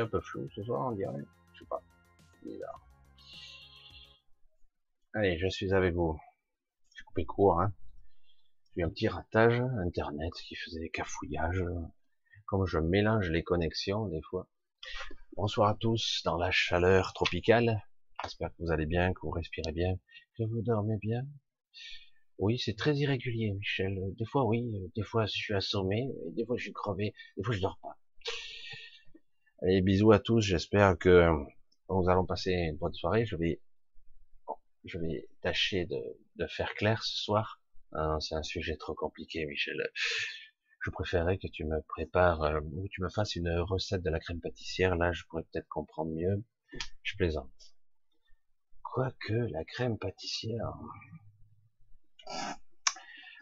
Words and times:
un 0.00 0.06
peu 0.06 0.20
flou 0.20 0.48
ce 0.54 0.62
soir, 0.62 0.88
on 0.90 0.92
dirait. 0.92 1.24
Je 1.54 1.60
sais 1.60 1.66
pas. 1.66 1.82
Bizarre. 2.42 2.86
Allez, 5.14 5.38
je 5.38 5.48
suis 5.48 5.72
avec 5.72 5.94
vous. 5.94 6.18
J'ai 6.96 7.04
coupé 7.04 7.24
court, 7.24 7.60
hein. 7.60 7.72
J'ai 8.74 8.82
eu 8.82 8.84
un 8.84 8.90
petit 8.90 9.08
ratage, 9.08 9.60
internet 9.84 10.32
qui 10.34 10.54
faisait 10.54 10.80
des 10.80 10.90
cafouillages. 10.90 11.64
Comme 12.46 12.66
je 12.66 12.78
mélange 12.78 13.28
les 13.30 13.42
connexions, 13.42 14.06
des 14.06 14.22
fois. 14.22 14.48
Bonsoir 15.36 15.70
à 15.70 15.74
tous 15.74 16.22
dans 16.24 16.36
la 16.36 16.50
chaleur 16.50 17.12
tropicale. 17.12 17.82
J'espère 18.22 18.50
que 18.50 18.62
vous 18.62 18.70
allez 18.70 18.86
bien, 18.86 19.12
que 19.12 19.20
vous 19.22 19.30
respirez 19.30 19.72
bien, 19.72 19.96
que 20.36 20.44
vous 20.44 20.62
dormez 20.62 20.96
bien. 20.98 21.22
Oui, 22.38 22.58
c'est 22.58 22.76
très 22.76 22.96
irrégulier, 22.96 23.52
Michel. 23.52 23.98
Des 24.16 24.24
fois, 24.24 24.44
oui, 24.44 24.70
des 24.96 25.02
fois, 25.02 25.26
je 25.26 25.32
suis 25.32 25.54
assommé, 25.54 26.08
des 26.32 26.46
fois, 26.46 26.56
je 26.56 26.64
suis 26.64 26.72
crevé, 26.72 27.14
des 27.36 27.42
fois, 27.42 27.54
je 27.54 27.60
dors 27.60 27.78
pas. 27.82 27.98
Allez, 29.62 29.82
bisous 29.82 30.10
à 30.10 30.18
tous. 30.18 30.40
J'espère 30.40 30.96
que 30.96 31.28
nous 31.90 32.08
allons 32.08 32.24
passer 32.24 32.50
une 32.50 32.78
bonne 32.78 32.94
soirée. 32.94 33.26
Je 33.26 33.36
vais, 33.36 33.60
je 34.84 34.98
vais 34.98 35.28
tâcher 35.42 35.84
de, 35.84 36.46
faire 36.46 36.72
clair 36.72 37.02
ce 37.02 37.22
soir. 37.24 37.60
c'est 38.20 38.34
un 38.34 38.42
sujet 38.42 38.76
trop 38.78 38.94
compliqué, 38.94 39.44
Michel. 39.44 39.76
Je 40.82 40.90
préférerais 40.90 41.36
que 41.36 41.46
tu 41.46 41.66
me 41.66 41.82
prépares 41.88 42.42
euh, 42.42 42.60
ou 42.72 42.88
tu 42.88 43.02
me 43.02 43.10
fasses 43.10 43.36
une 43.36 43.50
recette 43.58 44.02
de 44.02 44.08
la 44.08 44.18
crème 44.18 44.40
pâtissière. 44.40 44.96
Là, 44.96 45.12
je 45.12 45.24
pourrais 45.28 45.42
peut-être 45.52 45.68
comprendre 45.68 46.10
mieux. 46.12 46.42
Je 47.02 47.16
plaisante. 47.16 47.74
Quoique 48.82 49.34
la 49.52 49.62
crème 49.64 49.98
pâtissière. 49.98 50.72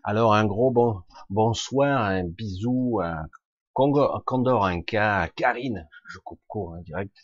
Alors 0.03 0.35
un 0.35 0.47
gros 0.47 0.73
bon 0.73 1.05
bonsoir, 1.31 2.03
un 2.03 2.25
bisou, 2.25 3.01
Condor, 3.79 4.65
un 4.67 4.83
cas, 4.83 5.21
à 5.21 5.29
Karine, 5.29 5.89
je 6.09 6.19
coupe 6.19 6.41
court 6.49 6.75
hein, 6.75 6.83
direct, 6.83 7.17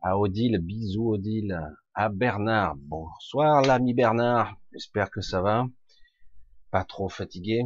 à 0.00 0.16
Odile, 0.16 0.56
bisou 0.56 1.12
Odile, 1.12 1.60
à 1.92 2.08
Bernard, 2.08 2.76
bonsoir 2.76 3.60
l'ami 3.60 3.92
Bernard, 3.92 4.56
j'espère 4.72 5.10
que 5.10 5.20
ça 5.20 5.42
va, 5.42 5.66
pas 6.70 6.82
trop 6.84 7.10
fatigué, 7.10 7.62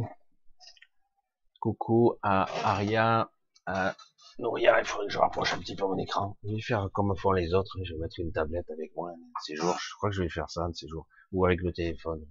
coucou 1.61 2.15
à 2.21 2.47
Aria, 2.65 3.31
à 3.65 3.95
Nouria, 4.39 4.79
il 4.79 4.85
faudrait 4.85 5.07
que 5.07 5.13
je 5.13 5.17
rapproche 5.17 5.53
un 5.53 5.59
petit 5.59 5.77
peu 5.77 5.85
mon 5.85 5.97
écran, 5.97 6.35
je 6.43 6.55
vais 6.55 6.61
faire 6.61 6.89
comme 6.91 7.15
font 7.15 7.31
les 7.31 7.53
autres, 7.53 7.77
je 7.81 7.93
vais 7.93 7.99
mettre 8.01 8.19
une 8.19 8.33
tablette 8.33 8.69
avec 8.71 8.93
moi 8.93 9.13
ces 9.45 9.55
jours, 9.55 9.77
je 9.79 9.95
crois 9.95 10.09
que 10.09 10.17
je 10.17 10.23
vais 10.23 10.29
faire 10.29 10.49
ça 10.49 10.67
de 10.67 10.73
ces 10.73 10.89
jours, 10.89 11.07
ou 11.31 11.45
avec 11.45 11.61
le 11.61 11.71
téléphone, 11.71 12.27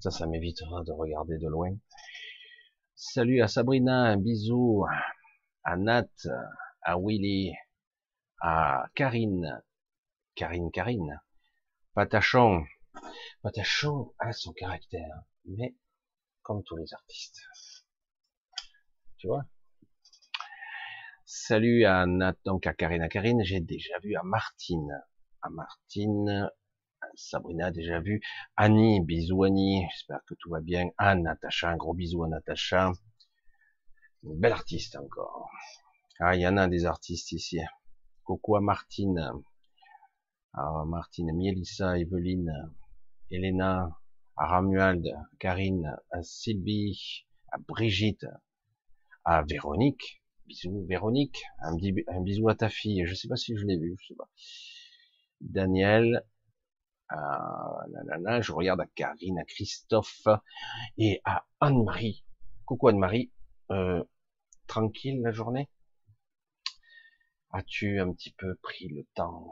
ça, 0.00 0.10
ça 0.10 0.26
m'évitera 0.26 0.84
de 0.84 0.92
regarder 0.92 1.38
de 1.38 1.48
loin. 1.48 1.70
Salut 2.96 3.42
à 3.42 3.48
Sabrina, 3.48 4.02
un 4.02 4.16
bisou 4.16 4.84
à 5.64 5.76
Nat, 5.76 6.08
à 6.80 6.96
Willy, 6.96 7.52
à 8.40 8.86
Karine, 8.94 9.62
Karine, 10.36 10.70
Karine, 10.70 11.20
Patachon. 11.94 12.64
Patachon 13.42 14.14
a 14.20 14.32
son 14.32 14.52
caractère, 14.52 15.24
mais 15.44 15.74
comme 16.42 16.62
tous 16.62 16.76
les 16.76 16.94
artistes. 16.94 17.40
Tu 19.18 19.26
vois? 19.26 19.44
Salut 21.24 21.84
à 21.86 22.06
Nat, 22.06 22.36
donc 22.44 22.64
à 22.68 22.74
Karine, 22.74 23.02
à 23.02 23.08
Karine, 23.08 23.42
j'ai 23.42 23.58
déjà 23.58 23.98
vu 24.04 24.14
à 24.14 24.22
Martine, 24.22 25.02
à 25.42 25.50
Martine, 25.50 26.48
Sabrina 27.16 27.70
déjà 27.70 28.00
vu, 28.00 28.20
Annie, 28.56 29.00
bisous 29.00 29.44
Annie, 29.44 29.86
j'espère 29.92 30.24
que 30.26 30.34
tout 30.34 30.50
va 30.50 30.60
bien, 30.60 30.90
Anne, 30.98 31.22
Natacha, 31.22 31.70
un 31.70 31.76
gros 31.76 31.94
bisou 31.94 32.24
à 32.24 32.28
Natacha, 32.28 32.92
une 34.22 34.38
belle 34.38 34.52
artiste 34.52 34.96
encore. 34.96 35.50
Ah, 36.20 36.34
il 36.34 36.42
y 36.42 36.46
en 36.46 36.56
a 36.56 36.68
des 36.68 36.86
artistes 36.86 37.32
ici. 37.32 37.60
Coucou 38.24 38.56
à 38.56 38.60
Martine, 38.60 39.32
à 40.54 40.84
Martine, 40.86 41.32
Mielissa, 41.32 41.98
Evelyne, 41.98 42.52
Elena, 43.30 43.90
à 44.36 44.46
Ramuald, 44.46 45.06
Karine, 45.38 45.96
à 46.10 46.22
Sylvie, 46.22 47.26
à 47.52 47.58
Brigitte, 47.58 48.26
à 49.24 49.42
Véronique, 49.42 50.22
bisous 50.46 50.84
Véronique, 50.86 51.42
un, 51.60 52.22
bisou 52.22 52.48
à 52.48 52.54
ta 52.54 52.68
fille, 52.68 53.04
je 53.06 53.14
sais 53.14 53.28
pas 53.28 53.36
si 53.36 53.56
je 53.56 53.64
l'ai 53.64 53.78
vu, 53.78 53.96
je 54.00 54.08
sais 54.08 54.14
pas. 54.14 54.28
Daniel, 55.40 56.24
je 57.10 58.52
regarde 58.52 58.80
à 58.80 58.86
Karine, 58.86 59.38
à 59.38 59.44
Christophe 59.44 60.26
et 60.96 61.20
à 61.24 61.46
Anne-Marie. 61.60 62.24
Coucou 62.64 62.88
Anne-Marie, 62.88 63.32
euh, 63.70 64.02
tranquille 64.66 65.20
la 65.22 65.32
journée? 65.32 65.70
As-tu 67.50 68.00
un 68.00 68.12
petit 68.12 68.32
peu 68.32 68.56
pris 68.56 68.88
le 68.88 69.04
temps 69.14 69.50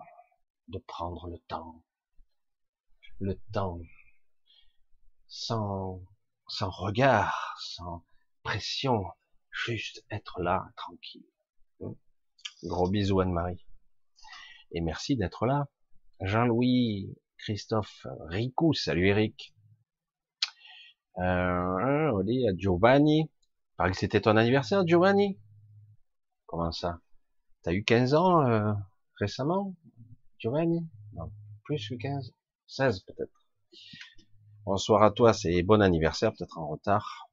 de 0.69 0.79
prendre 0.79 1.29
le 1.29 1.39
temps? 1.39 1.85
Le 3.21 3.39
temps 3.53 3.79
sans, 5.29 6.03
sans 6.49 6.71
regard, 6.71 7.57
sans 7.61 8.05
pression, 8.43 9.05
juste 9.51 10.05
être 10.11 10.43
là, 10.43 10.73
tranquille. 10.77 11.27
Gros 12.65 12.89
bisous 12.91 13.21
Anne-Marie. 13.21 13.65
Et 14.73 14.81
merci 14.81 15.17
d'être 15.17 15.47
là. 15.47 15.69
Jean-Louis, 16.21 17.17
Christophe, 17.43 18.07
Ricou, 18.29 18.73
salut 18.73 19.09
Eric. 19.09 19.53
Euh, 21.19 22.23
Giovanni, 22.57 23.33
paraît 23.77 23.91
que 23.91 23.97
c'était 23.97 24.21
ton 24.21 24.37
anniversaire, 24.37 24.87
Giovanni? 24.87 25.41
Comment 26.47 26.71
ça? 26.71 27.01
T'as 27.63 27.73
eu 27.73 27.83
15 27.83 28.15
ans 28.15 28.47
euh, 28.47 28.73
récemment, 29.19 29.75
Giovanni? 30.39 30.87
Non, 31.15 31.33
plus 31.65 31.89
que 31.89 31.97
15 31.97 32.33
16 32.69 33.01
peut-être. 33.01 33.49
Bonsoir 34.65 35.03
à 35.03 35.11
toi, 35.11 35.33
c'est 35.33 35.65
bon 35.65 35.83
anniversaire, 35.83 36.31
peut-être 36.31 36.59
en 36.59 36.69
retard. 36.69 37.29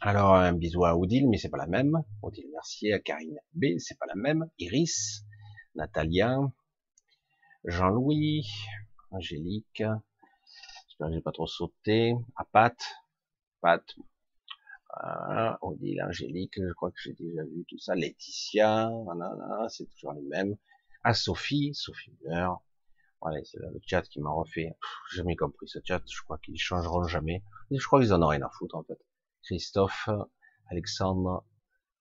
Alors, 0.00 0.34
un 0.34 0.52
bisou 0.54 0.84
à 0.84 0.96
Odile, 0.96 1.28
mais 1.28 1.38
c'est 1.38 1.50
pas 1.50 1.56
la 1.56 1.68
même. 1.68 2.02
Odile 2.20 2.50
Mercier, 2.52 2.92
à 2.92 2.98
Karine 2.98 3.38
B, 3.54 3.78
c'est 3.78 3.96
pas 3.96 4.06
la 4.06 4.16
même. 4.16 4.50
Iris, 4.58 5.24
Natalia, 5.76 6.40
Jean-Louis, 7.66 8.46
Angélique, 9.10 9.82
j'espère 10.86 11.08
que 11.08 11.14
j'ai 11.14 11.20
pas 11.20 11.32
trop 11.32 11.48
sauté, 11.48 12.14
à 12.36 12.44
Pat, 12.44 12.76
Pat, 13.60 13.82
voilà, 14.88 15.58
Odile, 15.62 16.00
Angélique, 16.04 16.54
je 16.56 16.72
crois 16.74 16.92
que 16.92 17.00
j'ai 17.02 17.14
déjà 17.14 17.42
vu 17.42 17.64
tout 17.68 17.78
ça, 17.78 17.96
Laetitia, 17.96 18.88
c'est 19.68 19.90
toujours 19.90 20.12
les 20.12 20.22
mêmes, 20.22 20.56
à 21.02 21.12
Sophie, 21.12 21.74
Sophie 21.74 22.12
Muller, 22.22 22.50
voilà, 23.20 23.42
c'est 23.42 23.58
le 23.58 23.80
chat 23.84 24.02
qui 24.02 24.20
m'a 24.20 24.30
refait, 24.30 24.76
j'ai 25.10 25.16
jamais 25.16 25.34
compris 25.34 25.66
ce 25.66 25.80
chat, 25.84 26.00
je 26.08 26.22
crois 26.22 26.38
qu'ils 26.38 26.60
changeront 26.60 27.02
jamais, 27.08 27.42
je 27.72 27.84
crois 27.84 28.00
qu'ils 28.00 28.14
en 28.14 28.22
ont 28.22 28.28
rien 28.28 28.42
à 28.42 28.50
foutre 28.50 28.76
en 28.76 28.84
fait. 28.84 28.98
Christophe, 29.42 30.08
Alexandre, 30.70 31.44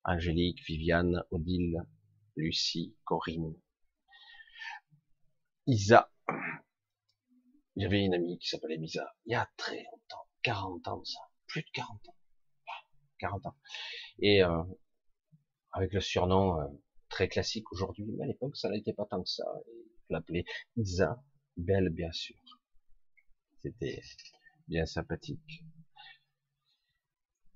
Angélique, 0.04 0.62
Viviane, 0.68 1.24
Odile, 1.32 1.82
Lucie, 2.36 2.96
Corinne, 3.04 3.56
Isa. 5.68 6.12
J'avais 7.76 8.06
une 8.06 8.14
amie 8.14 8.38
qui 8.38 8.48
s'appelait 8.48 8.78
Isa, 8.78 9.16
il 9.26 9.34
y 9.34 9.36
a 9.36 9.50
très 9.58 9.84
longtemps, 9.84 10.28
40 10.44 10.88
ans 10.88 11.04
ça, 11.04 11.20
plus 11.48 11.62
de 11.62 11.70
40 11.74 12.08
ans. 12.08 12.16
40 13.20 13.46
ans. 13.48 13.56
Et 14.20 14.44
euh, 14.44 14.64
avec 15.72 15.94
le 15.94 16.02
surnom 16.02 16.60
euh, 16.60 16.68
très 17.10 17.28
classique 17.28 17.72
aujourd'hui, 17.72 18.06
mais 18.06 18.24
à 18.24 18.28
l'époque 18.28 18.56
ça 18.56 18.70
n'était 18.70 18.94
pas 18.94 19.06
tant 19.06 19.22
que 19.22 19.30
ça. 19.30 19.46
Je 19.68 20.14
l'appelais 20.14 20.46
Isa, 20.78 21.22
belle 21.58 21.90
bien 21.90 22.12
sûr. 22.12 22.38
C'était 23.64 24.02
bien 24.68 24.86
sympathique. 24.86 25.64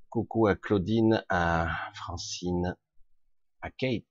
Coucou 0.09 0.47
à 0.47 0.55
Claudine, 0.55 1.23
à 1.29 1.91
Francine, 1.93 2.75
à 3.61 3.69
Kate, 3.69 4.03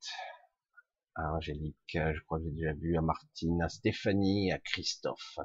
à 1.18 1.34
Angélique, 1.34 1.76
je 1.94 2.20
crois 2.24 2.38
que 2.38 2.44
j'ai 2.44 2.52
déjà 2.52 2.72
vu, 2.74 2.96
à 2.96 3.00
Martine, 3.00 3.60
à 3.60 3.68
Stéphanie, 3.68 4.52
à 4.52 4.58
Christophe, 4.58 5.38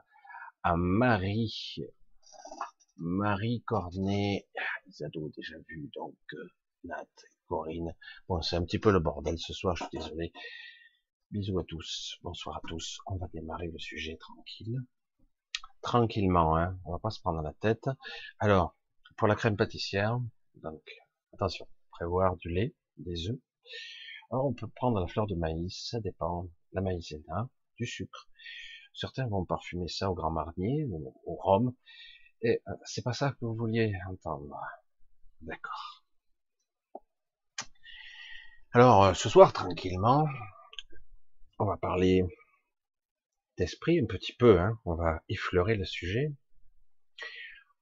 à 0.62 0.76
Marie, 0.78 1.78
Marie 2.98 3.64
Cornet, 3.66 4.48
Isado 4.88 5.30
déjà 5.36 5.56
vu, 5.68 5.90
donc 5.96 6.16
euh, 6.34 6.48
Nat, 6.84 7.08
Corinne. 7.48 7.96
Bon, 8.28 8.42
c'est 8.42 8.56
un 8.56 8.64
petit 8.64 8.78
peu 8.78 8.92
le 8.92 9.00
bordel 9.00 9.40
ce 9.40 9.52
soir, 9.54 9.76
je 9.76 9.84
suis 9.86 9.98
désolé. 9.98 10.32
Bisous 11.32 11.58
à 11.58 11.64
tous, 11.64 12.20
bonsoir 12.22 12.58
à 12.58 12.62
tous. 12.68 13.00
On 13.08 13.16
va 13.16 13.28
démarrer 13.34 13.68
le 13.68 13.80
sujet 13.80 14.16
tranquille. 14.18 14.78
Tranquillement, 15.82 16.56
hein. 16.56 16.78
on 16.86 16.92
va 16.92 17.00
pas 17.00 17.10
se 17.10 17.20
prendre 17.20 17.42
la 17.42 17.54
tête. 17.54 17.90
Alors, 18.38 18.78
pour 19.18 19.28
la 19.28 19.36
crème 19.36 19.58
pâtissière, 19.58 20.20
donc 20.56 20.84
attention, 21.34 21.68
prévoir 21.90 22.38
du 22.38 22.50
lait, 22.50 22.76
des 22.98 23.30
œufs. 23.30 23.40
Alors 24.32 24.46
on 24.46 24.54
peut 24.54 24.68
prendre 24.68 25.00
la 25.00 25.08
fleur 25.08 25.28
de 25.28 25.36
maïs, 25.36 25.90
ça 25.90 26.00
dépend, 26.00 26.48
la 26.72 26.82
maïzena, 26.82 27.50
du 27.78 27.86
sucre. 27.86 28.30
Certains 28.94 29.28
vont 29.28 29.46
parfumer 29.46 29.88
ça 29.88 30.10
au 30.10 30.14
Grand 30.14 30.32
Marnier, 30.32 30.86
ou 30.86 31.14
au 31.26 31.36
rhum, 31.36 31.74
et 32.42 32.62
euh, 32.68 32.74
c'est 32.86 33.04
pas 33.04 33.14
ça 33.14 33.32
que 33.32 33.46
vous 33.46 33.56
vouliez 33.56 33.94
entendre. 34.10 34.60
D'accord. 35.42 36.04
Alors, 38.72 39.04
euh, 39.04 39.14
ce 39.14 39.30
soir, 39.30 39.54
tranquillement, 39.54 40.28
on 41.60 41.66
va 41.66 41.78
parler 41.78 42.24
d'esprit 43.58 44.00
un 44.00 44.06
petit 44.06 44.34
peu, 44.34 44.60
hein. 44.60 44.80
on 44.86 44.96
va 44.96 45.22
effleurer 45.30 45.76
le 45.76 45.86
sujet. 45.86 46.34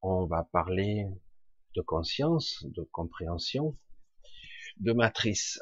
On 0.01 0.25
va 0.25 0.43
parler 0.43 1.05
de 1.75 1.81
conscience, 1.81 2.65
de 2.65 2.83
compréhension, 2.91 3.77
de 4.77 4.93
matrice. 4.93 5.59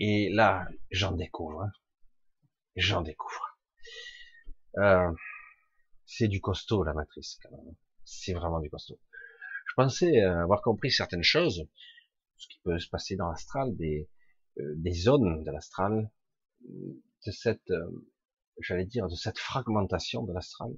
Et 0.00 0.30
là, 0.30 0.66
j'en 0.90 1.12
découvre. 1.12 1.70
J'en 2.76 3.02
découvre. 3.02 3.58
Euh, 4.78 5.12
c'est 6.06 6.28
du 6.28 6.40
costaud, 6.40 6.82
la 6.82 6.94
matrice, 6.94 7.38
quand 7.42 7.50
même. 7.50 7.74
C'est 8.04 8.32
vraiment 8.32 8.60
du 8.60 8.70
costaud. 8.70 8.98
Je 9.68 9.74
pensais 9.76 10.20
avoir 10.20 10.60
compris 10.62 10.90
certaines 10.90 11.22
choses, 11.22 11.66
ce 12.36 12.48
qui 12.48 12.60
peut 12.64 12.78
se 12.78 12.88
passer 12.88 13.16
dans 13.16 13.28
l'astral, 13.28 13.76
des, 13.76 14.08
euh, 14.58 14.74
des 14.76 14.92
zones 14.92 15.44
de 15.44 15.50
l'astral, 15.50 16.10
de 16.60 17.30
cette, 17.30 17.70
euh, 17.70 18.06
j'allais 18.60 18.84
dire, 18.84 19.08
de 19.08 19.14
cette 19.14 19.38
fragmentation 19.38 20.24
de 20.24 20.32
l'astral. 20.32 20.72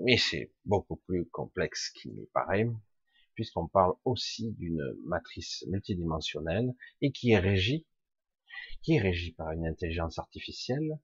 Mais 0.00 0.16
c'est 0.16 0.52
beaucoup 0.64 0.96
plus 0.96 1.28
complexe 1.30 1.90
qu'il 1.90 2.12
n'y 2.12 2.26
paraît, 2.26 2.68
puisqu'on 3.34 3.66
parle 3.66 3.94
aussi 4.04 4.52
d'une 4.52 4.82
matrice 5.04 5.64
multidimensionnelle 5.68 6.72
et 7.00 7.12
qui 7.12 7.32
est 7.32 7.38
régie, 7.38 7.86
qui 8.82 8.94
est 8.94 9.00
régie 9.00 9.32
par 9.32 9.50
une 9.52 9.66
intelligence 9.66 10.18
artificielle? 10.18 10.98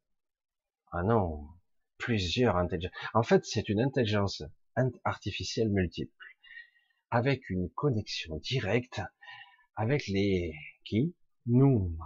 Ah 0.93 1.03
non, 1.03 1.47
plusieurs 1.99 2.57
intelligences. 2.57 2.93
En 3.15 3.23
fait, 3.23 3.45
c'est 3.45 3.69
une 3.69 3.81
intelligence 3.81 4.43
artificielle 5.05 5.71
multiple, 5.71 6.13
avec 7.11 7.51
une 7.51 7.69
connexion 7.71 8.37
directe 8.37 9.01
avec 9.77 10.07
les 10.09 10.55
qui? 10.85 11.15
Nous, 11.47 11.97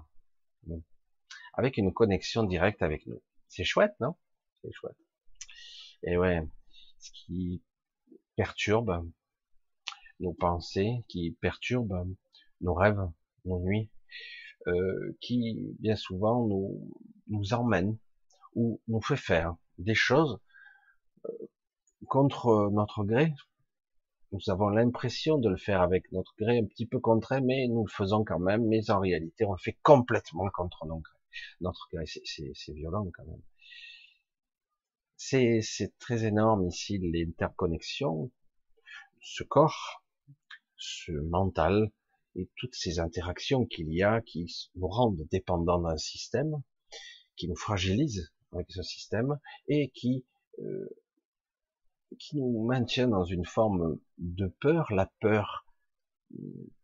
avec 1.55 1.77
une 1.77 1.93
connexion 1.93 2.44
directe 2.44 2.83
avec 2.83 3.06
nous. 3.06 3.21
C'est 3.49 3.65
chouette, 3.65 3.94
non? 4.00 4.15
C'est 4.62 4.73
chouette. 4.73 4.97
Et 6.05 6.17
ouais, 6.17 6.47
ce 6.99 7.11
qui 7.12 7.62
perturbe 8.37 9.11
nos 10.21 10.33
pensées, 10.33 11.05
qui 11.09 11.37
perturbe 11.41 12.06
nos 12.61 12.75
rêves, 12.75 13.03
nos 13.44 13.59
nuits, 13.61 13.91
euh, 14.67 15.17
qui 15.20 15.75
bien 15.81 15.97
souvent 15.97 16.47
nous 16.47 16.91
nous 17.29 17.55
emmène 17.55 17.97
ou 18.55 18.81
nous 18.88 19.00
fait 19.00 19.17
faire 19.17 19.56
des 19.79 19.94
choses 19.94 20.38
euh, 21.26 21.31
contre 22.06 22.70
notre 22.73 23.05
gré, 23.05 23.32
nous 24.32 24.49
avons 24.49 24.69
l'impression 24.69 25.38
de 25.38 25.49
le 25.49 25.56
faire 25.56 25.82
avec 25.82 26.11
notre 26.11 26.35
gré 26.38 26.59
un 26.59 26.64
petit 26.64 26.87
peu 26.87 26.99
contraint, 26.99 27.43
mais 27.43 27.69
nous 27.69 27.85
le 27.85 27.91
faisons 27.91 28.25
quand 28.25 28.38
même, 28.38 28.67
mais 28.67 28.91
en 28.91 28.99
réalité, 28.99 29.44
on 29.44 29.53
le 29.53 29.59
fait 29.59 29.79
complètement 29.82 30.49
contre 30.55 30.87
notre 30.87 31.03
gré. 31.03 31.19
Notre 31.61 31.88
gré, 31.93 32.05
c'est 32.06 32.73
violent 32.73 33.06
quand 33.15 33.25
même. 33.25 33.43
C'est 35.17 35.93
très 35.99 36.25
énorme 36.25 36.67
ici, 36.67 36.99
l'interconnexion, 36.99 38.31
ce 39.20 39.44
corps, 39.44 40.03
ce 40.76 41.12
mental, 41.12 41.93
et 42.37 42.50
toutes 42.56 42.75
ces 42.75 42.99
interactions 42.99 43.67
qu'il 43.67 43.93
y 43.93 44.02
a 44.02 44.20
qui 44.20 44.70
nous 44.75 44.88
rendent 44.88 45.26
dépendants 45.31 45.81
d'un 45.81 45.96
système, 45.96 46.62
qui 47.37 47.49
nous 47.49 47.56
fragilisent 47.56 48.32
avec 48.52 48.70
ce 48.70 48.82
système, 48.82 49.38
et 49.69 49.90
qui 49.90 50.25
euh, 50.58 50.88
qui 52.19 52.37
nous 52.37 52.67
maintient 52.67 53.08
dans 53.08 53.25
une 53.25 53.46
forme 53.46 53.99
de 54.19 54.46
peur, 54.61 54.93
la 54.93 55.11
peur 55.20 55.67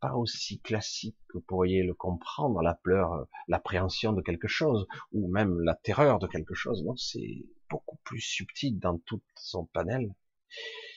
pas 0.00 0.14
aussi 0.14 0.60
classique 0.60 1.16
que 1.28 1.38
vous 1.38 1.44
pourriez 1.44 1.82
le 1.82 1.94
comprendre, 1.94 2.60
la 2.62 2.74
peur, 2.74 3.26
l'appréhension 3.48 4.12
de 4.12 4.22
quelque 4.22 4.48
chose, 4.48 4.86
ou 5.12 5.28
même 5.28 5.60
la 5.60 5.74
terreur 5.74 6.18
de 6.18 6.26
quelque 6.26 6.54
chose. 6.54 6.84
Non, 6.84 6.96
c'est 6.96 7.44
beaucoup 7.70 7.98
plus 8.04 8.20
subtil 8.20 8.78
dans 8.78 8.98
tout 8.98 9.22
son 9.36 9.66
panel, 9.66 10.14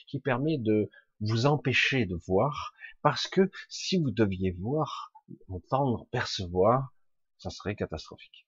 qui 0.06 0.20
permet 0.20 0.58
de 0.58 0.90
vous 1.20 1.46
empêcher 1.46 2.06
de 2.06 2.16
voir, 2.26 2.72
parce 3.02 3.28
que 3.28 3.50
si 3.68 4.00
vous 4.00 4.10
deviez 4.10 4.52
voir, 4.52 5.12
entendre, 5.48 6.06
percevoir, 6.10 6.94
ça 7.38 7.50
serait 7.50 7.74
catastrophique. 7.74 8.46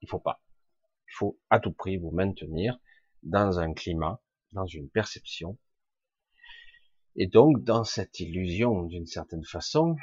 Il 0.00 0.08
faut 0.08 0.20
pas. 0.20 0.42
Il 1.08 1.16
faut 1.16 1.38
à 1.50 1.60
tout 1.60 1.72
prix 1.72 1.96
vous 1.96 2.10
maintenir 2.10 2.78
dans 3.22 3.58
un 3.58 3.72
climat 3.72 4.20
dans 4.54 4.66
une 4.66 4.88
perception, 4.88 5.58
et 7.16 7.26
donc 7.26 7.62
dans 7.64 7.84
cette 7.84 8.20
illusion 8.20 8.84
d'une 8.84 9.06
certaine 9.06 9.44
façon 9.44 9.96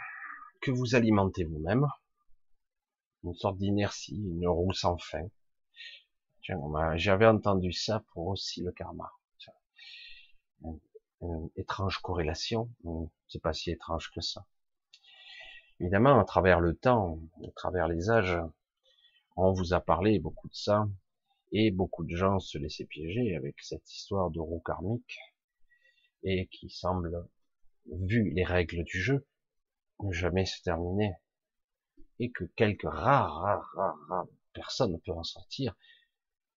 que 0.62 0.72
vous 0.72 0.94
alimentez 0.96 1.46
vous-même, 1.46 1.88
une 3.24 3.34
sorte 3.34 3.58
d'inertie, 3.58 4.18
une 4.18 4.48
roue 4.48 4.74
sans 4.74 4.98
fin. 4.98 5.28
J'avais 6.96 7.28
entendu 7.28 7.72
ça 7.72 8.04
pour 8.14 8.28
aussi 8.28 8.62
le 8.62 8.72
karma. 8.72 9.10
Étrange 11.56 12.00
corrélation, 12.00 12.70
c'est 13.28 13.42
pas 13.42 13.54
si 13.54 13.72
étrange 13.72 14.12
que 14.12 14.22
ça. 14.22 14.46
Évidemment, 15.80 16.20
à 16.20 16.26
travers 16.26 16.60
le 16.60 16.76
temps, 16.76 17.20
à 17.44 17.52
travers 17.56 17.88
les 17.88 18.10
âges, 18.10 18.40
on 19.36 19.52
vous 19.52 19.74
a 19.74 19.80
parlé 19.80 20.20
beaucoup 20.20 20.48
de 20.48 20.56
ça, 20.56 20.88
et 21.52 21.72
beaucoup 21.72 22.06
de 22.06 22.16
gens 22.16 22.40
se 22.40 22.58
laissaient 22.58 22.86
piéger 22.86 23.36
avec 23.36 23.56
cette 23.60 23.92
histoire 23.92 24.32
de 24.32 24.40
roue 24.40 24.62
karmique 24.66 25.20
et 26.24 26.48
qui 26.48 26.70
semble, 26.70 27.28
vu 27.86 28.32
les 28.32 28.44
règles 28.44 28.84
du 28.84 29.02
jeu, 29.02 29.28
ne 30.00 30.12
jamais 30.12 30.46
se 30.46 30.62
terminer 30.62 31.14
et 32.20 32.32
que 32.32 32.46
quelques 32.56 32.84
rares, 32.84 33.34
rares, 33.36 33.72
rares, 33.76 34.00
rares 34.08 34.28
personnes 34.54 35.00
peuvent 35.02 35.18
en 35.18 35.24
sortir. 35.24 35.76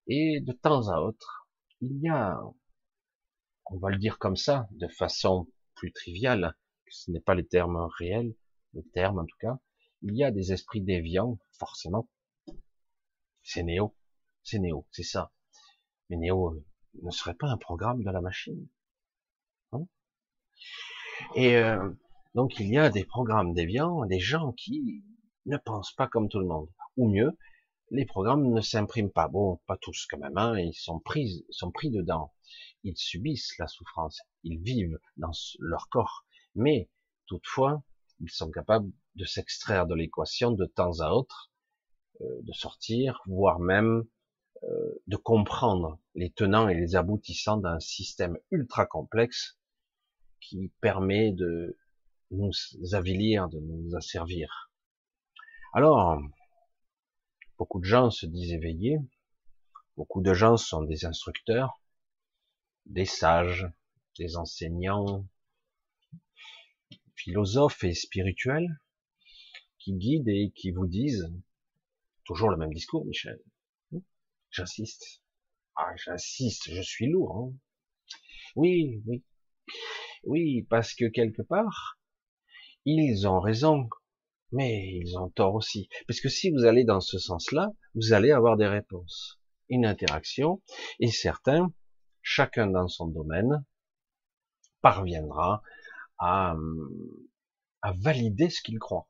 Et 0.07 0.41
de 0.41 0.53
temps 0.53 0.89
à 0.89 1.01
autre, 1.01 1.49
il 1.81 1.99
y 2.01 2.09
a, 2.09 2.39
on 3.67 3.79
va 3.79 3.91
le 3.91 3.99
dire 3.99 4.19
comme 4.19 4.37
ça, 4.37 4.69
de 4.73 4.89
façon 4.89 5.49
plus 5.75 5.93
triviale, 5.93 6.57
ce 6.91 7.11
n'est 7.11 7.21
pas 7.21 7.35
les 7.35 7.47
termes 7.47 7.89
réels, 7.99 8.35
le 8.75 8.83
terme 8.83 9.19
en 9.19 9.25
tout 9.25 9.37
cas, 9.41 9.59
il 10.03 10.17
y 10.17 10.25
a 10.25 10.31
des 10.31 10.53
esprits 10.53 10.83
déviants, 10.83 11.39
forcément. 11.59 12.09
C'est 13.43 13.63
Néo, 13.63 13.95
c'est 14.43 14.59
Néo, 14.59 14.87
c'est 14.91 15.03
ça. 15.03 15.33
Mais 16.09 16.17
Néo 16.17 16.53
euh, 16.53 16.65
ne 17.03 17.11
serait 17.11 17.35
pas 17.35 17.49
un 17.49 17.57
programme 17.57 18.03
de 18.03 18.11
la 18.11 18.21
machine. 18.21 18.69
Hein? 19.73 19.87
Et 21.35 21.57
euh, 21.57 21.91
donc 22.35 22.59
il 22.61 22.69
y 22.69 22.79
a 22.79 22.91
des 22.91 23.05
programmes 23.05 23.55
déviants, 23.55 24.05
des 24.07 24.21
gens 24.21 24.53
qui 24.53 25.05
ne 25.47 25.57
pensent 25.57 25.95
pas 25.95 26.09
comme 26.09 26.29
tout 26.29 26.39
le 26.39 26.47
monde. 26.47 26.69
Ou 26.97 27.09
mieux, 27.09 27.37
les 27.95 28.07
programmes 28.07 28.53
ne 28.53 28.61
s'impriment 28.61 29.13
pas. 29.13 29.29
Bon, 29.29 29.61
pas 29.67 29.77
tous 29.77 30.07
quand 30.11 30.19
même, 30.19 30.37
hein, 30.37 30.59
ils 30.59 30.75
sont 30.75 30.99
pris, 30.99 31.47
sont 31.51 31.71
pris 31.71 31.91
dedans. 31.91 32.35
Ils 32.83 32.97
subissent 32.97 33.57
la 33.59 33.69
souffrance, 33.69 34.21
ils 34.43 34.61
vivent 34.61 34.99
dans 35.17 35.31
leur 35.61 35.89
corps. 35.89 36.27
Mais 36.57 36.91
toutefois, 37.27 37.85
ils 38.21 38.31
sont 38.31 38.51
capables 38.51 38.91
de 39.15 39.25
s'extraire 39.25 39.87
de 39.87 39.95
l'équation 39.95 40.51
de 40.51 40.67
temps 40.67 41.01
à 41.01 41.11
autre, 41.11 41.53
euh, 42.21 42.43
de 42.43 42.53
sortir, 42.53 43.21
voire 43.27 43.61
même 43.61 44.05
euh, 44.65 45.03
de 45.07 45.17
comprendre 45.17 46.01
les 46.17 46.33
tenants 46.33 46.69
et 46.69 46.75
les 46.75 46.97
aboutissants 46.97 47.59
d'un 47.59 47.79
système 47.79 48.37
ultra 48.51 48.87
complexe 48.87 49.57
qui 50.41 50.73
permet 50.81 51.33
de 51.33 51.79
nous 52.33 52.51
avilir, 52.93 53.49
de 53.49 53.61
nous 53.61 53.95
asservir. 53.95 54.73
Alors, 55.73 56.21
beaucoup 57.59 57.81
de 57.81 57.85
gens 57.85 58.11
se 58.11 58.27
disent 58.27 58.53
éveillés, 58.53 58.99
beaucoup 59.97 60.23
de 60.23 60.35
gens 60.35 60.57
sont 60.57 60.83
des 60.83 61.05
instructeurs, 61.05 61.81
des 62.87 63.05
sages, 63.05 63.67
des 64.19 64.37
enseignants, 64.37 65.27
philosophes 67.17 67.85
et 67.85 67.95
spirituels, 67.95 68.81
qui 69.79 69.95
guident 69.95 70.29
et 70.29 70.53
qui 70.55 70.71
vous 70.71 70.87
disent 70.87 71.33
toujours 72.25 72.51
le 72.51 72.57
même 72.57 72.73
discours, 72.73 73.05
Michel. 73.05 73.41
J'insiste. 74.51 75.23
Ah, 75.77 75.95
j'insiste, 75.97 76.71
je 76.73 76.83
suis 76.83 77.09
lourd. 77.09 77.37
Hein. 77.37 77.53
Oui, 78.57 79.03
oui. 79.07 79.25
Oui, 80.25 80.63
parce 80.71 80.95
que 80.95 81.07
quelque 81.07 81.43
part, 81.43 81.99
ils 82.85 83.27
ont 83.27 83.41
raison, 83.41 83.89
mais 84.55 84.89
ils 84.95 85.19
ont 85.19 85.31
tort 85.31 85.55
aussi. 85.55 85.89
Parce 86.07 86.21
que 86.21 86.29
si 86.29 86.51
vous 86.51 86.65
allez 86.65 86.85
dans 86.85 87.01
ce 87.01 87.19
sens-là, 87.19 87.73
vous 87.95 88.13
allez 88.13 88.31
avoir 88.31 88.57
des 88.57 88.69
réponses, 88.69 89.41
une 89.69 89.85
interaction, 89.85 90.63
et 91.01 91.11
certains, 91.11 91.73
chacun 92.23 92.69
dans 92.69 92.87
son 92.87 93.09
domaine, 93.09 93.65
parviendra 94.81 95.63
à, 96.19 96.55
valider 97.97 98.49
ce 98.49 98.63
qu'il 98.63 98.79
croit. 98.79 99.09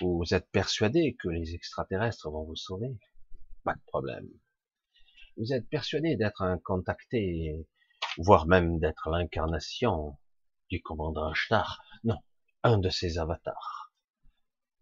Vous 0.00 0.24
êtes 0.32 0.50
persuadé 0.50 1.16
que 1.18 1.28
les 1.28 1.54
extraterrestres 1.54 2.30
vont 2.30 2.44
vous 2.44 2.56
sauver? 2.56 2.98
Pas 3.64 3.74
de 3.74 3.82
problème. 3.86 4.28
Vous 5.36 5.52
êtes 5.52 5.68
persuadé 5.68 6.16
d'être 6.16 6.42
un 6.42 6.58
contacté, 6.58 7.66
voire 8.18 8.46
même 8.46 8.78
d'être 8.78 9.08
l'incarnation 9.08 10.18
du 10.68 10.82
commandant 10.82 11.30
Ashtar. 11.30 11.82
Non, 12.04 12.18
un 12.66 12.78
de 12.78 12.88
ses 12.88 13.18
avatars. 13.18 13.92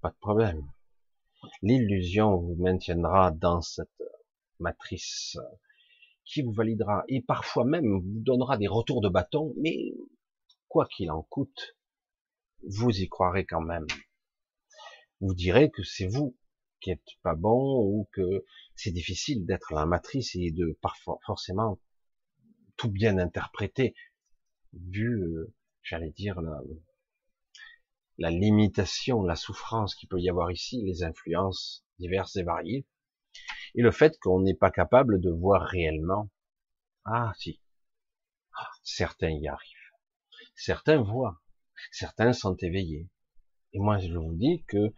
pas 0.01 0.09
de 0.09 0.17
problème. 0.17 0.67
L'illusion 1.61 2.39
vous 2.39 2.57
maintiendra 2.57 3.31
dans 3.31 3.61
cette 3.61 4.03
matrice 4.59 5.37
qui 6.25 6.41
vous 6.41 6.55
validera 6.55 7.05
et 7.09 7.21
parfois 7.21 7.67
même 7.67 8.01
vous 8.01 8.21
donnera 8.23 8.57
des 8.57 8.69
retours 8.69 9.03
de 9.03 9.11
bâton, 9.11 9.53
mais 9.59 9.93
quoi 10.69 10.87
qu'il 10.87 11.11
en 11.11 11.25
coûte, 11.25 11.77
vous 12.67 12.89
y 12.89 13.07
croirez 13.07 13.45
quand 13.45 13.61
même. 13.61 13.87
Vous 15.21 15.35
direz 15.35 15.71
que 15.71 15.83
c'est 15.83 16.07
vous 16.07 16.35
qui 16.81 16.91
êtes 16.91 17.11
pas 17.23 17.35
bon 17.35 17.83
ou 17.85 18.09
que 18.13 18.47
c'est 18.77 18.93
difficile 18.93 19.45
d'être 19.45 19.75
la 19.75 19.85
matrice 19.85 20.35
et 20.37 20.53
de 20.53 20.79
parfois 20.81 21.19
forcément 21.27 21.79
tout 22.79 22.91
bien 22.91 23.19
interpréter 23.19 23.95
vu, 24.73 25.23
euh, 25.23 25.53
j'allais 25.83 26.13
dire, 26.13 26.41
la, 26.41 26.63
la 28.19 28.31
limitation, 28.31 29.23
la 29.23 29.37
souffrance 29.37 29.95
qu'il 29.95 30.09
peut 30.09 30.21
y 30.21 30.31
avoir 30.31 30.51
ici, 30.51 30.83
les 30.85 31.03
influences 31.03 31.85
diverses 31.99 32.37
et 32.37 32.43
variées, 32.43 32.87
et 33.75 33.83
le 33.83 33.91
fait 33.91 34.19
qu'on 34.21 34.41
n'est 34.41 34.55
pas 34.55 34.71
capable 34.71 35.21
de 35.21 35.31
voir 35.31 35.63
réellement. 35.63 36.31
Ah 37.05 37.33
si, 37.37 37.61
ah, 38.57 38.71
certains 38.83 39.31
y 39.31 39.49
arrivent. 39.49 39.93
Certains 40.55 41.03
voient, 41.03 41.43
certains 41.91 42.33
sont 42.33 42.57
éveillés. 42.57 43.11
Et 43.73 43.81
moi, 43.81 43.99
je 43.99 44.17
vous 44.17 44.35
dis 44.35 44.65
que 44.69 44.95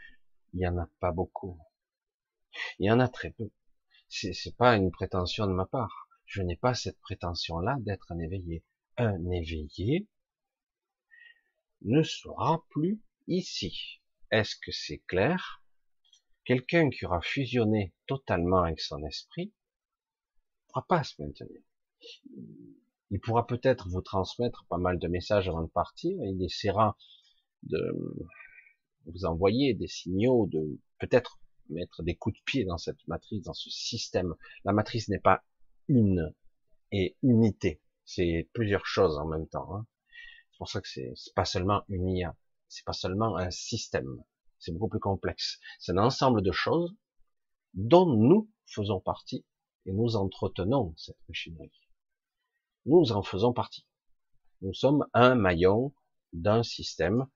il 0.52 0.61
y 0.61 0.66
en 0.66 0.76
a 0.78 0.88
pas 1.00 1.12
beaucoup. 1.12 1.58
Il 2.78 2.87
y 2.87 2.90
en 2.90 3.00
a 3.00 3.08
très 3.08 3.30
peu. 3.30 3.50
C'est, 4.08 4.32
c'est 4.32 4.56
pas 4.56 4.76
une 4.76 4.90
prétention 4.90 5.46
de 5.46 5.52
ma 5.52 5.66
part. 5.66 6.08
Je 6.26 6.42
n'ai 6.42 6.56
pas 6.56 6.75
cette 6.75 7.00
prétention-là 7.00 7.76
d'être 7.80 8.12
un 8.12 8.18
éveillé. 8.18 8.64
Un 8.99 9.30
éveillé 9.30 10.06
ne 11.82 12.02
sera 12.02 12.64
plus 12.70 13.00
ici. 13.28 14.00
Est-ce 14.30 14.56
que 14.56 14.73
c'est 14.73 14.99
clair? 15.06 15.62
Quelqu'un 16.45 16.90
qui 16.90 17.04
aura 17.06 17.21
fusionné 17.21 17.92
totalement 18.06 18.62
avec 18.62 18.80
son 18.80 19.04
esprit 19.04 19.47
ne 19.47 20.73
pourra 20.73 20.87
pas 20.87 21.04
se 21.04 21.21
maintenir. 21.21 21.61
Il 23.11 23.21
pourra 23.21 23.47
peut-être 23.47 23.88
vous 23.88 24.00
transmettre 24.00 24.64
pas 24.68 24.78
mal 24.78 24.99
de 24.99 25.09
messages 25.09 25.49
avant 25.49 25.62
de 25.62 25.71
partir. 25.71 26.16
Il 26.25 26.42
essaiera 26.42 26.97
de 27.62 27.95
vous 29.06 29.25
envoyer 29.25 29.75
des 29.75 29.87
signaux, 29.88 30.47
de 30.47 30.78
peut-être 30.99 31.38
mettre 31.68 32.02
des 32.02 32.16
coups 32.16 32.38
de 32.38 32.45
pied 32.45 32.64
dans 32.64 32.78
cette 32.78 33.06
matrice, 33.09 33.42
dans 33.42 33.54
ce 33.54 33.71
système. 33.71 34.35
La 34.64 34.73
matrice 34.73 35.09
n'est 35.09 35.21
pas 35.21 35.45
une 35.88 36.35
et 36.92 37.16
unité. 37.23 37.80
C'est 38.04 38.49
plusieurs 38.52 38.87
choses 38.87 39.18
en 39.18 39.26
même 39.26 39.49
temps. 39.49 39.75
Hein. 39.75 39.87
C'est 40.50 40.59
pour 40.59 40.68
ça 40.68 40.80
que 40.80 40.88
c'est 40.88 41.12
pas 41.35 41.45
seulement 41.45 41.83
une 41.88 42.09
IA, 42.09 42.37
c'est 42.68 42.85
pas 42.85 42.92
seulement 42.92 43.37
un 43.37 43.50
système. 43.50 44.23
C'est 44.58 44.73
beaucoup 44.73 44.88
plus 44.88 45.00
complexe. 45.00 45.58
C'est 45.78 45.92
un 45.92 45.99
ensemble 45.99 46.42
de 46.42 46.52
choses 46.52 46.94
dont 47.75 48.06
nous 48.06 48.50
faisons 48.66 49.00
partie 49.00 49.44
et 49.85 49.92
nous 49.92 50.16
entretenons 50.16 50.94
cette 50.96 51.18
machinerie. 51.28 51.70
Nous 52.87 53.12
en 53.12 53.23
faisons 53.23 53.52
partie. 53.52 53.87
Nous 54.62 54.73
sommes 54.73 55.06
un 55.12 55.35
maillon 55.35 55.94
d'un 56.32 56.62
système 56.62 57.26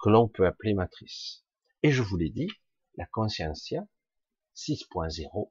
que 0.00 0.10
l'on 0.10 0.28
peut 0.28 0.46
appeler 0.46 0.74
matrice. 0.74 1.44
Et 1.82 1.90
je 1.90 2.02
vous 2.02 2.16
l'ai 2.16 2.30
dit, 2.30 2.48
la 2.96 3.06
conscientia 3.06 3.86
6.0, 4.54 5.50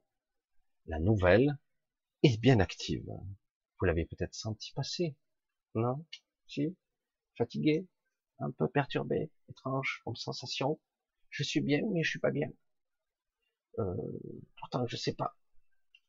la 0.86 1.00
nouvelle, 1.00 1.58
est 2.22 2.40
bien 2.40 2.60
active. 2.60 3.06
Vous 3.78 3.86
l'avez 3.86 4.06
peut-être 4.06 4.34
senti 4.34 4.72
passer, 4.72 5.16
non? 5.74 6.04
Si? 6.46 6.76
Fatigué? 7.36 7.86
Un 8.40 8.50
peu 8.50 8.68
perturbé 8.68 9.30
Étrange 9.48 10.00
comme 10.04 10.16
sensation 10.16 10.80
Je 11.30 11.42
suis 11.42 11.60
bien, 11.60 11.80
mais 11.92 12.02
je 12.02 12.10
suis 12.10 12.18
pas 12.20 12.30
bien. 12.30 12.48
Euh, 13.78 13.94
pourtant, 14.58 14.86
je 14.86 14.96
sais 14.96 15.14
pas. 15.14 15.36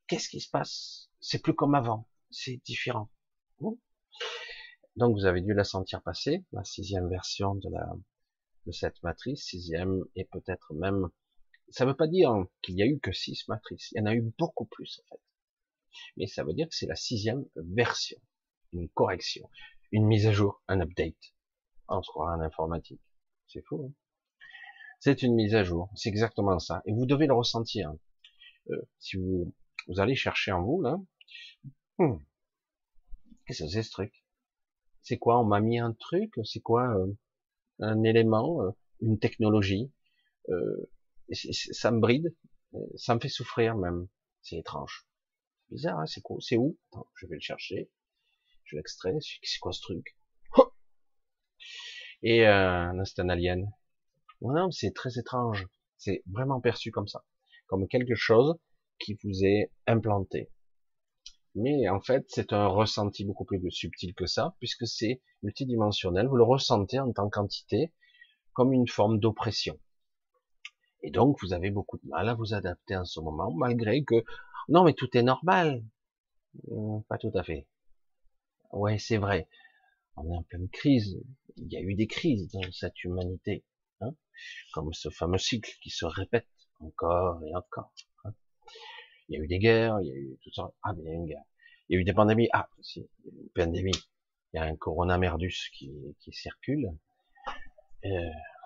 Qu'est-ce 0.08 0.30
qui 0.30 0.40
se 0.40 0.50
passe? 0.50 1.10
C'est 1.20 1.42
plus 1.42 1.56
comme 1.56 1.76
avant. 1.76 2.08
C'est 2.32 2.62
différent. 2.66 3.10
Donc, 4.96 5.16
vous 5.16 5.26
avez 5.26 5.42
dû 5.42 5.54
la 5.54 5.64
sentir 5.64 6.02
passer, 6.02 6.46
la 6.52 6.64
sixième 6.64 7.10
version 7.10 7.56
de 7.56 7.70
la 7.70 7.96
de 8.66 8.72
cette 8.72 9.02
matrice, 9.04 9.46
sixième, 9.46 10.04
et 10.16 10.26
peut-être 10.26 10.74
même 10.74 11.10
ça 11.72 11.86
ne 11.86 11.92
veut 11.92 11.96
pas 11.96 12.08
dire 12.08 12.46
qu'il 12.62 12.76
y 12.76 12.82
a 12.82 12.86
eu 12.86 13.00
que 13.00 13.12
six 13.12 13.48
matrices. 13.48 13.92
Il 13.92 14.00
y 14.00 14.02
en 14.02 14.06
a 14.06 14.16
eu 14.16 14.22
beaucoup 14.38 14.66
plus, 14.66 15.00
en 15.00 15.16
fait. 15.16 15.22
Mais 16.18 16.28
ça 16.28 16.44
veut 16.44 16.54
dire 16.54 16.68
que 16.68 16.76
c'est 16.76 16.88
la 16.88 16.96
sixième 16.96 17.46
version. 17.56 18.18
Une 18.74 18.90
correction. 18.90 19.50
Une 19.92 20.06
mise 20.06 20.28
à 20.28 20.32
jour. 20.32 20.62
Un 20.68 20.82
update. 20.82 21.34
On 21.90 22.02
se 22.02 22.12
en 22.16 22.40
informatique. 22.42 23.02
C'est 23.48 23.66
fou. 23.66 23.88
Hein 23.88 23.94
c'est 25.00 25.24
une 25.24 25.34
mise 25.34 25.56
à 25.56 25.64
jour. 25.64 25.90
C'est 25.96 26.10
exactement 26.10 26.60
ça. 26.60 26.82
Et 26.86 26.94
vous 26.94 27.06
devez 27.06 27.26
le 27.26 27.34
ressentir. 27.34 27.94
Euh, 28.70 28.82
si 29.00 29.18
vous, 29.18 29.54
vous 29.88 30.00
allez 30.00 30.16
chercher 30.16 30.52
en 30.52 30.64
vous, 30.64 30.82
là. 30.82 30.98
Qu'est-ce 33.46 33.64
que 33.64 33.70
c'est 33.70 33.84
ce 33.84 33.92
truc? 33.92 34.24
C'est 35.02 35.18
quoi? 35.18 35.40
On 35.40 35.46
m'a 35.46 35.60
mis 35.62 35.80
un 35.80 35.94
truc? 35.94 36.34
C'est 36.44 36.60
quoi? 36.60 36.94
Euh, 36.96 37.18
un 37.80 38.04
élément? 38.04 38.62
Euh, 38.62 38.72
une 39.02 39.20
technologie? 39.20 39.92
Euh, 40.50 40.90
ça 41.32 41.92
me 41.92 42.00
bride, 42.00 42.36
ça 42.96 43.16
me 43.16 43.20
fait 43.20 43.30
souffrir 43.30 43.76
même. 43.76 44.08
C'est 44.42 44.58
étrange. 44.58 45.08
C'est 45.68 45.76
bizarre, 45.76 46.00
hein 46.00 46.06
c'est 46.06 46.22
quoi 46.22 46.38
C'est 46.40 46.58
où? 46.58 46.78
Je 47.16 47.28
vais 47.28 47.36
le 47.36 47.42
chercher. 47.42 47.90
Je 48.64 48.76
l'extrais. 48.76 49.18
C'est 49.22 49.60
quoi 49.60 49.72
ce 49.72 49.82
truc? 49.82 50.18
Et 52.24 52.48
euh, 52.48 53.04
c'est 53.06 53.20
un 53.22 53.30
alien. 53.30 53.72
Non, 54.42 54.72
c'est 54.72 54.94
très 54.94 55.18
étrange. 55.18 55.68
C'est 55.98 56.24
vraiment 56.28 56.62
perçu 56.62 56.92
comme 56.92 57.08
ça, 57.08 57.24
comme 57.68 57.88
quelque 57.88 58.16
chose 58.16 58.58
qui 59.00 59.18
vous 59.24 59.44
est 59.44 59.72
implanté. 59.88 60.50
Mais 61.56 61.90
en 61.90 62.00
fait, 62.00 62.26
c'est 62.28 62.54
un 62.54 62.68
ressenti 62.68 63.26
beaucoup 63.26 63.46
plus 63.46 63.60
subtil 63.72 64.14
que 64.14 64.26
ça, 64.26 64.56
puisque 64.60 64.86
c'est 64.88 65.22
multidimensionnel. 65.42 66.28
Vous 66.28 66.38
le 66.38 66.44
ressentez 66.44 67.00
en 67.00 67.12
tant 67.12 67.30
qu'entité, 67.30 67.92
comme 68.54 68.72
une 68.72 68.88
forme 68.88 69.20
d'oppression. 69.20 69.80
Et 71.02 71.12
donc, 71.12 71.38
vous 71.42 71.54
avez 71.54 71.72
beaucoup 71.72 71.98
de 71.98 72.08
mal 72.08 72.30
à 72.30 72.34
vous 72.34 72.54
adapter 72.54 72.96
en 72.96 73.06
ce 73.06 73.20
moment, 73.20 73.52
malgré 73.52 74.04
que, 74.04 74.24
non, 74.68 74.84
mais 74.84 74.94
tout 74.94 75.10
est 75.18 75.24
normal. 75.24 75.84
Euh, 76.72 77.00
pas 77.08 77.18
tout 77.18 77.32
à 77.34 77.44
fait. 77.44 77.68
Ouais, 78.72 78.98
c'est 79.00 79.18
vrai. 79.18 79.48
On 80.20 80.32
est 80.32 80.38
en 80.38 80.44
pleine 80.44 80.70
crise. 80.70 81.18
Il 81.58 81.72
y 81.72 81.78
a 81.78 81.82
eu 81.82 81.96
des 81.96 82.08
crises 82.08 82.50
dans 82.50 82.72
cette 82.72 83.04
humanité. 83.04 83.66
Hein 84.02 84.14
Comme 84.74 84.94
ce 84.94 85.10
fameux 85.10 85.38
cycle 85.38 85.72
qui 85.82 85.90
se 85.90 86.06
répète 86.06 86.48
encore 86.80 87.44
et 87.44 87.56
encore. 87.56 87.94
Hein 88.26 88.34
il 89.28 89.36
y 89.36 89.42
a 89.42 89.44
eu 89.44 89.48
des 89.48 89.60
guerres, 89.60 90.00
il 90.02 90.08
y 90.08 90.12
a 90.12 90.16
eu 90.16 90.38
tout 90.44 90.52
ça. 90.54 90.72
Ah, 90.84 90.94
mais 90.94 91.04
il 91.04 91.08
y 91.08 91.10
a 91.10 91.14
eu 91.14 91.16
une 91.16 91.26
guerre. 91.26 91.44
Il 91.90 91.96
y 91.96 91.98
a 91.98 92.02
eu 92.02 92.04
des 92.04 92.14
pandémies. 92.14 92.50
Ah, 92.54 92.70
si, 92.82 93.10
une 93.26 93.50
pandémie. 93.56 93.92
Il 94.54 94.58
y 94.58 94.60
a 94.60 94.64
un 94.64 94.76
corona 94.76 95.18
merdus 95.18 95.70
qui, 95.74 95.92
qui 96.20 96.34
circule. 96.34 96.90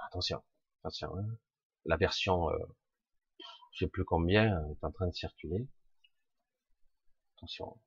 Attention, 0.08 0.42
attention. 0.82 1.18
Hein 1.18 1.38
la 1.86 1.98
version, 1.98 2.50
euh, 2.50 2.58
je 3.74 3.86
sais 3.86 3.90
plus 3.90 4.06
combien, 4.06 4.46
est 4.70 4.84
en 4.84 4.92
train 4.92 5.08
de 5.08 5.14
circuler. 5.14 5.68
Attention. 7.38 7.78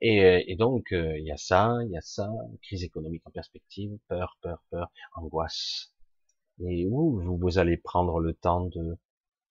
Et, 0.00 0.24
euh, 0.24 0.42
et 0.46 0.56
donc, 0.56 0.92
euh, 0.92 1.18
il 1.18 1.26
y 1.26 1.32
a 1.32 1.36
ça, 1.36 1.76
il 1.84 1.90
y 1.90 1.96
a 1.96 2.00
ça, 2.00 2.30
crise 2.62 2.84
économique 2.84 3.22
en 3.26 3.30
perspective, 3.30 3.98
peur, 4.08 4.36
peur, 4.42 4.62
peur, 4.70 4.90
angoisse. 5.14 5.94
Et 6.60 6.86
où 6.86 7.20
vous, 7.20 7.38
vous 7.38 7.58
allez 7.58 7.76
prendre 7.76 8.20
le 8.20 8.34
temps 8.34 8.66
de 8.66 8.98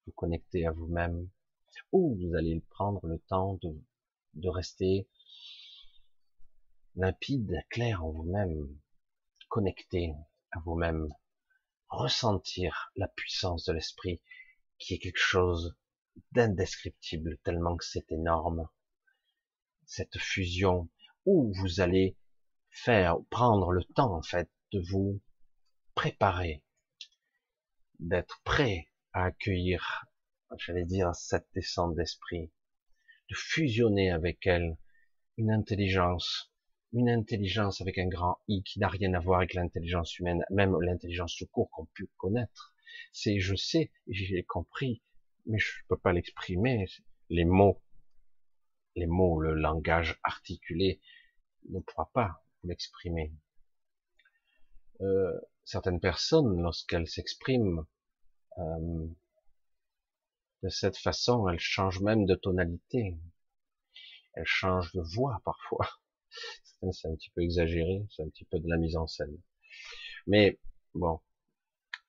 vous 0.05 0.11
connecter 0.13 0.65
à 0.65 0.71
vous-même, 0.71 1.29
ou 1.91 2.15
vous 2.15 2.35
allez 2.35 2.61
prendre 2.69 3.05
le 3.05 3.19
temps 3.19 3.59
de, 3.61 3.69
de 4.35 4.49
rester 4.49 5.07
limpide, 6.95 7.63
clair 7.69 8.03
en 8.03 8.11
vous-même, 8.11 8.67
connecté 9.49 10.13
à 10.51 10.59
vous-même, 10.59 11.07
ressentir 11.89 12.91
la 12.95 13.07
puissance 13.07 13.65
de 13.65 13.73
l'esprit, 13.73 14.21
qui 14.77 14.93
est 14.93 14.99
quelque 14.99 15.19
chose 15.19 15.75
d'indescriptible, 16.31 17.37
tellement 17.43 17.77
que 17.77 17.85
c'est 17.85 18.11
énorme. 18.11 18.67
Cette 19.93 20.17
fusion 20.17 20.87
où 21.25 21.51
vous 21.53 21.81
allez 21.81 22.15
faire, 22.69 23.17
prendre 23.29 23.73
le 23.73 23.83
temps, 23.83 24.15
en 24.15 24.21
fait, 24.21 24.49
de 24.71 24.79
vous 24.79 25.21
préparer, 25.95 26.63
d'être 27.99 28.39
prêt 28.45 28.87
à 29.11 29.25
accueillir, 29.25 30.05
j'allais 30.57 30.85
dire, 30.85 31.13
cette 31.13 31.49
descente 31.53 31.93
d'esprit, 31.95 32.53
de 33.29 33.35
fusionner 33.35 34.11
avec 34.11 34.47
elle 34.47 34.77
une 35.35 35.51
intelligence 35.51 36.49
une 36.93 37.09
intelligence 37.09 37.81
avec 37.81 37.97
un 37.97 38.07
grand 38.07 38.37
I 38.47 38.63
qui 38.63 38.79
n'a 38.79 38.87
rien 38.87 39.13
à 39.13 39.19
voir 39.19 39.39
avec 39.39 39.55
l'intelligence 39.55 40.17
humaine, 40.19 40.45
même 40.51 40.73
l'intelligence 40.79 41.35
tout 41.35 41.47
court 41.47 41.69
qu'on 41.71 41.89
peut 41.97 42.07
connaître. 42.15 42.73
C'est 43.11 43.39
je 43.39 43.55
sais, 43.55 43.91
j'ai 44.07 44.43
compris, 44.43 45.01
mais 45.45 45.59
je 45.59 45.69
peux 45.89 45.97
pas 45.97 46.13
l'exprimer. 46.13 46.87
Les 47.29 47.45
mots, 47.45 47.81
les 48.95 49.07
mots, 49.07 49.39
le 49.39 49.53
langage 49.53 50.19
articulé 50.23 51.01
ne 51.69 51.79
pourra 51.79 52.09
pas 52.13 52.43
l'exprimer. 52.63 53.33
Euh, 55.01 55.39
certaines 55.65 55.99
personnes, 55.99 56.61
lorsqu'elles 56.61 57.07
s'expriment, 57.07 57.85
Euh, 58.57 59.07
de 60.63 60.69
cette 60.69 60.97
façon, 60.97 61.47
elle 61.49 61.59
change 61.59 62.01
même 62.01 62.25
de 62.25 62.35
tonalité. 62.35 63.17
Elle 64.33 64.45
change 64.45 64.91
de 64.93 65.01
voix 65.01 65.41
parfois. 65.45 65.87
C'est 66.91 67.07
un 67.07 67.15
petit 67.15 67.29
peu 67.31 67.41
exagéré, 67.41 68.05
c'est 68.09 68.23
un 68.23 68.29
petit 68.29 68.45
peu 68.45 68.59
de 68.59 68.67
la 68.67 68.77
mise 68.77 68.97
en 68.97 69.05
scène. 69.05 69.37
Mais 70.27 70.59
bon, 70.95 71.19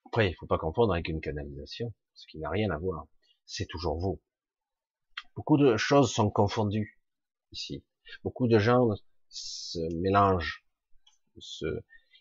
après, 0.06 0.30
il 0.30 0.34
faut 0.34 0.46
pas 0.46 0.58
confondre 0.58 0.94
avec 0.94 1.08
une 1.08 1.20
canalisation, 1.20 1.92
ce 2.14 2.26
qui 2.26 2.38
n'a 2.38 2.50
rien 2.50 2.70
à 2.70 2.78
voir. 2.78 3.06
C'est 3.46 3.66
toujours 3.66 3.98
vous. 3.98 4.22
Beaucoup 5.34 5.56
de 5.56 5.76
choses 5.76 6.12
sont 6.12 6.30
confondues 6.30 7.00
ici. 7.52 7.84
Beaucoup 8.22 8.48
de 8.48 8.58
gens 8.58 8.88
se 9.28 9.78
mélangent. 10.00 10.64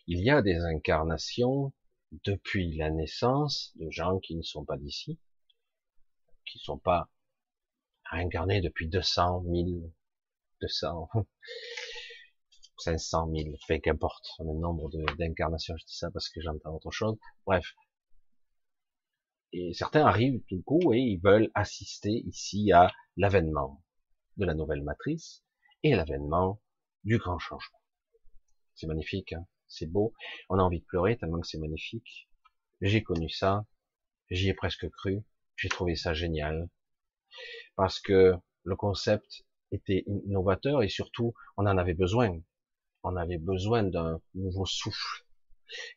Il 0.06 0.20
y 0.24 0.30
a 0.30 0.40
des 0.40 0.58
incarnations 0.58 1.72
depuis 2.24 2.76
la 2.76 2.90
naissance 2.90 3.72
de 3.76 3.90
gens 3.90 4.18
qui 4.18 4.36
ne 4.36 4.42
sont 4.42 4.64
pas 4.64 4.76
d'ici, 4.76 5.18
qui 6.46 6.58
ne 6.58 6.62
sont 6.62 6.78
pas 6.78 7.10
incarnés 8.10 8.60
depuis 8.60 8.88
200, 8.88 9.42
1000, 9.42 9.90
200, 10.60 11.08
500 12.78 13.30
000, 13.34 13.56
fait 13.66 13.80
qu'importe 13.80 14.26
le 14.38 14.54
nombre 14.54 14.90
d'incarnations, 15.16 15.76
je 15.76 15.84
dis 15.84 15.96
ça 15.96 16.10
parce 16.10 16.28
que 16.28 16.40
j'entends 16.40 16.74
autre 16.74 16.90
chose. 16.90 17.16
Bref. 17.46 17.74
Et 19.52 19.72
certains 19.74 20.06
arrivent 20.06 20.42
tout 20.48 20.62
coup 20.62 20.92
et 20.92 20.98
ils 20.98 21.20
veulent 21.20 21.50
assister 21.54 22.10
ici 22.26 22.72
à 22.72 22.90
l'avènement 23.16 23.82
de 24.36 24.46
la 24.46 24.54
nouvelle 24.54 24.82
matrice 24.82 25.42
et 25.82 25.94
l'avènement 25.94 26.60
du 27.04 27.18
grand 27.18 27.38
changement. 27.38 27.78
C'est 28.74 28.86
magnifique, 28.86 29.32
hein 29.32 29.46
c'est 29.68 29.90
beau. 29.90 30.12
On 30.48 30.58
a 30.58 30.62
envie 30.62 30.80
de 30.80 30.84
pleurer 30.84 31.16
tellement 31.16 31.40
que 31.40 31.46
c'est 31.46 31.58
magnifique. 31.58 32.28
J'ai 32.80 33.02
connu 33.02 33.28
ça, 33.28 33.64
j'y 34.30 34.48
ai 34.48 34.54
presque 34.54 34.88
cru, 34.90 35.22
j'ai 35.56 35.68
trouvé 35.68 35.96
ça 35.96 36.14
génial 36.14 36.68
parce 37.76 38.00
que 38.00 38.34
le 38.64 38.76
concept 38.76 39.44
était 39.70 40.04
innovateur 40.06 40.82
et 40.82 40.88
surtout 40.88 41.32
on 41.56 41.66
en 41.66 41.78
avait 41.78 41.94
besoin 41.94 42.38
on 43.04 43.16
avait 43.16 43.38
besoin 43.38 43.82
d'un 43.82 44.20
nouveau 44.34 44.66
souffle. 44.66 45.24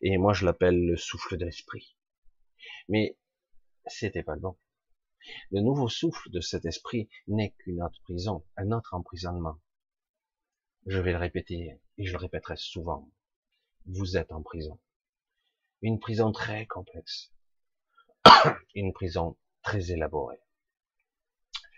Et 0.02 0.18
moi, 0.18 0.34
je 0.34 0.46
l'appelle 0.46 0.80
le 0.80 0.98
souffle 0.98 1.38
de 1.38 1.46
l'esprit. 1.46 1.96
Mais 2.90 3.18
c'était 3.88 4.24
pas 4.24 4.36
le 4.36 4.42
bon. 4.42 4.58
Le 5.52 5.62
nouveau 5.62 5.90
souffle 5.90 6.30
de 6.30 6.40
cet 6.40 6.66
esprit 6.66 7.10
n'est 7.28 7.52
qu'une 7.52 7.82
autre 7.82 8.02
prison, 8.04 8.46
un 8.58 8.72
autre 8.72 8.94
emprisonnement. 8.94 9.60
Je 10.86 11.00
vais 11.00 11.12
le 11.12 11.18
répéter 11.18 11.80
et 11.98 12.06
je 12.06 12.12
le 12.12 12.18
répéterai 12.18 12.58
souvent. 12.58 13.10
Vous 13.86 14.18
êtes 14.18 14.32
en 14.32 14.44
prison. 14.44 14.80
Une 15.82 16.00
prison 16.00 16.32
très 16.32 16.66
complexe. 16.68 17.34
une 18.76 18.94
prison 18.94 19.38
très 19.64 19.92
élaborée. 19.92 20.40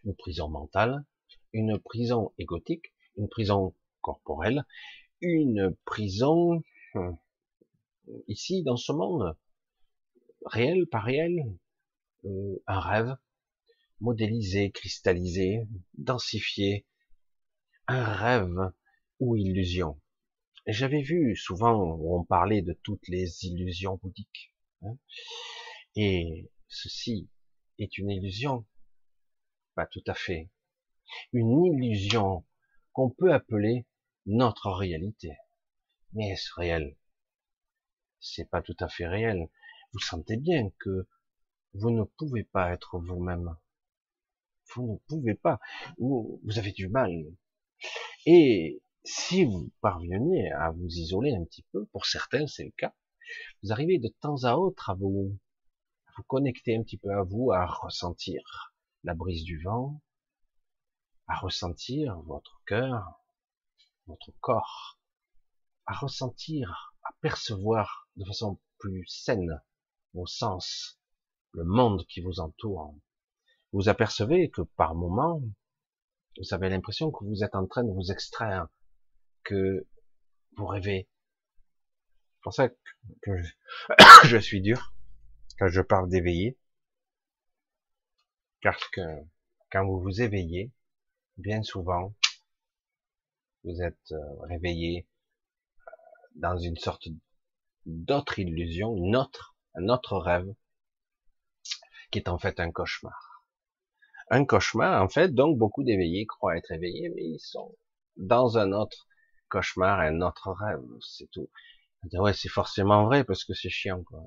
Une 0.03 0.15
prison 0.15 0.49
mentale, 0.49 1.05
une 1.53 1.79
prison 1.79 2.33
égotique, 2.37 2.93
une 3.15 3.29
prison 3.29 3.75
corporelle, 4.01 4.65
une 5.21 5.75
prison 5.85 6.61
euh, 6.95 7.11
ici 8.27 8.63
dans 8.63 8.77
ce 8.77 8.91
monde, 8.91 9.35
réel, 10.45 10.87
pas 10.87 10.99
réel, 10.99 11.57
euh, 12.25 12.63
un 12.67 12.79
rêve 12.79 13.17
modélisé, 13.99 14.71
cristallisé, 14.71 15.67
densifié, 15.97 16.85
un 17.87 18.03
rêve 18.03 18.71
ou 19.19 19.35
illusion. 19.35 19.99
J'avais 20.67 21.01
vu 21.01 21.35
souvent 21.35 21.95
où 21.95 22.19
on 22.19 22.23
parlait 22.23 22.61
de 22.61 22.73
toutes 22.83 23.07
les 23.07 23.45
illusions 23.45 23.99
bouddhiques. 24.01 24.53
Hein, 24.81 24.97
et 25.95 26.51
ceci 26.67 27.29
est 27.79 27.97
une 27.97 28.11
illusion, 28.11 28.65
pas 29.75 29.87
tout 29.87 30.03
à 30.07 30.13
fait. 30.13 30.51
Une 31.31 31.65
illusion 31.65 32.45
qu'on 32.91 33.09
peut 33.09 33.33
appeler 33.33 33.87
notre 34.25 34.69
réalité. 34.69 35.37
Mais 36.13 36.29
est-ce 36.29 36.53
réel? 36.55 36.97
C'est 38.19 38.49
pas 38.49 38.61
tout 38.61 38.75
à 38.79 38.89
fait 38.89 39.07
réel. 39.07 39.49
Vous 39.93 39.99
sentez 39.99 40.35
bien 40.35 40.69
que 40.79 41.07
vous 41.77 41.91
ne 41.91 42.03
pouvez 42.03 42.43
pas 42.43 42.73
être 42.73 42.97
vous-même. 42.97 43.55
Vous 44.73 44.93
ne 44.93 44.97
pouvez 45.07 45.35
pas. 45.35 45.59
Vous, 45.97 46.41
avez 46.57 46.71
du 46.71 46.89
mal. 46.89 47.11
Et 48.25 48.81
si 49.03 49.45
vous 49.45 49.71
parvenez 49.81 50.51
à 50.51 50.71
vous 50.71 50.87
isoler 50.87 51.35
un 51.35 51.45
petit 51.45 51.65
peu, 51.71 51.85
pour 51.87 52.05
certains 52.05 52.47
c'est 52.47 52.65
le 52.65 52.71
cas, 52.71 52.93
vous 53.61 53.71
arrivez 53.71 53.99
de 53.99 54.07
temps 54.07 54.43
à 54.43 54.55
autre 54.55 54.89
à 54.89 54.95
vous, 54.95 55.37
à 56.07 56.11
vous 56.17 56.23
connecter 56.23 56.75
un 56.75 56.83
petit 56.83 56.97
peu 56.97 57.11
à 57.11 57.23
vous, 57.23 57.51
à 57.51 57.65
ressentir 57.65 58.73
la 59.03 59.13
brise 59.13 59.43
du 59.43 59.61
vent, 59.61 60.01
à 61.27 61.35
ressentir 61.37 62.19
votre 62.21 62.61
cœur, 62.65 63.21
votre 64.07 64.31
corps, 64.39 64.99
à 65.85 65.93
ressentir, 65.93 66.95
à 67.03 67.11
percevoir 67.21 68.09
de 68.15 68.25
façon 68.25 68.59
plus 68.79 69.05
saine 69.07 69.61
vos 70.13 70.25
sens, 70.25 70.99
le 71.53 71.63
monde 71.63 72.05
qui 72.07 72.21
vous 72.21 72.39
entoure. 72.39 72.95
Vous 73.73 73.89
apercevez 73.89 74.49
que 74.49 74.61
par 74.61 74.95
moments, 74.95 75.41
vous 76.37 76.53
avez 76.53 76.69
l'impression 76.69 77.11
que 77.11 77.25
vous 77.25 77.43
êtes 77.43 77.55
en 77.55 77.65
train 77.67 77.83
de 77.83 77.91
vous 77.91 78.11
extraire, 78.11 78.67
que 79.43 79.87
vous 80.55 80.65
rêvez. 80.67 81.09
C'est 82.35 82.41
pour 82.43 82.53
ça 82.53 82.69
que 82.69 83.31
je, 84.25 84.37
suis 84.37 84.61
dur 84.61 84.93
quand 85.57 85.67
je 85.67 85.81
parle 85.81 86.09
d'éveiller. 86.09 86.57
Parce 88.61 88.87
que 88.89 89.01
quand 89.71 89.85
vous 89.85 89.99
vous 90.01 90.21
éveillez, 90.21 90.71
bien 91.37 91.63
souvent, 91.63 92.15
vous 93.63 93.81
êtes 93.81 94.11
euh, 94.11 94.39
réveillé 94.43 95.07
euh, 95.79 95.91
dans 96.35 96.57
une 96.57 96.77
sorte 96.77 97.07
d'autre 97.85 98.39
illusion, 98.39 98.95
une 98.95 99.15
autre, 99.15 99.55
un 99.75 99.89
autre 99.89 100.17
rêve, 100.17 100.47
qui 102.11 102.19
est 102.19 102.29
en 102.29 102.37
fait 102.37 102.59
un 102.59 102.71
cauchemar. 102.71 103.45
Un 104.29 104.45
cauchemar, 104.45 105.01
en 105.01 105.09
fait, 105.09 105.33
donc 105.33 105.57
beaucoup 105.57 105.83
d'éveillés 105.83 106.25
croient 106.25 106.57
être 106.57 106.71
éveillés, 106.71 107.09
mais 107.15 107.23
ils 107.23 107.39
sont 107.39 107.75
dans 108.17 108.57
un 108.57 108.71
autre 108.71 109.07
cauchemar, 109.49 109.99
un 109.99 110.21
autre 110.21 110.51
rêve, 110.51 110.83
c'est 111.01 111.29
tout. 111.31 111.49
Ouais, 112.13 112.33
c'est 112.33 112.49
forcément 112.49 113.05
vrai 113.05 113.23
parce 113.23 113.43
que 113.43 113.53
c'est 113.53 113.69
chiant, 113.69 114.03
quoi. 114.03 114.21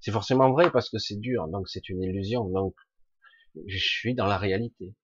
C'est 0.00 0.12
forcément 0.12 0.50
vrai 0.52 0.70
parce 0.70 0.90
que 0.90 0.98
c'est 0.98 1.16
dur, 1.16 1.48
donc 1.48 1.68
c'est 1.68 1.88
une 1.88 2.02
illusion, 2.02 2.48
donc 2.48 2.74
je 3.66 3.78
suis 3.78 4.14
dans 4.14 4.26
la 4.26 4.38
réalité. 4.38 4.94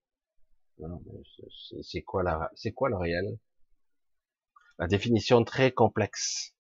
C'est 1.83 2.03
quoi 2.03 2.23
la, 2.23 2.51
c'est 2.55 2.73
quoi 2.73 2.89
le 2.89 2.97
réel? 2.97 3.39
La 4.79 4.87
définition 4.87 5.43
très 5.45 5.73
complexe. 5.73 6.55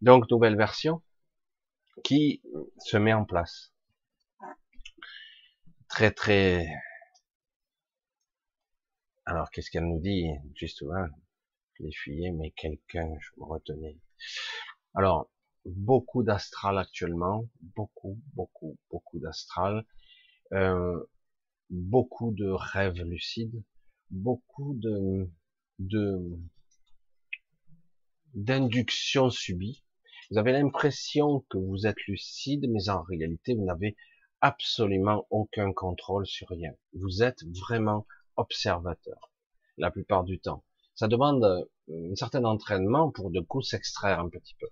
Donc, 0.00 0.30
nouvelle 0.30 0.56
version 0.56 1.02
qui 2.04 2.42
se 2.78 2.96
met 2.96 3.12
en 3.12 3.24
place. 3.24 3.72
Très, 5.88 6.10
très... 6.10 6.66
Alors, 9.24 9.50
qu'est-ce 9.50 9.70
qu'elle 9.70 9.86
nous 9.86 10.00
dit? 10.00 10.26
Justement, 10.54 11.06
je 11.74 11.84
l'ai 11.84 11.92
fuyé, 11.92 12.30
mais 12.32 12.50
quelqu'un, 12.52 13.08
je 13.20 13.30
me 13.38 13.44
retenais. 13.44 13.98
Alors, 14.94 15.30
beaucoup 15.64 16.22
d'astral 16.22 16.78
actuellement, 16.78 17.48
beaucoup, 17.60 18.20
beaucoup, 18.34 18.78
beaucoup 18.90 19.18
d'astral, 19.18 19.84
euh, 20.52 21.04
beaucoup 21.70 22.32
de 22.32 22.48
rêves 22.48 23.02
lucides, 23.02 23.62
beaucoup 24.10 24.74
de 24.74 25.28
de 25.78 26.38
d'induction 28.34 29.30
subie. 29.30 29.82
Vous 30.30 30.38
avez 30.38 30.52
l'impression 30.52 31.44
que 31.50 31.58
vous 31.58 31.86
êtes 31.86 32.02
lucide, 32.08 32.66
mais 32.68 32.88
en 32.88 33.02
réalité, 33.02 33.54
vous 33.54 33.64
n'avez 33.64 33.96
absolument 34.40 35.26
aucun 35.30 35.72
contrôle 35.72 36.26
sur 36.26 36.48
rien. 36.48 36.72
Vous 36.94 37.22
êtes 37.22 37.44
vraiment 37.44 38.06
observateur, 38.36 39.30
la 39.76 39.90
plupart 39.90 40.24
du 40.24 40.40
temps. 40.40 40.64
Ça 40.94 41.06
demande 41.06 41.68
un 41.88 42.14
certain 42.16 42.44
entraînement 42.44 43.10
pour 43.10 43.30
de 43.30 43.40
coup 43.40 43.62
s'extraire 43.62 44.18
un 44.18 44.28
petit 44.28 44.54
peu. 44.54 44.68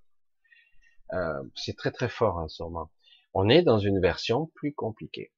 Euh, 1.13 1.43
c'est 1.55 1.77
très 1.77 1.93
très 1.93 2.09
fort 2.09 2.39
en 2.39 2.49
ce 2.49 2.63
moment. 2.63 2.91
On 3.33 3.49
est 3.49 3.63
dans 3.63 3.79
une 3.79 4.01
version 4.01 4.47
plus 4.55 4.75
compliquée. 4.75 5.33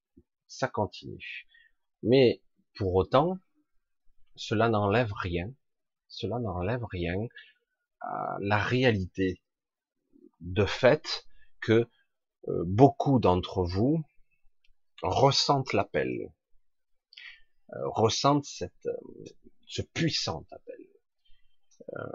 Ça 0.47 0.69
continue. 0.69 1.47
Mais 2.03 2.41
pour 2.77 2.95
autant, 2.95 3.39
cela 4.35 4.69
n'enlève 4.69 5.13
rien, 5.13 5.53
cela 6.09 6.39
n'enlève 6.39 6.85
rien 6.85 7.27
à 8.01 8.37
la 8.41 8.59
réalité 8.59 9.41
de 10.41 10.65
fait 10.65 11.27
que 11.61 11.89
euh, 12.49 12.63
beaucoup 12.67 13.19
d'entre 13.19 13.65
vous 13.65 14.03
ressentent 15.03 15.73
l'appel, 15.73 16.33
euh, 17.73 17.89
ressentent 17.89 18.45
cette, 18.45 18.87
euh, 18.87 19.25
ce 19.67 19.83
puissant 19.83 20.47
appel. 20.51 20.77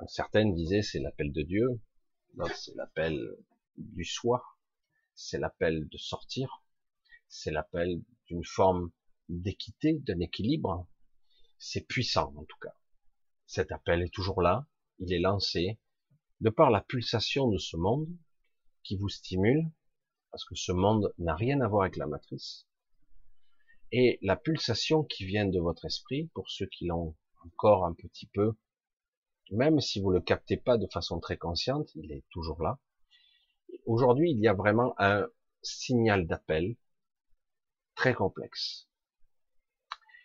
certaines 0.07 0.53
disaient 0.53 0.81
c'est 0.81 0.99
l'appel 0.99 1.31
de 1.31 1.41
Dieu, 1.41 1.81
d'autres 2.33 2.55
c'est 2.55 2.75
l'appel 2.75 3.19
du 3.77 4.05
soi, 4.05 4.43
c'est 5.15 5.39
l'appel 5.39 5.87
de 5.87 5.97
sortir, 5.97 6.63
c'est 7.27 7.51
l'appel 7.51 8.01
d'une 8.27 8.45
forme 8.45 8.91
d'équité, 9.29 9.99
d'un 9.99 10.19
équilibre. 10.19 10.87
C'est 11.57 11.87
puissant 11.87 12.33
en 12.35 12.45
tout 12.45 12.57
cas. 12.59 12.75
Cet 13.45 13.71
appel 13.71 14.01
est 14.01 14.13
toujours 14.13 14.41
là, 14.41 14.65
il 14.99 15.13
est 15.13 15.19
lancé 15.19 15.79
de 16.41 16.49
par 16.49 16.71
la 16.71 16.81
pulsation 16.81 17.47
de 17.47 17.57
ce 17.57 17.77
monde 17.77 18.09
qui 18.83 18.97
vous 18.97 19.09
stimule, 19.09 19.71
parce 20.31 20.43
que 20.43 20.55
ce 20.55 20.71
monde 20.71 21.13
n'a 21.19 21.35
rien 21.35 21.61
à 21.61 21.67
voir 21.67 21.83
avec 21.83 21.97
la 21.97 22.07
matrice. 22.07 22.67
Et 23.91 24.17
la 24.21 24.35
pulsation 24.35 25.03
qui 25.03 25.25
vient 25.25 25.45
de 25.45 25.59
votre 25.59 25.85
esprit, 25.85 26.31
pour 26.33 26.49
ceux 26.49 26.65
qui 26.65 26.85
l'ont 26.85 27.15
encore 27.45 27.85
un 27.85 27.93
petit 27.93 28.25
peu, 28.27 28.53
même 29.51 29.79
si 29.81 30.01
vous 30.01 30.09
le 30.09 30.21
captez 30.21 30.57
pas 30.57 30.77
de 30.77 30.87
façon 30.87 31.19
très 31.19 31.37
consciente, 31.37 31.93
il 31.95 32.11
est 32.11 32.23
toujours 32.29 32.61
là. 32.63 32.79
Aujourd'hui, 33.85 34.31
il 34.31 34.39
y 34.39 34.47
a 34.47 34.53
vraiment 34.53 34.95
un 34.97 35.27
signal 35.61 36.25
d'appel 36.25 36.75
très 37.95 38.13
complexe 38.13 38.87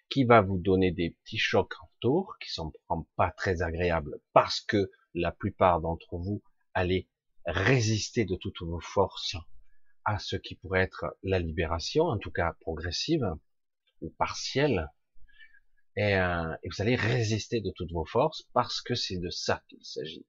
qui 0.09 0.25
va 0.25 0.41
vous 0.41 0.59
donner 0.59 0.93
des 0.93 1.11
petits 1.11 1.39
chocs 1.39 1.75
autour 1.83 2.39
qui 2.41 2.51
sont 2.51 2.73
pas 3.17 3.33
très 3.33 3.63
agréables 3.63 4.21
parce 4.33 4.61
que 4.61 4.91
la 5.17 5.33
plupart 5.33 5.81
d'entre 5.81 6.17
vous 6.17 6.43
allez 6.75 7.09
résister 7.47 8.25
de 8.25 8.37
toutes 8.37 8.63
vos 8.63 8.81
forces 8.81 9.37
à 10.05 10.19
ce 10.19 10.37
qui 10.37 10.55
pourrait 10.55 10.83
être 10.83 11.17
la 11.23 11.39
libération, 11.41 12.05
en 12.05 12.19
tout 12.19 12.31
cas 12.31 12.53
progressive 12.61 13.27
ou 14.03 14.11
partielle, 14.11 14.91
et, 15.97 16.15
euh, 16.17 16.55
vous 16.65 16.83
allez 16.83 16.95
résister 16.95 17.61
de 17.61 17.71
toutes 17.71 17.91
vos 17.91 18.05
forces 18.05 18.43
parce 18.53 18.83
que 18.83 18.95
c'est 18.95 19.19
de 19.19 19.31
ça 19.31 19.63
qu'il 19.69 19.85
s'agit. 19.85 20.27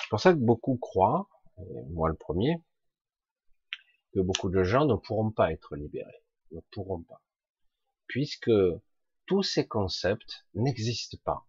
C'est 0.00 0.08
pour 0.10 0.20
ça 0.20 0.32
que 0.32 0.38
beaucoup 0.38 0.76
croient, 0.76 1.28
moi 1.90 2.08
le 2.08 2.16
premier, 2.16 2.62
que 4.12 4.20
beaucoup 4.20 4.50
de 4.50 4.64
gens 4.64 4.84
ne 4.84 4.94
pourront 4.94 5.30
pas 5.30 5.52
être 5.52 5.76
libérés, 5.76 6.24
ne 6.50 6.60
pourront 6.72 7.02
pas, 7.02 7.22
puisque 8.08 8.50
tous 9.26 9.42
ces 9.42 9.66
concepts 9.66 10.46
n'existent 10.54 11.18
pas. 11.24 11.46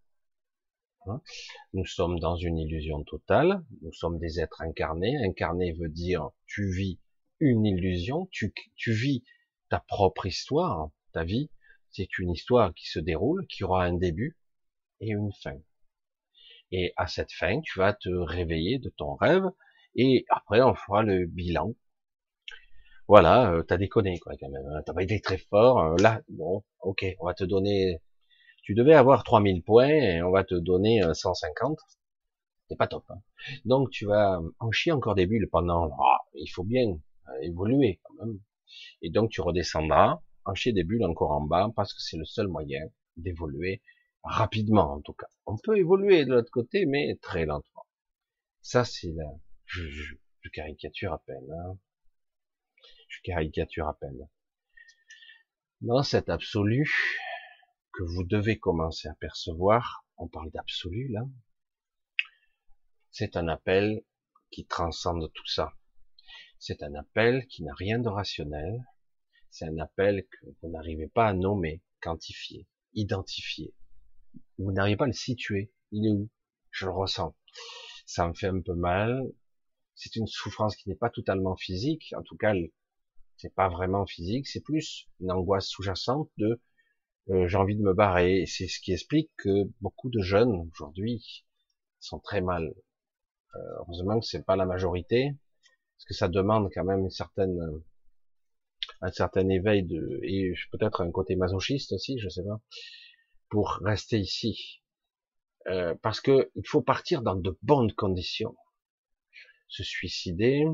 Nous 1.74 1.86
sommes 1.86 2.20
dans 2.20 2.36
une 2.36 2.58
illusion 2.58 3.04
totale, 3.04 3.64
nous 3.82 3.94
sommes 3.94 4.20
des 4.20 4.40
êtres 4.40 4.62
incarnés. 4.62 5.18
Incarné 5.26 5.74
veut 5.74 5.90
dire 5.90 6.30
tu 6.46 6.72
vis 6.72 7.00
une 7.40 7.66
illusion, 7.66 8.28
tu, 8.32 8.54
tu 8.76 8.94
vis 8.94 9.24
ta 9.70 9.80
propre 9.80 10.26
histoire, 10.26 10.90
ta 11.14 11.24
vie, 11.24 11.50
c'est 11.92 12.18
une 12.20 12.32
histoire 12.32 12.74
qui 12.74 12.88
se 12.88 13.00
déroule, 13.00 13.46
qui 13.48 13.64
aura 13.64 13.84
un 13.84 13.94
début 13.94 14.38
et 15.00 15.10
une 15.10 15.32
fin. 15.42 15.58
Et 16.72 16.94
à 16.98 17.08
cette 17.08 17.32
fin, 17.32 17.62
tu 17.62 17.80
vas 17.80 17.94
te 17.94 18.10
réveiller 18.10 18.80
de 18.80 18.90
ton 18.90 19.16
rêve, 19.16 19.46
et 19.96 20.26
après 20.30 20.62
on 20.62 20.76
fera 20.76 21.04
le 21.04 21.26
bilan. 21.26 21.74
Voilà, 23.08 23.52
euh, 23.54 23.64
t'as 23.64 23.78
déconné 23.78 24.20
quoi 24.20 24.34
quand 24.40 24.50
même, 24.50 24.66
hein. 24.68 24.82
t'as 24.86 24.94
pas 24.94 25.04
été 25.04 25.22
très 25.22 25.38
fort. 25.38 25.80
Euh, 25.80 25.96
là, 25.98 26.22
bon, 26.30 26.64
ok, 26.82 27.06
on 27.20 27.26
va 27.26 27.34
te 27.34 27.46
donner 27.46 28.02
tu 28.68 28.74
devais 28.74 28.96
avoir 28.96 29.24
3000 29.24 29.64
points 29.64 29.88
et 29.88 30.22
on 30.22 30.30
va 30.30 30.44
te 30.44 30.54
donner 30.54 31.02
150. 31.14 31.80
C'est 32.68 32.76
pas 32.76 32.88
top. 32.88 33.06
Hein. 33.08 33.22
Donc 33.64 33.92
tu 33.92 34.06
vas 34.06 34.42
en 34.60 34.72
chier 34.72 34.92
encore 34.92 35.16
des 35.16 35.26
bulles 35.26 35.48
pendant. 35.50 35.90
Ah, 36.04 36.18
il 36.34 36.50
faut 36.50 36.66
bien 36.66 36.90
euh, 37.30 37.42
évoluer 37.44 38.02
quand 38.04 38.26
même. 38.26 38.42
Et 39.02 39.10
donc 39.10 39.32
tu 39.32 39.40
redescendras, 39.40 40.22
en 40.44 40.54
chier 40.54 40.74
des 40.74 40.84
bulles 40.84 41.06
encore 41.06 41.32
en 41.32 41.40
bas 41.40 41.72
parce 41.78 41.94
que 41.94 42.02
c'est 42.02 42.18
le 42.18 42.26
seul 42.26 42.50
moyen 42.50 42.82
d'évoluer 43.16 43.82
rapidement 44.22 44.96
en 44.96 45.00
tout 45.00 45.14
cas. 45.14 45.28
On 45.46 45.56
peut 45.58 45.78
évoluer 45.78 46.26
de 46.26 46.32
l'autre 46.32 46.52
côté, 46.52 46.86
mais 46.86 47.18
très 47.22 47.46
lentement. 47.46 47.86
Ça 48.60 48.84
c'est 48.84 49.14
la. 49.14 49.32
Je, 49.64 49.88
je, 49.88 50.50
caricature 50.52 51.14
à 51.14 51.20
peine. 51.20 51.50
Hein. 51.54 51.78
Je 53.08 53.22
caricature 53.24 53.88
à 53.88 53.98
peine. 53.98 54.28
Dans 55.80 56.04
cet 56.04 56.28
absolu, 56.28 57.27
que 57.98 58.04
vous 58.04 58.24
devez 58.24 58.60
commencer 58.60 59.08
à 59.08 59.16
percevoir, 59.16 60.06
on 60.18 60.28
parle 60.28 60.52
d'absolu 60.52 61.08
là, 61.08 61.22
c'est 63.10 63.36
un 63.36 63.48
appel 63.48 64.04
qui 64.52 64.68
transcende 64.68 65.32
tout 65.34 65.48
ça. 65.48 65.74
C'est 66.60 66.84
un 66.84 66.94
appel 66.94 67.48
qui 67.48 67.64
n'a 67.64 67.74
rien 67.74 67.98
de 67.98 68.08
rationnel. 68.08 68.86
C'est 69.50 69.66
un 69.66 69.80
appel 69.80 70.28
que 70.30 70.46
vous 70.62 70.70
n'arrivez 70.70 71.08
pas 71.08 71.28
à 71.28 71.34
nommer, 71.34 71.82
quantifier, 72.00 72.68
identifier. 72.94 73.74
Vous 74.60 74.72
n'arrivez 74.72 74.98
pas 74.98 75.06
à 75.06 75.08
le 75.08 75.14
situer. 75.14 75.74
Il 75.92 76.06
est 76.06 76.12
où? 76.12 76.30
Je 76.70 76.86
le 76.86 76.92
ressens. 76.92 77.36
Ça 78.06 78.28
me 78.28 78.36
fait 78.36 78.48
un 78.48 78.62
peu 78.62 78.76
mal. 78.76 79.24
C'est 79.96 80.16
une 80.18 80.28
souffrance 80.28 80.76
qui 80.76 80.88
n'est 80.88 80.96
pas 80.96 81.10
totalement 81.10 81.56
physique. 81.56 82.14
En 82.16 82.22
tout 82.22 82.38
cas, 82.38 82.54
c'est 83.38 83.56
pas 83.56 83.70
vraiment 83.70 84.06
physique. 84.06 84.48
C'est 84.48 84.62
plus 84.62 85.08
une 85.20 85.32
angoisse 85.32 85.66
sous-jacente 85.66 86.30
de 86.38 86.62
euh, 87.30 87.48
j'ai 87.48 87.58
envie 87.58 87.76
de 87.76 87.82
me 87.82 87.94
barrer. 87.94 88.46
C'est 88.48 88.68
ce 88.68 88.80
qui 88.80 88.94
explique 88.94 89.32
que 89.38 89.66
beaucoup 89.82 90.10
de 90.10 90.22
jeunes 90.22 90.70
aujourd'hui 90.72 91.46
sont 92.00 92.20
très 92.20 92.42
mal. 92.42 92.74
Euh, 93.56 93.60
heureusement 93.80 94.20
que 94.20 94.26
c'est 94.26 94.46
pas 94.46 94.56
la 94.56 94.66
majorité, 94.66 95.34
parce 95.98 96.06
que 96.06 96.14
ça 96.14 96.28
demande 96.28 96.70
quand 96.74 96.84
même 96.84 97.02
une 97.02 97.10
certaine 97.10 97.60
un 99.02 99.12
certain 99.12 99.48
éveil 99.50 99.84
de 99.84 100.20
et 100.24 100.54
peut-être 100.72 101.02
un 101.02 101.12
côté 101.12 101.36
masochiste 101.36 101.92
aussi, 101.94 102.18
je 102.20 102.30
sais 102.30 102.44
pas, 102.44 102.60
pour 103.50 103.80
rester 103.84 104.18
ici. 104.20 104.82
Euh, 105.68 105.96
parce 106.02 106.22
que 106.22 106.50
il 106.56 106.68
faut 106.68 106.82
partir 106.82 107.22
dans 107.22 107.36
de 107.36 107.58
bonnes 107.62 107.92
conditions. 107.94 108.56
Se 109.68 109.84
suicider 109.84 110.66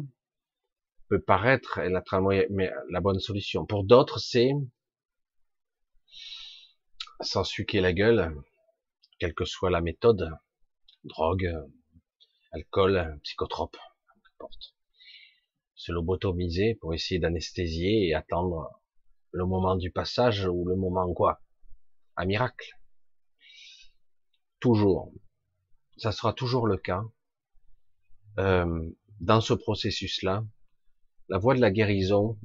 peut 1.10 1.22
paraître 1.22 1.82
la, 1.82 2.04
mais 2.52 2.72
la 2.90 3.02
bonne 3.02 3.20
solution. 3.20 3.66
Pour 3.66 3.84
d'autres, 3.84 4.20
c'est 4.20 4.52
sans 7.24 7.44
suquer 7.44 7.82
la 7.82 7.94
gueule, 7.94 8.36
quelle 9.20 9.34
que 9.34 9.46
soit 9.46 9.70
la 9.70 9.82
méthode, 9.82 10.32
drogue, 11.04 11.54
alcool, 12.52 13.20
psychotrope, 13.24 13.78
n'importe. 14.24 14.76
Se 15.76 15.92
lobotomiser 15.92 16.76
pour 16.76 16.94
essayer 16.94 17.20
d'anesthésier 17.20 18.08
et 18.08 18.14
attendre 18.14 18.70
le 19.32 19.46
moment 19.46 19.76
du 19.76 19.92
passage 19.92 20.46
ou 20.46 20.66
le 20.66 20.76
moment 20.76 21.12
quoi? 21.14 21.42
Un 22.16 22.26
miracle. 22.26 22.72
Toujours. 24.60 25.12
Ça 25.98 26.12
sera 26.12 26.34
toujours 26.34 26.68
le 26.68 26.78
cas. 26.78 27.04
Euh, 28.40 28.90
dans 29.20 29.42
ce 29.42 29.54
processus-là, 29.54 30.46
la 31.30 31.38
voie 31.38 31.56
de 31.56 31.62
la 31.62 31.72
guérison, 31.72 32.38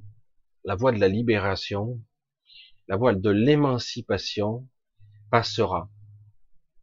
la 0.64 0.75
voie 0.75 0.93
de 0.93 0.99
la 0.99 1.09
libération, 1.09 2.01
la 2.88 2.96
voie 2.96 3.14
de 3.14 3.31
l'émancipation 3.31 4.66
passera, 5.31 5.90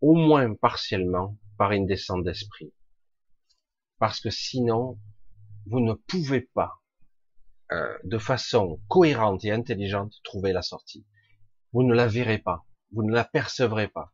au 0.01 0.13
moins 0.13 0.53
partiellement, 0.53 1.37
par 1.57 1.71
une 1.71 1.87
descente 1.87 2.23
d'esprit. 2.23 2.73
Parce 3.97 4.19
que 4.19 4.29
sinon, 4.29 4.99
vous 5.65 5.79
ne 5.79 5.93
pouvez 5.93 6.41
pas, 6.41 6.81
euh, 7.71 7.97
de 8.03 8.19
façon 8.19 8.79
cohérente 8.87 9.43
et 9.45 9.51
intelligente, 9.51 10.13
trouver 10.23 10.53
la 10.53 10.61
sortie. 10.61 11.07
Vous 11.73 11.81
ne 11.81 11.95
la 11.95 12.07
verrez 12.07 12.37
pas, 12.37 12.65
vous 12.91 13.03
ne 13.03 13.11
la 13.11 13.25
percevrez 13.25 13.87
pas. 13.87 14.13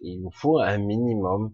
Il 0.00 0.22
vous 0.22 0.30
faut 0.30 0.60
un 0.60 0.78
minimum, 0.78 1.52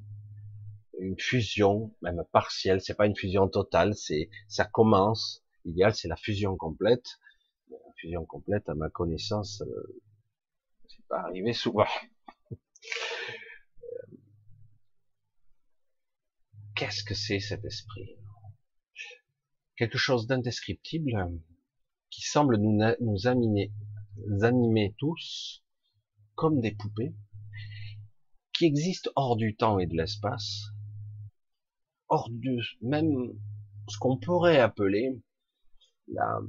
une 0.98 1.18
fusion, 1.18 1.94
même 2.02 2.22
partielle, 2.32 2.82
c'est 2.82 2.94
pas 2.94 3.06
une 3.06 3.16
fusion 3.16 3.48
totale, 3.48 3.94
c'est, 3.94 4.28
ça 4.48 4.66
commence, 4.66 5.42
l'idéal 5.64 5.94
c'est 5.94 6.08
la 6.08 6.16
fusion 6.16 6.56
complète, 6.56 7.18
complète, 8.26 8.68
à 8.68 8.74
ma 8.74 8.90
connaissance, 8.90 9.62
euh, 9.62 10.00
c'est 10.88 11.06
pas 11.08 11.20
arrivé 11.20 11.52
souvent. 11.52 11.86
Euh, 13.82 14.16
qu'est-ce 16.74 17.02
que 17.02 17.14
c'est 17.14 17.40
cet 17.40 17.64
esprit? 17.64 18.18
Quelque 19.76 19.96
chose 19.96 20.26
d'indescriptible 20.26 21.12
qui 22.10 22.20
semble 22.20 22.58
nous, 22.58 22.78
nous 23.00 23.26
animer 23.26 24.94
tous 24.98 25.64
comme 26.34 26.60
des 26.60 26.72
poupées, 26.72 27.14
qui 28.52 28.66
existe 28.66 29.10
hors 29.16 29.36
du 29.36 29.56
temps 29.56 29.78
et 29.78 29.86
de 29.86 29.96
l'espace, 29.96 30.64
hors 32.08 32.28
de 32.30 32.58
même 32.82 33.32
ce 33.88 33.98
qu'on 33.98 34.18
pourrait 34.18 34.60
appeler 34.60 35.22
la, 36.08 36.40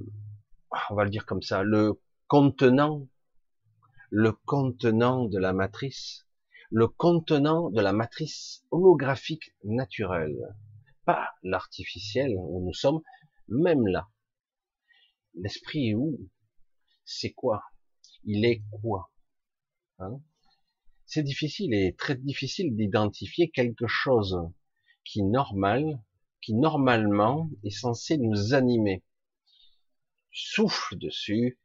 on 0.90 0.96
va 0.96 1.04
le 1.04 1.10
dire 1.10 1.26
comme 1.26 1.42
ça, 1.42 1.64
le 1.64 2.02
contenant, 2.28 3.08
le 4.10 4.32
contenant 4.32 5.26
de 5.26 5.38
la 5.38 5.54
matrice, 5.54 6.28
le 6.72 6.88
contenant 6.88 7.70
de 7.70 7.82
la 7.82 7.94
matrice 7.94 8.66
holographique 8.72 9.56
naturelle, 9.64 10.56
pas 11.06 11.30
l'artificiel 11.44 12.34
où 12.38 12.66
nous 12.66 12.74
sommes, 12.74 13.02
même 13.48 13.88
là. 13.88 14.10
L'esprit 15.36 15.90
est 15.90 15.96
où? 15.96 16.20
C'est 17.04 17.32
quoi? 17.32 17.64
Il 18.24 18.46
est 18.46 18.64
quoi? 18.82 19.12
Hein? 20.00 20.22
C'est 21.06 21.24
difficile 21.24 21.74
et 21.74 21.96
très 21.96 22.16
difficile 22.16 22.76
d'identifier 22.76 23.52
quelque 23.52 23.88
chose 23.88 24.38
qui 25.04 25.22
normal, 25.22 26.02
qui 26.42 26.56
normalement 26.56 27.50
est 27.64 27.70
censé 27.70 28.18
nous 28.18 28.54
animer. 28.54 29.04
Souffle 30.38 30.98
dessus 30.98 31.58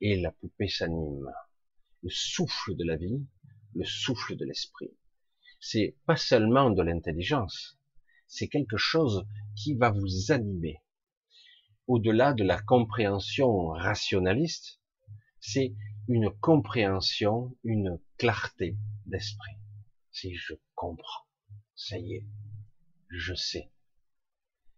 et 0.00 0.20
la 0.20 0.32
poupée 0.32 0.68
s'anime. 0.68 1.32
Le 2.02 2.10
souffle 2.10 2.74
de 2.74 2.82
la 2.82 2.96
vie, 2.96 3.24
le 3.74 3.84
souffle 3.84 4.34
de 4.34 4.44
l'esprit. 4.44 4.90
C'est 5.60 5.96
pas 6.04 6.16
seulement 6.16 6.70
de 6.70 6.82
l'intelligence, 6.82 7.78
c'est 8.26 8.48
quelque 8.48 8.76
chose 8.76 9.24
qui 9.56 9.74
va 9.74 9.90
vous 9.90 10.32
animer. 10.32 10.82
Au-delà 11.86 12.34
de 12.34 12.42
la 12.42 12.60
compréhension 12.60 13.68
rationaliste, 13.68 14.80
c'est 15.40 15.74
une 16.08 16.30
compréhension, 16.40 17.56
une 17.62 18.00
clarté 18.18 18.76
d'esprit. 19.06 19.56
C'est 20.10 20.34
je 20.34 20.54
comprends, 20.74 21.26
ça 21.76 21.98
y 21.98 22.14
est, 22.14 22.26
je 23.10 23.34
sais. 23.34 23.70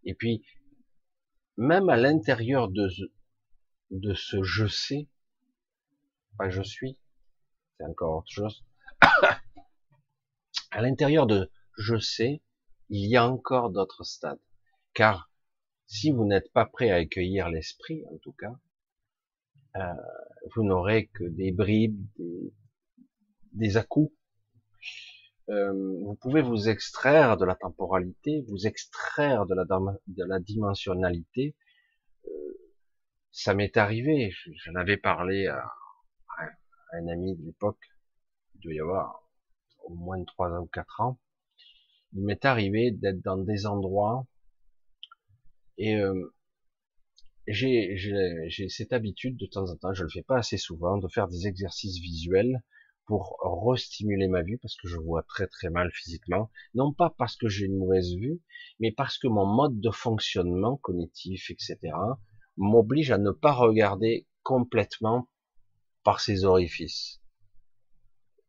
Et 0.05 0.14
puis, 0.14 0.44
même 1.57 1.88
à 1.88 1.96
l'intérieur 1.96 2.68
de, 2.68 2.88
de 3.90 4.14
ce 4.14 4.42
je 4.42 4.66
sais, 4.66 5.09
pas 6.38 6.48
je 6.48 6.62
suis, 6.62 6.98
c'est 7.76 7.85
encore 7.85 8.18
autre 8.18 8.31
chose. 8.31 8.64
à 10.70 10.81
l'intérieur 10.81 11.26
de 11.26 11.50
je 11.76 11.98
sais, 11.98 12.42
il 12.88 13.09
y 13.09 13.16
a 13.16 13.26
encore 13.26 13.70
d'autres 13.70 14.05
stades. 14.05 14.40
Car 14.94 15.31
si 15.87 16.11
vous 16.11 16.24
n'êtes 16.24 16.53
pas 16.53 16.66
prêt 16.66 16.90
à 16.90 16.96
accueillir 16.96 17.48
l'esprit, 17.48 18.05
en 18.12 18.18
tout 18.18 18.33
cas, 18.33 18.55
euh, 19.76 19.94
vous 20.55 20.64
n'aurez 20.64 21.07
que 21.07 21.24
des 21.24 21.53
bribes, 21.53 22.00
des, 22.16 22.53
des 23.53 23.76
à-coups. 23.76 24.12
Euh, 25.48 25.72
vous 25.72 26.14
pouvez 26.14 26.42
vous 26.42 26.68
extraire 26.68 27.37
de 27.37 27.44
la 27.44 27.57
temporalité, 27.57 28.44
vous 28.48 28.66
extraire 28.66 29.46
de 29.46 29.55
la, 29.55 29.64
de 29.64 30.24
la 30.24 30.38
dimensionnalité. 30.38 31.57
Ça 33.33 33.55
m'est 33.55 33.77
arrivé, 33.77 34.33
j'en 34.64 34.75
avais 34.75 34.97
parlé 34.97 35.47
à, 35.47 35.64
un 36.93 37.07
ami 37.09 37.37
de 37.37 37.45
l'époque, 37.45 37.79
il 38.55 38.61
doit 38.61 38.75
y 38.75 38.81
avoir 38.81 39.23
au 39.85 39.95
moins 39.95 40.19
de 40.19 40.25
trois 40.25 40.51
ou 40.61 40.66
quatre 40.66 41.01
ans. 41.01 41.21
Il 42.12 42.25
m'est 42.25 42.45
arrivé 42.45 42.90
d'être 42.90 43.23
dans 43.23 43.37
des 43.37 43.66
endroits 43.66 44.27
et 45.79 45.95
euh, 45.97 46.35
j'ai 47.47 48.69
cette 48.69 48.93
habitude 48.93 49.37
de 49.37 49.47
temps 49.47 49.71
en 49.71 49.77
temps, 49.77 49.95
je 49.95 50.03
le 50.03 50.11
fais 50.11 50.23
pas 50.23 50.38
assez 50.38 50.57
souvent, 50.57 50.99
de 50.99 51.09
faire 51.09 51.29
des 51.29 51.47
exercices 51.47 52.01
visuels 52.01 52.62
pour 53.07 53.38
restimuler 53.69 54.29
ma 54.29 54.43
vue 54.43 54.59
parce 54.59 54.77
que 54.77 54.88
je 54.88 54.97
vois 54.97 55.23
très 55.23 55.47
très 55.47 55.71
mal 55.71 55.90
physiquement, 55.93 56.51
non 56.75 56.93
pas 56.93 57.11
parce 57.11 57.37
que 57.37 57.49
j'ai 57.49 57.66
une 57.66 57.79
mauvaise 57.79 58.14
vue, 58.14 58.40
mais 58.79 58.93
parce 58.93 59.19
que 59.19 59.27
mon 59.27 59.47
mode 59.47 59.81
de 59.81 59.90
fonctionnement 59.90 60.77
cognitif, 60.77 61.51
etc., 61.51 61.79
m'oblige 62.61 63.11
à 63.11 63.16
ne 63.16 63.31
pas 63.31 63.53
regarder 63.53 64.27
complètement 64.42 65.29
par 66.05 66.20
ces 66.20 66.44
orifices. 66.44 67.23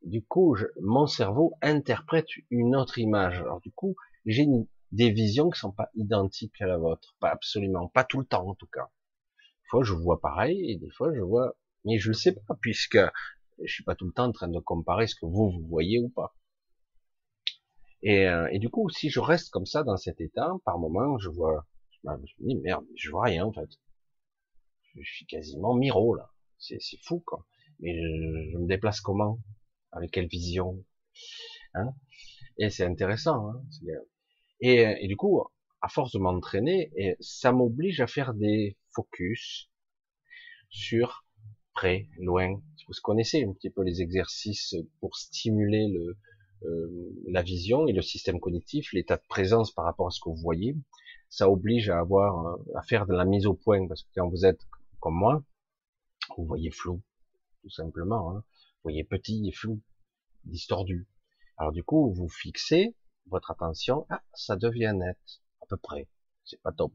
Du 0.03 0.21
coup, 0.21 0.57
mon 0.81 1.07
cerveau 1.07 1.53
interprète 1.61 2.27
une 2.49 2.75
autre 2.75 2.99
image. 2.99 3.39
Alors 3.39 3.61
du 3.61 3.71
coup, 3.71 3.95
j'ai 4.25 4.45
des 4.91 5.11
visions 5.11 5.49
qui 5.49 5.59
sont 5.59 5.71
pas 5.71 5.89
identiques 5.95 6.61
à 6.61 6.67
la 6.67 6.77
vôtre, 6.77 7.15
pas 7.21 7.29
absolument, 7.29 7.87
pas 7.87 8.03
tout 8.03 8.19
le 8.19 8.25
temps 8.25 8.45
en 8.49 8.53
tout 8.53 8.67
cas. 8.67 8.89
Des 9.37 9.69
fois, 9.69 9.83
je 9.83 9.93
vois 9.93 10.19
pareil 10.19 10.69
et 10.69 10.75
des 10.75 10.89
fois, 10.89 11.13
je 11.15 11.21
vois, 11.21 11.55
mais 11.85 11.97
je 11.97 12.09
le 12.09 12.13
sais 12.13 12.33
pas 12.33 12.57
puisque 12.59 12.99
je 13.63 13.71
suis 13.71 13.85
pas 13.85 13.95
tout 13.95 14.07
le 14.07 14.11
temps 14.11 14.25
en 14.25 14.33
train 14.33 14.49
de 14.49 14.59
comparer 14.59 15.07
ce 15.07 15.15
que 15.15 15.25
vous 15.25 15.51
vous 15.51 15.67
voyez 15.69 15.99
ou 15.99 16.09
pas. 16.09 16.35
Et, 18.03 18.27
euh, 18.27 18.49
et 18.51 18.59
du 18.59 18.69
coup, 18.69 18.89
si 18.89 19.09
je 19.09 19.21
reste 19.21 19.51
comme 19.51 19.65
ça 19.65 19.83
dans 19.83 19.95
cet 19.95 20.19
état, 20.19 20.51
par 20.65 20.79
moment, 20.79 21.17
je 21.17 21.29
vois, 21.29 21.65
je 22.03 22.09
me 22.09 22.47
dis 22.47 22.55
merde, 22.55 22.83
je 22.97 23.09
vois 23.09 23.23
rien 23.23 23.45
en 23.45 23.53
fait. 23.53 23.69
Je 24.95 25.13
suis 25.13 25.25
quasiment 25.25 25.73
miro 25.75 26.15
là. 26.15 26.31
C'est 26.57 26.79
fou 27.03 27.21
quoi. 27.25 27.45
Mais 27.79 27.95
je, 27.95 28.57
me 28.57 28.67
déplace 28.67 29.01
comment? 29.01 29.39
Avec 29.91 30.11
quelle 30.11 30.27
vision? 30.27 30.83
Hein? 31.73 31.93
Et 32.57 32.69
c'est 32.69 32.85
intéressant. 32.85 33.49
Hein 33.49 33.63
et, 34.59 34.95
et, 35.01 35.07
du 35.07 35.17
coup, 35.17 35.43
à 35.81 35.89
force 35.89 36.11
de 36.11 36.19
m'entraîner, 36.19 36.91
ça 37.19 37.51
m'oblige 37.51 38.01
à 38.01 38.07
faire 38.07 38.33
des 38.33 38.77
focus 38.93 39.69
sur 40.69 41.25
près, 41.73 42.07
loin. 42.19 42.61
Vous 42.87 42.93
connaissez 43.03 43.43
un 43.43 43.53
petit 43.53 43.69
peu 43.69 43.83
les 43.83 44.01
exercices 44.01 44.75
pour 44.99 45.15
stimuler 45.15 45.87
le, 45.87 46.17
euh, 46.63 47.11
la 47.27 47.41
vision 47.41 47.87
et 47.87 47.93
le 47.93 48.01
système 48.01 48.39
cognitif, 48.39 48.93
l'état 48.93 49.17
de 49.17 49.23
présence 49.27 49.71
par 49.71 49.85
rapport 49.85 50.07
à 50.07 50.11
ce 50.11 50.19
que 50.19 50.29
vous 50.29 50.35
voyez. 50.35 50.75
Ça 51.29 51.49
oblige 51.49 51.89
à 51.89 51.99
avoir, 51.99 52.59
à 52.75 52.81
faire 52.83 53.07
de 53.07 53.13
la 53.13 53.25
mise 53.25 53.45
au 53.45 53.53
point 53.53 53.87
parce 53.87 54.03
que 54.03 54.09
quand 54.15 54.27
vous 54.29 54.45
êtes 54.45 54.61
comme 55.01 55.15
moi, 55.15 55.43
vous 56.37 56.45
voyez 56.45 56.71
flou 56.71 57.01
tout 57.61 57.69
simplement. 57.69 58.31
Hein. 58.31 58.43
Vous 58.77 58.89
voyez 58.89 59.03
petit 59.03 59.47
et 59.47 59.51
flou, 59.51 59.81
distordu. 60.45 61.07
Alors 61.57 61.71
du 61.71 61.83
coup, 61.83 62.13
vous 62.13 62.29
fixez 62.29 62.95
votre 63.27 63.51
attention, 63.51 64.05
ah, 64.09 64.23
ça 64.33 64.55
devient 64.55 64.93
net, 64.95 65.19
à 65.61 65.65
peu 65.67 65.77
près. 65.77 66.09
C'est 66.43 66.61
pas 66.61 66.71
top. 66.71 66.93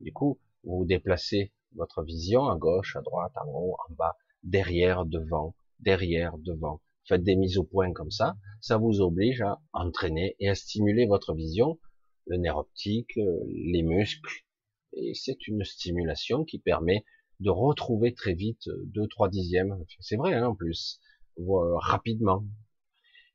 Du 0.00 0.12
coup, 0.12 0.40
vous 0.64 0.84
déplacez 0.86 1.52
votre 1.74 2.02
vision 2.02 2.48
à 2.48 2.56
gauche, 2.56 2.96
à 2.96 3.02
droite, 3.02 3.32
en 3.36 3.48
haut, 3.48 3.76
en 3.88 3.94
bas, 3.94 4.16
derrière, 4.42 5.04
devant, 5.04 5.54
derrière, 5.80 6.38
devant. 6.38 6.80
Faites 7.06 7.22
des 7.22 7.36
mises 7.36 7.58
au 7.58 7.64
point 7.64 7.92
comme 7.92 8.10
ça. 8.10 8.36
Ça 8.60 8.78
vous 8.78 9.00
oblige 9.00 9.42
à 9.42 9.60
entraîner 9.72 10.36
et 10.38 10.48
à 10.48 10.54
stimuler 10.54 11.06
votre 11.06 11.34
vision, 11.34 11.78
le 12.26 12.38
nerf 12.38 12.56
optique, 12.56 13.12
les 13.16 13.82
muscles. 13.82 14.46
Et 14.94 15.12
c'est 15.14 15.46
une 15.48 15.64
stimulation 15.64 16.44
qui 16.44 16.58
permet 16.58 17.04
de 17.42 17.50
retrouver 17.50 18.14
très 18.14 18.34
vite 18.34 18.68
deux, 18.86 19.06
trois 19.08 19.28
dixièmes. 19.28 19.76
C'est 20.00 20.16
vrai, 20.16 20.34
hein, 20.34 20.46
en 20.48 20.54
plus, 20.54 21.00
rapidement. 21.38 22.44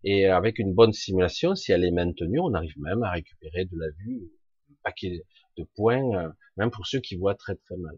Et 0.04 0.26
avec 0.28 0.60
une 0.60 0.74
bonne 0.74 0.93
simulation, 0.93 1.56
si 1.56 1.72
elle 1.72 1.84
est 1.84 1.91
maintenue, 1.91 2.39
on 2.39 2.54
arrive 2.54 2.78
même 2.78 3.04
à 3.04 3.12
récupérer 3.12 3.65
de 3.65 3.78
la 3.78 3.89
vue, 3.98 4.32
un 4.70 4.76
paquet 4.84 5.24
de 5.58 5.63
points, 5.76 6.15
euh, 6.15 6.30
même 6.56 6.72
pour 6.72 6.86
ceux 6.86 7.00
qui 7.00 7.15
voient 7.15 7.36
très 7.36 7.56
très 7.56 7.78
mal. 7.78 7.98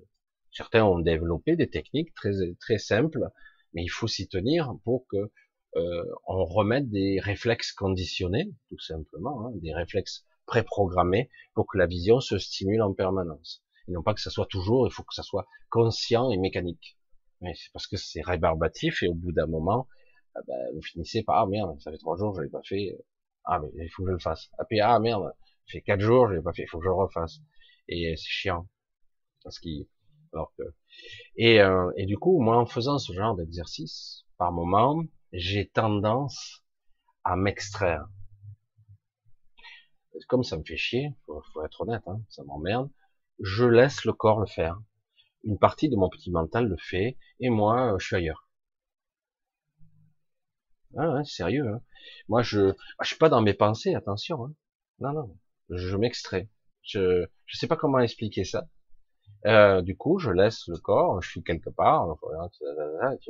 Certains 0.52 0.86
ont 0.86 1.00
développé 1.00 1.56
des 1.56 1.69
techniques 1.69 2.13
très 2.15 2.32
très 2.60 2.78
simples, 2.78 3.30
mais 3.74 3.84
il 3.84 3.89
faut 3.89 4.08
s'y 4.08 4.28
tenir 4.28 4.74
pour 4.84 5.06
que 5.08 5.17
euh, 5.76 6.06
on 6.26 6.45
remette 6.45 6.89
des 6.89 7.19
réflexes 7.19 7.74
conditionnés, 7.74 8.50
tout 8.69 8.80
simplement, 8.80 9.45
hein, 9.45 9.52
des 9.56 9.74
réflexes 9.74 10.26
préprogrammés 10.48 11.30
pour 11.54 11.67
que 11.67 11.78
la 11.78 11.86
vision 11.86 12.19
se 12.22 12.39
stimule 12.39 12.82
en 12.82 12.93
permanence 12.93 13.62
non 13.91 14.04
pas 14.04 14.13
que 14.13 14.21
ça 14.21 14.30
soit 14.30 14.45
toujours, 14.47 14.88
il 14.88 14.91
faut 14.91 15.04
que 15.04 15.13
ça 15.13 15.23
soit 15.23 15.45
conscient 15.69 16.32
et 16.32 16.38
mécanique. 16.38 16.97
Mais 17.41 17.54
c'est 17.56 17.71
parce 17.73 17.88
que 17.88 17.97
c'est 17.97 18.21
rébarbatif 18.21 19.02
et 19.04 19.08
au 19.08 19.13
bout 19.13 19.32
d'un 19.32 19.47
moment, 19.47 19.88
ah 20.36 20.41
ben, 20.47 20.56
vous 20.75 20.82
finissez 20.82 21.23
par 21.23 21.38
ah 21.38 21.47
merde, 21.47 21.80
ça 21.82 21.91
fait 21.91 21.97
trois 21.97 22.17
jours, 22.17 22.36
je 22.36 22.41
l'ai 22.41 22.49
pas 22.49 22.62
fait, 22.63 22.97
ah 23.45 23.60
mais 23.60 23.86
il 23.86 23.89
faut 23.89 24.04
que 24.04 24.10
je 24.10 24.13
le 24.13 24.19
fasse. 24.19 24.49
Ah 24.58 24.65
puis 24.65 24.80
ah 24.82 24.99
merde, 24.99 25.23
ça 25.65 25.71
fait 25.73 25.82
quatre 25.82 26.02
jours, 26.02 26.28
je 26.30 26.36
l'ai 26.36 26.41
pas 26.41 26.54
fait, 26.54 26.63
il 26.63 26.67
faut 26.67 26.80
que 26.80 26.86
je 26.86 26.89
le 26.89 26.95
refasse. 26.95 27.39
Et 27.88 28.15
c'est 28.17 28.28
chiant, 28.28 28.67
parce 29.43 29.60
qu'il, 29.60 29.88
alors 30.34 30.54
que, 30.58 30.63
et 31.36 31.62
euh, 31.62 31.91
et 31.97 32.06
du 32.06 32.17
coup, 32.17 32.39
moi 32.41 32.58
en 32.58 32.65
faisant 32.65 32.99
ce 32.99 33.13
genre 33.13 33.36
d'exercice, 33.36 34.25
par 34.38 34.52
moment, 34.52 35.04
j'ai 35.34 35.67
tendance 35.69 36.63
à 37.23 37.36
m'extraire. 37.36 38.08
Comme 40.28 40.43
ça 40.43 40.58
me 40.58 40.63
fait 40.63 40.78
chier, 40.78 41.15
faut, 41.25 41.41
faut 41.54 41.63
être 41.63 41.82
honnête, 41.82 42.04
hein, 42.08 42.21
ça 42.30 42.43
m'emmerde 42.43 42.89
je 43.41 43.65
laisse 43.65 44.06
le 44.06 44.13
corps 44.13 44.39
le 44.39 44.47
faire. 44.47 44.80
Une 45.43 45.58
partie 45.58 45.89
de 45.89 45.95
mon 45.95 46.10
petit 46.10 46.32
mental 46.32 46.67
le 46.67 46.78
fait, 46.78 47.17
et 47.39 47.49
moi, 47.49 47.95
je 47.97 48.06
suis 48.06 48.15
ailleurs. 48.15 48.49
Ah, 50.97 51.23
sérieux. 51.23 51.67
Hein. 51.67 51.82
Moi, 52.28 52.41
je, 52.41 52.71
ah, 52.97 53.04
je 53.04 53.08
suis 53.10 53.17
pas 53.17 53.30
dans 53.30 53.41
mes 53.41 53.54
pensées, 53.54 53.95
attention. 53.95 54.45
Hein. 54.45 54.54
Non, 54.99 55.13
non, 55.13 55.38
je 55.69 55.95
m'extrais. 55.95 56.49
Je, 56.82 57.25
je 57.45 57.58
sais 57.58 57.67
pas 57.67 57.75
comment 57.78 57.99
expliquer 57.99 58.43
ça. 58.43 58.67
Euh, 59.45 59.82
du 59.82 59.95
coup, 59.95 60.19
je 60.19 60.32
laisse 60.32 60.67
le 60.67 60.78
corps, 60.78 61.21
je 61.21 61.30
suis 61.30 61.43
quelque 61.43 61.69
part, 61.69 62.08
au 62.10 62.15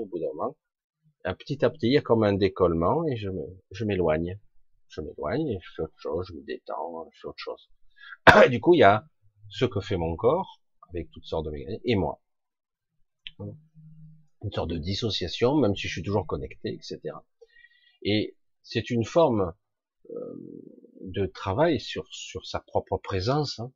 bout 0.05 0.19
d'un 0.19 0.27
moment, 0.33 0.55
petit 1.37 1.63
à 1.63 1.69
petit, 1.69 1.87
il 1.87 1.93
y 1.93 1.97
a 1.97 2.01
comme 2.01 2.23
un 2.23 2.33
décollement 2.33 3.05
et 3.05 3.15
je 3.17 3.29
je 3.71 3.85
m'éloigne. 3.85 4.39
Je 4.87 5.01
m'éloigne 5.01 5.47
et 5.49 5.59
je 5.61 5.69
fais 5.75 5.81
autre 5.83 5.97
chose, 5.97 6.27
je 6.29 6.33
me 6.33 6.41
détends, 6.43 7.07
je 7.11 7.19
fais 7.19 7.27
autre 7.27 7.37
chose. 7.37 7.69
du 8.49 8.59
coup, 8.59 8.73
il 8.73 8.79
y 8.79 8.83
a 8.83 9.05
ce 9.49 9.65
que 9.65 9.81
fait 9.81 9.97
mon 9.97 10.15
corps, 10.15 10.61
avec 10.89 11.09
toutes 11.11 11.25
sortes 11.25 11.45
de 11.45 11.51
mécanismes, 11.51 11.81
et 11.83 11.95
moi. 11.95 12.21
Une 13.39 14.51
sorte 14.51 14.69
de 14.69 14.77
dissociation, 14.77 15.55
même 15.55 15.75
si 15.75 15.87
je 15.87 15.93
suis 15.93 16.03
toujours 16.03 16.25
connecté, 16.25 16.73
etc. 16.73 16.99
Et 18.01 18.37
c'est 18.63 18.89
une 18.89 19.05
forme 19.05 19.53
euh, 20.11 20.35
de 21.01 21.25
travail 21.25 21.79
sur, 21.79 22.07
sur 22.11 22.45
sa 22.45 22.59
propre 22.59 22.97
présence, 22.97 23.59
hein, 23.59 23.71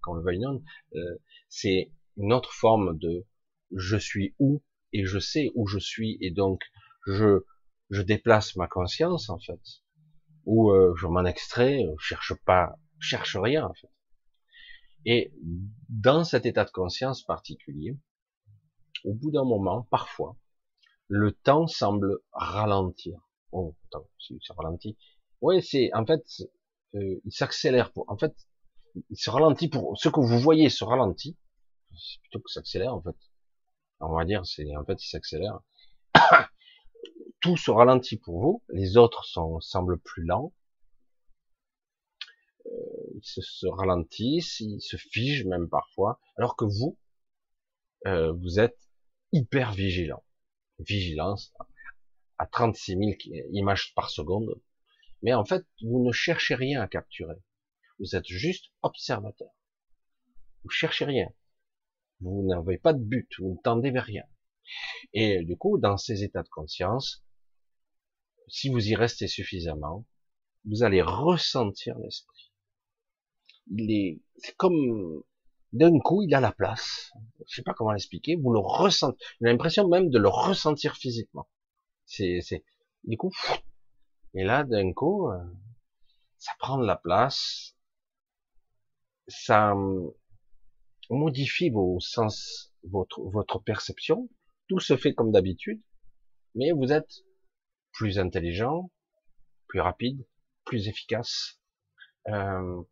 quand 0.00 0.14
le 0.14 0.22
veuille 0.22 0.38
non, 0.38 0.62
euh, 0.94 1.18
c'est 1.48 1.92
une 2.16 2.32
autre 2.32 2.52
forme 2.52 2.98
de 2.98 3.26
je 3.76 3.96
suis 3.96 4.34
où 4.38 4.62
et 4.92 5.04
je 5.04 5.18
sais 5.18 5.50
où 5.54 5.66
je 5.66 5.78
suis 5.78 6.18
et 6.20 6.30
donc 6.30 6.62
je 7.06 7.44
je 7.90 8.02
déplace 8.02 8.56
ma 8.56 8.66
conscience 8.66 9.30
en 9.30 9.38
fait 9.38 9.60
ou 10.44 10.70
euh, 10.70 10.94
je 10.96 11.06
m'en 11.06 11.24
extrais, 11.24 11.84
je 11.98 12.04
cherche 12.04 12.34
pas, 12.44 12.76
je 12.98 13.08
cherche 13.08 13.36
rien 13.36 13.66
en 13.66 13.74
fait 13.74 13.90
Et 15.06 15.32
dans 15.88 16.24
cet 16.24 16.46
état 16.46 16.64
de 16.64 16.70
conscience 16.70 17.22
particulier, 17.22 17.96
au 19.04 19.14
bout 19.14 19.30
d'un 19.30 19.44
moment, 19.44 19.86
parfois, 19.90 20.36
le 21.08 21.32
temps 21.32 21.66
semble 21.66 22.18
ralentir. 22.32 23.18
Oh, 23.52 23.74
attends, 23.86 24.08
ça 24.42 24.54
ralentit. 24.54 24.96
Oui, 25.40 25.62
c'est 25.62 25.90
en 25.94 26.04
fait, 26.04 26.24
euh, 26.94 27.20
il 27.24 27.32
s'accélère. 27.32 27.92
Pour, 27.92 28.04
en 28.08 28.16
fait, 28.16 28.34
il 29.08 29.16
se 29.16 29.30
ralentit 29.30 29.68
pour 29.68 29.98
ce 29.98 30.08
que 30.08 30.20
vous 30.20 30.38
voyez 30.38 30.68
se 30.68 30.84
ralentit 30.84 31.36
plutôt 32.22 32.40
que 32.40 32.50
s'accélère 32.50 32.94
en 32.94 33.02
fait. 33.02 33.16
On 34.00 34.16
va 34.16 34.24
dire, 34.24 34.46
c'est 34.46 34.76
en 34.76 34.84
fait, 34.84 35.02
il 35.02 35.08
s'accélère. 35.08 35.60
Tout 37.40 37.56
se 37.56 37.70
ralentit 37.70 38.16
pour 38.16 38.40
vous. 38.40 38.62
Les 38.68 38.96
autres 38.96 39.24
sont 39.24 39.60
semblent 39.60 39.98
plus 39.98 40.24
lents. 40.24 40.52
Ils 43.14 43.24
se, 43.24 43.40
se, 43.40 43.66
ralentissent, 43.66 44.60
ils 44.60 44.80
se 44.80 44.96
figent 44.96 45.46
même 45.46 45.68
parfois, 45.68 46.20
alors 46.36 46.56
que 46.56 46.64
vous, 46.64 46.98
euh, 48.06 48.32
vous 48.32 48.58
êtes 48.60 48.78
hyper 49.32 49.72
vigilant. 49.72 50.24
Vigilance 50.78 51.52
à 52.38 52.46
36 52.46 52.96
000 52.96 53.10
images 53.52 53.92
par 53.94 54.08
seconde. 54.08 54.60
Mais 55.22 55.34
en 55.34 55.44
fait, 55.44 55.66
vous 55.82 56.02
ne 56.02 56.12
cherchez 56.12 56.54
rien 56.54 56.80
à 56.80 56.88
capturer. 56.88 57.36
Vous 57.98 58.16
êtes 58.16 58.26
juste 58.26 58.72
observateur. 58.80 59.50
Vous 60.64 60.70
cherchez 60.70 61.04
rien. 61.04 61.28
Vous 62.20 62.46
n'avez 62.46 62.78
pas 62.78 62.94
de 62.94 63.02
but. 63.02 63.30
Vous 63.38 63.54
ne 63.54 63.62
tendez 63.62 63.90
vers 63.90 64.04
rien. 64.04 64.24
Et 65.12 65.44
du 65.44 65.56
coup, 65.58 65.76
dans 65.78 65.98
ces 65.98 66.24
états 66.24 66.42
de 66.42 66.48
conscience, 66.48 67.22
si 68.48 68.70
vous 68.70 68.88
y 68.88 68.94
restez 68.94 69.28
suffisamment, 69.28 70.06
vous 70.64 70.82
allez 70.82 71.02
ressentir 71.02 71.98
l'esprit. 71.98 72.39
Il 73.68 73.90
est, 73.90 74.20
c'est 74.36 74.56
comme 74.56 75.22
d'un 75.72 75.98
coup, 76.00 76.22
il 76.22 76.34
a 76.34 76.40
la 76.40 76.52
place. 76.52 77.12
Je 77.48 77.56
sais 77.56 77.62
pas 77.62 77.74
comment 77.74 77.92
l'expliquer. 77.92 78.36
Vous 78.36 78.52
le 78.52 78.58
ressentez. 78.58 79.22
J'ai 79.40 79.46
l'impression 79.48 79.88
même 79.88 80.10
de 80.10 80.18
le 80.18 80.28
ressentir 80.28 80.96
physiquement. 80.96 81.48
C'est, 82.06 82.40
c'est, 82.40 82.64
du 83.04 83.16
coup, 83.16 83.32
et 84.34 84.44
là, 84.44 84.64
d'un 84.64 84.92
coup, 84.92 85.28
euh, 85.30 85.38
ça 86.38 86.52
prend 86.58 86.78
de 86.78 86.86
la 86.86 86.96
place. 86.96 87.76
Ça 89.28 89.72
hum, 89.72 90.12
modifie 91.08 91.70
vos 91.70 92.00
sens, 92.00 92.72
votre, 92.84 93.20
votre 93.22 93.58
perception. 93.58 94.28
Tout 94.68 94.80
se 94.80 94.96
fait 94.96 95.14
comme 95.14 95.32
d'habitude. 95.32 95.82
Mais 96.54 96.72
vous 96.72 96.92
êtes 96.92 97.24
plus 97.92 98.18
intelligent, 98.18 98.90
plus 99.68 99.80
rapide, 99.80 100.26
plus 100.64 100.88
efficace. 100.88 101.60
Euh, 102.28 102.82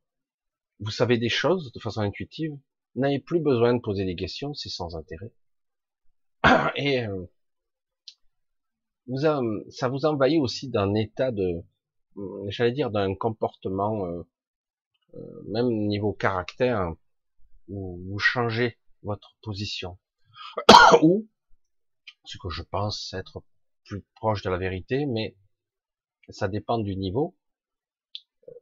vous 0.80 0.90
savez 0.90 1.18
des 1.18 1.28
choses 1.28 1.72
de 1.72 1.80
façon 1.80 2.00
intuitive, 2.00 2.56
n'avez 2.94 3.18
plus 3.18 3.40
besoin 3.40 3.74
de 3.74 3.80
poser 3.80 4.04
des 4.04 4.16
questions, 4.16 4.54
c'est 4.54 4.68
sans 4.68 4.96
intérêt. 4.96 5.32
Et 6.76 7.06
euh, 7.06 7.26
vous 9.06 9.18
ça 9.70 9.88
vous 9.88 10.04
envahit 10.04 10.40
aussi 10.40 10.68
d'un 10.68 10.94
état 10.94 11.30
de, 11.30 11.64
euh, 12.16 12.44
j'allais 12.48 12.72
dire, 12.72 12.90
d'un 12.90 13.14
comportement, 13.14 14.06
euh, 14.06 14.22
même 15.46 15.68
niveau 15.68 16.12
caractère, 16.12 16.92
où 17.68 18.00
vous 18.08 18.18
changez 18.18 18.78
votre 19.02 19.36
position. 19.42 19.98
Ou, 21.02 21.28
ce 22.24 22.38
que 22.38 22.50
je 22.50 22.62
pense 22.62 23.12
être 23.14 23.42
plus 23.84 24.04
proche 24.16 24.42
de 24.42 24.50
la 24.50 24.58
vérité, 24.58 25.06
mais 25.06 25.36
ça 26.28 26.48
dépend 26.48 26.78
du 26.78 26.96
niveau. 26.96 27.36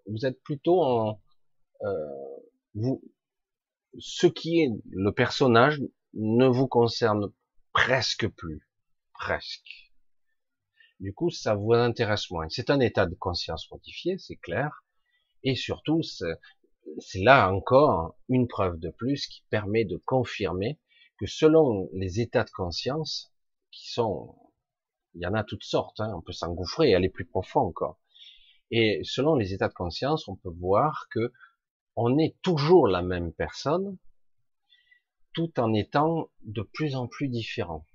Vous 0.06 0.24
êtes 0.24 0.40
plutôt 0.42 0.82
en, 0.82 1.20
vous, 2.74 3.02
ce 3.98 4.26
qui 4.26 4.60
est 4.60 4.70
le 4.90 5.12
personnage 5.12 5.80
ne 6.14 6.46
vous 6.46 6.68
concerne 6.68 7.32
presque 7.72 8.28
plus, 8.28 8.68
presque. 9.12 9.92
Du 10.98 11.12
coup, 11.12 11.30
ça 11.30 11.54
vous 11.54 11.72
intéresse 11.72 12.30
moins. 12.30 12.48
C'est 12.48 12.70
un 12.70 12.80
état 12.80 13.06
de 13.06 13.14
conscience 13.14 13.70
modifié, 13.70 14.16
c'est 14.18 14.36
clair, 14.36 14.84
et 15.42 15.54
surtout, 15.54 16.02
c'est 16.02 17.22
là 17.22 17.52
encore 17.52 18.16
une 18.28 18.48
preuve 18.48 18.78
de 18.78 18.90
plus 18.90 19.26
qui 19.26 19.44
permet 19.50 19.84
de 19.84 19.96
confirmer 19.96 20.80
que 21.18 21.26
selon 21.26 21.88
les 21.92 22.20
états 22.20 22.44
de 22.44 22.50
conscience, 22.50 23.32
qui 23.70 23.90
sont, 23.90 24.34
il 25.14 25.22
y 25.22 25.26
en 25.26 25.34
a 25.34 25.44
toutes 25.44 25.64
sortes, 25.64 26.00
hein, 26.00 26.12
on 26.16 26.22
peut 26.22 26.32
s'engouffrer 26.32 26.90
et 26.90 26.94
aller 26.94 27.08
plus 27.08 27.26
profond 27.26 27.60
encore. 27.60 28.00
Et 28.70 29.00
selon 29.04 29.34
les 29.34 29.52
états 29.52 29.68
de 29.68 29.74
conscience, 29.74 30.28
on 30.28 30.36
peut 30.36 30.52
voir 30.58 31.06
que 31.10 31.32
on 31.96 32.18
est 32.18 32.36
toujours 32.42 32.86
la 32.86 33.02
même 33.02 33.32
personne, 33.32 33.96
tout 35.32 35.58
en 35.58 35.72
étant 35.72 36.30
de 36.42 36.62
plus 36.62 36.94
en 36.94 37.08
plus 37.08 37.28
différents. 37.28 37.86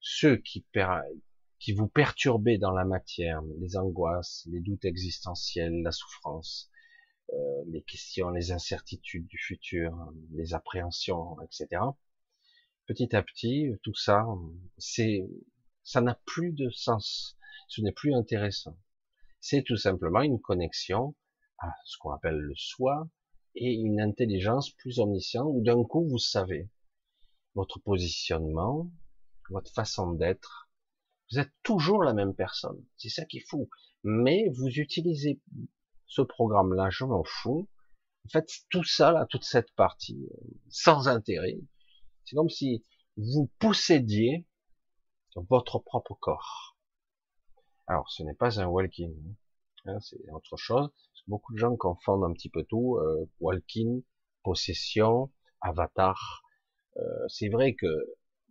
Ceux 0.00 0.36
qui, 0.36 0.66
qui 1.58 1.72
vous 1.72 1.88
perturbaient 1.88 2.58
dans 2.58 2.72
la 2.72 2.84
matière, 2.84 3.42
les 3.58 3.76
angoisses, 3.78 4.46
les 4.50 4.60
doutes 4.60 4.84
existentiels, 4.84 5.82
la 5.82 5.92
souffrance, 5.92 6.70
euh, 7.32 7.64
les 7.68 7.82
questions, 7.82 8.28
les 8.28 8.52
incertitudes 8.52 9.26
du 9.26 9.38
futur, 9.38 9.96
les 10.32 10.52
appréhensions, 10.52 11.40
etc. 11.40 11.82
Petit 12.86 13.16
à 13.16 13.22
petit, 13.22 13.70
tout 13.82 13.94
ça, 13.94 14.26
c'est, 14.76 15.26
ça 15.84 16.02
n'a 16.02 16.20
plus 16.26 16.52
de 16.52 16.68
sens. 16.68 17.38
Ce 17.68 17.80
n'est 17.80 17.92
plus 17.92 18.14
intéressant. 18.14 18.78
C'est 19.40 19.62
tout 19.62 19.78
simplement 19.78 20.20
une 20.20 20.40
connexion 20.40 21.14
à 21.58 21.72
ce 21.84 21.96
qu'on 21.98 22.12
appelle 22.12 22.38
le 22.38 22.54
soi 22.56 23.08
et 23.54 23.72
une 23.72 24.00
intelligence 24.00 24.70
plus 24.70 24.98
omnisciente 24.98 25.48
où 25.48 25.62
d'un 25.62 25.82
coup 25.84 26.06
vous 26.08 26.18
savez 26.18 26.68
votre 27.54 27.78
positionnement, 27.80 28.90
votre 29.50 29.72
façon 29.72 30.12
d'être. 30.12 30.68
Vous 31.30 31.38
êtes 31.38 31.52
toujours 31.62 32.02
la 32.02 32.12
même 32.12 32.34
personne. 32.34 32.84
C'est 32.96 33.08
ça 33.08 33.24
qui 33.24 33.38
est 33.38 33.48
fou. 33.48 33.68
Mais 34.02 34.48
vous 34.54 34.68
utilisez 34.68 35.40
ce 36.06 36.22
programme-là, 36.22 36.90
je 36.90 37.04
m'en 37.04 37.24
fous. 37.24 37.68
En 38.26 38.28
fait, 38.28 38.48
tout 38.70 38.84
ça, 38.84 39.12
là, 39.12 39.26
toute 39.26 39.44
cette 39.44 39.70
partie, 39.72 40.28
euh, 40.32 40.46
sans 40.68 41.08
intérêt, 41.08 41.58
c'est 42.24 42.36
comme 42.36 42.48
si 42.48 42.84
vous 43.16 43.50
possédiez 43.58 44.46
votre 45.36 45.78
propre 45.78 46.14
corps. 46.14 46.76
Alors, 47.86 48.10
ce 48.10 48.22
n'est 48.22 48.34
pas 48.34 48.60
un 48.60 48.66
walking, 48.66 49.14
hein, 49.84 50.00
c'est 50.00 50.30
autre 50.30 50.56
chose. 50.56 50.90
Beaucoup 51.26 51.52
de 51.54 51.58
gens 51.58 51.76
confondent 51.76 52.24
un 52.24 52.32
petit 52.32 52.50
peu 52.50 52.64
tout, 52.64 52.96
euh, 52.98 53.26
possession, 54.42 55.30
avatar. 55.60 56.42
Euh, 56.98 57.02
c'est 57.28 57.48
vrai 57.48 57.74
que 57.74 57.86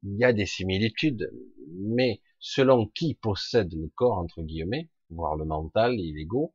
il 0.03 0.17
y 0.17 0.25
a 0.25 0.33
des 0.33 0.45
similitudes, 0.45 1.31
mais 1.69 2.21
selon 2.39 2.87
qui 2.87 3.15
possède 3.15 3.73
le 3.73 3.89
corps 3.95 4.17
entre 4.17 4.41
guillemets, 4.41 4.89
voire 5.09 5.35
le 5.35 5.45
mental, 5.45 5.95
l'ego, 5.95 6.53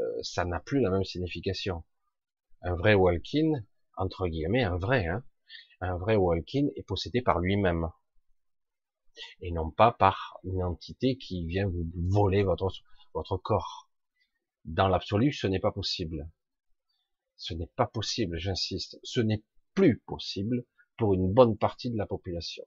euh, 0.00 0.22
ça 0.22 0.44
n'a 0.44 0.60
plus 0.60 0.80
la 0.80 0.90
même 0.90 1.04
signification. 1.04 1.84
Un 2.62 2.74
vrai 2.76 2.94
walking, 2.94 3.62
entre 3.96 4.28
guillemets, 4.28 4.64
un 4.64 4.76
vrai, 4.76 5.06
hein, 5.06 5.24
un 5.80 5.96
vrai 5.96 6.16
walking 6.16 6.70
est 6.76 6.82
possédé 6.84 7.22
par 7.22 7.40
lui-même 7.40 7.88
et 9.40 9.50
non 9.52 9.70
pas 9.70 9.92
par 9.92 10.38
une 10.44 10.62
entité 10.62 11.16
qui 11.16 11.46
vient 11.46 11.68
vous 11.68 11.86
voler 12.08 12.42
votre 12.42 12.70
votre 13.14 13.36
corps. 13.36 13.88
Dans 14.64 14.88
l'absolu, 14.88 15.32
ce 15.32 15.46
n'est 15.46 15.60
pas 15.60 15.72
possible. 15.72 16.30
Ce 17.36 17.52
n'est 17.52 17.70
pas 17.76 17.86
possible, 17.86 18.38
j'insiste. 18.38 18.98
Ce 19.02 19.20
n'est 19.20 19.42
plus 19.74 19.98
possible 20.00 20.64
pour 20.96 21.14
une 21.14 21.32
bonne 21.32 21.58
partie 21.58 21.90
de 21.90 21.98
la 21.98 22.06
population. 22.06 22.64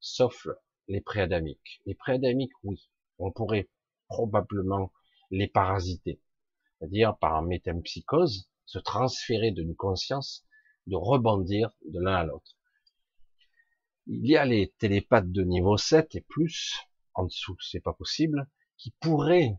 Sauf 0.00 0.48
les 0.88 1.00
préadamiques. 1.00 1.82
Les 1.86 1.94
préadamiques, 1.94 2.52
oui. 2.62 2.90
On 3.18 3.32
pourrait 3.32 3.68
probablement 4.08 4.92
les 5.30 5.46
parasiter. 5.46 6.20
C'est-à-dire 6.78 7.18
par 7.18 7.42
métempsychose, 7.42 8.48
se 8.64 8.78
transférer 8.78 9.50
d'une 9.50 9.76
conscience, 9.76 10.46
de 10.86 10.96
rebondir 10.96 11.70
de 11.84 12.00
l'un 12.00 12.14
à 12.14 12.24
l'autre. 12.24 12.56
Il 14.06 14.26
y 14.26 14.36
a 14.36 14.46
les 14.46 14.72
télépathes 14.78 15.30
de 15.30 15.42
niveau 15.42 15.76
7 15.76 16.14
et 16.14 16.22
plus, 16.22 16.74
en 17.14 17.24
dessous, 17.24 17.56
c'est 17.60 17.80
pas 17.80 17.92
possible, 17.92 18.48
qui 18.78 18.92
pourraient 19.00 19.58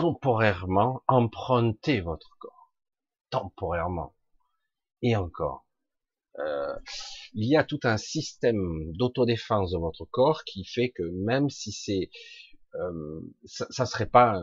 temporairement 0.00 1.02
emprunter 1.08 2.00
votre 2.00 2.36
corps. 2.38 2.72
Temporairement. 3.30 4.14
Et 5.02 5.14
encore. 5.14 5.66
Euh, 6.38 6.74
il 7.34 7.46
y 7.46 7.56
a 7.56 7.64
tout 7.64 7.80
un 7.84 7.96
système 7.96 8.92
d'autodéfense 8.92 9.72
de 9.72 9.78
votre 9.78 10.06
corps 10.06 10.44
qui 10.44 10.64
fait 10.64 10.90
que 10.90 11.02
même 11.02 11.50
si 11.50 11.72
c'est, 11.72 12.10
euh, 12.76 13.20
ça, 13.44 13.66
ça, 13.70 13.84
serait 13.84 14.08
pas 14.08 14.42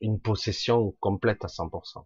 une 0.00 0.20
possession 0.20 0.92
complète 1.00 1.44
à 1.44 1.48
100%. 1.48 2.04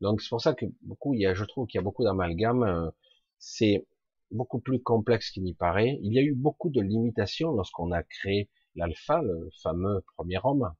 Donc 0.00 0.20
c'est 0.22 0.28
pour 0.28 0.40
ça 0.40 0.54
que 0.54 0.66
beaucoup, 0.82 1.14
il 1.14 1.20
y 1.20 1.26
a, 1.26 1.34
je 1.34 1.44
trouve 1.44 1.66
qu'il 1.68 1.78
y 1.78 1.80
a 1.80 1.84
beaucoup 1.84 2.04
d'amalgame. 2.04 2.64
Euh, 2.64 2.90
c'est 3.38 3.86
beaucoup 4.32 4.60
plus 4.60 4.82
complexe 4.82 5.30
qu'il 5.30 5.44
n'y 5.44 5.54
paraît. 5.54 5.98
Il 6.02 6.12
y 6.12 6.18
a 6.18 6.22
eu 6.22 6.34
beaucoup 6.34 6.70
de 6.70 6.80
limitations 6.80 7.52
lorsqu'on 7.52 7.92
a 7.92 8.02
créé 8.02 8.50
l'alpha, 8.74 9.22
le 9.22 9.50
fameux 9.62 10.02
premier 10.16 10.38
homme. 10.42 10.72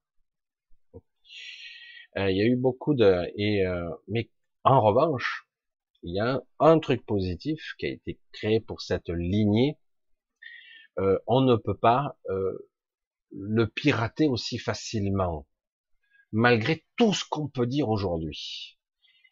Euh, 2.19 2.31
il 2.31 2.37
y 2.37 2.43
a 2.43 2.45
eu 2.45 2.57
beaucoup 2.57 2.95
de 2.95 3.31
et 3.37 3.67
euh, 3.67 3.91
mais 4.09 4.31
En 4.65 4.81
revanche, 4.81 5.47
il 6.03 6.15
y 6.15 6.21
a 6.21 6.43
un 6.59 6.79
truc 6.79 7.05
positif 7.07 7.75
qui 7.79 7.87
a 7.87 7.91
été 7.91 8.21
créé 8.33 8.61
pour 8.61 8.81
cette 8.81 9.09
lignée. 9.09 9.79
Euh, 10.99 11.19
on 11.27 11.41
ne 11.41 11.57
peut 11.57 11.77
pas 11.77 12.19
euh, 12.29 12.71
le 13.31 13.67
pirater 13.67 14.29
aussi 14.29 14.59
facilement, 14.59 15.47
malgré 16.33 16.85
tout 16.97 17.15
ce 17.15 17.25
qu'on 17.29 17.49
peut 17.49 17.67
dire 17.67 17.89
aujourd'hui. 17.89 18.79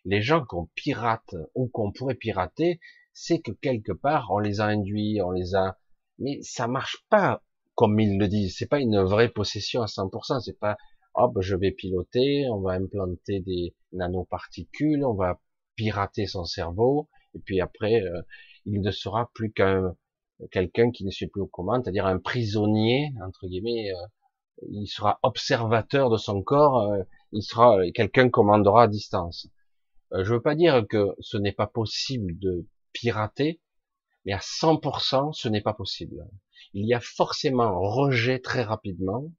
Les 0.04 0.22
gens 0.22 0.44
qu'on 0.44 0.66
pirate 0.74 1.34
ou 1.54 1.68
qu'on 1.68 1.92
pourrait 1.92 2.14
pirater, 2.14 2.80
c'est 3.12 3.40
que 3.40 3.52
quelque 3.52 3.92
part 3.92 4.30
on 4.30 4.38
les 4.38 4.60
a 4.60 4.66
induits, 4.66 5.20
on 5.22 5.30
les 5.32 5.54
a, 5.54 5.78
mais 6.18 6.40
ça 6.42 6.66
marche 6.66 7.04
pas 7.10 7.42
comme 7.74 7.98
ils 7.98 8.18
le 8.18 8.28
disent. 8.28 8.56
C'est 8.58 8.68
pas 8.68 8.80
une 8.80 9.00
vraie 9.00 9.30
possession 9.30 9.82
à 9.82 9.86
100%. 9.86 10.40
C'est 10.40 10.58
pas 10.58 10.76
hop, 11.24 11.40
je 11.40 11.56
vais 11.56 11.70
piloter, 11.70 12.48
on 12.50 12.60
va 12.60 12.72
implanter 12.72 13.40
des 13.40 13.74
nanoparticules, 13.92 15.04
on 15.04 15.14
va 15.14 15.40
pirater 15.76 16.26
son 16.26 16.44
cerveau, 16.44 17.08
et 17.34 17.40
puis 17.40 17.60
après, 17.60 18.02
euh, 18.02 18.22
il 18.66 18.80
ne 18.80 18.90
sera 18.90 19.30
plus 19.34 19.52
qu'un 19.52 19.94
quelqu'un 20.50 20.90
qui 20.90 21.04
ne 21.04 21.10
suit 21.10 21.26
plus 21.26 21.42
aux 21.42 21.46
commandes, 21.46 21.84
c'est-à-dire 21.84 22.06
un 22.06 22.18
prisonnier 22.18 23.12
entre 23.26 23.46
guillemets. 23.46 23.90
Euh, 23.90 24.06
il 24.70 24.86
sera 24.86 25.18
observateur 25.22 26.10
de 26.10 26.18
son 26.18 26.42
corps, 26.42 26.82
euh, 26.82 27.02
il 27.32 27.42
sera 27.42 27.78
quelqu'un 27.94 28.28
commandera 28.28 28.84
à 28.84 28.88
distance. 28.88 29.48
je 30.12 30.34
veux 30.34 30.42
pas 30.42 30.54
dire 30.54 30.86
que 30.88 31.14
ce 31.20 31.36
n'est 31.38 31.52
pas 31.52 31.66
possible 31.66 32.38
de 32.38 32.66
pirater, 32.92 33.60
mais 34.24 34.32
à 34.32 34.38
100%, 34.38 35.32
ce 35.32 35.48
n'est 35.48 35.62
pas 35.62 35.74
possible. 35.74 36.26
Il 36.74 36.86
y 36.86 36.94
a 36.94 37.00
forcément 37.00 37.80
rejet 37.80 38.38
très 38.38 38.62
rapidement, 38.62 39.30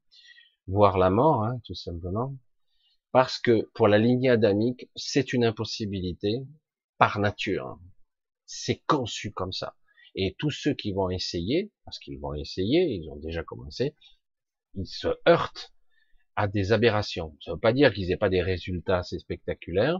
voire 0.66 0.98
la 0.98 1.10
mort, 1.10 1.44
hein, 1.44 1.60
tout 1.64 1.74
simplement, 1.74 2.36
parce 3.12 3.38
que 3.38 3.70
pour 3.74 3.88
la 3.88 3.98
lignée 3.98 4.30
adamique, 4.30 4.90
c'est 4.96 5.32
une 5.32 5.44
impossibilité 5.44 6.42
par 6.98 7.18
nature. 7.18 7.78
C'est 8.46 8.82
conçu 8.86 9.32
comme 9.32 9.52
ça. 9.52 9.76
Et 10.14 10.34
tous 10.38 10.50
ceux 10.50 10.74
qui 10.74 10.92
vont 10.92 11.10
essayer, 11.10 11.72
parce 11.84 11.98
qu'ils 11.98 12.20
vont 12.20 12.34
essayer, 12.34 12.94
ils 12.94 13.08
ont 13.10 13.16
déjà 13.16 13.42
commencé, 13.42 13.94
ils 14.74 14.86
se 14.86 15.08
heurtent 15.28 15.72
à 16.36 16.48
des 16.48 16.72
aberrations. 16.72 17.36
Ça 17.40 17.50
ne 17.50 17.56
veut 17.56 17.60
pas 17.60 17.72
dire 17.72 17.92
qu'ils 17.92 18.08
n'aient 18.08 18.16
pas 18.16 18.30
des 18.30 18.42
résultats 18.42 18.98
assez 18.98 19.18
spectaculaires 19.18 19.98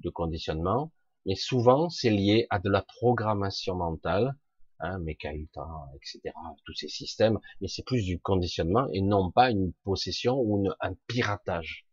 de 0.00 0.10
conditionnement, 0.10 0.92
mais 1.26 1.34
souvent 1.34 1.90
c'est 1.90 2.10
lié 2.10 2.46
à 2.50 2.58
de 2.58 2.70
la 2.70 2.82
programmation 2.82 3.74
mentale, 3.76 4.34
hein, 4.80 4.98
etc., 5.06 6.20
tous 6.64 6.74
ces 6.74 6.88
systèmes, 6.88 7.38
mais 7.60 7.68
c'est 7.68 7.84
plus 7.84 8.04
du 8.04 8.20
conditionnement 8.20 8.88
et 8.92 9.00
non 9.00 9.30
pas 9.30 9.50
une 9.50 9.72
possession 9.84 10.38
ou 10.38 10.68
un 10.80 10.94
piratage. 11.06 11.86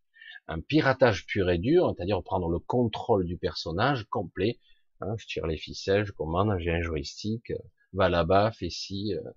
Un 0.47 0.61
piratage 0.61 1.25
pur 1.25 1.49
et 1.49 1.57
dur, 1.57 1.93
c'est-à-dire 1.95 2.23
prendre 2.23 2.49
le 2.49 2.59
contrôle 2.59 3.25
du 3.25 3.37
personnage 3.37 4.05
complet. 4.05 4.59
Hein, 5.01 5.15
je 5.17 5.27
tire 5.27 5.47
les 5.47 5.57
ficelles, 5.57 6.05
je 6.05 6.11
commande, 6.11 6.57
j'ai 6.59 6.71
un 6.71 6.81
joystick, 6.81 7.51
va 7.93 8.09
là-bas, 8.09 8.51
fais 8.51 8.69
ci, 8.69 9.13
euh, 9.13 9.31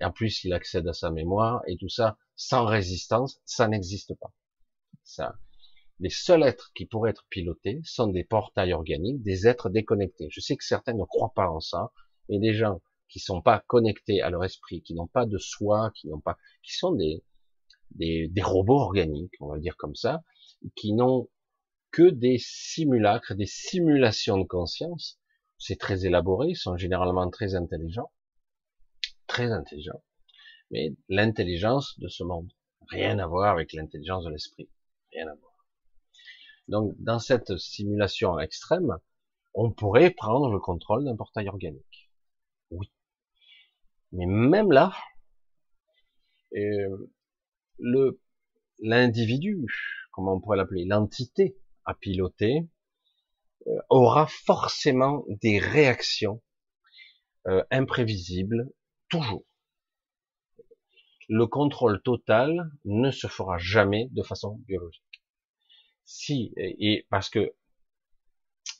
et 0.00 0.04
en 0.04 0.12
plus 0.12 0.44
il 0.44 0.52
accède 0.52 0.88
à 0.88 0.92
sa 0.92 1.10
mémoire 1.10 1.62
et 1.66 1.76
tout 1.76 1.88
ça 1.88 2.16
sans 2.38 2.64
résistance, 2.64 3.40
ça 3.44 3.66
n'existe 3.68 4.14
pas. 4.14 4.32
Ça, 5.02 5.36
les 5.98 6.10
seuls 6.10 6.44
êtres 6.44 6.70
qui 6.74 6.86
pourraient 6.86 7.10
être 7.10 7.26
pilotés 7.28 7.80
sont 7.84 8.06
des 8.06 8.22
portails 8.22 8.72
organiques, 8.72 9.22
des 9.22 9.48
êtres 9.48 9.68
déconnectés. 9.68 10.28
Je 10.30 10.40
sais 10.40 10.56
que 10.56 10.64
certains 10.64 10.94
ne 10.94 11.04
croient 11.04 11.32
pas 11.34 11.50
en 11.50 11.58
ça, 11.58 11.90
mais 12.28 12.38
des 12.38 12.54
gens 12.54 12.80
qui 13.08 13.20
sont 13.20 13.40
pas 13.40 13.64
connectés 13.66 14.20
à 14.20 14.30
leur 14.30 14.44
esprit, 14.44 14.82
qui 14.82 14.94
n'ont 14.94 15.06
pas 15.06 15.26
de 15.26 15.38
soi, 15.38 15.90
qui 15.94 16.08
n'ont 16.08 16.20
pas, 16.20 16.36
qui 16.62 16.74
sont 16.74 16.92
des, 16.92 17.24
des, 17.92 18.28
des, 18.28 18.42
robots 18.42 18.80
organiques, 18.80 19.34
on 19.40 19.48
va 19.48 19.58
dire 19.58 19.76
comme 19.76 19.94
ça, 19.94 20.22
qui 20.76 20.92
n'ont 20.92 21.28
que 21.90 22.10
des 22.10 22.38
simulacres, 22.38 23.34
des 23.34 23.46
simulations 23.46 24.38
de 24.38 24.46
conscience. 24.46 25.18
C'est 25.58 25.78
très 25.78 26.04
élaboré, 26.06 26.50
ils 26.50 26.56
sont 26.56 26.76
généralement 26.76 27.28
très 27.30 27.54
intelligents, 27.54 28.12
très 29.26 29.50
intelligents, 29.50 30.02
mais 30.70 30.94
l'intelligence 31.08 31.98
de 31.98 32.08
ce 32.08 32.22
monde, 32.22 32.52
rien 32.90 33.18
à 33.18 33.26
voir 33.26 33.52
avec 33.54 33.72
l'intelligence 33.72 34.24
de 34.24 34.30
l'esprit, 34.30 34.68
rien 35.12 35.26
à 35.26 35.34
voir. 35.34 35.48
Donc, 36.68 36.94
dans 36.98 37.18
cette 37.18 37.56
simulation 37.56 38.38
extrême, 38.38 38.98
on 39.54 39.72
pourrait 39.72 40.10
prendre 40.10 40.52
le 40.52 40.60
contrôle 40.60 41.04
d'un 41.04 41.16
portail 41.16 41.48
organique. 41.48 41.97
Mais 44.12 44.26
même 44.26 44.72
là, 44.72 44.92
euh, 46.56 47.10
le 47.78 48.20
l'individu, 48.80 49.66
comment 50.12 50.34
on 50.34 50.40
pourrait 50.40 50.56
l'appeler, 50.56 50.84
l'entité 50.84 51.56
à 51.84 51.94
piloter, 51.94 52.68
euh, 53.66 53.76
aura 53.90 54.26
forcément 54.26 55.24
des 55.28 55.58
réactions 55.58 56.42
euh, 57.46 57.64
imprévisibles, 57.70 58.70
toujours. 59.08 59.44
Le 61.28 61.46
contrôle 61.46 62.00
total 62.02 62.70
ne 62.84 63.10
se 63.10 63.26
fera 63.26 63.58
jamais 63.58 64.08
de 64.12 64.22
façon 64.22 64.56
biologique. 64.66 65.22
Si, 66.04 66.54
et, 66.56 67.06
parce 67.10 67.28
que 67.28 67.54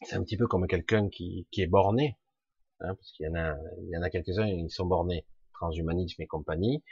c'est 0.03 0.17
un 0.17 0.23
petit 0.23 0.39
peu 0.39 0.47
comme 0.47 0.67
quelqu'un 0.67 1.11
qui, 1.11 1.47
qui 1.51 1.61
est 1.61 1.67
borné, 1.67 2.17
hein, 2.81 2.95
parce 2.95 3.13
qu'il 3.13 3.27
y 3.27 3.29
en 3.29 3.35
a, 3.35 3.55
il 3.83 3.91
y 3.91 3.97
en 3.97 4.03
a 4.03 4.11
quelques-uns, 4.11 4.47
ils 4.47 4.71
sont 4.71 4.87
bornés, 4.87 5.27
transhumanisme 5.55 6.23
et 6.23 6.27
compagnie, 6.27 6.83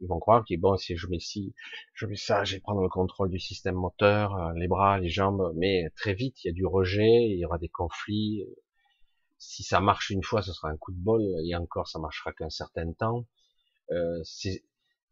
ils 0.00 0.08
vont 0.08 0.20
croire 0.20 0.44
que 0.48 0.54
bon, 0.56 0.76
si 0.76 0.96
je 0.96 1.06
mets 1.08 1.18
ci, 1.18 1.54
je 1.94 2.06
mets 2.06 2.16
ça, 2.16 2.44
je 2.44 2.54
vais 2.54 2.60
prendre 2.60 2.80
le 2.80 2.88
contrôle 2.88 3.30
du 3.30 3.38
système 3.38 3.74
moteur, 3.74 4.36
euh, 4.36 4.52
les 4.54 4.68
bras, 4.68 4.98
les 4.98 5.08
jambes, 5.08 5.52
mais 5.56 5.90
très 5.96 6.14
vite, 6.14 6.44
il 6.44 6.48
y 6.48 6.50
a 6.50 6.54
du 6.54 6.66
rejet, 6.66 7.26
il 7.28 7.38
y 7.38 7.44
aura 7.44 7.58
des 7.58 7.68
conflits. 7.68 8.44
Si 9.38 9.62
ça 9.62 9.80
marche 9.80 10.10
une 10.10 10.22
fois, 10.22 10.42
ce 10.42 10.52
sera 10.52 10.68
un 10.68 10.76
coup 10.76 10.92
de 10.92 10.98
bol, 10.98 11.22
et 11.44 11.54
encore, 11.54 11.88
ça 11.88 11.98
marchera 11.98 12.32
qu'un 12.32 12.50
certain 12.50 12.92
temps. 12.92 13.26
Euh, 13.90 14.20
c'est 14.24 14.64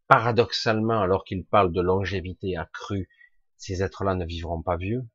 paradoxalement, 0.09 1.01
alors 1.01 1.25
qu'il 1.25 1.45
parle 1.45 1.73
de 1.73 1.81
longévité 1.81 2.57
accrue 2.57 3.09
ces 3.57 3.83
êtres-là 3.83 4.15
ne 4.15 4.25
vivront 4.25 4.63
pas 4.63 4.77
vieux, 4.77 5.07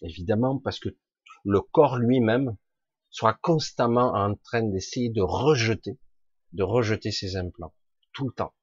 évidemment, 0.00 0.58
parce 0.58 0.78
que 0.78 0.88
le 1.44 1.60
corps 1.60 1.98
lui-même 1.98 2.56
sera 3.12 3.34
constamment 3.34 4.14
en 4.14 4.34
train 4.34 4.62
d'essayer 4.62 5.10
de 5.10 5.20
rejeter, 5.22 5.98
de 6.52 6.62
rejeter 6.64 7.12
ces 7.12 7.36
implants, 7.36 7.74
tout 8.12 8.26
le 8.26 8.32
temps. 8.32 8.54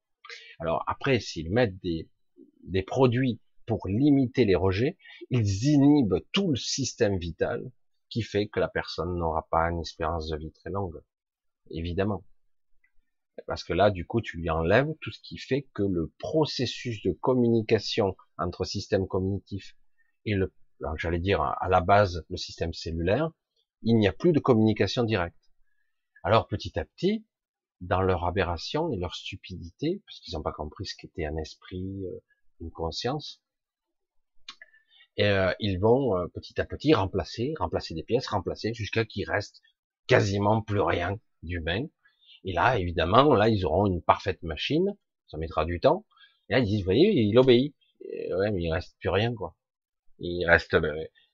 Alors 0.58 0.84
après, 0.86 1.20
s'ils 1.20 1.50
mettent 1.50 1.80
des, 1.82 2.10
des 2.64 2.82
produits 2.82 3.40
pour 3.66 3.86
limiter 3.88 4.44
les 4.44 4.56
rejets, 4.56 4.98
ils 5.30 5.64
inhibent 5.64 6.20
tout 6.32 6.50
le 6.50 6.56
système 6.56 7.18
vital 7.18 7.70
qui 8.08 8.22
fait 8.22 8.48
que 8.48 8.58
la 8.58 8.68
personne 8.68 9.14
n'aura 9.16 9.46
pas 9.50 9.70
une 9.70 9.80
espérance 9.80 10.28
de 10.28 10.36
vie 10.36 10.52
très 10.52 10.70
longue, 10.70 11.00
évidemment. 11.70 12.24
Parce 13.46 13.62
que 13.62 13.72
là, 13.72 13.90
du 13.90 14.04
coup, 14.06 14.20
tu 14.20 14.38
lui 14.38 14.50
enlèves 14.50 14.92
tout 15.00 15.12
ce 15.12 15.20
qui 15.22 15.38
fait 15.38 15.68
que 15.72 15.84
le 15.84 16.12
processus 16.18 17.00
de 17.02 17.12
communication 17.12 18.16
entre 18.36 18.64
système 18.64 19.06
cognitif 19.06 19.76
et 20.24 20.34
le, 20.34 20.52
j'allais 20.96 21.20
dire 21.20 21.40
à 21.40 21.68
la 21.68 21.80
base, 21.80 22.24
le 22.28 22.36
système 22.36 22.72
cellulaire, 22.72 23.30
il 23.82 23.96
n'y 23.96 24.08
a 24.08 24.12
plus 24.12 24.32
de 24.32 24.40
communication 24.40 25.04
directe. 25.04 25.50
Alors 26.22 26.48
petit 26.48 26.78
à 26.78 26.84
petit, 26.84 27.24
dans 27.80 28.02
leur 28.02 28.24
aberration 28.24 28.92
et 28.92 28.96
leur 28.96 29.14
stupidité, 29.14 30.02
parce 30.06 30.20
qu'ils 30.20 30.34
n'ont 30.34 30.42
pas 30.42 30.52
compris 30.52 30.86
ce 30.86 30.94
qu'était 30.96 31.24
un 31.24 31.36
esprit, 31.36 32.04
euh, 32.04 32.22
une 32.60 32.70
conscience, 32.70 33.42
et, 35.16 35.24
euh, 35.24 35.52
ils 35.60 35.78
vont 35.78 36.16
euh, 36.16 36.26
petit 36.28 36.60
à 36.60 36.66
petit 36.66 36.94
remplacer, 36.94 37.54
remplacer 37.58 37.94
des 37.94 38.02
pièces, 38.02 38.28
remplacer 38.28 38.74
jusqu'à 38.74 39.04
qu'il 39.04 39.28
reste 39.28 39.62
quasiment 40.06 40.62
plus 40.62 40.80
rien 40.80 41.18
d'humain, 41.42 41.86
et 42.44 42.52
là, 42.52 42.78
évidemment, 42.78 43.34
là, 43.34 43.48
ils 43.48 43.64
auront 43.66 43.86
une 43.86 44.02
parfaite 44.02 44.42
machine. 44.42 44.96
Ça 45.26 45.36
mettra 45.36 45.64
du 45.64 45.80
temps. 45.80 46.06
Et 46.48 46.54
là, 46.54 46.58
ils 46.60 46.66
disent, 46.66 46.80
vous 46.80 46.86
voyez, 46.86 47.12
il 47.12 47.38
obéit. 47.38 47.74
ouais, 48.02 48.50
mais 48.50 48.62
il 48.62 48.72
reste 48.72 48.96
plus 48.98 49.10
rien, 49.10 49.34
quoi. 49.34 49.56
Il 50.18 50.46
reste, 50.46 50.76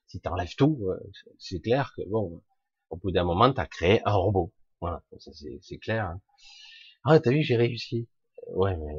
si 0.07 0.21
tu 0.21 0.29
enlèves 0.29 0.55
tout, 0.57 0.79
euh, 0.89 0.99
c'est 1.39 1.61
clair 1.61 1.93
que, 1.97 2.03
bon, 2.09 2.43
au 2.91 2.97
bout 2.97 3.11
d'un 3.11 3.25
moment, 3.25 3.53
tu 3.53 3.61
as 3.61 3.67
créé 3.67 4.01
un 4.05 4.15
robot. 4.15 4.53
Voilà, 4.81 5.03
c'est 5.61 5.79
clair. 5.79 6.07
Hein. 6.07 6.21
Ah, 7.05 7.21
t'as 7.21 7.31
vu, 7.31 7.43
j'ai 7.43 7.57
réussi. 7.57 8.09
Ouais, 8.55 8.77
mais 8.77 8.95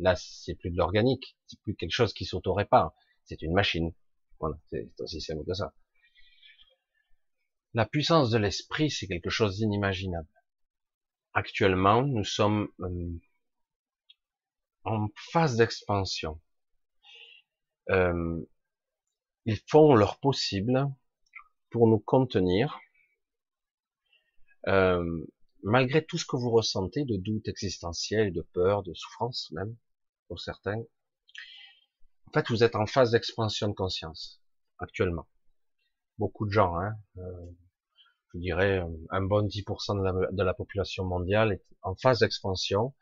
là, 0.00 0.14
c'est 0.16 0.54
plus 0.54 0.70
de 0.70 0.76
l'organique. 0.76 1.36
C'est 1.46 1.60
plus 1.60 1.74
quelque 1.74 1.92
chose 1.92 2.12
qui 2.12 2.24
s'auto-répare. 2.24 2.92
C'est 3.24 3.42
une 3.42 3.52
machine. 3.52 3.92
Voilà, 4.40 4.58
c'est 4.70 4.90
aussi 5.00 5.20
simple 5.20 5.44
que 5.46 5.54
ça. 5.54 5.72
La 7.74 7.86
puissance 7.86 8.30
de 8.30 8.38
l'esprit, 8.38 8.90
c'est 8.90 9.06
quelque 9.06 9.30
chose 9.30 9.56
d'inimaginable 9.58 10.28
actuellement, 11.34 12.02
nous 12.02 12.24
sommes 12.24 12.68
euh, 12.80 13.10
en 14.84 15.08
phase 15.32 15.56
d'expansion. 15.56 16.40
Euh, 17.90 18.40
ils 19.46 19.58
font 19.68 19.94
leur 19.94 20.18
possible 20.20 20.88
pour 21.70 21.88
nous 21.88 21.98
contenir, 21.98 22.78
euh, 24.68 25.24
malgré 25.62 26.04
tout 26.04 26.18
ce 26.18 26.26
que 26.26 26.36
vous 26.36 26.50
ressentez 26.50 27.04
de 27.04 27.16
doute 27.16 27.48
existentiel, 27.48 28.32
de 28.32 28.42
peur, 28.42 28.82
de 28.82 28.94
souffrance 28.94 29.50
même, 29.52 29.76
pour 30.28 30.40
certains. 30.40 30.80
En 32.26 32.32
fait, 32.32 32.48
vous 32.48 32.62
êtes 32.62 32.76
en 32.76 32.86
phase 32.86 33.10
d'expansion 33.10 33.68
de 33.68 33.74
conscience, 33.74 34.40
actuellement. 34.78 35.26
beaucoup 36.18 36.46
de 36.46 36.52
gens. 36.52 36.76
Hein. 36.76 36.94
Euh, 37.18 37.50
je 38.34 38.38
dirais 38.38 38.82
un 39.10 39.22
bon 39.22 39.46
10% 39.46 39.98
de 39.98 40.04
la, 40.04 40.32
de 40.32 40.42
la 40.42 40.54
population 40.54 41.04
mondiale 41.04 41.52
est 41.52 41.64
en 41.82 41.94
phase 41.94 42.20
d'expansion, 42.20 42.94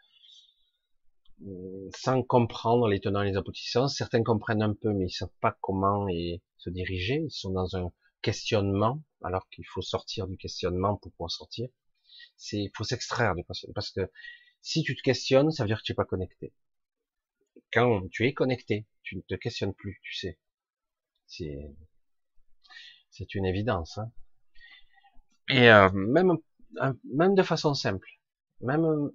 sans 1.95 2.23
comprendre 2.23 2.89
les 2.89 3.01
tenants 3.01 3.23
et 3.23 3.31
les 3.31 3.37
aboutissants. 3.37 3.89
Certains 3.89 4.23
comprennent 4.23 4.63
un 4.63 4.75
peu, 4.75 4.93
mais 4.93 5.07
ils 5.07 5.11
savent 5.11 5.29
pas 5.41 5.57
comment 5.61 6.09
et 6.09 6.43
se 6.59 6.71
diriger. 6.71 7.23
Ils 7.25 7.31
sont 7.31 7.51
dans 7.51 7.77
un 7.77 7.91
questionnement, 8.23 9.03
alors 9.23 9.49
qu'il 9.49 9.65
faut 9.67 9.83
sortir 9.83 10.27
du 10.27 10.37
questionnement 10.37 10.97
pour 10.97 11.13
pouvoir 11.13 11.31
sortir. 11.31 11.69
C'est, 12.37 12.59
il 12.59 12.71
faut 12.75 12.85
s'extraire 12.85 13.35
du 13.35 13.45
questionnement, 13.45 13.75
parce 13.75 13.91
que 13.91 14.11
si 14.61 14.83
tu 14.83 14.95
te 14.95 15.03
questionnes, 15.03 15.51
ça 15.51 15.63
veut 15.63 15.69
dire 15.69 15.79
que 15.79 15.85
tu 15.85 15.93
es 15.93 15.95
pas 15.95 16.05
connecté. 16.05 16.53
Quand 17.73 18.09
tu 18.11 18.27
es 18.27 18.35
connecté, 18.35 18.87
tu 19.03 19.17
ne 19.17 19.23
te 19.23 19.35
questionnes 19.35 19.75
plus, 19.75 20.01
tu 20.03 20.15
sais. 20.15 20.39
C'est, 21.27 21.75
c'est 23.11 23.35
une 23.35 23.47
évidence. 23.47 23.99
Hein. 23.99 24.11
Et 25.49 25.71
euh, 25.71 25.89
même, 25.93 26.37
même 27.05 27.35
de 27.35 27.43
façon 27.43 27.75
simple, 27.75 28.09
même 28.61 29.11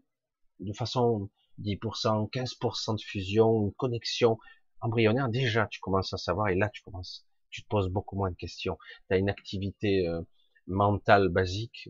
de 0.60 0.74
façon 0.74 1.30
10%, 1.62 2.30
15% 2.30 2.96
de 2.96 3.02
fusion, 3.02 3.64
une 3.64 3.74
connexion 3.74 4.38
embryonnaire, 4.82 5.30
déjà 5.30 5.68
tu 5.68 5.80
commences 5.80 6.14
à 6.14 6.18
savoir, 6.18 6.50
et 6.50 6.56
là 6.56 6.70
tu 6.70 6.82
commences, 6.84 7.26
tu 7.50 7.64
te 7.64 7.68
poses 7.68 7.90
beaucoup 7.90 8.16
moins 8.16 8.32
de 8.32 8.36
questions. 8.36 8.78
Tu 9.08 9.16
as 9.16 9.18
une 9.18 9.30
activité 9.30 10.08
euh, 10.08 10.22
mentale 10.68 11.30
basique 11.30 11.90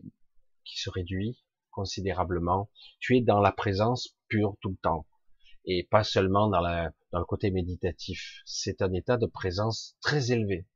qui 0.64 0.78
se 0.78 0.90
réduit 0.90 1.42
considérablement. 1.70 2.70
Tu 3.00 3.16
es 3.16 3.20
dans 3.20 3.40
la 3.40 3.52
présence 3.52 4.16
pure 4.28 4.56
tout 4.60 4.70
le 4.70 4.76
temps, 4.76 5.06
et 5.64 5.84
pas 5.84 6.04
seulement 6.04 6.48
dans, 6.48 6.60
la, 6.60 6.92
dans 7.12 7.18
le 7.18 7.24
côté 7.24 7.50
méditatif. 7.50 8.42
C'est 8.46 8.82
un 8.82 8.92
état 8.92 9.16
de 9.16 9.26
présence 9.26 9.96
très 10.00 10.32
élevé. 10.32 10.66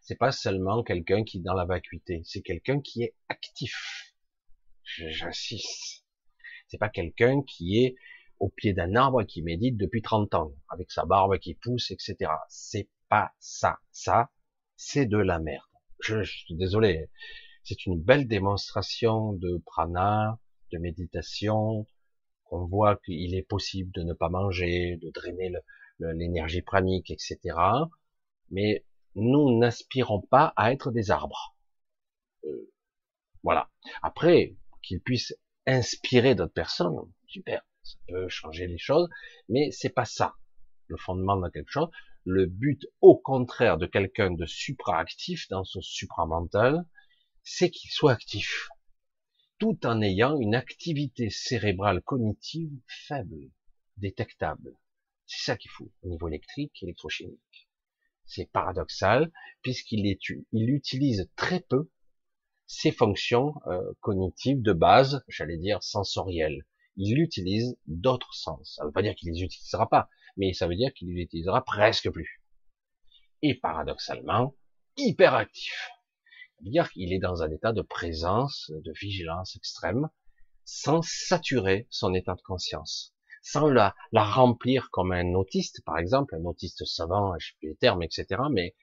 C'est 0.00 0.18
pas 0.18 0.32
seulement 0.32 0.82
quelqu'un 0.82 1.24
qui 1.24 1.38
est 1.38 1.42
dans 1.42 1.54
la 1.54 1.64
vacuité, 1.64 2.22
c'est 2.24 2.42
quelqu'un 2.42 2.80
qui 2.80 3.02
est 3.02 3.14
actif. 3.28 4.14
J'insiste. 4.84 6.01
C'est 6.72 6.78
pas 6.78 6.88
quelqu'un 6.88 7.42
qui 7.42 7.84
est 7.84 7.96
au 8.38 8.48
pied 8.48 8.72
d'un 8.72 8.94
arbre 8.94 9.24
qui 9.24 9.42
médite 9.42 9.76
depuis 9.76 10.00
30 10.00 10.34
ans, 10.34 10.54
avec 10.70 10.90
sa 10.90 11.04
barbe 11.04 11.36
qui 11.36 11.54
pousse, 11.54 11.90
etc. 11.90 12.32
C'est 12.48 12.88
pas 13.10 13.30
ça. 13.38 13.78
Ça, 13.90 14.30
c'est 14.74 15.04
de 15.04 15.18
la 15.18 15.38
merde. 15.38 15.62
Je, 16.00 16.22
suis 16.22 16.54
désolé. 16.54 17.10
C'est 17.62 17.84
une 17.84 18.00
belle 18.00 18.26
démonstration 18.26 19.34
de 19.34 19.62
prana, 19.66 20.40
de 20.72 20.78
méditation. 20.78 21.86
On 22.50 22.64
voit 22.64 22.96
qu'il 23.04 23.34
est 23.34 23.46
possible 23.46 23.92
de 23.92 24.02
ne 24.02 24.14
pas 24.14 24.30
manger, 24.30 24.96
de 25.02 25.10
drainer 25.10 25.52
l'énergie 25.98 26.62
pranique, 26.62 27.10
etc. 27.10 27.38
Mais 28.50 28.86
nous 29.14 29.58
n'aspirons 29.58 30.22
pas 30.22 30.54
à 30.56 30.72
être 30.72 30.90
des 30.90 31.10
arbres. 31.10 31.54
Euh, 32.46 32.72
voilà. 33.42 33.68
Après, 34.00 34.56
qu'ils 34.82 35.02
puissent 35.02 35.36
inspirer 35.66 36.34
d'autres 36.34 36.52
personnes, 36.52 36.96
super, 37.26 37.62
ça 37.82 37.96
peut 38.08 38.28
changer 38.28 38.66
les 38.66 38.78
choses, 38.78 39.08
mais 39.48 39.70
c'est 39.70 39.94
pas 39.94 40.04
ça 40.04 40.34
le 40.88 40.96
fondement 40.96 41.36
de 41.36 41.48
quelque 41.48 41.70
chose. 41.70 41.90
Le 42.24 42.46
but, 42.46 42.86
au 43.00 43.16
contraire, 43.16 43.78
de 43.78 43.86
quelqu'un 43.86 44.30
de 44.30 44.46
supraactif 44.46 45.48
dans 45.48 45.64
son 45.64 45.80
supramental, 45.80 46.84
c'est 47.42 47.70
qu'il 47.70 47.90
soit 47.90 48.12
actif, 48.12 48.68
tout 49.58 49.86
en 49.86 50.00
ayant 50.02 50.38
une 50.38 50.54
activité 50.54 51.30
cérébrale 51.30 52.02
cognitive 52.02 52.70
faible, 52.86 53.50
détectable. 53.96 54.76
C'est 55.26 55.44
ça 55.44 55.56
qu'il 55.56 55.70
faut 55.70 55.90
au 56.02 56.08
niveau 56.08 56.28
électrique, 56.28 56.82
électrochimique. 56.82 57.68
C'est 58.24 58.50
paradoxal, 58.50 59.32
puisqu'il 59.62 60.06
il 60.52 60.70
utilise 60.70 61.28
très 61.36 61.60
peu 61.60 61.90
ses 62.72 62.90
fonctions 62.90 63.54
euh, 63.66 63.92
cognitives 64.00 64.62
de 64.62 64.72
base, 64.72 65.22
j'allais 65.28 65.58
dire 65.58 65.82
sensorielles. 65.82 66.64
Il 66.96 67.18
utilise 67.18 67.76
d'autres 67.86 68.32
sens. 68.32 68.76
Ça 68.76 68.82
ne 68.82 68.88
veut 68.88 68.92
pas 68.92 69.02
dire 69.02 69.14
qu'il 69.14 69.30
les 69.30 69.42
utilisera 69.42 69.90
pas, 69.90 70.08
mais 70.38 70.54
ça 70.54 70.66
veut 70.66 70.74
dire 70.74 70.90
qu'il 70.94 71.14
les 71.14 71.20
utilisera 71.20 71.62
presque 71.62 72.10
plus. 72.10 72.42
Et 73.42 73.54
paradoxalement, 73.54 74.56
hyperactif. 74.96 75.74
Ça 75.74 76.64
veut 76.64 76.70
dire 76.70 76.90
qu'il 76.90 77.12
est 77.12 77.18
dans 77.18 77.42
un 77.42 77.50
état 77.50 77.74
de 77.74 77.82
présence, 77.82 78.72
de 78.74 78.92
vigilance 78.98 79.54
extrême, 79.54 80.08
sans 80.64 81.02
saturer 81.02 81.86
son 81.90 82.14
état 82.14 82.34
de 82.34 82.42
conscience 82.42 83.14
sans 83.44 83.68
la, 83.68 83.94
la 84.12 84.24
remplir 84.24 84.88
comme 84.92 85.10
un 85.10 85.34
autiste, 85.34 85.82
par 85.84 85.98
exemple, 85.98 86.36
un 86.36 86.44
autiste 86.44 86.84
savant, 86.84 87.36
je 87.40 87.48
sais 87.48 87.54
plus 87.58 87.70
les 87.70 87.74
termes, 87.74 88.04
etc., 88.04 88.40
mais 88.52 88.76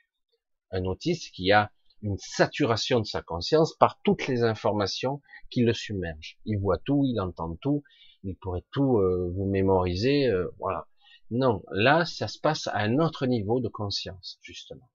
un 0.72 0.84
autiste 0.84 1.32
qui 1.34 1.54
a 1.54 1.72
une 2.02 2.18
saturation 2.18 3.00
de 3.00 3.06
sa 3.06 3.22
conscience 3.22 3.76
par 3.76 4.00
toutes 4.04 4.28
les 4.28 4.44
informations 4.44 5.22
qui 5.50 5.62
le 5.62 5.74
submergent. 5.74 6.38
Il 6.46 6.60
voit 6.60 6.78
tout, 6.78 7.04
il 7.06 7.20
entend 7.20 7.56
tout, 7.56 7.84
il 8.24 8.36
pourrait 8.36 8.66
tout 8.72 8.98
euh, 8.98 9.32
vous 9.36 9.46
mémoriser, 9.46 10.28
euh, 10.28 10.48
voilà. 10.60 10.88
Non, 11.32 11.64
là, 11.72 12.06
ça 12.06 12.28
se 12.28 12.40
passe 12.40 12.68
à 12.68 12.78
un 12.78 12.98
autre 13.00 13.28
niveau 13.28 13.60
de 13.60 13.68
conscience, 13.68 14.40
justement. 14.42 14.90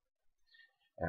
Euh, 1.03 1.07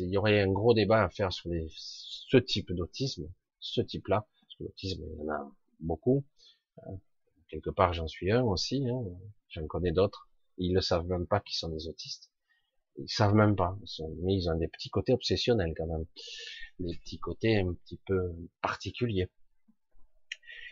il 0.00 0.10
y 0.10 0.16
aurait 0.16 0.40
un 0.40 0.50
gros 0.50 0.74
débat 0.74 1.04
à 1.04 1.08
faire 1.08 1.32
sur 1.32 1.50
les, 1.50 1.66
ce 1.76 2.36
type 2.36 2.72
d'autisme, 2.72 3.28
ce 3.60 3.80
type-là, 3.80 4.26
parce 4.40 4.54
que 4.56 4.64
l'autisme, 4.64 5.02
il 5.04 5.18
y 5.18 5.22
en 5.22 5.32
a 5.32 5.52
beaucoup. 5.80 6.24
Euh, 6.86 6.92
quelque 7.48 7.70
part 7.70 7.92
j'en 7.92 8.08
suis 8.08 8.30
un 8.32 8.42
aussi, 8.42 8.88
hein. 8.88 9.02
j'en 9.48 9.66
connais 9.66 9.92
d'autres, 9.92 10.28
ils 10.58 10.72
ne 10.72 10.80
savent 10.80 11.06
même 11.06 11.26
pas 11.26 11.40
qu'ils 11.40 11.56
sont 11.56 11.68
des 11.68 11.88
autistes. 11.88 12.30
Ils 12.98 13.08
savent 13.08 13.34
même 13.34 13.56
pas, 13.56 13.76
mais 14.22 14.34
ils 14.34 14.48
ont 14.50 14.56
des 14.56 14.68
petits 14.68 14.90
côtés 14.90 15.12
obsessionnels 15.12 15.74
quand 15.76 15.86
même, 15.86 16.06
des 16.78 16.96
petits 16.98 17.18
côtés 17.18 17.58
un 17.58 17.74
petit 17.74 18.00
peu 18.06 18.34
particuliers. 18.62 19.28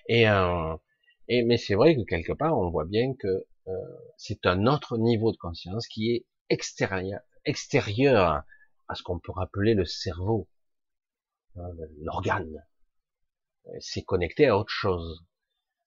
Et, 0.08 0.28
euh, 0.28 0.76
et 1.28 1.42
mais 1.42 1.56
c'est 1.56 1.74
vrai 1.74 1.96
que 1.96 2.02
quelque 2.02 2.32
part 2.32 2.56
on 2.58 2.70
voit 2.70 2.84
bien 2.84 3.14
que 3.14 3.46
euh, 3.68 3.72
c'est 4.18 4.46
un 4.46 4.66
autre 4.66 4.98
niveau 4.98 5.32
de 5.32 5.36
conscience 5.36 5.86
qui 5.88 6.10
est 6.12 6.26
extérieur, 6.50 7.20
extérieur 7.44 8.42
à 8.88 8.94
ce 8.94 9.02
qu'on 9.02 9.18
peut 9.18 9.32
appeler 9.36 9.74
le 9.74 9.84
cerveau, 9.84 10.48
hein, 11.56 11.68
l'organe. 12.02 12.64
C'est 13.80 14.02
connecté 14.02 14.46
à 14.46 14.58
autre 14.58 14.72
chose, 14.72 15.24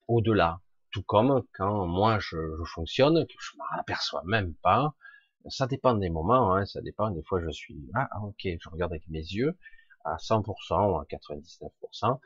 au-delà. 0.07 0.61
Tout 0.91 1.03
comme 1.03 1.43
quand 1.53 1.85
moi 1.85 2.17
je, 2.19 2.37
je 2.57 2.63
fonctionne, 2.71 3.25
que 3.27 3.33
je 3.39 3.57
m'en 3.57 3.79
aperçois 3.79 4.23
même 4.25 4.55
pas. 4.55 4.95
Ça 5.49 5.67
dépend 5.67 5.93
des 5.95 6.09
moments, 6.09 6.55
hein, 6.55 6.65
ça 6.65 6.81
dépend. 6.81 7.09
Des 7.11 7.23
fois 7.23 7.41
je 7.41 7.51
suis 7.51 7.77
ah, 7.95 8.09
ok, 8.23 8.47
je 8.59 8.69
regarde 8.69 8.91
avec 8.91 9.07
mes 9.09 9.19
yeux 9.19 9.57
à 10.05 10.17
100% 10.17 10.91
ou 10.91 10.97
à 10.97 11.05
99%. 11.05 12.19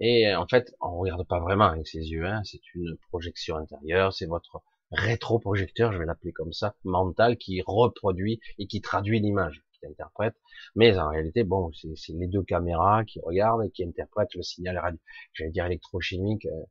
Et 0.00 0.34
en 0.34 0.46
fait, 0.46 0.74
on 0.80 0.98
regarde 0.98 1.26
pas 1.26 1.40
vraiment 1.40 1.66
avec 1.66 1.86
ses 1.86 1.98
yeux. 1.98 2.24
Hein, 2.26 2.42
c'est 2.44 2.60
une 2.74 2.96
projection 3.10 3.56
intérieure, 3.56 4.12
c'est 4.12 4.26
votre 4.26 4.62
rétroprojecteur, 4.92 5.92
je 5.92 5.98
vais 5.98 6.06
l'appeler 6.06 6.32
comme 6.32 6.52
ça, 6.52 6.74
mental, 6.84 7.36
qui 7.36 7.62
reproduit 7.66 8.40
et 8.58 8.66
qui 8.66 8.80
traduit 8.80 9.20
l'image, 9.20 9.62
qui 9.72 9.86
interprète. 9.86 10.34
Mais 10.76 10.98
en 10.98 11.10
réalité, 11.10 11.44
bon, 11.44 11.70
c'est 11.72 12.12
les 12.12 12.26
deux 12.26 12.42
caméras 12.42 13.04
qui 13.04 13.20
regardent 13.20 13.64
et 13.64 13.70
qui 13.70 13.84
interprètent 13.84 14.34
le 14.34 14.42
signal 14.42 14.78
radio, 14.78 14.98
j'allais 15.32 15.50
dire 15.50 15.66
électrochimique, 15.66 16.46
euh, 16.46 16.64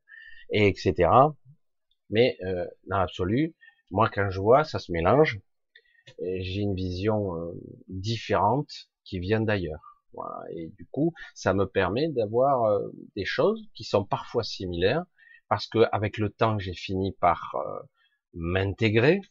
et 0.52 0.68
etc. 0.68 1.10
Mais 2.10 2.38
euh, 2.44 2.66
dans 2.88 3.00
l'absolu, 3.00 3.56
moi 3.92 4.10
quand 4.14 4.30
je 4.30 4.40
vois, 4.40 4.64
ça 4.64 4.80
se 4.80 4.92
mélange. 4.92 5.40
J'ai 6.20 6.62
une 6.62 6.76
vision 6.76 7.36
euh, 7.36 7.54
différente 7.88 8.72
qui 9.04 9.20
vient 9.20 9.42
d'ailleurs. 9.42 10.04
Voilà. 10.14 10.44
Et 10.52 10.70
du 10.70 10.86
coup, 10.88 11.14
ça 11.36 11.54
me 11.54 11.66
permet 11.66 12.10
d'avoir 12.10 12.64
euh, 12.66 12.90
des 13.16 13.26
choses 13.26 13.62
qui 13.74 13.84
sont 13.84 14.06
parfois 14.06 14.44
similaires, 14.44 15.06
parce 15.50 15.68
que 15.68 15.86
avec 15.92 16.18
le 16.18 16.30
temps, 16.30 16.58
j'ai 16.60 16.74
fini 16.74 17.14
par 17.14 17.56
euh, 17.56 17.80
m'intégrer. 18.34 19.22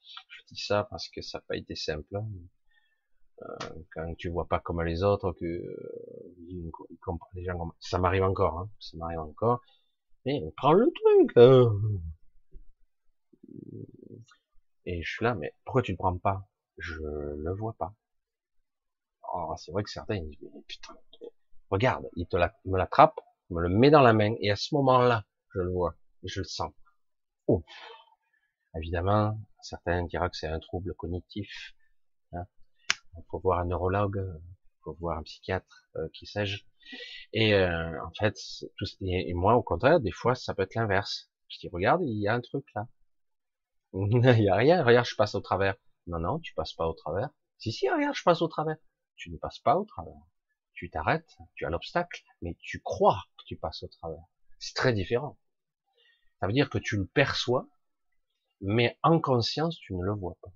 Je 0.00 0.42
dis 0.54 0.60
ça 0.60 0.86
parce 0.90 1.08
que 1.08 1.22
ça 1.22 1.38
n'a 1.38 1.44
pas 1.48 1.56
été 1.56 1.74
simple. 1.74 2.16
Hein. 2.16 2.26
quand 3.94 4.14
tu 4.16 4.28
vois 4.28 4.46
pas 4.48 4.60
comme 4.60 4.82
les 4.82 5.02
autres, 5.02 5.32
que 5.32 5.62
les 7.34 7.44
gens, 7.44 7.72
ça 7.78 7.98
m'arrive 7.98 8.24
encore, 8.24 8.58
hein, 8.58 8.70
ça 8.78 8.96
m'arrive 8.96 9.20
encore. 9.20 9.60
Mais 10.26 10.40
prends 10.56 10.72
le 10.72 10.86
truc. 10.92 11.32
Hein. 11.36 11.72
Et 14.86 15.02
je 15.02 15.10
suis 15.10 15.24
là, 15.24 15.34
mais 15.34 15.54
pourquoi 15.64 15.82
tu 15.82 15.92
le 15.92 15.96
prends 15.96 16.16
pas? 16.16 16.48
Je 16.78 16.94
le 17.02 17.54
vois 17.54 17.74
pas. 17.74 17.94
Oh, 19.32 19.54
c'est 19.56 19.70
vrai 19.72 19.82
que 19.82 19.90
certains 19.90 20.16
ils 20.16 20.28
disent, 20.30 20.50
putain, 20.66 20.94
regarde, 21.70 22.08
il 22.16 22.26
te 22.26 22.36
me 22.36 22.78
l'attrape, 22.78 23.20
me 23.50 23.60
le 23.60 23.68
met 23.68 23.90
dans 23.90 24.00
la 24.00 24.12
main, 24.12 24.34
et 24.40 24.50
à 24.50 24.56
ce 24.56 24.74
moment-là, 24.74 25.24
je 25.54 25.60
le 25.60 25.70
vois, 25.70 25.94
je 26.24 26.40
le 26.40 26.44
sens. 26.44 26.72
Ouf. 27.46 27.64
Évidemment, 28.76 29.38
certains 29.62 30.04
diront 30.04 30.28
que 30.28 30.36
c'est 30.36 30.46
un 30.46 30.60
trouble 30.60 30.94
cognitif. 30.94 31.74
Hein. 32.32 32.46
Il 33.16 33.24
faut 33.30 33.40
voir 33.40 33.60
un 33.60 33.66
neurologue, 33.66 34.24
il 34.24 34.82
faut 34.82 34.94
voir 34.94 35.18
un 35.18 35.22
psychiatre, 35.22 35.88
euh, 35.96 36.08
qui 36.14 36.26
sais-je. 36.26 36.64
Et 37.32 37.54
euh, 37.54 38.04
en 38.04 38.12
fait, 38.18 38.36
tout, 38.76 38.86
et, 39.02 39.34
moi, 39.34 39.56
au 39.56 39.62
contraire, 39.62 40.00
des 40.00 40.12
fois, 40.12 40.34
ça 40.34 40.54
peut 40.54 40.62
être 40.62 40.74
l'inverse. 40.74 41.30
Je 41.48 41.58
dis, 41.58 41.68
regarde, 41.68 42.02
il 42.04 42.20
y 42.20 42.28
a 42.28 42.34
un 42.34 42.40
truc 42.40 42.64
là. 42.74 42.86
il 43.94 44.42
y 44.42 44.48
a 44.48 44.56
rien. 44.56 44.84
Regarde, 44.84 45.06
je 45.06 45.16
passe 45.16 45.34
au 45.34 45.40
travers. 45.40 45.76
Non, 46.06 46.18
non, 46.18 46.38
tu 46.38 46.54
passes 46.54 46.72
pas 46.72 46.86
au 46.86 46.94
travers. 46.94 47.30
Si, 47.58 47.72
si, 47.72 47.88
regarde, 47.88 48.14
je 48.14 48.22
passe 48.22 48.42
au 48.42 48.48
travers. 48.48 48.76
Tu 49.16 49.30
ne 49.30 49.36
passes 49.36 49.58
pas 49.58 49.76
au 49.76 49.84
travers. 49.84 50.20
Tu 50.72 50.90
t'arrêtes, 50.90 51.36
tu 51.54 51.66
as 51.66 51.70
l'obstacle, 51.70 52.22
mais 52.40 52.56
tu 52.60 52.80
crois 52.80 53.22
que 53.38 53.44
tu 53.46 53.56
passes 53.56 53.82
au 53.82 53.88
travers. 53.88 54.24
C'est 54.58 54.74
très 54.74 54.92
différent. 54.92 55.38
Ça 56.38 56.46
veut 56.46 56.54
dire 56.54 56.70
que 56.70 56.78
tu 56.78 56.96
le 56.96 57.06
perçois, 57.06 57.68
mais 58.62 58.98
en 59.02 59.20
conscience, 59.20 59.76
tu 59.78 59.94
ne 59.94 60.02
le 60.02 60.12
vois 60.12 60.36
pas. 60.40 60.52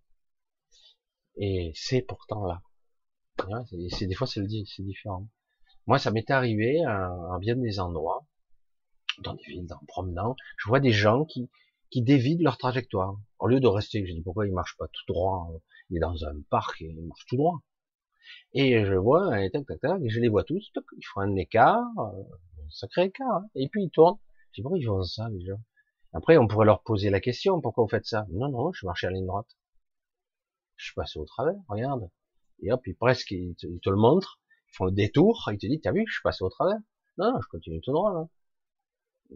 Et 1.36 1.72
c'est 1.74 2.00
pourtant 2.00 2.46
là. 2.46 2.62
Des 3.72 4.14
fois 4.14 4.26
c'est 4.26 4.42
différent. 4.42 5.28
Moi, 5.86 5.98
ça 5.98 6.10
m'est 6.10 6.30
arrivé 6.30 6.80
en 6.86 7.38
bien 7.38 7.56
des 7.56 7.80
endroits, 7.80 8.26
dans 9.18 9.34
des 9.34 9.42
villes, 9.44 9.72
en 9.72 9.84
promenant, 9.86 10.36
je 10.56 10.68
vois 10.68 10.80
des 10.80 10.92
gens 10.92 11.24
qui 11.24 11.50
qui 11.94 12.02
dévident 12.02 12.42
leur 12.42 12.58
trajectoire. 12.58 13.16
Au 13.38 13.46
lieu 13.46 13.60
de 13.60 13.68
rester, 13.68 14.04
je 14.04 14.12
dis 14.12 14.20
pourquoi 14.20 14.48
ils 14.48 14.52
marchent 14.52 14.76
pas 14.76 14.88
tout 14.88 15.04
droit, 15.06 15.48
il 15.90 15.98
est 15.98 16.00
dans 16.00 16.24
un 16.24 16.40
parc 16.50 16.82
et 16.82 16.86
ils 16.86 17.06
marchent 17.06 17.26
tout 17.26 17.36
droit. 17.36 17.62
Et 18.52 18.84
je 18.84 18.94
vois, 18.94 19.40
et, 19.40 19.48
tac, 19.52 19.64
tac, 19.64 19.78
tac, 19.78 20.02
et 20.02 20.08
je 20.08 20.18
les 20.18 20.28
vois 20.28 20.42
tous, 20.42 20.72
ils 20.74 21.04
font 21.04 21.20
un 21.20 21.36
écart, 21.36 21.86
euh, 21.98 22.64
un 22.64 22.70
sacré 22.70 23.04
écart, 23.04 23.28
hein. 23.30 23.46
et 23.54 23.68
puis 23.68 23.84
ils 23.84 23.90
tournent. 23.90 24.18
Je 24.50 24.54
dis 24.56 24.62
pourquoi 24.62 24.78
ils 24.80 24.86
font 24.86 25.04
ça 25.04 25.28
les 25.28 25.46
gens? 25.46 25.60
Après, 26.12 26.36
on 26.36 26.48
pourrait 26.48 26.66
leur 26.66 26.82
poser 26.82 27.10
la 27.10 27.20
question, 27.20 27.60
pourquoi 27.60 27.84
vous 27.84 27.90
faites 27.90 28.06
ça? 28.06 28.26
Non, 28.32 28.48
non, 28.48 28.72
je 28.72 28.86
marchais 28.86 29.06
à 29.06 29.10
la 29.10 29.16
ligne 29.16 29.26
droite. 29.26 29.56
Je 30.74 30.86
suis 30.86 30.94
passé 30.94 31.20
au 31.20 31.24
travers, 31.24 31.60
regarde. 31.68 32.10
Et 32.58 32.72
hop, 32.72 32.84
ils 32.88 32.96
presque, 32.96 33.30
ils 33.30 33.54
te, 33.54 33.88
le 33.88 33.96
montrent, 33.96 34.40
ils 34.68 34.74
font 34.74 34.86
le 34.86 34.90
détour, 34.90 35.48
ils 35.52 35.58
te 35.58 35.68
disent, 35.68 35.80
t'as 35.80 35.92
vu, 35.92 36.02
je 36.08 36.14
suis 36.14 36.22
passé 36.24 36.42
au 36.42 36.48
travers. 36.48 36.78
Non, 37.18 37.30
non, 37.32 37.40
je 37.40 37.46
continue 37.46 37.80
tout 37.80 37.92
droit, 37.92 38.12
là. 38.12 38.26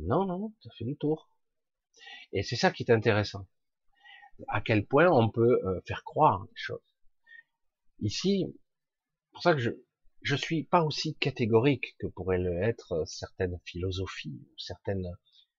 Non, 0.00 0.26
non, 0.26 0.52
tu 0.60 0.66
as 0.66 0.72
fait 0.72 0.84
le 0.84 0.96
tour. 0.96 1.30
Et 2.32 2.42
c'est 2.42 2.56
ça 2.56 2.70
qui 2.70 2.82
est 2.82 2.92
intéressant. 2.92 3.46
À 4.48 4.60
quel 4.60 4.86
point 4.86 5.08
on 5.10 5.30
peut 5.30 5.60
euh, 5.64 5.80
faire 5.86 6.04
croire 6.04 6.44
des 6.44 6.56
choses. 6.56 6.96
Ici, 8.00 8.46
pour 9.32 9.42
ça 9.42 9.54
que 9.54 9.60
je 9.60 9.70
je 10.22 10.36
suis 10.36 10.64
pas 10.64 10.82
aussi 10.82 11.14
catégorique 11.16 11.96
que 11.98 12.06
pourraient 12.06 12.38
le 12.38 12.62
être 12.62 13.04
certaines 13.06 13.58
philosophies, 13.64 14.40
certaines 14.56 15.06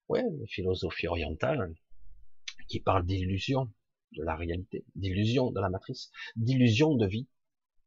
ouais, 0.09 0.23
philosophies 0.47 1.07
orientales 1.07 1.73
qui 2.67 2.79
parlent 2.79 3.05
d'illusion 3.05 3.71
de 4.13 4.23
la 4.23 4.35
réalité, 4.35 4.85
d'illusion 4.95 5.51
de 5.51 5.59
la 5.59 5.69
matrice, 5.69 6.11
d'illusion 6.35 6.95
de 6.95 7.07
vie. 7.07 7.27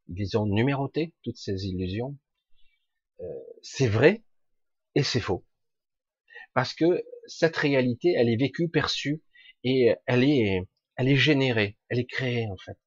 Ils 0.08 0.36
ont 0.38 0.46
numéroté 0.46 1.14
toutes 1.22 1.36
ces 1.36 1.66
illusions. 1.66 2.18
Euh, 3.20 3.24
c'est 3.62 3.88
vrai 3.88 4.24
et 4.94 5.02
c'est 5.02 5.20
faux. 5.20 5.44
Parce 6.54 6.74
que 6.74 7.04
cette 7.26 7.56
réalité, 7.56 8.14
elle 8.16 8.28
est 8.28 8.36
vécue, 8.36 8.68
perçue, 8.68 9.22
et 9.64 9.94
elle 10.06 10.24
est, 10.24 10.68
elle 10.96 11.08
est 11.08 11.16
générée, 11.16 11.78
elle 11.88 11.98
est 11.98 12.10
créée 12.10 12.46
en 12.50 12.56
fait. 12.56 12.78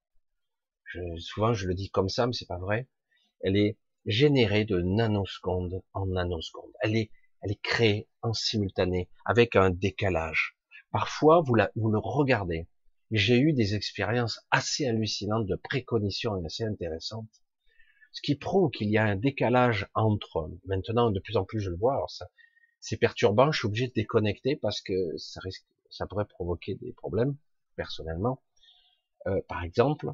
Je, 0.85 0.99
souvent 1.19 1.53
je 1.53 1.67
le 1.67 1.73
dis 1.73 1.89
comme 1.89 2.09
ça, 2.09 2.27
mais 2.27 2.33
c'est 2.33 2.47
pas 2.47 2.59
vrai. 2.59 2.87
Elle 3.41 3.57
est 3.57 3.77
générée 4.05 4.65
de 4.65 4.81
nanoseconde 4.81 5.81
en 5.93 6.05
nanoseconde. 6.05 6.71
Elle 6.81 6.95
est, 6.95 7.11
elle 7.41 7.51
est 7.51 7.61
créée 7.61 8.07
en 8.21 8.33
simultané 8.33 9.09
avec 9.25 9.55
un 9.55 9.69
décalage. 9.69 10.57
Parfois, 10.91 11.41
vous, 11.41 11.55
la, 11.55 11.71
vous 11.75 11.89
le 11.89 11.99
regardez. 11.99 12.67
J'ai 13.11 13.39
eu 13.39 13.53
des 13.53 13.75
expériences 13.75 14.39
assez 14.51 14.87
hallucinantes 14.87 15.45
de 15.45 15.55
précognition 15.55 16.37
et 16.37 16.45
assez 16.45 16.63
intéressantes. 16.63 17.29
Ce 18.11 18.21
qui 18.21 18.35
prouve 18.35 18.71
qu'il 18.71 18.89
y 18.89 18.97
a 18.97 19.03
un 19.03 19.15
décalage 19.15 19.87
entre, 19.93 20.49
maintenant, 20.65 21.11
de 21.11 21.19
plus 21.19 21.35
en 21.37 21.43
plus 21.43 21.59
je 21.59 21.69
le 21.69 21.75
vois, 21.75 21.95
alors 21.95 22.09
ça, 22.09 22.27
c'est 22.85 22.97
perturbant, 22.97 23.51
je 23.51 23.57
suis 23.57 23.67
obligé 23.67 23.87
de 23.87 23.93
déconnecter 23.93 24.55
parce 24.57 24.79
que 24.79 25.17
ça 25.17 25.39
risque, 25.41 25.65
ça 25.89 26.05
pourrait 26.05 26.27
provoquer 26.27 26.75
des 26.75 26.93
problèmes, 26.93 27.35
personnellement. 27.75 28.43
Euh, 29.25 29.41
par 29.47 29.63
exemple, 29.63 30.13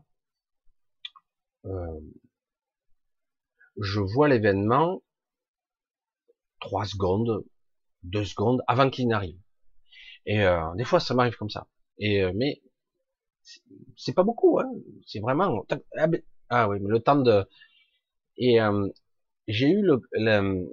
euh, 1.65 1.99
je 3.78 3.99
vois 3.99 4.30
l'événement 4.30 5.03
trois 6.61 6.86
secondes, 6.86 7.43
deux 8.03 8.24
secondes 8.24 8.63
avant 8.67 8.89
qu'il 8.89 9.09
n'arrive. 9.09 9.38
Et 10.26 10.41
euh, 10.41 10.74
des 10.76 10.86
fois, 10.86 11.01
ça 11.01 11.13
m'arrive 11.13 11.36
comme 11.36 11.49
ça. 11.49 11.67
Et 11.97 12.24
euh, 12.24 12.32
mais 12.34 12.61
c'est 13.97 14.13
pas 14.13 14.24
beaucoup, 14.24 14.59
hein. 14.59 14.72
C'est 15.05 15.19
vraiment 15.19 15.65
ah, 15.97 16.07
ah, 16.47 16.69
oui, 16.69 16.80
mais 16.80 16.89
le 16.89 17.01
temps 17.01 17.17
de 17.17 17.45
et 18.38 18.61
euh, 18.61 18.88
j'ai 19.47 19.69
eu 19.69 19.81
le, 19.81 20.01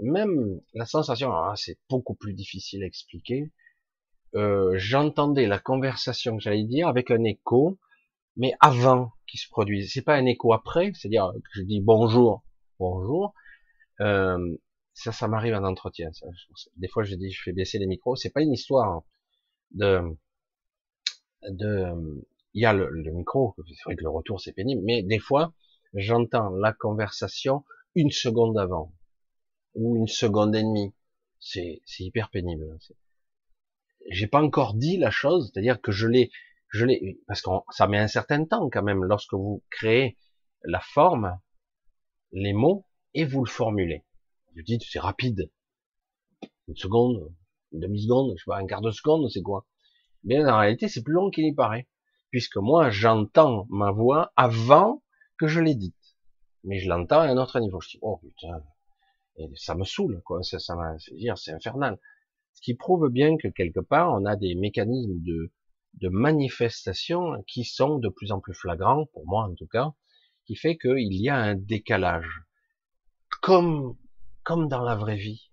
même 0.02 0.60
la 0.74 0.86
sensation. 0.86 1.32
Ah, 1.32 1.54
c'est 1.56 1.78
beaucoup 1.88 2.14
plus 2.14 2.34
difficile 2.34 2.82
à 2.82 2.86
expliquer. 2.86 3.50
J'entendais 4.74 5.46
la 5.46 5.58
conversation 5.58 6.36
que 6.36 6.42
j'allais 6.42 6.64
dire 6.64 6.88
avec 6.88 7.10
un 7.10 7.24
écho, 7.24 7.78
mais 8.36 8.52
avant 8.60 9.12
qu'il 9.26 9.40
se 9.40 9.48
produise. 9.48 9.92
C'est 9.92 10.02
pas 10.02 10.16
un 10.16 10.26
écho 10.26 10.52
après, 10.52 10.92
c'est-à-dire 10.94 11.32
que 11.32 11.60
je 11.60 11.62
dis 11.62 11.80
bonjour 11.80 12.42
bonjour. 12.78 13.34
Euh, 14.00 14.56
ça, 14.94 15.12
ça 15.12 15.28
m'arrive 15.28 15.54
en 15.54 15.64
entretien. 15.64 16.12
Ça. 16.12 16.26
Des 16.76 16.88
fois, 16.88 17.04
je 17.04 17.14
dis, 17.14 17.30
je 17.30 17.42
fais 17.42 17.52
baisser 17.52 17.78
les 17.78 17.86
micros. 17.86 18.16
C'est 18.16 18.30
pas 18.30 18.42
une 18.42 18.52
histoire 18.52 19.02
de, 19.72 20.02
de, 21.48 21.86
il 22.54 22.62
y 22.62 22.66
a 22.66 22.72
le, 22.72 22.90
micro. 23.12 23.54
C'est 23.66 23.84
vrai 23.84 23.96
que 23.96 24.02
le 24.02 24.10
retour 24.10 24.40
c'est 24.40 24.52
pénible, 24.52 24.82
mais 24.84 25.02
des 25.02 25.18
fois, 25.18 25.52
j'entends 25.94 26.50
la 26.50 26.72
conversation 26.72 27.64
une 27.98 28.12
seconde 28.12 28.56
avant 28.56 28.94
ou 29.74 29.96
une 29.96 30.06
seconde 30.06 30.54
et 30.54 30.62
demie. 30.62 30.94
C'est, 31.40 31.80
hyper 31.98 32.30
pénible. 32.30 32.78
J'ai 34.10 34.28
pas 34.28 34.40
encore 34.40 34.74
dit 34.74 34.96
la 34.98 35.10
chose, 35.10 35.50
c'est-à-dire 35.52 35.80
que 35.80 35.90
je 35.90 36.06
l'ai, 36.06 36.30
je 36.68 36.84
l'ai, 36.84 37.20
parce 37.26 37.42
que 37.42 37.50
ça 37.70 37.88
met 37.88 37.98
un 37.98 38.06
certain 38.06 38.44
temps 38.44 38.70
quand 38.70 38.84
même 38.84 39.04
lorsque 39.04 39.34
vous 39.34 39.64
créez 39.70 40.16
la 40.62 40.80
forme 40.80 41.40
les 42.30 42.52
mots 42.52 42.86
et 43.14 43.24
vous 43.24 43.44
le 43.44 43.50
formulez. 43.50 44.04
Vous 44.54 44.62
dites, 44.62 44.82
c'est 44.88 45.00
rapide. 45.00 45.50
Une 46.68 46.76
seconde, 46.76 47.34
une 47.72 47.80
demi-seconde, 47.80 48.34
je 48.36 48.44
sais 48.44 48.48
pas, 48.48 48.58
un 48.58 48.66
quart 48.66 48.80
de 48.80 48.92
seconde, 48.92 49.28
c'est 49.28 49.42
quoi 49.42 49.66
Mais 50.22 50.44
en 50.44 50.58
réalité, 50.58 50.88
c'est 50.88 51.02
plus 51.02 51.14
long 51.14 51.30
qu'il 51.30 51.46
y 51.46 51.54
paraît. 51.54 51.88
Puisque 52.30 52.58
moi, 52.58 52.90
j'entends 52.90 53.66
ma 53.70 53.90
voix 53.90 54.32
avant 54.36 55.02
que 55.36 55.48
je 55.48 55.60
l'ai 55.60 55.74
dite. 55.74 55.97
Mais 56.64 56.78
je 56.78 56.88
l'entends 56.88 57.20
à 57.20 57.26
un 57.28 57.36
autre 57.36 57.60
niveau. 57.60 57.80
Je 57.80 57.90
dis, 57.90 57.98
oh 58.02 58.18
putain, 58.18 58.62
et 59.38 59.48
ça 59.54 59.74
me 59.74 59.84
saoule, 59.84 60.20
quoi. 60.24 60.42
Ça, 60.42 60.58
ça 60.58 60.74
dire, 61.12 61.38
c'est 61.38 61.52
infernal. 61.52 61.98
Ce 62.54 62.60
qui 62.60 62.74
prouve 62.74 63.08
bien 63.08 63.36
que 63.36 63.48
quelque 63.48 63.80
part, 63.80 64.12
on 64.12 64.24
a 64.24 64.34
des 64.36 64.54
mécanismes 64.56 65.22
de, 65.22 65.52
de 65.94 66.08
manifestation 66.08 67.42
qui 67.46 67.64
sont 67.64 67.98
de 67.98 68.08
plus 68.08 68.32
en 68.32 68.40
plus 68.40 68.54
flagrants, 68.54 69.06
pour 69.12 69.26
moi 69.26 69.44
en 69.44 69.54
tout 69.54 69.68
cas, 69.68 69.92
qui 70.44 70.56
fait 70.56 70.76
qu'il 70.76 71.14
y 71.14 71.28
a 71.28 71.36
un 71.36 71.54
décalage. 71.54 72.42
Comme, 73.42 73.96
comme 74.42 74.68
dans 74.68 74.82
la 74.82 74.96
vraie 74.96 75.16
vie, 75.16 75.52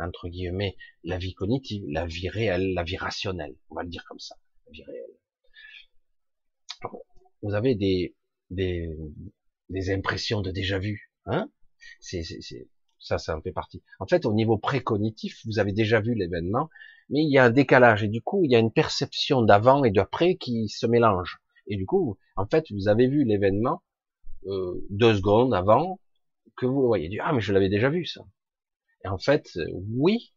entre 0.00 0.28
guillemets, 0.28 0.76
la 1.02 1.18
vie 1.18 1.34
cognitive, 1.34 1.82
la 1.88 2.06
vie 2.06 2.28
réelle, 2.28 2.72
la 2.74 2.84
vie 2.84 2.96
rationnelle, 2.96 3.56
on 3.70 3.74
va 3.74 3.82
le 3.82 3.88
dire 3.88 4.04
comme 4.06 4.20
ça, 4.20 4.36
la 4.66 4.72
vie 4.72 4.84
réelle. 4.84 5.16
Vous 7.42 7.54
avez 7.54 7.74
des, 7.74 8.14
des, 8.50 8.96
des 9.72 9.90
impressions 9.90 10.40
de 10.40 10.50
déjà 10.50 10.78
vu, 10.78 11.10
hein 11.26 11.50
c'est, 12.00 12.22
ça, 12.98 13.18
ça 13.18 13.36
en 13.36 13.42
fait 13.42 13.52
partie. 13.52 13.82
En 13.98 14.06
fait, 14.06 14.24
au 14.26 14.32
niveau 14.32 14.58
précognitif, 14.58 15.40
vous 15.44 15.58
avez 15.58 15.72
déjà 15.72 16.00
vu 16.00 16.14
l'événement, 16.14 16.68
mais 17.08 17.22
il 17.22 17.30
y 17.30 17.38
a 17.38 17.44
un 17.44 17.50
décalage 17.50 18.04
et 18.04 18.08
du 18.08 18.22
coup, 18.22 18.44
il 18.44 18.50
y 18.50 18.56
a 18.56 18.58
une 18.58 18.72
perception 18.72 19.42
d'avant 19.42 19.84
et 19.84 19.90
d'après 19.90 20.36
qui 20.36 20.68
se 20.68 20.86
mélange. 20.86 21.38
Et 21.66 21.76
du 21.76 21.86
coup, 21.86 22.16
en 22.36 22.46
fait, 22.46 22.66
vous 22.70 22.88
avez 22.88 23.08
vu 23.08 23.24
l'événement, 23.24 23.82
euh, 24.46 24.86
deux 24.90 25.16
secondes 25.16 25.54
avant 25.54 26.00
que 26.56 26.66
vous 26.66 26.86
voyez. 26.86 27.08
Du, 27.08 27.20
ah, 27.20 27.32
mais 27.32 27.40
je 27.40 27.52
l'avais 27.52 27.68
déjà 27.68 27.88
vu 27.88 28.04
ça. 28.04 28.22
Et 29.04 29.08
en 29.08 29.18
fait, 29.18 29.58
oui, 29.90 30.32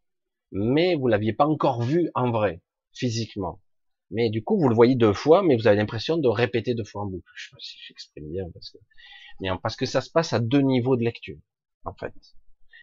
mais 0.51 0.95
vous 0.95 1.07
l'aviez 1.07 1.33
pas 1.33 1.45
encore 1.45 1.81
vu 1.81 2.09
en 2.15 2.31
vrai, 2.31 2.61
physiquement. 2.93 3.61
Mais 4.11 4.29
du 4.29 4.43
coup, 4.43 4.59
vous 4.59 4.69
le 4.69 4.75
voyez 4.75 4.95
deux 4.95 5.13
fois, 5.13 5.43
mais 5.43 5.55
vous 5.55 5.67
avez 5.67 5.77
l'impression 5.77 6.17
de 6.17 6.27
répéter 6.27 6.73
deux 6.75 6.83
fois 6.83 7.03
en 7.03 7.07
boucle. 7.07 7.29
Je 7.35 7.45
sais 7.45 7.51
pas 7.51 7.57
si 7.59 7.77
j'exprime 7.87 8.31
bien, 8.31 8.45
parce 8.53 8.69
que, 8.69 8.77
parce 9.61 9.75
que 9.75 9.85
ça 9.85 10.01
se 10.01 10.09
passe 10.09 10.33
à 10.33 10.39
deux 10.39 10.61
niveaux 10.61 10.95
de 10.95 11.03
lecture, 11.03 11.39
en 11.83 11.93
fait. 11.93 12.13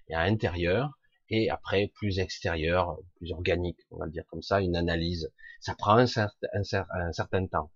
Il 0.08 0.12
y 0.12 0.14
a 0.14 0.20
intérieur, 0.20 0.98
et 1.28 1.48
après 1.48 1.90
plus 1.94 2.18
extérieur, 2.18 2.98
plus 3.16 3.32
organique, 3.32 3.80
on 3.90 3.98
va 3.98 4.06
le 4.06 4.12
dire 4.12 4.26
comme 4.28 4.42
ça, 4.42 4.60
une 4.60 4.76
analyse. 4.76 5.32
Ça 5.60 5.74
prend 5.74 5.96
un, 5.96 6.06
certain, 6.06 7.46
temps. 7.46 7.72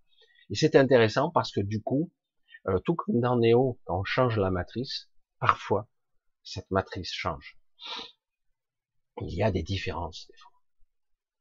Et 0.50 0.54
c'est 0.54 0.76
intéressant 0.76 1.30
parce 1.30 1.50
que 1.52 1.60
du 1.60 1.82
coup, 1.82 2.12
euh, 2.68 2.78
tout 2.80 2.94
comme 2.94 3.20
dans 3.20 3.38
Néo, 3.38 3.80
quand 3.84 4.00
on 4.00 4.04
change 4.04 4.38
la 4.38 4.50
matrice, 4.50 5.08
parfois, 5.38 5.88
cette 6.42 6.70
matrice 6.70 7.12
change. 7.12 7.58
Il 9.22 9.34
y 9.34 9.42
a 9.42 9.50
des 9.50 9.62
différences, 9.62 10.26
des 10.28 10.36
fois. 10.36 10.52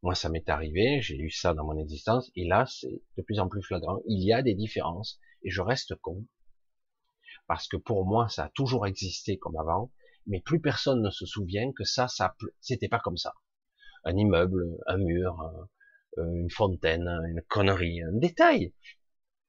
Moi, 0.01 0.15
ça 0.15 0.29
m'est 0.29 0.47
arrivé, 0.49 1.01
j'ai 1.01 1.17
eu 1.17 1.31
ça 1.31 1.53
dans 1.53 1.65
mon 1.65 1.77
existence, 1.77 2.31
et 2.36 2.47
là, 2.47 2.65
c'est 2.67 3.01
de 3.17 3.23
plus 3.23 3.39
en 3.39 3.49
plus 3.49 3.63
flagrant. 3.63 3.99
Il 4.07 4.23
y 4.23 4.31
a 4.31 4.41
des 4.41 4.53
différences, 4.53 5.19
et 5.43 5.49
je 5.49 5.61
reste 5.61 5.95
con. 5.95 6.25
Parce 7.47 7.67
que 7.67 7.77
pour 7.77 8.05
moi, 8.05 8.27
ça 8.29 8.45
a 8.45 8.49
toujours 8.49 8.87
existé 8.87 9.37
comme 9.37 9.57
avant, 9.57 9.91
mais 10.27 10.41
plus 10.41 10.59
personne 10.59 11.01
ne 11.01 11.09
se 11.11 11.25
souvient 11.25 11.71
que 11.71 11.83
ça, 11.83 12.07
ça, 12.07 12.35
c'était 12.59 12.87
pas 12.89 12.99
comme 12.99 13.17
ça. 13.17 13.33
Un 14.03 14.15
immeuble, 14.17 14.77
un 14.87 14.97
mur, 14.97 15.67
une 16.17 16.49
fontaine, 16.49 17.07
une 17.27 17.41
connerie, 17.43 18.01
un 18.01 18.13
détail. 18.13 18.73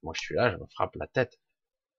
Moi, 0.03 0.13
je 0.15 0.21
suis 0.21 0.35
là, 0.35 0.53
je 0.53 0.57
me 0.57 0.67
frappe 0.67 0.97
la 0.97 1.07
tête 1.07 1.41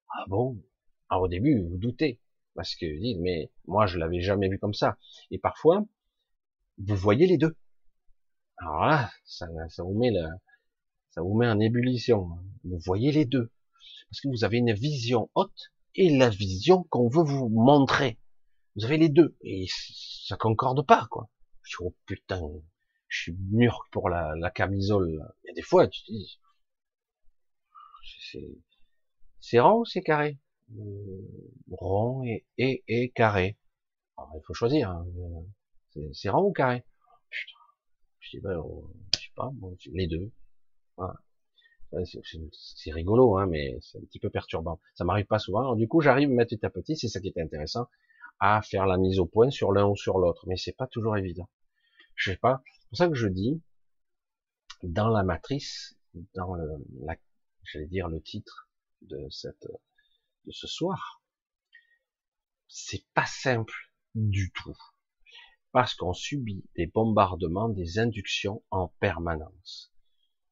Ah 0.10 0.26
bon? 0.28 0.62
Alors 1.10 1.24
au 1.24 1.28
début, 1.28 1.62
vous 1.68 1.78
doutez, 1.78 2.22
parce 2.54 2.76
que 2.76 2.86
vous 2.86 3.02
dites, 3.02 3.20
mais 3.20 3.52
moi 3.66 3.88
je 3.88 3.98
l'avais 3.98 4.22
jamais 4.22 4.50
vu 4.50 4.60
comme 4.60 4.74
ça. 4.74 4.98
Et 5.32 5.40
parfois, 5.40 5.86
vous 6.78 6.96
voyez 6.96 7.28
les 7.28 7.38
deux. 7.38 7.56
Alors 8.58 8.86
là, 8.86 9.12
ça, 9.26 9.48
ça 9.70 9.84
vous 9.84 9.98
met 9.98 10.12
le, 10.12 10.28
ça 11.12 11.22
vous 11.22 11.36
met 11.36 11.48
en 11.48 11.60
ébullition. 11.60 12.30
Vous 12.64 12.80
voyez 12.80 13.12
les 13.12 13.26
deux. 13.26 13.52
Parce 14.10 14.22
que 14.22 14.28
vous 14.28 14.44
avez 14.44 14.58
une 14.58 14.74
vision 14.74 15.30
haute 15.36 15.72
et 15.98 16.16
la 16.16 16.30
vision 16.30 16.84
qu'on 16.84 17.10
veut 17.10 17.24
vous 17.24 17.50
montrer. 17.50 18.20
Vous 18.76 18.86
avez 18.86 18.98
les 18.98 19.10
deux. 19.10 19.36
Et 19.42 19.66
ça 20.28 20.38
concorde 20.38 20.86
pas, 20.86 21.08
quoi. 21.10 21.30
Je 21.64 21.72
dis, 21.72 21.84
oh 21.84 21.96
putain, 22.06 22.42
je 23.08 23.22
suis 23.24 23.38
mûr 23.52 23.88
pour 23.92 24.10
la, 24.10 24.36
la 24.38 24.52
camisole. 24.52 25.10
Il 25.44 25.48
y 25.48 25.52
a 25.52 25.54
des 25.54 25.62
fois, 25.62 25.88
tu 25.88 26.02
dis, 26.08 26.40
c'est 29.40 29.60
rond 29.60 29.80
ou 29.80 29.86
c'est 29.86 30.02
carré 30.02 30.40
euh, 30.78 31.54
Rond 31.72 32.24
et, 32.24 32.46
et, 32.58 32.84
et 32.88 33.10
carré. 33.10 33.58
Alors, 34.18 34.34
il 34.36 34.46
faut 34.46 34.54
choisir. 34.54 34.92
Hein. 34.92 35.06
C'est 36.14 36.30
rond 36.30 36.44
ou 36.44 36.52
carré? 36.52 36.84
Putain. 37.30 37.60
Je 38.20 38.30
dis, 38.32 38.40
ben, 38.42 38.62
je 39.16 39.20
sais 39.20 39.32
pas, 39.36 39.52
les 39.94 40.08
deux. 40.08 40.32
Voilà. 40.96 41.16
C'est 42.52 42.92
rigolo, 42.92 43.38
hein, 43.38 43.46
mais 43.48 43.78
c'est 43.82 43.98
un 43.98 44.02
petit 44.02 44.20
peu 44.20 44.30
perturbant. 44.30 44.80
Ça 44.96 45.04
m'arrive 45.04 45.26
pas 45.26 45.40
souvent. 45.40 45.76
Du 45.76 45.88
coup, 45.88 46.02
j'arrive 46.02 46.30
petit 46.30 46.66
à 46.66 46.70
petit, 46.70 46.98
c'est 46.98 47.08
ça 47.08 47.20
qui 47.20 47.30
était 47.30 47.42
intéressant, 47.42 47.88
à 48.40 48.62
faire 48.62 48.86
la 48.86 48.98
mise 48.98 49.20
au 49.20 49.26
point 49.26 49.50
sur 49.50 49.72
l'un 49.72 49.88
ou 49.88 49.96
sur 49.96 50.20
l'autre. 50.20 50.46
Mais 50.48 50.58
c'est 50.58 50.76
pas 50.76 50.88
toujours 50.88 51.18
évident. 51.18 51.50
Je 52.16 52.32
sais 52.32 52.38
pas. 52.38 52.62
C'est 52.66 52.90
pour 52.90 52.98
ça 52.98 53.08
que 53.08 53.16
je 53.16 53.28
dis, 53.28 53.62
dans 54.84 55.10
la 55.10 55.24
matrice, 55.24 55.98
dans 56.36 56.54
le, 56.54 56.68
la, 57.02 57.16
j'allais 57.64 57.88
dire 57.88 58.08
le 58.08 58.22
titre 58.22 58.70
de 59.02 59.28
cette, 59.30 59.68
de 60.46 60.52
ce 60.52 60.68
soir, 60.68 61.22
c'est 62.68 63.06
pas 63.14 63.26
simple 63.26 63.92
du 64.16 64.52
tout. 64.52 64.78
Parce 65.72 65.96
qu'on 65.96 66.14
subit 66.14 66.64
des 66.76 66.88
bombardements, 66.88 67.70
des 67.70 68.00
inductions 68.00 68.64
en 68.72 68.88
permanence. 69.00 69.94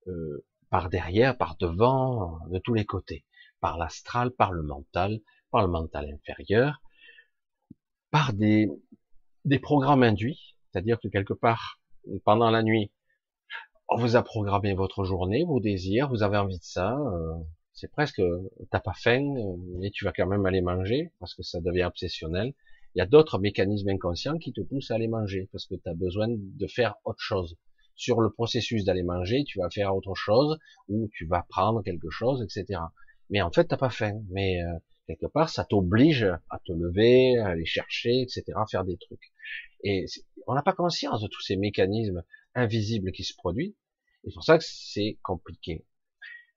Euh, 0.08 0.46
par 0.70 0.90
derrière, 0.90 1.38
par 1.38 1.56
devant, 1.58 2.40
de 2.50 2.60
tous 2.60 2.74
les 2.74 2.86
côtés. 2.86 3.26
Par 3.60 3.78
l'astral, 3.78 4.32
par 4.32 4.52
le 4.52 4.64
mental, 4.64 5.20
par 5.52 5.62
le 5.62 5.68
mental 5.68 6.12
inférieur, 6.14 6.82
par 8.12 8.34
des, 8.34 8.70
programmes 9.62 10.04
induits, 10.04 10.56
c'est-à-dire 10.72 11.00
que 11.00 11.08
quelque 11.08 11.34
part, 11.34 11.80
pendant 12.24 12.50
la 12.50 12.64
nuit, 12.64 12.92
on 13.90 13.98
vous 13.98 14.16
a 14.16 14.24
programmé 14.24 14.74
votre 14.74 15.04
journée, 15.04 15.44
vos 15.44 15.60
désirs, 15.60 16.10
vous 16.10 16.24
avez 16.24 16.38
envie 16.38 16.58
de 16.58 16.64
ça, 16.64 16.98
euh, 16.98 17.34
c'est 17.74 17.92
presque, 17.92 18.22
t'as 18.72 18.80
pas 18.80 18.94
faim, 18.94 19.36
mais 19.80 19.92
tu 19.92 20.06
vas 20.06 20.14
quand 20.14 20.28
même 20.28 20.46
aller 20.46 20.62
manger, 20.62 21.12
parce 21.20 21.36
que 21.36 21.44
ça 21.44 21.60
devient 21.60 21.84
obsessionnel. 21.84 22.54
Il 22.96 23.00
y 23.00 23.02
a 23.02 23.06
d'autres 23.06 23.38
mécanismes 23.38 23.90
inconscients 23.90 24.38
qui 24.38 24.54
te 24.54 24.62
poussent 24.62 24.92
à 24.92 24.96
aller 24.96 25.10
manger, 25.10 25.50
parce 25.52 25.66
que 25.66 25.76
tu 25.76 25.90
as 25.90 25.94
besoin 25.94 26.28
de 26.30 26.68
faire 26.68 26.96
autre 27.04 27.22
chose. 27.22 27.58
Sur 27.96 28.22
le 28.22 28.30
processus 28.30 28.84
d'aller 28.84 29.04
manger, 29.04 29.44
tu 29.46 29.60
vas 29.60 29.70
faire 29.70 29.96
autre 29.96 30.16
chose, 30.16 30.60
ou 30.90 31.10
tu 31.14 31.26
vas 31.26 31.46
prendre 31.50 31.82
quelque 31.82 32.10
chose, 32.10 32.44
etc. 32.44 32.82
Mais 33.30 33.42
en 33.42 33.52
fait, 33.52 33.66
t'as 33.66 33.78
pas 33.78 33.90
faim. 33.90 34.22
Mais 34.30 34.62
euh, 34.62 34.78
quelque 35.08 35.28
part, 35.28 35.50
ça 35.50 35.66
t'oblige 35.66 36.24
à 36.50 36.60
te 36.66 36.72
lever, 36.72 37.38
à 37.40 37.48
aller 37.50 37.66
chercher, 37.66 38.22
etc., 38.22 38.44
à 38.56 38.66
faire 38.70 38.86
des 38.86 38.98
trucs. 38.98 39.32
Et 39.84 40.06
on 40.48 40.56
n'a 40.56 40.62
pas 40.62 40.74
conscience 40.74 41.22
de 41.22 41.28
tous 41.28 41.42
ces 41.42 41.56
mécanismes 41.56 42.24
invisibles 42.54 43.12
qui 43.12 43.24
se 43.24 43.36
produisent. 43.36 43.76
Et 44.24 44.30
c'est 44.30 44.34
pour 44.34 44.44
ça 44.44 44.58
que 44.58 44.64
c'est 44.66 45.20
compliqué. 45.24 45.86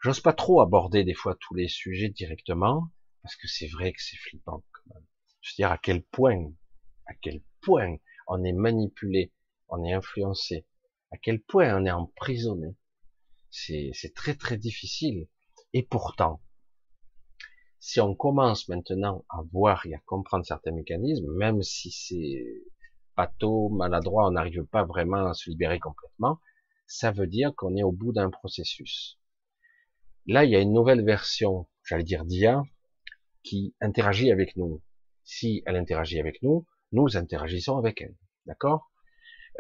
J'ose 0.01 0.21
pas 0.21 0.33
trop 0.33 0.61
aborder 0.61 1.05
des 1.05 1.15
fois 1.15 1.37
tous 1.41 1.55
les 1.55 1.69
sujets 1.69 2.09
directement, 2.09 2.89
parce 3.23 3.37
que 3.37 3.49
c'est 3.49 3.67
vrai 3.67 3.93
que 3.93 4.03
c'est 4.03 4.17
flippant 4.17 4.63
quand 4.73 4.95
même. 4.95 5.05
Je 5.41 5.51
veux 5.51 5.57
dire 5.57 5.73
à 5.73 5.79
quel 5.79 6.03
point, 6.03 6.53
à 7.07 7.15
quel 7.21 7.43
point 7.61 7.97
on 8.27 8.45
est 8.45 8.53
manipulé, 8.53 9.33
on 9.69 9.85
est 9.85 9.93
influencé, 9.93 10.67
à 11.11 11.17
quel 11.17 11.41
point 11.43 11.77
on 11.77 11.85
est 11.85 11.91
emprisonné. 11.91 12.77
C'est 13.51 14.13
très 14.15 14.35
très 14.35 14.57
difficile. 14.57 15.29
Et 15.73 15.83
pourtant, 15.83 16.43
si 17.81 18.01
on 18.01 18.15
commence 18.15 18.69
maintenant 18.69 19.25
à 19.29 19.43
voir 19.53 19.87
et 19.87 19.95
à 19.95 19.99
comprendre 20.01 20.45
certains 20.45 20.73
mécanismes, 20.73 21.33
même 21.37 21.63
si 21.63 21.91
c'est 21.91 22.45
pato, 23.15 23.69
maladroit, 23.71 24.27
on 24.29 24.33
n'arrive 24.33 24.65
pas 24.65 24.85
vraiment 24.85 25.27
à 25.27 25.35
se 25.35 25.51
libérer 25.51 25.79
complètement, 25.79 26.41
ça 26.87 27.11
veut 27.11 27.27
dire 27.27 27.55
qu'on 27.57 27.77
est 27.77 27.83
au 27.83 27.93
bout 27.93 28.13
d'un 28.13 28.31
processus. 28.31 29.19
Là, 30.27 30.45
il 30.45 30.51
y 30.51 30.57
a 30.57 30.61
une 30.61 30.73
nouvelle 30.73 31.05
version, 31.05 31.69
j'allais 31.85 32.05
dire 32.05 32.25
d'IA, 32.25 32.63
qui 33.43 33.75
interagit 33.81 34.31
avec 34.31 34.57
nous. 34.57 34.83
Si 35.25 35.63
elle 35.67 35.77
interagit 35.77 36.21
avec 36.21 36.43
nous, 36.43 36.67
nous 36.93 37.17
interagissons 37.17 37.77
avec 37.77 38.03
elle. 38.03 38.17
D'accord? 38.47 38.88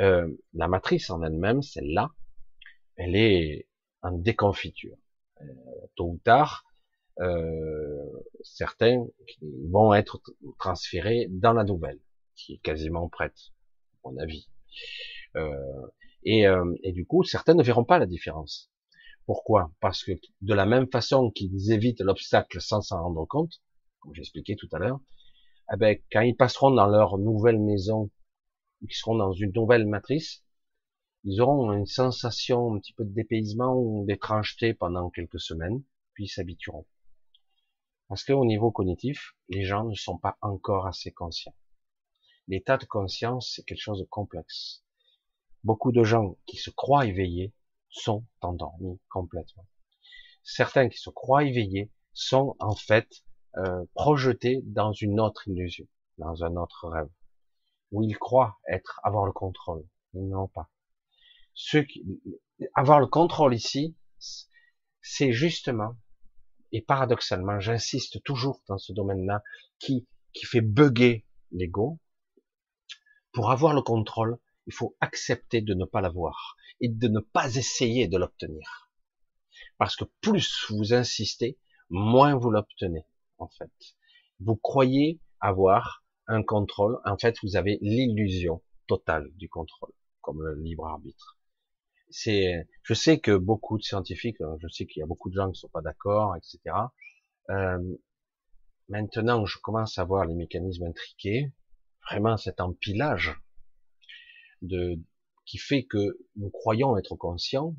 Euh, 0.00 0.28
La 0.54 0.68
matrice 0.68 1.10
en 1.10 1.22
elle-même, 1.22 1.62
celle-là, 1.62 2.10
elle 2.96 3.16
est 3.16 3.68
en 4.02 4.12
déconfiture. 4.12 4.96
Euh, 5.40 5.44
tôt 5.96 6.10
ou 6.10 6.20
tard, 6.24 6.64
euh, 7.20 8.06
certains 8.42 9.04
vont 9.70 9.92
être 9.94 10.20
transférés 10.58 11.26
dans 11.30 11.52
la 11.52 11.64
nouvelle 11.64 12.00
qui 12.36 12.54
est 12.54 12.58
quasiment 12.58 13.08
prête, 13.08 13.38
à 14.04 14.10
mon 14.10 14.18
avis. 14.18 14.48
Euh, 15.36 15.86
et, 16.22 16.46
euh, 16.46 16.74
et, 16.82 16.92
du 16.92 17.06
coup, 17.06 17.24
certains 17.24 17.54
ne 17.54 17.62
verront 17.62 17.84
pas 17.84 17.98
la 17.98 18.06
différence. 18.06 18.70
Pourquoi? 19.26 19.72
Parce 19.80 20.04
que 20.04 20.12
de 20.40 20.54
la 20.54 20.66
même 20.66 20.88
façon 20.90 21.30
qu'ils 21.30 21.72
évitent 21.72 22.00
l'obstacle 22.00 22.60
sans 22.60 22.80
s'en 22.80 23.02
rendre 23.02 23.26
compte, 23.26 23.60
comme 24.00 24.14
j'expliquais 24.14 24.56
tout 24.56 24.68
à 24.72 24.78
l'heure, 24.78 25.00
eh 25.72 25.76
ben, 25.76 25.98
quand 26.10 26.22
ils 26.22 26.36
passeront 26.36 26.70
dans 26.70 26.86
leur 26.86 27.18
nouvelle 27.18 27.58
maison, 27.60 28.10
ils 28.82 28.94
seront 28.94 29.16
dans 29.16 29.32
une 29.32 29.52
nouvelle 29.52 29.86
matrice, 29.86 30.44
ils 31.24 31.40
auront 31.40 31.72
une 31.72 31.86
sensation 31.86 32.74
un 32.74 32.78
petit 32.78 32.92
peu 32.92 33.04
de 33.04 33.12
dépaysement 33.12 33.74
ou 33.74 34.06
d'étrangeté 34.06 34.72
pendant 34.72 35.10
quelques 35.10 35.40
semaines, 35.40 35.82
puis 36.14 36.24
ils 36.24 36.28
s'habitueront. 36.28 36.86
Parce 38.08 38.24
qu'au 38.24 38.44
niveau 38.44 38.70
cognitif, 38.70 39.34
les 39.48 39.64
gens 39.64 39.84
ne 39.84 39.94
sont 39.94 40.16
pas 40.16 40.38
encore 40.40 40.86
assez 40.86 41.12
conscients. 41.12 41.54
L'état 42.46 42.78
de 42.78 42.86
conscience, 42.86 43.52
c'est 43.54 43.64
quelque 43.64 43.82
chose 43.82 44.00
de 44.00 44.06
complexe. 44.06 44.82
Beaucoup 45.64 45.92
de 45.92 46.04
gens 46.04 46.38
qui 46.46 46.56
se 46.56 46.70
croient 46.70 47.06
éveillés 47.06 47.52
sont 47.90 48.24
endormis 48.40 48.98
complètement. 49.10 49.66
Certains 50.42 50.88
qui 50.88 50.98
se 50.98 51.10
croient 51.10 51.44
éveillés 51.44 51.90
sont 52.14 52.56
en 52.58 52.74
fait 52.74 53.22
euh, 53.56 53.84
projetés 53.94 54.62
dans 54.64 54.92
une 54.92 55.20
autre 55.20 55.46
illusion, 55.48 55.86
dans 56.16 56.44
un 56.44 56.56
autre 56.56 56.88
rêve, 56.88 57.10
où 57.92 58.02
ils 58.02 58.18
croient 58.18 58.58
être 58.68 59.00
avoir 59.02 59.26
le 59.26 59.32
contrôle. 59.32 59.86
Ils 60.14 60.28
n'ont 60.28 60.48
pas. 60.48 60.70
Ceux 61.54 61.82
qui, 61.82 62.04
avoir 62.74 63.00
le 63.00 63.06
contrôle 63.06 63.54
ici, 63.54 63.96
c'est 65.00 65.32
justement 65.32 65.96
et 66.72 66.82
paradoxalement, 66.82 67.60
j'insiste 67.60 68.22
toujours 68.24 68.62
dans 68.68 68.78
ce 68.78 68.92
domaine-là, 68.92 69.42
qui, 69.78 70.06
qui 70.32 70.46
fait 70.46 70.60
bugger 70.60 71.26
l'ego, 71.50 71.98
pour 73.32 73.50
avoir 73.50 73.74
le 73.74 73.82
contrôle, 73.82 74.38
il 74.66 74.74
faut 74.74 74.96
accepter 75.00 75.62
de 75.62 75.74
ne 75.74 75.84
pas 75.84 76.00
l'avoir 76.00 76.56
et 76.80 76.88
de 76.88 77.08
ne 77.08 77.20
pas 77.20 77.54
essayer 77.56 78.06
de 78.08 78.18
l'obtenir. 78.18 78.90
Parce 79.78 79.96
que 79.96 80.04
plus 80.20 80.66
vous 80.70 80.92
insistez, 80.92 81.58
moins 81.88 82.34
vous 82.36 82.50
l'obtenez, 82.50 83.06
en 83.38 83.48
fait. 83.48 83.72
Vous 84.40 84.56
croyez 84.56 85.20
avoir 85.40 86.04
un 86.28 86.42
contrôle, 86.42 86.98
en 87.04 87.16
fait, 87.16 87.36
vous 87.42 87.56
avez 87.56 87.78
l'illusion 87.80 88.62
totale 88.86 89.30
du 89.34 89.48
contrôle, 89.48 89.92
comme 90.20 90.42
le 90.42 90.54
libre 90.54 90.86
arbitre. 90.86 91.38
C'est, 92.10 92.66
je 92.82 92.94
sais 92.94 93.18
que 93.18 93.36
beaucoup 93.36 93.76
de 93.78 93.82
scientifiques, 93.82 94.38
je 94.60 94.68
sais 94.68 94.86
qu'il 94.86 95.00
y 95.00 95.02
a 95.02 95.06
beaucoup 95.06 95.30
de 95.30 95.34
gens 95.34 95.46
qui 95.46 95.52
ne 95.52 95.54
sont 95.54 95.68
pas 95.68 95.82
d'accord, 95.82 96.36
etc. 96.36 96.60
Euh, 97.50 97.96
maintenant, 98.88 99.44
je 99.44 99.58
commence 99.58 99.98
à 99.98 100.04
voir 100.04 100.24
les 100.24 100.34
mécanismes 100.34 100.84
intriqués, 100.84 101.52
vraiment 102.10 102.36
cet 102.36 102.60
empilage 102.60 103.34
de 104.62 104.98
qui 105.44 105.58
fait 105.58 105.84
que 105.84 106.18
nous 106.36 106.50
croyons 106.50 106.96
être 106.98 107.16
conscients, 107.16 107.74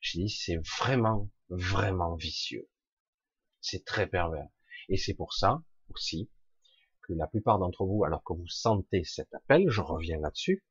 je 0.00 0.18
dis 0.18 0.28
c'est 0.28 0.58
vraiment 0.78 1.30
vraiment 1.48 2.14
vicieux. 2.14 2.68
C'est 3.60 3.84
très 3.84 4.06
pervers. 4.06 4.48
Et 4.88 4.96
c'est 4.96 5.14
pour 5.14 5.32
ça 5.32 5.62
aussi 5.88 6.30
que 7.06 7.14
la 7.14 7.26
plupart 7.26 7.58
d'entre 7.58 7.84
vous, 7.84 8.04
alors 8.04 8.22
que 8.24 8.32
vous 8.32 8.48
sentez 8.48 9.04
cet 9.04 9.32
appel, 9.34 9.68
je 9.68 9.80
reviens 9.80 10.18
là-dessus, 10.18 10.64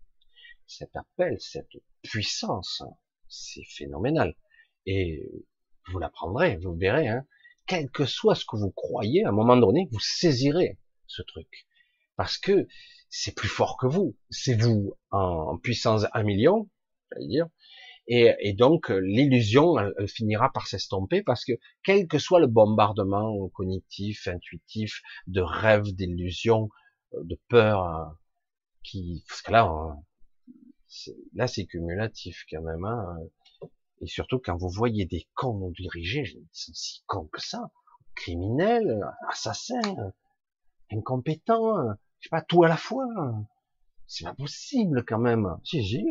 cet 0.67 0.95
appel, 0.95 1.38
cette 1.39 1.69
puissance, 2.01 2.83
c'est 3.27 3.63
phénoménal. 3.63 4.36
Et 4.86 5.29
vous 5.88 5.99
l'apprendrez, 5.99 6.57
vous 6.57 6.75
verrez, 6.75 7.07
hein, 7.07 7.25
quel 7.67 7.89
que 7.89 8.05
soit 8.05 8.36
ce 8.36 8.45
que 8.45 8.57
vous 8.57 8.71
croyez, 8.71 9.23
à 9.25 9.29
un 9.29 9.31
moment 9.31 9.57
donné, 9.57 9.88
vous 9.91 9.99
saisirez 9.99 10.77
ce 11.07 11.21
truc. 11.21 11.67
Parce 12.15 12.38
que 12.38 12.67
c'est 13.09 13.36
plus 13.36 13.47
fort 13.47 13.77
que 13.77 13.88
vous. 13.88 14.15
C'est 14.29 14.59
vous 14.59 14.95
en 15.11 15.57
puissance 15.57 16.05
un 16.13 16.23
million, 16.23 16.69
j'allais 17.11 17.41
dire, 18.08 18.36
Et, 18.39 18.53
donc 18.53 18.89
l'illusion, 18.89 19.78
elle, 19.78 20.08
finira 20.08 20.51
par 20.51 20.68
s'estomper 20.68 21.24
parce 21.24 21.45
que 21.45 21.53
quel 21.84 22.08
que 22.08 22.20
soit 22.20 22.39
le 22.39 22.47
bombardement 22.47 23.49
cognitif, 23.49 24.28
intuitif, 24.28 25.01
de 25.28 25.41
rêves, 25.41 25.93
d'illusions, 25.93 26.70
euh, 27.14 27.24
de 27.24 27.39
peur, 27.49 27.84
euh, 27.84 28.06
qui, 28.84 29.24
parce 29.28 29.41
que 29.41 29.51
là, 29.51 29.97
là 31.34 31.47
c'est 31.47 31.66
cumulatif 31.66 32.45
quand 32.49 32.62
même. 32.62 32.86
Hein. 32.86 33.18
Et 34.01 34.08
surtout 34.08 34.39
quand 34.39 34.58
vous 34.58 34.70
voyez 34.70 35.06
des 35.06 35.28
cons 35.34 35.72
diriger, 35.72 36.24
ils 36.26 36.47
sont 36.51 36.74
si 36.74 37.03
cons 37.08 37.28
que 37.32 37.41
ça, 37.41 37.72
criminels, 38.16 39.03
assassins, 39.30 39.82
incompétents, 40.91 41.93
je 42.20 42.28
sais 42.28 42.30
pas 42.30 42.41
tout 42.41 42.64
à 42.64 42.68
la 42.68 42.78
fois. 42.78 43.08
C'est 44.08 44.26
pas 44.26 44.36
possible 44.36 45.03
quand 45.06 45.20
même. 45.20 45.58
Si, 45.64 45.84
si, 45.84 46.03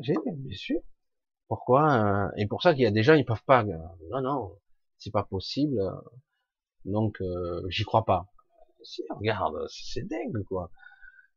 bien 0.00 0.56
sûr. 0.56 0.80
Pourquoi 1.48 2.28
euh, 2.28 2.30
Et 2.36 2.46
pour 2.46 2.62
ça 2.62 2.74
qu'il 2.74 2.82
y 2.82 2.86
a 2.86 2.90
des 2.90 3.02
gens, 3.02 3.14
ils 3.14 3.24
peuvent 3.24 3.44
pas. 3.44 3.64
Euh, 3.64 3.78
non, 4.10 4.20
non, 4.20 4.58
c'est 4.98 5.10
pas 5.10 5.24
possible. 5.24 5.80
Donc, 6.84 7.20
euh, 7.20 7.62
j'y 7.68 7.84
crois 7.84 8.04
pas. 8.04 8.26
Si, 8.82 9.02
regarde, 9.10 9.56
c'est 9.68 10.06
dingue, 10.06 10.42
quoi. 10.48 10.70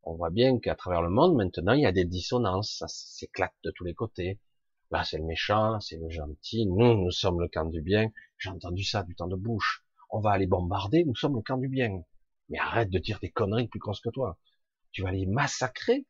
On 0.04 0.16
voit 0.16 0.30
bien 0.32 0.60
qu'à 0.60 0.76
travers 0.76 1.02
le 1.02 1.10
monde, 1.10 1.36
maintenant, 1.36 1.74
il 1.74 1.82
y 1.82 1.86
a 1.86 1.92
des 1.92 2.06
dissonances. 2.06 2.78
Ça 2.80 2.88
s'éclate 2.88 3.54
de 3.64 3.72
tous 3.72 3.86
les 3.86 3.94
côtés. 3.94 4.40
Là, 4.92 5.04
c'est 5.06 5.18
le 5.18 5.24
méchant, 5.24 5.80
c'est 5.80 5.98
le 5.98 6.10
gentil. 6.10 6.66
Nous, 6.66 6.96
nous 6.96 7.12
sommes 7.12 7.40
le 7.40 7.48
camp 7.48 7.66
du 7.66 7.82
bien. 7.82 8.12
J'ai 8.38 8.50
entendu 8.50 8.84
ça 8.84 9.04
du 9.04 9.16
temps 9.16 9.28
de 9.28 9.38
bouche. 9.38 9.86
On 10.10 10.20
va 10.20 10.32
aller 10.32 10.48
bombarder, 10.48 11.06
nous 11.06 11.16
sommes 11.16 11.36
le 11.36 11.42
camp 11.42 11.58
du 11.58 11.70
bien. 11.70 12.04
Mais 12.50 12.60
arrête 12.60 12.90
de 12.90 13.00
dire 13.00 13.20
des 13.22 13.32
conneries 13.32 13.70
plus 13.70 13.80
grosses 13.80 14.02
que 14.02 14.10
toi. 14.10 14.38
Tu 14.92 15.04
vas 15.04 15.12
les 15.12 15.26
massacrer 15.26 16.06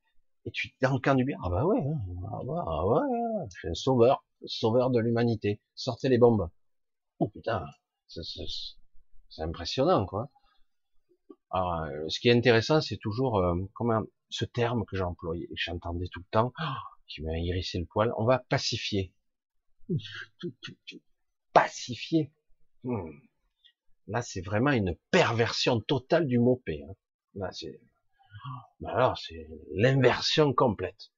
et 0.46 0.52
tu 0.52 0.68
es 0.68 0.74
dans 0.82 0.94
le 0.94 1.00
camp 1.00 1.16
du 1.16 1.24
bien. 1.24 1.38
Ah 1.44 1.50
bah 1.50 1.66
ouais, 1.66 1.80
hein. 1.80 2.00
ah 2.32 2.40
bah 2.44 2.64
ah 2.68 2.88
ouais, 2.88 3.48
je 3.54 3.60
suis 3.60 3.68
un 3.70 3.74
sauveur, 3.74 4.26
sauveur 4.46 4.90
de 4.90 5.00
l'humanité. 5.00 5.62
Sortez 5.76 6.10
les 6.10 6.18
bombes. 6.18 6.50
Oh 7.20 7.28
putain, 7.30 7.66
c'est 8.08 9.42
impressionnant 9.42 10.06
quoi. 10.06 10.32
Alors, 11.52 11.82
euh, 11.84 12.08
ce 12.08 12.20
qui 12.20 12.30
est 12.30 12.34
intéressant, 12.34 12.80
c'est 12.82 12.98
toujours 12.98 13.40
euh, 13.40 13.56
comment 13.74 14.02
ce 14.30 14.46
terme 14.46 14.86
que 14.86 14.96
j'ai 14.96 15.04
employé, 15.04 15.50
j'entendais 15.54 16.08
tout 16.08 16.22
le 16.22 16.32
temps, 16.32 16.54
oh, 16.60 16.64
qui 17.08 17.22
m'a 17.22 17.38
irrissé 17.38 17.78
le 17.78 17.86
poil. 17.86 18.14
On 18.18 18.24
va 18.24 18.40
pacifier. 18.40 19.14
Pacifier. 21.52 22.32
Hmm. 22.84 23.12
Là, 24.08 24.22
c'est 24.22 24.42
vraiment 24.42 24.72
une 24.72 24.96
perversion 25.12 25.82
totale 25.82 26.26
du 26.26 26.40
mot 26.40 26.62
paix. 26.66 26.82
Hein. 26.88 26.94
Là, 27.36 27.52
c'est 27.52 27.82
alors 28.86 29.18
c'est 29.18 29.48
l'inversion 29.74 30.54
complète. 30.54 31.12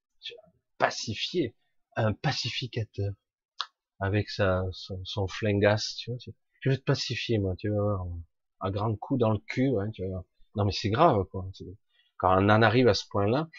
Pacifier, 0.77 1.55
un 1.95 2.13
pacificateur 2.13 3.13
avec 3.99 4.29
sa 4.29 4.63
son, 4.71 5.27
flingasse, 5.27 5.95
tu 5.95 6.11
vois. 6.11 6.19
Je 6.59 6.69
vais 6.69 6.77
te 6.77 6.83
pacifier, 6.83 7.37
moi, 7.37 7.55
tu 7.57 7.69
vas 7.69 7.81
voir, 7.81 8.05
un 8.61 8.71
grand 8.71 8.95
coup 8.95 9.17
dans 9.17 9.31
le 9.31 9.37
cul, 9.37 9.71
hein, 9.79 9.91
tu 9.91 10.05
vois. 10.05 10.25
Non 10.55 10.65
mais 10.65 10.71
c'est 10.71 10.89
grave, 10.89 11.23
quoi. 11.25 11.45
Quand 12.17 12.35
on 12.41 12.49
en 12.49 12.61
arrive 12.61 12.87
à 12.87 12.93
ce 12.93 13.05
point-là, 13.09 13.49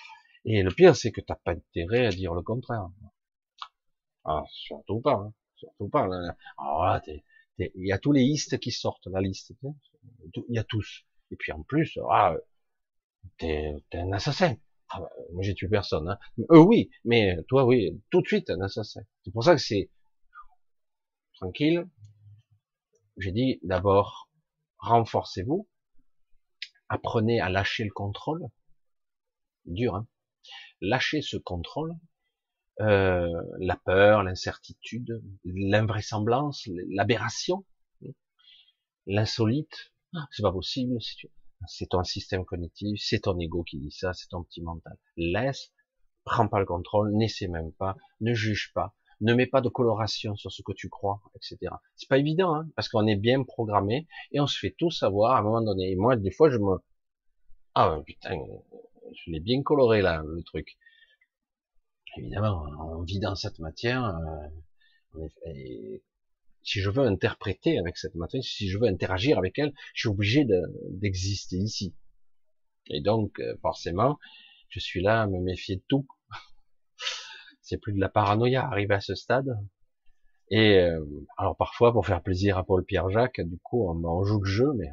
et 0.45 0.63
le 0.63 0.71
pire, 0.71 0.95
c'est 0.95 1.13
que 1.13 1.21
t'as 1.21 1.37
pas 1.37 1.53
intérêt 1.53 2.07
à 2.07 2.11
dire 2.11 2.35
le 2.35 2.43
contraire. 2.43 2.89
Ah, 4.25 4.43
surtout 4.51 5.01
pas, 5.01 5.15
hein. 5.15 5.33
surtout 5.57 5.89
pas. 5.89 6.09
Ah, 6.59 7.01
il 7.59 7.71
y 7.87 7.93
a 7.93 7.99
tous 7.99 8.13
les 8.13 8.23
listes 8.23 8.59
qui 8.59 8.71
sortent, 8.71 9.07
la 9.07 9.21
liste. 9.21 9.53
Il 10.49 10.55
y 10.55 10.59
a 10.59 10.65
tous. 10.65 11.05
Et 11.31 11.37
puis 11.37 11.53
en 11.53 11.63
plus, 11.63 11.99
ah, 12.11 12.37
t'es 13.39 13.75
un 13.95 14.13
assassin. 14.13 14.57
Ah 14.91 15.01
bah, 15.01 15.11
moi 15.33 15.43
j'ai 15.43 15.55
tué 15.55 15.69
personne. 15.69 16.09
Hein. 16.09 16.19
Euh, 16.51 16.59
oui, 16.59 16.91
mais 17.05 17.37
toi 17.49 17.65
oui, 17.65 18.01
tout 18.11 18.21
de 18.23 18.27
suite 18.27 18.51
un 18.51 18.61
assassin. 18.61 19.03
C'est 19.25 19.33
pour 19.33 19.45
ça 19.45 19.55
que 19.55 19.61
c'est 19.61 19.91
tranquille. 21.35 21.89
J'ai 23.17 23.33
dit 23.33 23.61
d'abord 23.63 24.31
renforcez-vous, 24.79 25.69
apprenez 26.89 27.41
à 27.41 27.49
lâcher 27.49 27.85
le 27.85 27.93
contrôle. 27.93 28.47
Dur, 29.67 29.95
hein 29.95 30.07
lâchez 30.81 31.23
ce 31.23 31.37
contrôle, 31.37 31.95
euh, 32.81 33.29
la 33.59 33.77
peur, 33.77 34.23
l'incertitude, 34.23 35.23
l'invraisemblance, 35.45 36.69
l'aberration, 36.89 37.65
l'insolite. 39.07 39.93
Ah, 40.15 40.27
c'est 40.31 40.43
pas 40.43 40.53
possible. 40.53 41.01
C'est 41.01 41.31
ton 41.91 42.05
système 42.05 42.45
cognitif, 42.45 43.01
c'est 43.03 43.21
ton 43.21 43.39
ego 43.39 43.63
qui 43.63 43.79
dit 43.79 43.91
ça, 43.91 44.13
c'est 44.13 44.29
ton 44.29 44.43
petit 44.43 44.63
mental. 44.63 44.97
Laisse, 45.17 45.73
prends 46.25 46.49
pas 46.49 46.61
le 46.61 46.67
contrôle, 46.67 47.13
n'essaie 47.13 47.49
même 47.49 47.73
pas, 47.73 47.97
ne 48.21 48.35
juge 48.35 48.73
pas, 48.75 48.95
ne 49.21 49.35
mets 49.35 49.47
pas 49.47 49.61
de 49.61 49.69
coloration 49.69 50.37
sur 50.37 50.53
ce 50.53 50.63
que 50.63 50.73
tu 50.73 50.89
crois, 50.89 51.21
etc. 51.37 51.73
C'est 51.97 52.09
pas 52.09 52.19
évident, 52.19 52.55
hein, 52.55 52.69
parce 52.77 52.89
qu'on 52.89 53.07
est 53.07 53.17
bien 53.17 53.43
programmé 53.43 54.07
et 54.33 54.41
on 54.41 54.47
se 54.47 54.59
fait 54.59 54.75
tout 54.79 54.91
savoir 54.91 55.37
à 55.37 55.39
un 55.39 55.43
moment 55.43 55.63
donné. 55.63 55.91
Et 55.91 55.97
moi, 55.97 56.17
des 56.17 56.31
fois, 56.31 56.51
je 56.51 56.59
me, 56.59 56.79
ah 57.75 58.01
putain, 58.05 58.39
je 59.13 59.31
l'ai 59.31 59.41
bien 59.41 59.63
coloré 59.63 60.03
là, 60.03 60.23
le 60.25 60.43
truc. 60.43 60.77
Évidemment, 62.17 62.65
on 62.81 63.03
vit 63.03 63.19
dans 63.19 63.35
cette 63.35 63.59
matière. 63.59 64.17
Euh, 65.17 65.99
si 66.65 66.81
je 66.81 66.91
veux 66.91 67.07
interpréter 67.07 67.79
avec 67.79 67.99
cette 67.99 68.15
matière, 68.15 68.43
si 68.43 68.69
je 68.69 68.79
veux 68.79 68.89
interagir 68.89 69.39
avec 69.39 69.59
elle, 69.59 69.73
je 69.95 70.01
suis 70.01 70.09
obligé 70.09 70.47
d'exister 70.91 71.57
ici. 71.57 71.95
Et 72.87 73.01
donc, 73.01 73.39
euh, 73.39 73.57
forcément, 73.63 74.19
je 74.69 74.81
suis 74.81 75.03
là 75.03 75.23
à 75.23 75.27
me 75.27 75.41
méfier 75.41 75.77
de 75.77 75.85
tout. 75.89 76.07
C'est 77.61 77.79
plus 77.79 77.93
de 77.93 78.01
la 78.01 78.09
paranoïa, 78.09 78.65
arrivé 78.65 78.95
à 78.95 79.01
ce 79.01 79.15
stade. 79.15 79.59
Et 80.51 80.79
euh, 80.79 81.05
alors 81.37 81.57
parfois, 81.57 81.93
pour 81.93 82.07
faire 82.07 82.23
plaisir 82.23 82.59
à 82.59 82.65
Paul 82.65 82.85
Pierre 82.85 83.11
Jacques, 83.11 83.41
du 83.41 83.59
coup, 83.59 83.89
on, 83.89 84.25
joue 84.25 84.41
le 84.41 84.51
jeu, 84.51 84.73
mais 84.75 84.89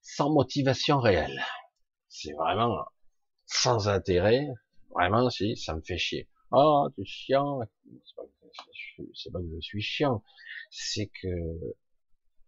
sans 0.00 0.30
motivation 0.30 1.00
réelle. 1.00 1.42
C'est 2.08 2.32
vraiment 2.32 2.84
sans 3.46 3.88
intérêt. 3.88 4.48
Vraiment, 4.90 5.30
si, 5.30 5.56
ça 5.56 5.74
me 5.74 5.82
fait 5.82 5.98
chier. 5.98 6.28
Oh, 6.50 6.88
tu 6.96 7.04
chiant. 7.04 7.60
C'est 9.14 9.32
pas, 9.32 9.40
que 9.40 9.46
je 9.54 9.60
suis 9.60 9.82
chiant. 9.82 10.22
C'est 10.70 11.10
que 11.22 11.28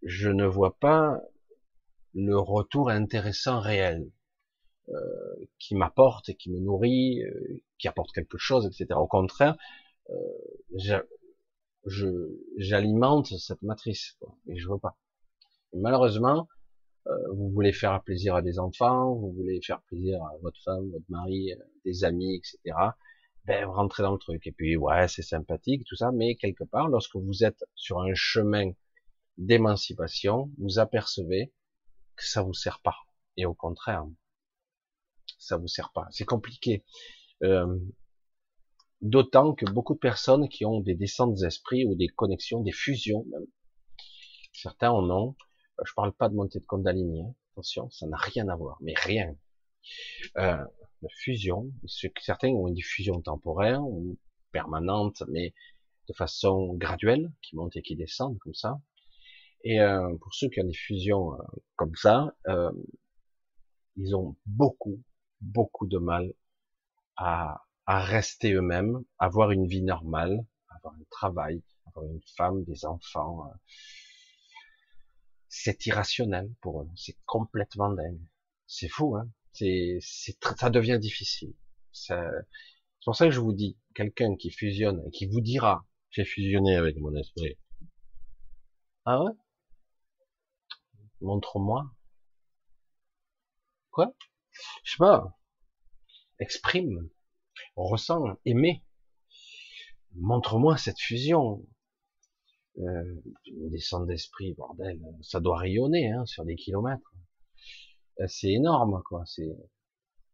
je 0.03 0.28
ne 0.28 0.44
vois 0.44 0.78
pas 0.78 1.20
le 2.14 2.38
retour 2.38 2.90
intéressant 2.90 3.61
réel 3.61 4.11
euh, 4.88 5.46
qui 5.59 5.74
m'apporte 5.74 6.28
et 6.28 6.34
qui 6.34 6.50
me 6.50 6.59
nourrit, 6.59 7.22
euh, 7.22 7.62
qui 7.78 7.88
apporte 7.88 8.12
quelque 8.12 8.38
chose, 8.38 8.66
etc. 8.66 8.98
Au 8.98 9.07
contraire, 9.07 9.57
euh, 10.11 10.14
je 11.86 12.07
j'alimente 12.59 13.26
cette 13.38 13.62
matrice 13.62 14.16
quoi, 14.20 14.36
et 14.48 14.57
je 14.57 14.68
veux 14.68 14.78
pas. 14.78 14.96
malheureusement, 15.74 16.48
euh, 17.09 17.11
vous 17.34 17.50
voulez 17.50 17.72
faire 17.72 18.00
plaisir 18.03 18.34
à 18.36 18.42
des 18.42 18.59
enfants, 18.59 19.14
vous 19.14 19.32
voulez 19.32 19.61
faire 19.62 19.80
plaisir 19.82 20.22
à 20.22 20.36
votre 20.42 20.61
femme, 20.62 20.90
votre 20.90 21.05
mari, 21.09 21.53
euh, 21.53 21.57
des 21.84 22.05
amis, 22.05 22.36
etc. 22.36 22.76
Ben, 23.45 23.64
vous 23.66 23.72
rentrez 23.72 24.03
dans 24.03 24.12
le 24.12 24.18
truc. 24.18 24.47
Et 24.47 24.53
puis, 24.53 24.76
ouais, 24.76 25.09
c'est 25.09 25.22
sympathique, 25.22 25.84
tout 25.86 25.97
ça, 25.97 26.12
mais 26.12 26.36
quelque 26.36 26.64
part, 26.64 26.88
lorsque 26.88 27.16
vous 27.16 27.45
êtes 27.45 27.64
sur 27.74 28.01
un 28.01 28.14
chemin 28.14 28.70
d'émancipation, 29.38 30.51
vous 30.59 30.78
apercevez 30.78 31.53
que 32.16 32.24
ça 32.24 32.43
vous 32.43 32.55
sert 32.55 32.80
pas. 32.80 32.97
Et 33.36 33.47
au 33.47 33.55
contraire, 33.55 34.05
ça 35.38 35.57
vous 35.57 35.68
sert 35.68 35.90
pas. 35.93 36.07
C'est 36.11 36.24
compliqué. 36.24 36.84
Euh, 37.43 37.78
D'autant 39.03 39.53
que 39.53 39.64
beaucoup 39.68 39.95
de 39.95 39.99
personnes 39.99 40.49
qui 40.49 40.64
ont 40.64 40.78
des 40.78 40.95
descentes 40.95 41.34
d'esprit 41.34 41.84
ou 41.84 41.97
des 41.97 42.07
connexions, 42.07 42.61
des 42.61 42.70
fusions 42.70 43.26
même, 43.32 43.47
certains 44.53 44.93
en 44.93 45.11
ont, 45.11 45.34
je 45.84 45.93
parle 45.95 46.12
pas 46.12 46.28
de 46.28 46.36
montée 46.36 46.61
de 46.61 46.64
Kundalini, 46.66 47.20
hein. 47.20 47.34
attention, 47.53 47.90
ça 47.90 48.07
n'a 48.07 48.16
rien 48.16 48.47
à 48.47 48.55
voir, 48.55 48.78
mais 48.80 48.95
rien. 48.97 49.34
Euh, 50.36 50.64
de 51.03 51.09
fusion, 51.18 51.70
certains 52.20 52.48
ont 52.50 52.68
une 52.68 52.74
diffusion 52.74 53.20
temporaire 53.20 53.82
ou 53.82 54.18
permanente, 54.53 55.22
mais 55.28 55.55
de 56.09 56.14
façon 56.14 56.74
graduelle, 56.74 57.32
qui 57.42 57.57
monte 57.57 57.76
et 57.76 57.82
qui 57.82 57.96
descend 57.96 58.38
comme 58.38 58.55
ça. 58.55 58.80
Et 59.64 59.80
euh, 59.80 60.16
pour 60.20 60.34
ceux 60.34 60.48
qui 60.48 60.61
ont 60.61 60.66
des 60.66 60.74
fusions 60.74 61.34
euh, 61.34 61.42
comme 61.76 61.94
ça, 61.94 62.34
euh, 62.48 62.72
ils 63.96 64.14
ont 64.14 64.36
beaucoup, 64.46 65.00
beaucoup 65.40 65.86
de 65.86 65.98
mal 65.98 66.32
à, 67.16 67.62
à 67.86 68.00
rester 68.03 68.53
eux-mêmes, 68.53 69.05
avoir 69.18 69.50
une 69.50 69.66
vie 69.66 69.82
normale, 69.82 70.44
avoir 70.68 70.94
un 70.94 71.05
travail, 71.11 71.62
avoir 71.86 72.07
une 72.07 72.20
femme, 72.36 72.64
des 72.64 72.84
enfants. 72.84 73.46
Euh, 73.46 73.55
c'est 75.48 75.84
irrationnel 75.86 76.50
pour 76.61 76.82
eux, 76.82 76.88
c'est 76.96 77.16
complètement 77.26 77.90
dingue. 77.90 78.20
C'est 78.66 78.88
fou, 78.88 79.16
hein. 79.16 79.28
C'est, 79.53 79.98
c'est, 80.00 80.36
ça 80.59 80.70
devient 80.70 80.98
difficile. 81.00 81.55
C'est 81.92 82.16
pour 83.05 83.16
ça 83.16 83.26
que 83.26 83.32
je 83.32 83.40
vous 83.40 83.53
dis, 83.53 83.76
quelqu'un 83.94 84.36
qui 84.36 84.50
fusionne 84.50 85.03
et 85.07 85.11
qui 85.11 85.26
vous 85.26 85.40
dira, 85.40 85.86
j'ai 86.11 86.24
fusionné 86.24 86.76
avec 86.76 86.96
mon 86.98 87.14
esprit. 87.16 87.59
Ah 89.05 89.22
ouais? 89.22 89.32
Montre-moi. 91.20 91.90
Quoi? 93.90 94.14
Je 94.84 94.92
sais 94.92 94.98
pas. 94.98 95.38
Exprime, 96.38 97.09
ressent, 97.76 98.36
aimer. 98.44 98.82
montre-moi 100.14 100.76
cette 100.76 100.98
fusion. 100.98 101.66
Euh, 102.78 103.22
une 103.46 103.68
descente 103.68 104.07
d'esprit, 104.07 104.55
bordel, 104.55 104.98
ça 105.20 105.40
doit 105.40 105.59
rayonner 105.59 106.11
hein, 106.11 106.24
sur 106.24 106.44
des 106.44 106.57
kilomètres. 106.57 107.11
Euh, 108.20 108.26
c'est 108.28 108.50
énorme, 108.50 109.02
quoi. 109.04 109.24
C'est, 109.26 109.56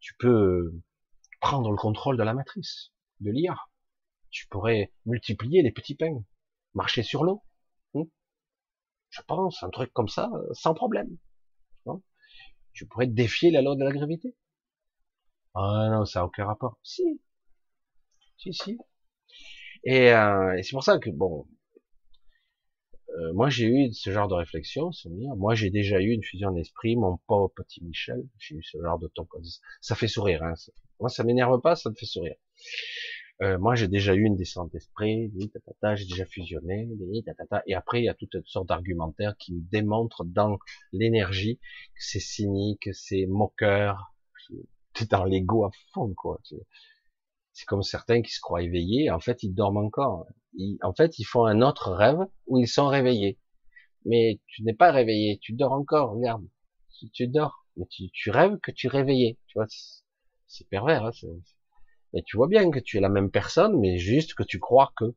tu 0.00 0.14
peux 0.18 0.72
prendre 1.40 1.70
le 1.70 1.76
contrôle 1.76 2.16
de 2.16 2.22
la 2.22 2.34
matrice, 2.34 2.92
de 3.20 3.30
l'IA. 3.30 3.56
Tu 4.30 4.46
pourrais 4.48 4.92
multiplier 5.06 5.62
les 5.62 5.72
petits 5.72 5.94
pains, 5.94 6.22
marcher 6.74 7.02
sur 7.02 7.24
l'eau. 7.24 7.42
Hein. 7.94 8.04
Je 9.10 9.22
pense, 9.22 9.62
un 9.62 9.70
truc 9.70 9.92
comme 9.92 10.08
ça, 10.08 10.30
euh, 10.34 10.52
sans 10.52 10.74
problème. 10.74 11.16
tu 12.72 12.86
pourrais 12.86 13.08
défier 13.08 13.50
la 13.50 13.60
loi 13.60 13.74
de 13.74 13.82
la 13.82 13.90
gravité. 13.90 14.36
Ah 15.54 15.88
non, 15.90 16.04
ça 16.04 16.20
n'a 16.20 16.26
aucun 16.26 16.46
rapport. 16.46 16.78
Si. 16.84 17.20
Si, 18.36 18.52
si. 18.52 18.78
Et, 19.84 20.12
euh, 20.12 20.56
et 20.56 20.62
c'est 20.62 20.72
pour 20.72 20.84
ça 20.84 20.98
que, 20.98 21.10
bon, 21.10 21.46
euh, 23.18 23.32
moi 23.32 23.48
j'ai 23.48 23.66
eu 23.66 23.92
ce 23.92 24.10
genre 24.10 24.28
de 24.28 24.34
réflexion, 24.34 24.90
moi 25.36 25.54
j'ai 25.54 25.70
déjà 25.70 26.00
eu 26.00 26.10
une 26.10 26.22
fusion 26.22 26.52
d'esprit, 26.52 26.96
mon 26.96 27.18
pauvre 27.26 27.50
petit 27.56 27.82
Michel, 27.82 28.24
j'ai 28.38 28.56
eu 28.56 28.62
ce 28.62 28.78
genre 28.80 28.98
de 28.98 29.08
ton, 29.08 29.26
ça 29.80 29.94
fait 29.96 30.08
sourire, 30.08 30.42
hein. 30.42 30.54
moi 31.00 31.08
ça 31.08 31.24
m'énerve 31.24 31.60
pas, 31.60 31.74
ça 31.74 31.90
me 31.90 31.94
fait 31.94 32.06
sourire. 32.06 32.36
Euh, 33.40 33.58
moi 33.58 33.74
j'ai 33.74 33.88
déjà 33.88 34.14
eu 34.14 34.22
une 34.22 34.36
descente 34.36 34.72
d'esprit, 34.72 35.32
j'ai 35.94 36.04
déjà 36.06 36.26
fusionné, 36.26 36.88
et 37.66 37.74
après 37.74 38.00
il 38.00 38.04
y 38.04 38.08
a 38.08 38.14
toutes 38.14 38.46
sortes 38.46 38.68
d'argumentaires 38.68 39.36
qui 39.36 39.54
me 39.54 39.62
démontrent 39.70 40.24
dans 40.24 40.58
l'énergie 40.92 41.58
que 41.58 42.04
c'est 42.04 42.20
cynique, 42.20 42.88
c'est 42.92 43.26
moqueur, 43.26 44.12
c'est 44.94 45.10
dans 45.10 45.24
l'ego 45.24 45.64
à 45.64 45.70
fond 45.92 46.12
quoi. 46.14 46.40
C'est 47.58 47.66
comme 47.66 47.82
certains 47.82 48.22
qui 48.22 48.30
se 48.32 48.40
croient 48.40 48.62
éveillés, 48.62 49.10
en 49.10 49.18
fait 49.18 49.42
ils 49.42 49.52
dorment 49.52 49.78
encore 49.78 50.26
en 50.82 50.92
fait, 50.92 51.18
ils 51.18 51.24
font 51.24 51.44
un 51.46 51.62
autre 51.62 51.92
rêve 51.92 52.18
où 52.46 52.58
ils 52.58 52.68
sont 52.68 52.88
réveillés. 52.88 53.38
Mais 54.04 54.40
tu 54.46 54.62
n'es 54.62 54.74
pas 54.74 54.90
réveillé, 54.90 55.38
tu 55.38 55.52
dors 55.52 55.72
encore, 55.72 56.12
regarde. 56.12 56.46
Tu 57.12 57.28
dors, 57.28 57.64
mais 57.76 57.86
tu, 57.86 58.30
rêves 58.30 58.58
que 58.60 58.70
tu 58.70 58.86
es 58.86 58.90
réveillé. 58.90 59.38
Tu 59.46 59.58
vois, 59.58 59.66
c'est 60.46 60.68
pervers. 60.68 61.04
Hein, 61.04 61.10
mais 62.12 62.22
tu 62.22 62.36
vois 62.36 62.48
bien 62.48 62.70
que 62.70 62.78
tu 62.80 62.96
es 62.96 63.00
la 63.00 63.08
même 63.08 63.30
personne, 63.30 63.78
mais 63.78 63.98
juste 63.98 64.34
que 64.34 64.42
tu 64.42 64.58
crois 64.58 64.92
que. 64.96 65.14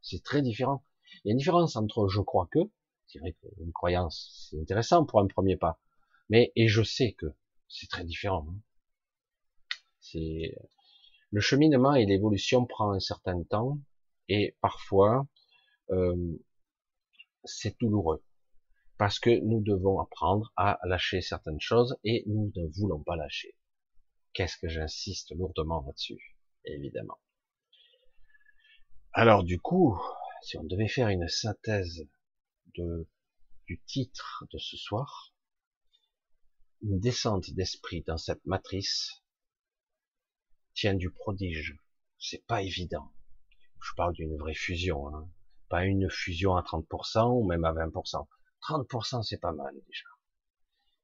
C'est 0.00 0.22
très 0.22 0.42
différent. 0.42 0.84
Il 1.24 1.28
y 1.28 1.30
a 1.30 1.32
une 1.32 1.38
différence 1.38 1.76
entre 1.76 2.08
je 2.08 2.20
crois 2.20 2.48
que, 2.52 2.60
je 3.08 3.18
dirais 3.18 3.36
une 3.60 3.72
croyance, 3.72 4.48
c'est 4.48 4.60
intéressant 4.60 5.04
pour 5.04 5.20
un 5.20 5.26
premier 5.26 5.56
pas, 5.56 5.80
mais 6.28 6.52
et 6.54 6.68
je 6.68 6.82
sais 6.82 7.12
que, 7.18 7.26
c'est 7.66 7.88
très 7.88 8.04
différent. 8.04 8.46
Hein. 8.48 8.60
C'est 10.00 10.54
le 11.30 11.40
cheminement 11.40 11.94
et 11.94 12.06
l'évolution 12.06 12.64
prend 12.66 12.92
un 12.92 13.00
certain 13.00 13.42
temps, 13.44 13.78
et 14.28 14.56
parfois, 14.60 15.26
euh, 15.90 16.36
c'est 17.44 17.78
douloureux. 17.80 18.24
Parce 18.98 19.18
que 19.18 19.30
nous 19.40 19.62
devons 19.62 20.00
apprendre 20.00 20.52
à 20.56 20.78
lâcher 20.84 21.20
certaines 21.20 21.60
choses 21.60 21.96
et 22.04 22.24
nous 22.26 22.52
ne 22.56 22.66
voulons 22.78 23.02
pas 23.02 23.16
lâcher. 23.16 23.56
Qu'est-ce 24.32 24.58
que 24.58 24.68
j'insiste 24.68 25.34
lourdement 25.34 25.82
là-dessus, 25.86 26.36
évidemment. 26.64 27.18
Alors 29.12 29.44
du 29.44 29.60
coup, 29.60 29.98
si 30.42 30.58
on 30.58 30.64
devait 30.64 30.88
faire 30.88 31.08
une 31.08 31.28
synthèse 31.28 32.06
de, 32.76 33.08
du 33.66 33.80
titre 33.86 34.46
de 34.52 34.58
ce 34.58 34.76
soir, 34.76 35.32
une 36.82 37.00
descente 37.00 37.50
d'esprit 37.50 38.02
dans 38.02 38.18
cette 38.18 38.44
matrice 38.46 39.22
du 40.84 41.10
prodige. 41.10 41.76
C'est 42.18 42.46
pas 42.46 42.62
évident 42.62 43.10
je 43.80 43.94
parle 43.96 44.12
d'une 44.12 44.36
vraie 44.36 44.54
fusion, 44.54 45.14
hein. 45.14 45.28
pas 45.68 45.84
une 45.84 46.10
fusion 46.10 46.56
à 46.56 46.62
30% 46.62 47.30
ou 47.30 47.46
même 47.46 47.64
à 47.64 47.72
20%. 47.72 48.26
30% 48.62 49.22
c'est 49.22 49.40
pas 49.40 49.52
mal 49.52 49.74
déjà. 49.86 50.04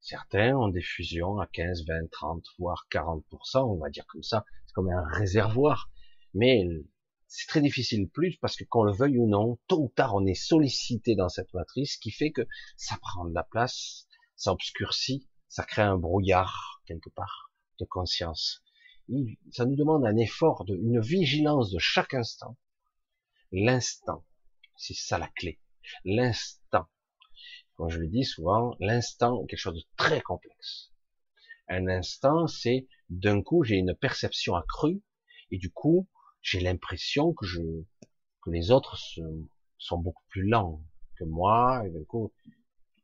Certains 0.00 0.56
ont 0.56 0.68
des 0.68 0.82
fusions 0.82 1.38
à 1.38 1.46
15, 1.46 1.86
20, 1.86 2.10
30, 2.10 2.44
voire 2.58 2.86
40%, 2.90 3.22
on 3.58 3.78
va 3.78 3.88
dire 3.88 4.06
comme 4.06 4.22
ça, 4.22 4.44
c'est 4.66 4.74
comme 4.74 4.90
un 4.90 5.06
réservoir. 5.08 5.90
Mais 6.34 6.66
c'est 7.26 7.46
très 7.46 7.62
difficile 7.62 8.10
plus 8.10 8.36
parce 8.36 8.56
que 8.56 8.64
qu'on 8.64 8.84
le 8.84 8.92
veuille 8.92 9.18
ou 9.18 9.26
non, 9.26 9.58
tôt 9.66 9.84
ou 9.84 9.92
tard 9.94 10.14
on 10.14 10.26
est 10.26 10.34
sollicité 10.34 11.14
dans 11.14 11.28
cette 11.28 11.54
matrice, 11.54 11.96
qui 11.96 12.10
fait 12.10 12.32
que 12.32 12.42
ça 12.76 12.98
prend 13.00 13.24
de 13.24 13.34
la 13.34 13.44
place, 13.44 14.06
ça 14.36 14.52
obscurcit, 14.52 15.28
ça 15.48 15.64
crée 15.64 15.82
un 15.82 15.96
brouillard 15.96 16.82
quelque 16.86 17.10
part 17.10 17.52
de 17.78 17.86
conscience. 17.86 18.63
Ça 19.50 19.64
nous 19.66 19.76
demande 19.76 20.06
un 20.06 20.16
effort, 20.16 20.64
de, 20.64 20.76
une 20.76 21.00
vigilance 21.00 21.70
de 21.70 21.78
chaque 21.78 22.14
instant 22.14 22.56
l'instant. 23.54 24.24
C'est 24.76 24.94
ça 24.94 25.18
la 25.18 25.28
clé. 25.28 25.60
L'instant. 26.04 26.86
Comme 27.76 27.90
je 27.90 27.98
le 27.98 28.08
dis 28.08 28.24
souvent, 28.24 28.76
l'instant 28.80 29.42
est 29.42 29.46
quelque 29.46 29.58
chose 29.58 29.76
de 29.76 29.88
très 29.96 30.20
complexe. 30.20 30.92
Un 31.68 31.88
instant, 31.88 32.46
c'est 32.46 32.86
d'un 33.08 33.42
coup, 33.42 33.64
j'ai 33.64 33.76
une 33.76 33.94
perception 33.94 34.54
accrue, 34.54 35.02
et 35.50 35.58
du 35.58 35.70
coup, 35.70 36.08
j'ai 36.42 36.60
l'impression 36.60 37.32
que 37.32 37.46
je, 37.46 37.60
que 38.42 38.50
les 38.50 38.70
autres 38.70 38.98
sont 39.78 39.98
beaucoup 39.98 40.24
plus 40.28 40.46
lents 40.48 40.82
que 41.16 41.24
moi, 41.24 41.82
et 41.86 41.90
du 41.90 42.04
coup, 42.04 42.32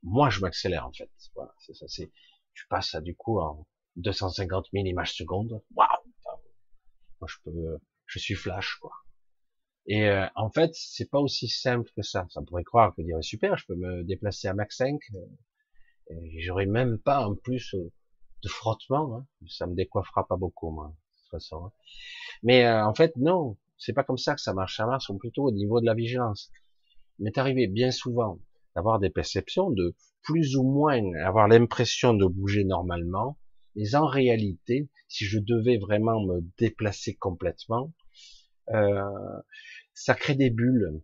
moi, 0.02 0.30
je 0.30 0.40
m'accélère, 0.40 0.86
en 0.86 0.92
fait. 0.92 1.10
Voilà, 1.34 1.54
c'est 1.58 1.74
ça, 1.74 1.86
c'est, 1.88 2.10
je 2.52 2.64
passe 2.68 2.94
à, 2.94 3.00
du 3.00 3.14
coup, 3.16 3.40
en 3.40 3.66
250 4.00 4.66
000 4.72 4.86
images 4.86 5.14
secondes. 5.14 5.62
Waouh! 5.74 5.88
Moi, 7.20 7.28
je 7.28 7.36
peux, 7.44 7.78
je 8.06 8.18
suis 8.18 8.34
flash, 8.34 8.76
quoi. 8.80 8.92
Et 9.86 10.06
euh, 10.08 10.26
en 10.36 10.50
fait, 10.50 10.70
c'est 10.74 11.10
pas 11.10 11.18
aussi 11.18 11.48
simple 11.48 11.90
que 11.96 12.02
ça. 12.02 12.26
Ça 12.30 12.42
pourrait 12.42 12.64
croire 12.64 12.94
que 12.94 13.02
dire 13.02 13.18
super, 13.22 13.56
je 13.56 13.66
peux 13.66 13.74
me 13.74 14.04
déplacer 14.04 14.48
à 14.48 14.54
Max 14.54 14.76
5, 14.76 15.00
euh, 15.14 15.18
et 16.10 16.40
j'aurai 16.40 16.66
même 16.66 16.98
pas 16.98 17.26
en 17.26 17.34
plus 17.34 17.74
euh, 17.74 17.92
de 18.42 18.48
frottement. 18.48 19.16
Hein. 19.16 19.26
Ça 19.48 19.66
me 19.66 19.74
décoiffera 19.74 20.26
pas 20.26 20.36
beaucoup, 20.36 20.70
moi, 20.70 20.88
de 20.88 21.20
toute 21.22 21.30
façon. 21.30 21.66
Hein. 21.66 21.72
Mais 22.42 22.70
en 22.70 22.94
fait, 22.94 23.16
non, 23.16 23.56
c'est 23.78 23.92
pas 23.92 24.04
comme 24.04 24.18
ça 24.18 24.34
que 24.34 24.40
ça 24.40 24.54
marche. 24.54 24.76
Ça 24.76 24.86
marche 24.86 25.10
plutôt 25.18 25.44
au 25.44 25.52
niveau 25.52 25.80
de 25.80 25.86
la 25.86 25.94
vigilance. 25.94 26.50
Il 27.18 27.24
m'est 27.24 27.38
arrivé 27.38 27.66
bien 27.66 27.90
souvent 27.90 28.38
d'avoir 28.74 28.98
des 28.98 29.10
perceptions 29.10 29.70
de 29.70 29.94
plus 30.22 30.56
ou 30.56 30.62
moins 30.62 31.02
avoir 31.24 31.48
l'impression 31.48 32.14
de 32.14 32.26
bouger 32.26 32.64
normalement, 32.64 33.38
mais 33.76 33.94
en 33.94 34.06
réalité, 34.06 34.88
si 35.08 35.24
je 35.24 35.38
devais 35.38 35.78
vraiment 35.78 36.20
me 36.20 36.40
déplacer 36.58 37.14
complètement, 37.14 37.92
euh, 38.70 39.02
ça 39.94 40.14
crée 40.14 40.34
des 40.34 40.50
bulles. 40.50 41.02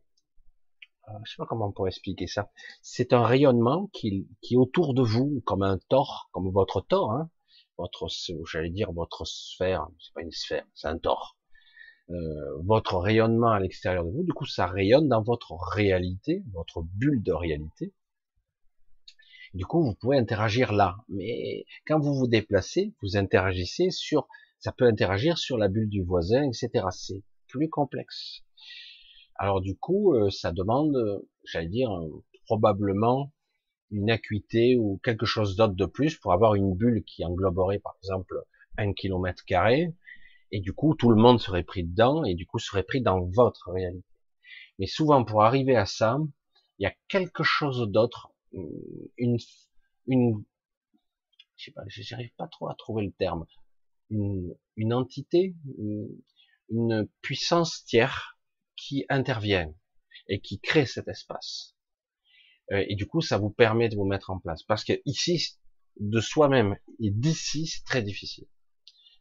Euh, 1.09 1.13
je 1.25 1.33
sais 1.33 1.37
pas 1.39 1.47
comment 1.47 1.69
on 1.69 1.73
pourrait 1.73 1.91
expliquer 1.91 2.27
ça. 2.27 2.51
C'est 2.83 3.13
un 3.13 3.25
rayonnement 3.25 3.89
qui, 3.93 4.29
qui 4.43 4.57
autour 4.57 4.95
de 4.95 5.03
vous, 5.03 5.43
comme 5.45 5.63
un 5.63 5.79
tor, 5.89 6.29
comme 6.33 6.51
votre 6.51 6.81
tor, 6.81 7.13
hein, 7.13 7.31
votre, 7.79 8.09
j'allais 8.47 8.71
dire 8.71 8.93
votre 8.93 9.25
sphère. 9.25 9.87
C'est 10.01 10.15
pas 10.15 10.23
une 10.23 10.33
sphère, 10.33 10.67
c'est 10.75 10.89
un 10.89 10.99
tor. 10.99 11.37
Euh, 12.11 12.63
votre 12.65 12.99
rayonnement 12.99 13.51
à 13.51 13.59
l'extérieur 13.59 14.05
de 14.05 14.11
vous, 14.11 14.23
du 14.23 14.33
coup, 14.33 14.47
ça 14.47 14.67
rayonne 14.67 15.09
dans 15.09 15.23
votre 15.23 15.53
réalité, 15.55 16.45
votre 16.53 16.83
bulle 16.83 17.23
de 17.23 17.33
réalité. 17.33 17.93
Du 19.57 19.65
coup, 19.65 19.83
vous 19.83 19.95
pouvez 19.95 20.19
interagir 20.19 20.75
là. 20.75 20.99
Mais 21.09 21.65
quand 21.87 21.99
vous 21.99 22.13
vous 22.13 22.27
déplacez, 22.27 22.93
vous 23.01 23.17
interagissez 23.17 23.89
sur, 23.91 24.29
ça 24.59 24.71
peut 24.71 24.85
interagir 24.85 25.39
sur 25.39 25.57
la 25.57 25.69
bulle 25.69 25.89
du 25.89 26.03
voisin, 26.03 26.43
etc. 26.43 26.85
C'est 26.91 27.23
plus 27.49 27.71
complexe. 27.71 28.43
Alors 29.37 29.63
du 29.63 29.75
coup, 29.75 30.13
euh, 30.13 30.29
ça 30.29 30.53
demande, 30.53 31.23
j'allais 31.43 31.71
dire, 31.71 31.91
euh, 31.91 32.23
probablement 32.45 33.33
une 33.91 34.11
acuité 34.11 34.77
ou 34.77 35.01
quelque 35.03 35.25
chose 35.25 35.57
d'autre 35.57 35.75
de 35.75 35.87
plus 35.87 36.19
pour 36.19 36.35
avoir 36.35 36.55
une 36.55 36.75
bulle 36.75 37.03
qui 37.05 37.25
engloberait 37.25 37.79
par 37.79 37.97
exemple 38.03 38.37
un 38.77 38.93
kilomètre 38.93 39.43
carré, 39.47 39.95
et 40.53 40.61
du 40.61 40.75
coup 40.75 40.95
tout 40.95 41.09
le 41.09 41.17
monde 41.17 41.41
serait 41.41 41.65
pris 41.65 41.83
dedans, 41.83 42.25
et 42.25 42.35
du 42.35 42.45
coup 42.45 42.59
serait 42.59 42.83
pris 42.83 43.01
dans 43.01 43.25
votre 43.25 43.71
réalité. 43.71 44.05
Mais 44.79 44.87
souvent 44.87 45.25
pour 45.25 45.45
arriver 45.45 45.77
à 45.77 45.87
ça, 45.87 46.19
il 46.79 46.83
y 46.83 46.87
a 46.87 46.95
quelque 47.09 47.43
chose 47.43 47.89
d'autre, 47.91 48.33
une, 49.19 49.39
une, 50.07 50.45
je 51.57 51.65
sais 51.65 51.73
pas, 51.73 51.83
j'arrive 51.89 52.35
pas 52.37 52.49
trop 52.49 52.69
à 52.69 52.75
trouver 52.75 53.05
le 53.05 53.13
terme, 53.13 53.47
une, 54.11 54.55
une 54.77 54.93
entité, 54.93 55.55
une 56.69 57.09
puissance 57.23 57.85
tiers 57.85 58.39
qui 58.77 59.05
intervient 59.09 59.73
et 60.29 60.41
qui 60.41 60.61
crée 60.61 60.87
cet 60.87 61.09
espace. 61.09 61.77
Euh, 62.73 62.85
et 62.89 62.97
du 62.97 63.07
coup, 63.07 63.21
ça 63.21 63.39
vous 63.39 63.51
permet 63.51 63.89
de 63.89 63.97
vous 63.97 64.07
mettre 64.07 64.31
en 64.31 64.39
place. 64.39 64.63
Parce 64.65 64.85
que 64.85 65.01
ici, 65.05 65.59
de 65.99 66.21
soi-même 66.21 66.77
et 67.01 67.11
d'ici, 67.11 67.67
c'est 67.67 67.85
très 67.85 68.03
difficile. 68.03 68.47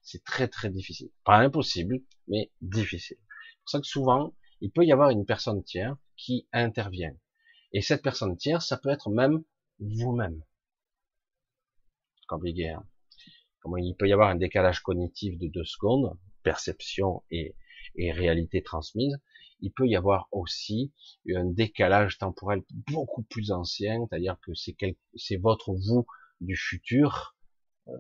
C'est 0.02 0.24
très 0.24 0.48
très 0.48 0.70
difficile. 0.70 1.10
Pas 1.24 1.38
impossible, 1.38 2.02
mais 2.28 2.52
difficile. 2.62 3.18
C'est 3.20 3.60
pour 3.62 3.70
ça 3.70 3.80
que 3.80 3.88
souvent, 3.88 4.36
il 4.62 4.72
peut 4.72 4.86
y 4.86 4.92
avoir 4.92 5.10
une 5.10 5.26
personne 5.26 5.64
tiers 5.64 5.96
qui 6.18 6.48
intervient. 6.52 7.16
Et 7.76 7.82
cette 7.82 8.02
personne 8.02 8.38
tiers, 8.38 8.62
ça 8.62 8.78
peut 8.78 8.88
être 8.88 9.10
même 9.10 9.44
vous-même. 9.80 10.42
Compliqué. 12.26 12.70
Hein 12.70 12.88
Comment 13.60 13.76
il 13.76 13.98
peut 13.98 14.08
y 14.08 14.14
avoir 14.14 14.30
un 14.30 14.36
décalage 14.36 14.80
cognitif 14.80 15.38
de 15.38 15.50
deux 15.50 15.66
secondes, 15.66 16.18
perception 16.42 17.24
et, 17.32 17.54
réalité 17.98 18.64
transmise, 18.64 19.20
il 19.60 19.74
peut 19.74 19.88
y 19.88 19.98
avoir 19.98 20.30
aussi 20.32 20.94
un 21.36 21.44
décalage 21.44 22.18
temporel 22.18 22.64
beaucoup 22.88 23.24
plus 23.24 23.52
ancien, 23.52 24.08
c'est-à-dire 24.08 24.38
que 24.42 24.54
c'est 24.54 24.78
c'est 25.16 25.36
votre 25.36 25.74
vous 25.74 26.06
du 26.40 26.56
futur, 26.56 27.36
euh, 27.90 27.98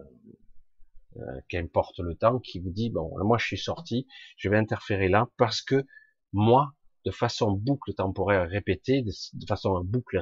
euh, 1.18 1.42
qu'importe 1.50 2.00
le 2.00 2.16
temps, 2.16 2.40
qui 2.40 2.60
vous 2.60 2.72
dit 2.72 2.92
bon, 2.92 3.12
moi 3.26 3.38
je 3.38 3.46
suis 3.46 3.58
sorti, 3.58 4.08
je 4.38 4.48
vais 4.48 4.58
interférer 4.58 5.10
là 5.10 5.30
parce 5.36 5.62
que 5.62 5.86
moi, 6.32 6.74
de 7.06 7.12
façon 7.12 7.52
boucle 7.52 7.94
temporaire 7.94 8.50
répétée, 8.50 9.04
de, 9.04 9.12
façon 9.48 9.82
boucle 9.84 10.22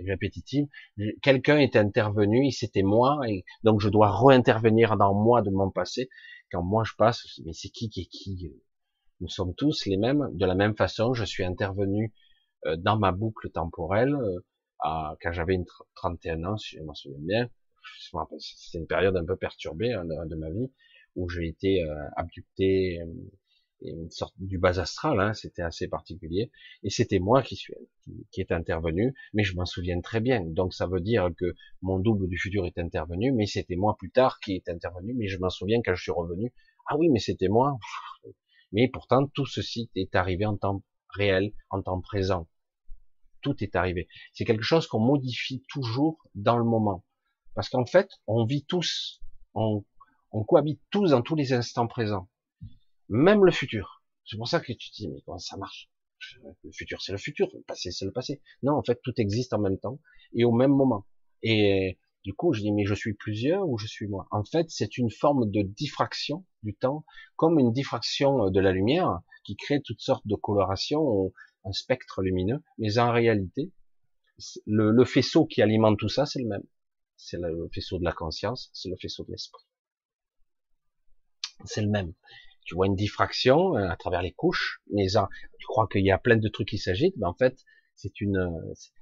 répétitive, 0.00 0.66
quelqu'un 1.22 1.58
est 1.58 1.76
intervenu, 1.76 2.50
c'était 2.50 2.82
moi, 2.82 3.20
et 3.28 3.44
donc 3.62 3.80
je 3.80 3.88
dois 3.88 4.10
réintervenir 4.10 4.96
dans 4.96 5.14
moi 5.14 5.42
de 5.42 5.50
mon 5.50 5.70
passé. 5.70 6.08
Quand 6.50 6.62
moi 6.62 6.84
je 6.84 6.92
passe, 6.96 7.40
mais 7.44 7.52
c'est 7.52 7.68
qui 7.68 7.88
qui 7.88 8.02
est 8.02 8.06
qui 8.06 8.52
Nous 9.20 9.28
sommes 9.28 9.54
tous 9.54 9.84
les 9.86 9.96
mêmes, 9.98 10.30
de 10.32 10.46
la 10.46 10.54
même 10.54 10.76
façon, 10.76 11.12
je 11.14 11.24
suis 11.24 11.44
intervenu 11.44 12.12
euh, 12.66 12.76
dans 12.76 12.98
ma 12.98 13.12
boucle 13.12 13.50
temporelle 13.50 14.14
euh, 14.14 14.40
quand 15.20 15.32
j'avais 15.32 15.58
31 15.96 16.44
ans, 16.44 16.56
si 16.56 16.76
je 16.76 16.82
me 16.82 16.94
souviens 16.94 17.18
bien. 17.20 17.50
C'est 18.38 18.78
une 18.78 18.86
période 18.86 19.16
un 19.16 19.24
peu 19.24 19.36
perturbée 19.36 19.92
hein, 19.92 20.04
de, 20.04 20.34
ma 20.36 20.50
vie 20.50 20.70
où 21.16 21.28
j'ai 21.28 21.48
été 21.48 21.82
euh, 21.82 21.94
abducté, 22.16 23.00
une 23.84 24.10
sorte 24.10 24.34
du 24.38 24.58
bas 24.58 24.78
astral, 24.78 25.20
hein, 25.20 25.32
c'était 25.34 25.62
assez 25.62 25.88
particulier, 25.88 26.50
et 26.82 26.90
c'était 26.90 27.18
moi 27.18 27.42
qui 27.42 27.56
suis 27.56 27.74
qui, 28.30 28.40
est 28.40 28.52
intervenu, 28.52 29.14
mais 29.32 29.44
je 29.44 29.56
m'en 29.56 29.66
souviens 29.66 30.00
très 30.00 30.20
bien. 30.20 30.42
Donc 30.44 30.74
ça 30.74 30.86
veut 30.86 31.00
dire 31.00 31.28
que 31.38 31.54
mon 31.80 31.98
double 31.98 32.28
du 32.28 32.38
futur 32.38 32.66
est 32.66 32.78
intervenu, 32.78 33.32
mais 33.32 33.46
c'était 33.46 33.76
moi 33.76 33.96
plus 33.98 34.10
tard 34.10 34.40
qui 34.40 34.54
est 34.54 34.68
intervenu, 34.68 35.14
mais 35.14 35.28
je 35.28 35.38
m'en 35.38 35.50
souviens 35.50 35.80
quand 35.84 35.94
je 35.94 36.02
suis 36.02 36.12
revenu. 36.12 36.52
Ah 36.86 36.96
oui, 36.96 37.08
mais 37.08 37.18
c'était 37.18 37.48
moi. 37.48 37.78
Mais 38.72 38.88
pourtant 38.88 39.26
tout 39.26 39.46
ceci 39.46 39.90
est 39.94 40.14
arrivé 40.14 40.46
en 40.46 40.56
temps 40.56 40.82
réel, 41.14 41.52
en 41.70 41.82
temps 41.82 42.00
présent. 42.00 42.48
Tout 43.42 43.62
est 43.62 43.76
arrivé. 43.76 44.08
C'est 44.32 44.44
quelque 44.44 44.62
chose 44.62 44.86
qu'on 44.86 45.00
modifie 45.00 45.64
toujours 45.68 46.18
dans 46.34 46.56
le 46.56 46.64
moment, 46.64 47.04
parce 47.54 47.68
qu'en 47.68 47.86
fait, 47.86 48.08
on 48.26 48.44
vit 48.44 48.64
tous, 48.64 49.20
on, 49.54 49.84
on 50.30 50.44
cohabite 50.44 50.80
tous 50.90 51.10
dans 51.10 51.22
tous 51.22 51.34
les 51.34 51.52
instants 51.52 51.88
présents 51.88 52.28
même 53.12 53.44
le 53.44 53.52
futur. 53.52 54.02
C'est 54.24 54.36
pour 54.36 54.48
ça 54.48 54.60
que 54.60 54.72
tu 54.72 54.90
dis, 54.90 55.08
mais 55.08 55.20
comment 55.24 55.38
ça 55.38 55.56
marche? 55.56 55.90
Le 56.64 56.72
futur, 56.72 57.02
c'est 57.02 57.12
le 57.12 57.18
futur, 57.18 57.48
le 57.52 57.62
passé, 57.62 57.90
c'est 57.90 58.04
le 58.04 58.12
passé. 58.12 58.40
Non, 58.62 58.74
en 58.74 58.82
fait, 58.82 59.00
tout 59.02 59.12
existe 59.18 59.52
en 59.52 59.58
même 59.58 59.78
temps 59.78 60.00
et 60.32 60.44
au 60.44 60.52
même 60.52 60.72
moment. 60.72 61.04
Et 61.42 61.98
du 62.24 62.32
coup, 62.32 62.52
je 62.52 62.60
dis, 62.60 62.72
mais 62.72 62.84
je 62.86 62.94
suis 62.94 63.14
plusieurs 63.14 63.68
ou 63.68 63.76
je 63.76 63.86
suis 63.86 64.06
moi? 64.06 64.28
En 64.30 64.44
fait, 64.44 64.70
c'est 64.70 64.96
une 64.96 65.10
forme 65.10 65.50
de 65.50 65.62
diffraction 65.62 66.46
du 66.62 66.74
temps, 66.74 67.04
comme 67.36 67.58
une 67.58 67.72
diffraction 67.72 68.50
de 68.50 68.60
la 68.60 68.72
lumière 68.72 69.20
qui 69.44 69.56
crée 69.56 69.82
toutes 69.82 70.00
sortes 70.00 70.26
de 70.26 70.36
colorations, 70.36 71.32
un 71.64 71.72
spectre 71.72 72.22
lumineux. 72.22 72.62
Mais 72.78 72.98
en 72.98 73.12
réalité, 73.12 73.72
le 74.66 75.04
faisceau 75.04 75.44
qui 75.44 75.60
alimente 75.60 75.98
tout 75.98 76.08
ça, 76.08 76.24
c'est 76.24 76.40
le 76.40 76.48
même. 76.48 76.64
C'est 77.16 77.38
le 77.38 77.68
faisceau 77.74 77.98
de 77.98 78.04
la 78.04 78.12
conscience, 78.12 78.70
c'est 78.72 78.88
le 78.88 78.96
faisceau 78.96 79.24
de 79.24 79.32
l'esprit. 79.32 79.64
C'est 81.64 81.82
le 81.82 81.90
même 81.90 82.14
tu 82.64 82.74
vois 82.74 82.86
une 82.86 82.96
diffraction 82.96 83.76
euh, 83.76 83.88
à 83.88 83.96
travers 83.96 84.22
les 84.22 84.32
couches, 84.32 84.80
mais 84.92 85.06
tu 85.08 85.66
crois 85.66 85.86
qu'il 85.90 86.04
y 86.04 86.10
a 86.10 86.18
plein 86.18 86.36
de 86.36 86.48
trucs 86.48 86.68
qui 86.68 86.78
s'agitent, 86.78 87.16
mais 87.16 87.26
en 87.26 87.34
fait, 87.34 87.58
c'est 87.96 88.20
une, 88.20 88.52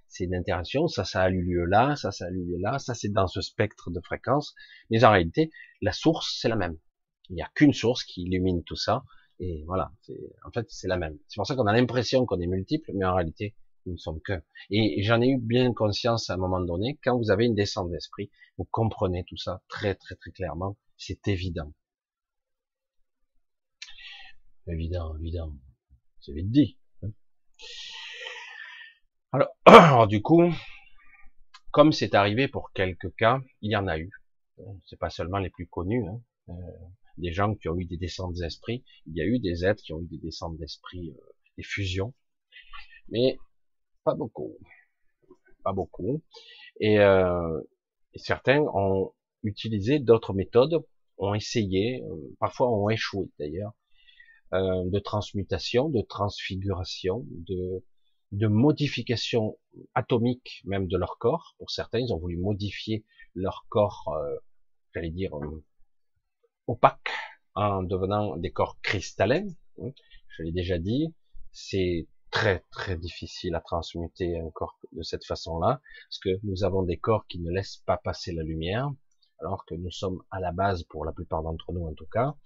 c'est 0.08 0.24
une 0.24 0.34
interaction, 0.34 0.88
ça, 0.88 1.04
ça 1.04 1.22
a 1.22 1.30
eu 1.30 1.42
lieu 1.42 1.64
là, 1.64 1.96
ça, 1.96 2.10
ça 2.10 2.26
a 2.26 2.30
eu 2.30 2.44
lieu 2.44 2.58
là, 2.58 2.78
ça, 2.78 2.94
c'est 2.94 3.10
dans 3.10 3.26
ce 3.26 3.40
spectre 3.40 3.90
de 3.90 4.00
fréquences, 4.00 4.54
mais 4.90 5.04
en 5.04 5.10
réalité, 5.10 5.50
la 5.80 5.92
source, 5.92 6.38
c'est 6.40 6.48
la 6.48 6.56
même. 6.56 6.76
Il 7.28 7.36
n'y 7.36 7.42
a 7.42 7.50
qu'une 7.54 7.72
source 7.72 8.04
qui 8.04 8.22
illumine 8.22 8.64
tout 8.64 8.76
ça, 8.76 9.04
et 9.38 9.64
voilà, 9.66 9.90
en 10.44 10.50
fait, 10.50 10.66
c'est 10.68 10.88
la 10.88 10.98
même. 10.98 11.18
C'est 11.28 11.36
pour 11.36 11.46
ça 11.46 11.54
qu'on 11.54 11.66
a 11.66 11.72
l'impression 11.72 12.26
qu'on 12.26 12.40
est 12.40 12.46
multiple, 12.46 12.90
mais 12.94 13.06
en 13.06 13.14
réalité, 13.14 13.54
nous 13.86 13.92
ne 13.94 13.98
sommes 13.98 14.20
qu'un. 14.20 14.42
Et 14.70 15.02
j'en 15.02 15.22
ai 15.22 15.28
eu 15.28 15.38
bien 15.38 15.72
conscience 15.72 16.28
à 16.28 16.34
un 16.34 16.36
moment 16.36 16.60
donné, 16.60 16.98
quand 17.02 17.16
vous 17.16 17.30
avez 17.30 17.46
une 17.46 17.54
descente 17.54 17.90
d'esprit, 17.90 18.30
vous 18.58 18.66
comprenez 18.70 19.24
tout 19.24 19.38
ça 19.38 19.62
très, 19.68 19.94
très, 19.94 20.16
très 20.16 20.30
clairement, 20.32 20.76
c'est 20.98 21.26
évident. 21.28 21.72
Évident, 24.66 25.16
évident. 25.18 25.52
C'est 26.20 26.32
vite 26.32 26.50
dit. 26.50 26.78
Hein. 27.02 27.10
Alors, 29.64 30.06
du 30.06 30.22
coup, 30.22 30.42
comme 31.70 31.92
c'est 31.92 32.14
arrivé 32.14 32.48
pour 32.48 32.72
quelques 32.72 33.14
cas, 33.16 33.40
il 33.60 33.72
y 33.72 33.76
en 33.76 33.86
a 33.86 33.98
eu. 33.98 34.10
C'est 34.84 34.98
pas 34.98 35.10
seulement 35.10 35.38
les 35.38 35.50
plus 35.50 35.66
connus. 35.66 36.06
Hein. 36.06 36.20
Euh, 36.50 36.52
des 37.20 37.32
gens 37.32 37.54
qui 37.54 37.68
ont 37.68 37.78
eu 37.78 37.84
des 37.84 37.96
descentes 37.96 38.34
d'esprit. 38.34 38.84
Il 39.06 39.16
y 39.16 39.20
a 39.20 39.24
eu 39.24 39.38
des 39.38 39.64
êtres 39.64 39.82
qui 39.82 39.92
ont 39.92 40.00
eu 40.00 40.06
des 40.06 40.18
descentes 40.18 40.56
d'esprit, 40.58 41.10
euh, 41.10 41.32
des 41.56 41.62
fusions, 41.62 42.14
mais 43.08 43.38
pas 44.04 44.14
beaucoup, 44.14 44.56
pas 45.62 45.72
beaucoup. 45.72 46.22
Et, 46.80 46.98
euh, 46.98 47.60
et 48.14 48.18
certains 48.18 48.60
ont 48.60 49.12
utilisé 49.42 49.98
d'autres 49.98 50.32
méthodes, 50.32 50.84
ont 51.18 51.34
essayé, 51.34 52.02
euh, 52.02 52.36
parfois 52.38 52.70
ont 52.70 52.88
échoué 52.88 53.28
d'ailleurs, 53.38 53.72
euh, 54.52 54.84
de 54.90 54.98
transmutation, 54.98 55.88
de 55.88 56.00
transfiguration, 56.00 57.24
de, 57.30 57.84
de 58.32 58.46
modification 58.46 59.58
atomique 59.94 60.62
même 60.64 60.86
de 60.88 60.96
leur 60.96 61.18
corps. 61.18 61.54
Pour 61.58 61.70
certains, 61.70 62.00
ils 62.00 62.12
ont 62.12 62.18
voulu 62.18 62.36
modifier 62.36 63.04
leur 63.34 63.66
corps, 63.68 64.08
euh, 64.08 64.36
j'allais 64.94 65.10
dire, 65.10 65.36
euh, 65.36 65.64
opaque, 66.66 67.10
en 67.54 67.82
devenant 67.82 68.36
des 68.36 68.50
corps 68.50 68.80
cristallins. 68.82 69.48
Hein. 69.80 69.90
Je 70.28 70.42
l'ai 70.42 70.52
déjà 70.52 70.78
dit, 70.78 71.14
c'est 71.52 72.08
très 72.30 72.64
très 72.70 72.96
difficile 72.96 73.54
à 73.54 73.60
transmuter 73.60 74.38
un 74.38 74.50
corps 74.50 74.78
de 74.92 75.02
cette 75.02 75.24
façon-là, 75.24 75.80
parce 76.08 76.18
que 76.20 76.40
nous 76.44 76.64
avons 76.64 76.82
des 76.82 76.96
corps 76.96 77.26
qui 77.26 77.40
ne 77.40 77.50
laissent 77.50 77.82
pas 77.86 77.96
passer 77.96 78.32
la 78.32 78.42
lumière, 78.42 78.90
alors 79.40 79.64
que 79.64 79.74
nous 79.74 79.90
sommes 79.90 80.22
à 80.30 80.40
la 80.40 80.52
base, 80.52 80.84
pour 80.84 81.04
la 81.04 81.12
plupart 81.12 81.42
d'entre 81.42 81.72
nous 81.72 81.86
en 81.86 81.94
tout 81.94 82.06
cas, 82.06 82.36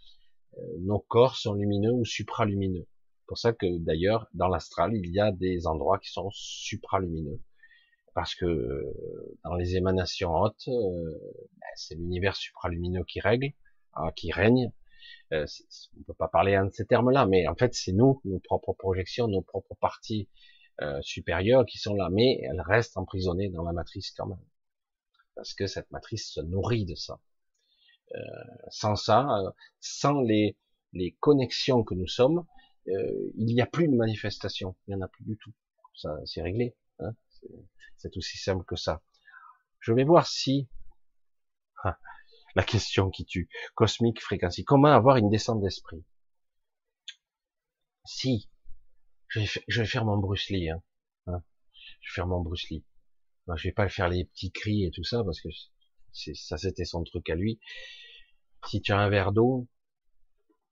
nos 0.81 0.99
corps 0.99 1.37
sont 1.37 1.55
lumineux 1.55 1.93
ou 1.93 2.05
supralumineux. 2.05 2.87
C'est 3.25 3.27
pour 3.27 3.39
ça 3.39 3.53
que 3.53 3.79
d'ailleurs, 3.79 4.29
dans 4.35 4.49
l'astral, 4.49 4.95
il 4.95 5.11
y 5.11 5.19
a 5.19 5.33
des 5.33 5.67
endroits 5.67 5.99
qui 5.99 6.11
sont 6.11 6.29
supralumineux. 6.33 7.41
Parce 8.15 8.35
que 8.35 8.45
euh, 8.45 9.39
dans 9.45 9.55
les 9.55 9.77
émanations 9.77 10.33
hautes, 10.35 10.69
euh, 10.69 11.19
ben, 11.59 11.67
c'est 11.75 11.97
l'univers 11.97 12.37
supralumineux 12.37 13.03
qui 13.05 13.21
règle, 13.21 13.53
hein, 13.95 14.13
qui 14.15 14.31
règne. 14.31 14.71
Euh, 15.33 15.47
on 15.99 16.03
peut 16.05 16.15
pas 16.15 16.29
parler 16.29 16.57
en 16.57 16.71
ces 16.71 16.87
termes-là, 16.87 17.27
mais 17.27 17.49
en 17.49 17.57
fait, 17.57 17.75
c'est 17.75 17.93
nous, 17.93 18.21
nos 18.25 18.39
propres 18.39 18.75
projections, 18.75 19.27
nos 19.27 19.43
propres 19.43 19.75
parties 19.81 20.29
supérieures 21.03 21.65
qui 21.67 21.79
sont 21.79 21.95
là, 21.95 22.09
mais 22.11 22.41
elles 22.43 22.61
restent 22.61 22.97
emprisonnées 22.97 23.49
dans 23.49 23.63
la 23.63 23.73
matrice 23.73 24.11
quand 24.11 24.27
même. 24.27 24.45
Parce 25.37 25.55
que 25.55 25.69
cette 25.69 25.91
matrice 25.93 26.33
se 26.33 26.41
nourrit 26.41 26.85
de 26.85 26.97
ça. 26.97 27.21
Euh, 28.13 28.19
sans 28.69 28.97
ça, 28.97 29.27
euh, 29.39 29.51
sans 29.81 30.21
les, 30.21 30.57
les 30.93 31.13
connexions 31.21 31.83
que 31.83 31.95
nous 31.95 32.07
sommes, 32.07 32.47
euh, 32.89 33.33
il 33.37 33.47
n'y 33.47 33.61
a 33.61 33.67
plus 33.67 33.89
de 33.89 33.97
manifestation, 33.97 34.77
il 34.87 34.95
n'y 34.95 35.03
en 35.03 35.05
a 35.05 35.09
plus 35.09 35.25
du 35.25 35.37
tout. 35.39 35.53
Ça, 35.95 36.17
c'est 36.25 36.43
réglé. 36.43 36.77
Hein 37.01 37.13
c'est 37.97 38.17
aussi 38.17 38.37
simple 38.37 38.65
que 38.65 38.77
ça. 38.77 39.03
Je 39.81 39.93
vais 39.93 40.05
voir 40.05 40.27
si 40.27 40.69
la 42.55 42.63
question 42.63 43.11
qui 43.11 43.25
tue, 43.25 43.49
cosmique 43.75 44.21
fréquency, 44.21 44.65
comment 44.65 44.89
avoir 44.89 45.17
une 45.17 45.31
descente 45.31 45.61
d'esprit? 45.61 46.05
Si, 48.05 48.51
je 49.29 49.41
vais, 49.41 49.47
je 49.67 49.81
vais, 49.81 49.87
faire 49.87 50.05
mon 50.05 50.19
Bruce 50.19 50.51
Lee, 50.51 50.69
hein, 50.69 50.83
hein, 51.27 51.43
je 52.01 52.11
vais 52.11 52.15
faire 52.15 52.27
mon 52.27 52.41
Bruce 52.41 52.69
Lee. 52.69 52.85
je 53.57 53.69
vais 53.69 53.73
pas 53.73 53.89
faire 53.89 54.09
les 54.09 54.27
petits 54.27 54.53
cris 54.53 54.85
et 54.85 54.91
tout 54.91 55.05
ça 55.05 55.25
parce 55.25 55.41
que 55.41 55.49
ça 56.15 56.57
c'était 56.57 56.85
son 56.85 57.05
truc 57.05 57.29
à 57.31 57.35
lui. 57.35 57.61
Si 58.67 58.81
tu 58.81 58.93
as 58.93 58.99
un 58.99 59.09
verre 59.09 59.33
d'eau 59.33 59.69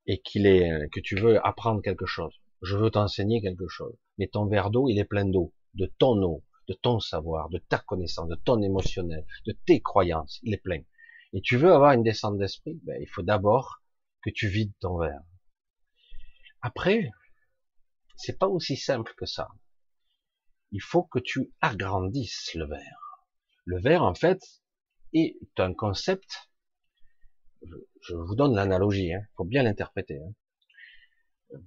et 0.06 0.20
qu'il 0.20 0.46
est 0.46 0.88
que 0.92 1.00
tu 1.00 1.16
veux 1.16 1.44
apprendre 1.46 1.82
quelque 1.82 2.06
chose, 2.06 2.34
je 2.62 2.76
veux 2.76 2.90
t'enseigner 2.90 3.42
quelque 3.42 3.68
chose, 3.68 3.96
mais 4.18 4.28
ton 4.28 4.46
verre 4.46 4.70
d'eau 4.70 4.88
il 4.88 4.98
est 4.98 5.04
plein 5.04 5.24
d'eau, 5.24 5.52
de 5.74 5.86
ton 5.98 6.22
eau, 6.22 6.44
de 6.68 6.74
ton 6.74 7.00
savoir, 7.00 7.48
de 7.50 7.58
ta 7.58 7.78
connaissance, 7.78 8.28
de 8.28 8.36
ton 8.36 8.62
émotionnel, 8.62 9.26
de 9.46 9.52
tes 9.66 9.80
croyances, 9.80 10.40
il 10.42 10.54
est 10.54 10.62
plein. 10.62 10.82
Et 11.32 11.40
tu 11.40 11.56
veux 11.56 11.72
avoir 11.72 11.92
une 11.92 12.02
descente 12.02 12.38
d'esprit, 12.38 12.78
ben, 12.84 13.00
il 13.00 13.08
faut 13.08 13.22
d'abord 13.22 13.82
que 14.22 14.30
tu 14.30 14.48
vides 14.48 14.72
ton 14.80 14.98
verre. 14.98 15.22
Après, 16.60 17.10
c'est 18.16 18.38
pas 18.38 18.48
aussi 18.48 18.76
simple 18.76 19.14
que 19.16 19.26
ça. 19.26 19.48
Il 20.70 20.80
faut 20.80 21.02
que 21.02 21.18
tu 21.18 21.52
agrandisses 21.60 22.54
le 22.54 22.66
verre. 22.66 23.26
Le 23.64 23.80
verre, 23.80 24.02
en 24.02 24.14
fait, 24.14 24.40
est 25.12 25.36
un 25.58 25.74
concept, 25.74 26.50
je, 27.62 28.14
vous 28.14 28.34
donne 28.34 28.54
l'analogie, 28.54 29.12
hein, 29.12 29.22
faut 29.36 29.44
bien 29.44 29.62
l'interpréter. 29.62 30.18
Hein. 30.18 30.32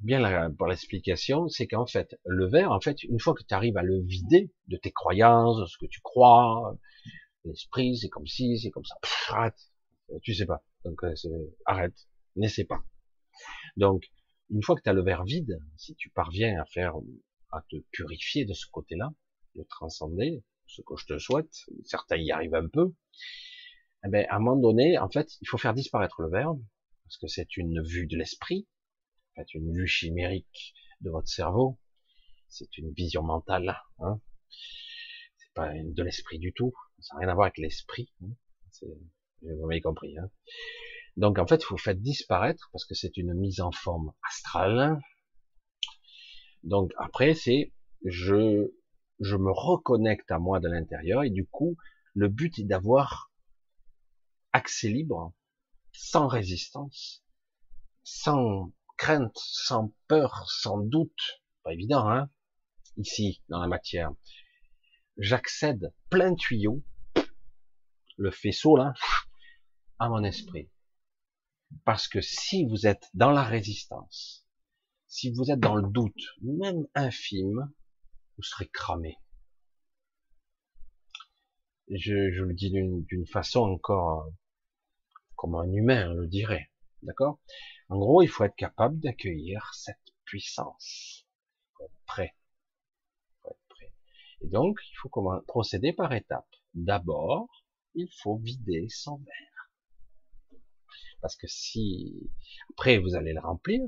Bien 0.02 0.52
pour 0.52 0.68
l'explication, 0.68 1.48
c'est 1.48 1.68
qu'en 1.68 1.86
fait, 1.86 2.20
le 2.26 2.48
verre, 2.48 2.72
en 2.72 2.82
fait, 2.82 3.04
une 3.04 3.20
fois 3.20 3.36
que 3.36 3.44
tu 3.44 3.54
arrives 3.54 3.78
à 3.78 3.84
le 3.84 4.02
vider 4.02 4.52
de 4.68 4.78
tes 4.78 4.92
croyances, 4.92 5.60
de 5.60 5.66
ce 5.68 5.78
que 5.78 5.86
tu 5.86 6.02
crois, 6.02 6.76
l'esprit, 7.44 7.96
c'est 7.98 8.10
comme 8.10 8.26
si, 8.26 8.58
c'est 8.58 8.72
comme 8.72 8.86
ça, 8.86 8.96
arrête, 9.30 9.72
tu 10.24 10.34
sais 10.34 10.48
pas, 10.48 10.64
donc 10.84 11.04
euh, 11.04 11.14
arrête, 11.66 12.08
n'essaie 12.36 12.66
pas. 12.66 12.84
Donc, 13.78 14.12
une 14.50 14.64
fois 14.64 14.76
que 14.76 14.82
tu 14.82 14.90
as 14.90 14.94
le 14.94 15.04
verre 15.04 15.24
vide, 15.24 15.60
si 15.78 15.96
tu 15.96 16.10
parviens 16.10 16.60
à 16.60 16.66
faire, 16.66 16.96
à 17.52 17.62
te 17.70 17.78
purifier 17.92 18.46
de 18.46 18.54
ce 18.54 18.66
côté-là, 18.72 19.12
de 19.56 19.64
transcender, 19.64 20.44
ce 20.76 20.82
que 20.82 20.96
je 20.98 21.06
te 21.06 21.18
souhaite, 21.18 21.54
certains 21.84 22.18
y 22.18 22.32
arrivent 22.32 22.56
un 22.56 22.68
peu, 22.68 22.94
eh 24.06 24.10
ben, 24.10 24.26
à 24.30 24.36
un 24.36 24.40
moment 24.40 24.60
donné, 24.60 24.98
en 24.98 25.10
fait, 25.10 25.30
il 25.42 25.48
faut 25.48 25.58
faire 25.58 25.74
disparaître 25.74 26.22
le 26.22 26.30
verbe, 26.30 26.62
parce 27.06 27.18
que 27.18 27.28
c'est 27.28 27.58
une 27.58 27.82
vue 27.82 28.08
de 28.08 28.18
l'esprit, 28.18 28.68
en 29.32 29.42
fait, 29.42 29.54
une 29.54 29.74
vue 29.74 29.88
chimérique 29.88 30.74
de 31.02 31.10
votre 31.10 31.28
cerveau, 31.28 31.80
c'est 32.50 32.78
une 32.78 32.92
vision 32.92 33.24
mentale, 33.24 33.82
hein. 34.00 34.20
c'est 35.38 35.54
pas 35.54 35.72
de 35.74 36.04
l'esprit 36.04 36.40
du 36.40 36.54
tout, 36.54 36.74
ça 37.00 37.16
n'a 37.16 37.22
rien 37.22 37.30
à 37.30 37.36
voir 37.36 37.46
avec 37.46 37.58
l'esprit, 37.58 38.12
hein. 38.22 38.30
vous 39.42 39.68
m'avez 39.68 39.82
compris. 39.82 40.18
Hein. 40.18 40.30
Donc 41.16 41.40
en 41.40 41.48
fait, 41.48 41.62
il 41.62 41.66
faut 41.66 41.78
faire 41.78 41.96
disparaître, 41.96 42.70
parce 42.72 42.86
que 42.86 42.96
c'est 42.96 43.16
une 43.18 43.34
mise 43.34 43.62
en 43.62 43.72
forme 43.72 44.14
astrale. 44.28 45.00
Donc 46.64 46.92
après, 46.98 47.34
c'est 47.34 47.72
je 48.04 48.74
je 49.20 49.36
me 49.36 49.52
reconnecte 49.52 50.32
à 50.32 50.40
moi 50.40 50.60
de 50.60 50.68
l'intérieur, 50.68 51.24
et 51.24 51.30
du 51.30 51.46
coup, 51.46 51.78
le 52.14 52.28
but 52.28 52.60
est 52.60 52.64
d'avoir 52.64 53.32
accès 54.52 54.90
libre, 54.90 55.34
sans 55.92 56.28
résistance, 56.28 57.24
sans 58.04 58.72
crainte, 58.98 59.38
sans 59.38 59.94
peur, 60.08 60.50
sans 60.50 60.78
doute. 60.78 61.42
Pas 61.64 61.74
évident, 61.74 62.10
hein? 62.10 62.30
Ici, 62.98 63.42
dans 63.50 63.60
la 63.60 63.68
matière. 63.68 64.12
J'accède 65.18 65.94
plein 66.10 66.36
tuyau, 66.36 66.84
le 68.18 68.32
faisceau 68.32 68.78
là, 68.78 68.94
à 70.00 70.10
mon 70.10 70.24
esprit. 70.24 70.70
Parce 71.84 72.08
que 72.08 72.22
si 72.22 72.66
vous 72.66 72.88
êtes 72.88 73.10
dans 73.14 73.32
la 73.32 73.44
résistance, 73.44 74.46
si 75.08 75.32
vous 75.32 75.52
êtes 75.52 75.60
dans 75.60 75.76
le 75.76 75.90
doute, 75.90 76.22
même 76.42 76.86
infime, 76.94 77.72
vous 78.38 78.44
serez 78.44 78.68
cramé. 78.68 79.18
Je, 81.90 82.14
le 82.14 82.53
dis 82.53 82.72
d'une 82.72 83.28
façon 83.28 83.62
encore 83.62 84.28
comme 85.36 85.56
un 85.56 85.72
humain 85.72 86.14
le 86.14 86.28
dirait. 86.28 86.72
D'accord? 87.03 87.40
En 87.90 87.99
gros, 87.99 88.24
il 88.24 88.28
faut 88.28 88.44
être 88.44 88.56
capable 88.56 88.99
d'accueillir 88.99 89.72
cette 89.74 90.14
puissance. 90.24 91.26
Il 91.26 91.72
faut 91.78 91.84
être 91.84 92.06
prêt. 92.06 92.36
Être 93.45 93.68
prêt. 93.70 93.94
Et 94.41 94.48
donc, 94.48 94.80
il 94.90 94.95
faut 94.95 95.10
comment 95.10 95.40
procéder 95.41 95.94
par 95.94 96.14
étapes. 96.14 96.49
D'abord, 96.74 97.48
il 97.94 98.10
faut 98.22 98.38
vider 98.38 98.88
son 98.90 99.18
verre. 99.18 99.56
Parce 101.22 101.36
que 101.36 101.48
si 101.48 102.32
après 102.72 102.98
vous 102.98 103.16
allez 103.16 103.34
le 103.34 103.40
remplir, 103.40 103.82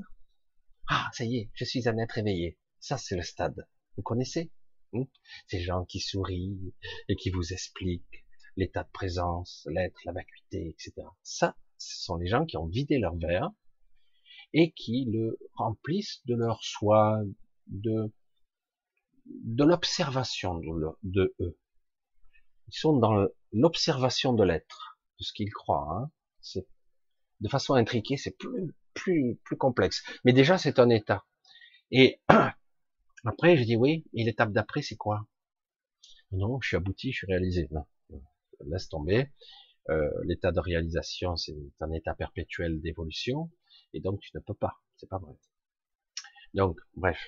ah 0.88 1.08
ça 1.12 1.24
y 1.24 1.36
est, 1.36 1.50
je 1.54 1.64
suis 1.64 1.88
un 1.88 1.98
être 1.98 2.18
éveillé. 2.18 2.58
Ça 2.80 2.96
c'est 2.98 3.16
le 3.16 3.22
stade. 3.22 3.68
Vous 3.98 4.02
connaissez 4.04 4.52
hein? 4.94 5.02
Ces 5.48 5.60
gens 5.60 5.84
qui 5.84 5.98
sourient 5.98 6.72
et 7.08 7.16
qui 7.16 7.30
vous 7.30 7.52
expliquent 7.52 8.24
l'état 8.56 8.84
de 8.84 8.90
présence, 8.92 9.66
l'être, 9.70 9.98
la 10.04 10.12
vacuité, 10.12 10.68
etc. 10.68 11.06
Ça, 11.24 11.56
ce 11.78 12.04
sont 12.04 12.16
les 12.16 12.28
gens 12.28 12.46
qui 12.46 12.56
ont 12.56 12.66
vidé 12.66 12.98
leur 12.98 13.16
verre 13.16 13.50
et 14.52 14.70
qui 14.70 15.04
le 15.12 15.36
remplissent 15.54 16.24
de 16.26 16.36
leur 16.36 16.62
soi, 16.62 17.20
de, 17.66 18.12
de 19.26 19.64
l'observation 19.64 20.60
de, 21.02 21.34
eux. 21.40 21.58
Ils 22.68 22.78
sont 22.78 22.96
dans 22.96 23.26
l'observation 23.52 24.32
de 24.32 24.44
l'être, 24.44 25.00
de 25.18 25.24
ce 25.24 25.32
qu'ils 25.32 25.52
croient. 25.52 25.88
Hein. 25.90 26.10
C'est 26.40 26.68
de 27.40 27.48
façon 27.48 27.74
intriquée, 27.74 28.16
c'est 28.16 28.36
plus 28.36 28.74
plus 28.94 29.40
plus 29.44 29.56
complexe. 29.56 30.04
Mais 30.24 30.32
déjà, 30.32 30.56
c'est 30.56 30.78
un 30.78 30.88
état. 30.88 31.24
Et 31.90 32.20
après, 33.24 33.56
je 33.56 33.64
dis 33.64 33.76
oui. 33.76 34.04
Et 34.14 34.24
l'étape 34.24 34.52
d'après, 34.52 34.82
c'est 34.82 34.96
quoi? 34.96 35.26
Non, 36.32 36.60
je 36.60 36.68
suis 36.68 36.76
abouti, 36.76 37.12
je 37.12 37.18
suis 37.18 37.26
réalisé. 37.26 37.68
Non 37.70 37.84
laisse 38.66 38.88
tomber. 38.88 39.30
Euh, 39.90 40.10
l'état 40.24 40.52
de 40.52 40.60
réalisation, 40.60 41.36
c'est 41.36 41.56
un 41.80 41.92
état 41.92 42.14
perpétuel 42.14 42.80
d'évolution, 42.82 43.50
et 43.94 44.00
donc 44.00 44.20
tu 44.20 44.30
ne 44.34 44.40
peux 44.40 44.54
pas, 44.54 44.76
c'est 44.96 45.08
pas 45.08 45.18
vrai. 45.18 45.32
Donc, 46.54 46.78
bref, 46.94 47.18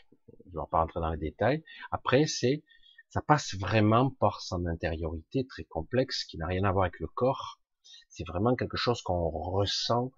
je 0.47 0.51
ne 0.51 0.61
vais 0.61 0.67
pas 0.71 0.81
rentrer 0.81 1.01
dans 1.01 1.11
les 1.11 1.19
détails. 1.19 1.65
Après, 1.91 2.27
c'est, 2.27 2.65
ça 3.09 3.23
passe 3.23 3.55
vraiment 3.55 4.11
par 4.11 4.41
son 4.43 4.67
intériorité 4.67 5.47
très 5.47 5.65
complexe, 5.65 6.25
qui 6.25 6.37
n'a 6.37 6.47
rien 6.47 6.65
à 6.65 6.73
voir 6.73 6.85
avec 6.85 7.01
le 7.01 7.07
corps. 7.07 7.61
C'est 8.09 8.27
vraiment 8.27 8.55
quelque 8.57 8.77
chose 8.77 9.01
qu'on 9.03 9.31
ressent 9.31 10.13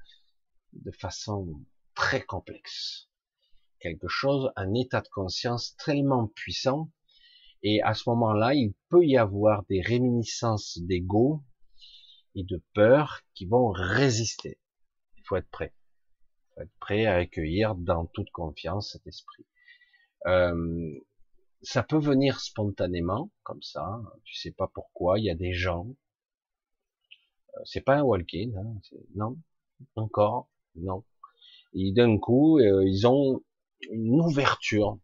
de 0.72 0.90
façon 0.90 1.60
très 1.94 2.24
complexe. 2.24 3.08
Quelque 3.82 4.09
chose, 4.09 4.50
un 4.56 4.74
état 4.74 5.00
de 5.00 5.09
conscience 5.09 5.76
tellement 5.84 6.28
puissant 6.28 6.88
et 7.62 7.80
à 7.82 7.94
ce 7.94 8.09
moment-là, 8.10 8.54
il 8.54 8.74
peut 8.88 9.04
y 9.04 9.16
avoir 9.16 9.64
des 9.66 9.80
réminiscences 9.80 10.78
d'ego 10.78 11.42
et 12.34 12.42
de 12.42 12.62
peur 12.74 13.22
qui 13.34 13.46
vont 13.46 13.70
résister. 13.70 14.59
Il 15.16 15.22
faut 15.24 15.36
être 15.36 15.50
prêt. 15.50 15.74
Il 15.74 16.54
faut 16.54 16.60
être 16.62 16.78
prêt 16.80 17.06
à 17.06 17.16
accueillir 17.16 17.74
dans 17.76 18.06
toute 18.06 18.30
confiance 18.30 18.92
cet 18.92 19.06
esprit. 19.06 19.46
Euh, 20.26 20.98
ça 21.62 21.84
peut 21.84 21.98
venir 21.98 22.40
spontanément, 22.40 23.30
comme 23.44 23.62
ça. 23.62 24.00
Tu 24.24 24.34
sais 24.34 24.50
pas 24.50 24.68
pourquoi. 24.72 25.20
Il 25.20 25.24
y 25.24 25.30
a 25.30 25.36
des 25.36 25.52
gens. 25.52 25.86
Euh, 27.54 27.60
c'est 27.64 27.80
pas 27.80 27.96
un 27.96 28.02
walk-in, 28.02 28.50
hein, 28.56 28.80
non, 29.14 29.36
encore, 29.94 30.48
non. 30.74 31.04
Et 31.74 31.92
d'un 31.92 32.18
coup, 32.18 32.59
euh, 32.59 32.84
ils 32.84 33.06
ont 33.06 33.42
une 33.90 34.20
ouverture 34.20 34.98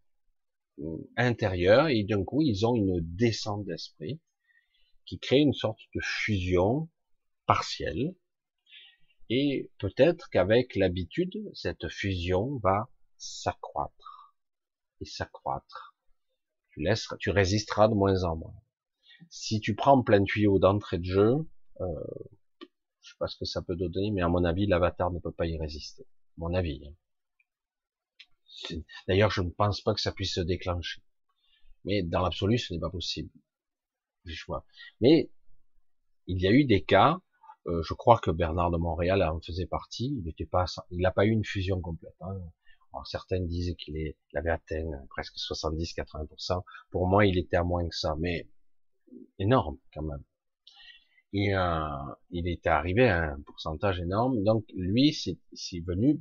intérieur 1.16 1.88
et 1.88 2.04
d'un 2.04 2.24
coup 2.24 2.42
ils 2.42 2.66
ont 2.66 2.74
une 2.74 3.00
descente 3.00 3.64
d'esprit 3.64 4.20
qui 5.06 5.18
crée 5.18 5.38
une 5.38 5.54
sorte 5.54 5.80
de 5.94 6.00
fusion 6.02 6.88
partielle. 7.46 8.14
Et 9.30 9.70
peut-être 9.78 10.28
qu'avec 10.30 10.76
l'habitude 10.76 11.50
cette 11.54 11.88
fusion 11.88 12.58
va 12.58 12.88
s'accroître 13.16 14.36
et 15.00 15.04
s'accroître. 15.04 15.96
Tu 16.70 16.82
laisseras 16.82 17.16
tu 17.18 17.30
résisteras 17.30 17.88
de 17.88 17.94
moins 17.94 18.24
en 18.24 18.36
moins. 18.36 18.54
Si 19.30 19.60
tu 19.60 19.74
prends 19.74 20.02
plein 20.02 20.22
tuyau 20.22 20.58
d'entrée 20.58 20.98
de 20.98 21.04
jeu 21.04 21.32
euh, 21.80 21.84
je 23.00 23.10
sais 23.10 23.16
pas 23.18 23.28
ce 23.28 23.36
que 23.36 23.44
ça 23.44 23.62
peut 23.62 23.76
donner 23.76 24.10
mais 24.12 24.22
à 24.22 24.28
mon 24.28 24.44
avis 24.44 24.66
l'avatar 24.66 25.10
ne 25.10 25.18
peut 25.18 25.32
pas 25.32 25.46
y 25.46 25.58
résister. 25.58 26.06
Mon 26.36 26.54
avis 26.54 26.82
hein. 26.86 26.94
D'ailleurs, 29.06 29.30
je 29.30 29.42
ne 29.42 29.50
pense 29.50 29.80
pas 29.80 29.94
que 29.94 30.00
ça 30.00 30.12
puisse 30.12 30.34
se 30.34 30.40
déclencher. 30.40 31.02
Mais 31.84 32.02
dans 32.02 32.22
l'absolu, 32.22 32.58
ce 32.58 32.72
n'est 32.72 32.80
pas 32.80 32.90
possible. 32.90 33.30
Je 34.24 34.44
vois. 34.46 34.64
Mais 35.00 35.30
il 36.26 36.40
y 36.40 36.46
a 36.46 36.50
eu 36.50 36.64
des 36.64 36.82
cas. 36.82 37.20
Euh, 37.66 37.82
je 37.82 37.94
crois 37.94 38.18
que 38.18 38.30
Bernard 38.30 38.70
de 38.70 38.78
Montréal 38.78 39.22
en 39.22 39.40
faisait 39.40 39.66
partie. 39.66 40.14
Il 40.18 40.24
n'était 40.24 40.46
pas, 40.46 40.66
il 40.90 41.00
n'a 41.00 41.10
pas 41.10 41.24
eu 41.26 41.30
une 41.30 41.44
fusion 41.44 41.80
complète. 41.80 42.16
Hein. 42.20 42.40
Alors, 42.92 43.06
certains 43.06 43.40
disaient 43.40 43.74
qu'il 43.74 44.14
avait 44.34 44.50
atteint 44.50 44.90
presque 45.10 45.36
70-80%. 45.36 46.62
Pour 46.90 47.06
moi, 47.06 47.26
il 47.26 47.38
était 47.38 47.56
à 47.56 47.64
moins 47.64 47.86
que 47.88 47.94
ça, 47.94 48.16
mais 48.18 48.48
énorme 49.38 49.78
quand 49.92 50.02
même. 50.02 50.24
Et 51.32 51.54
euh, 51.54 51.88
il 52.30 52.48
était 52.48 52.70
arrivé 52.70 53.08
à 53.08 53.32
un 53.32 53.40
pourcentage 53.42 54.00
énorme. 54.00 54.42
Donc 54.44 54.64
lui, 54.74 55.12
c'est 55.12 55.80
venu 55.80 56.20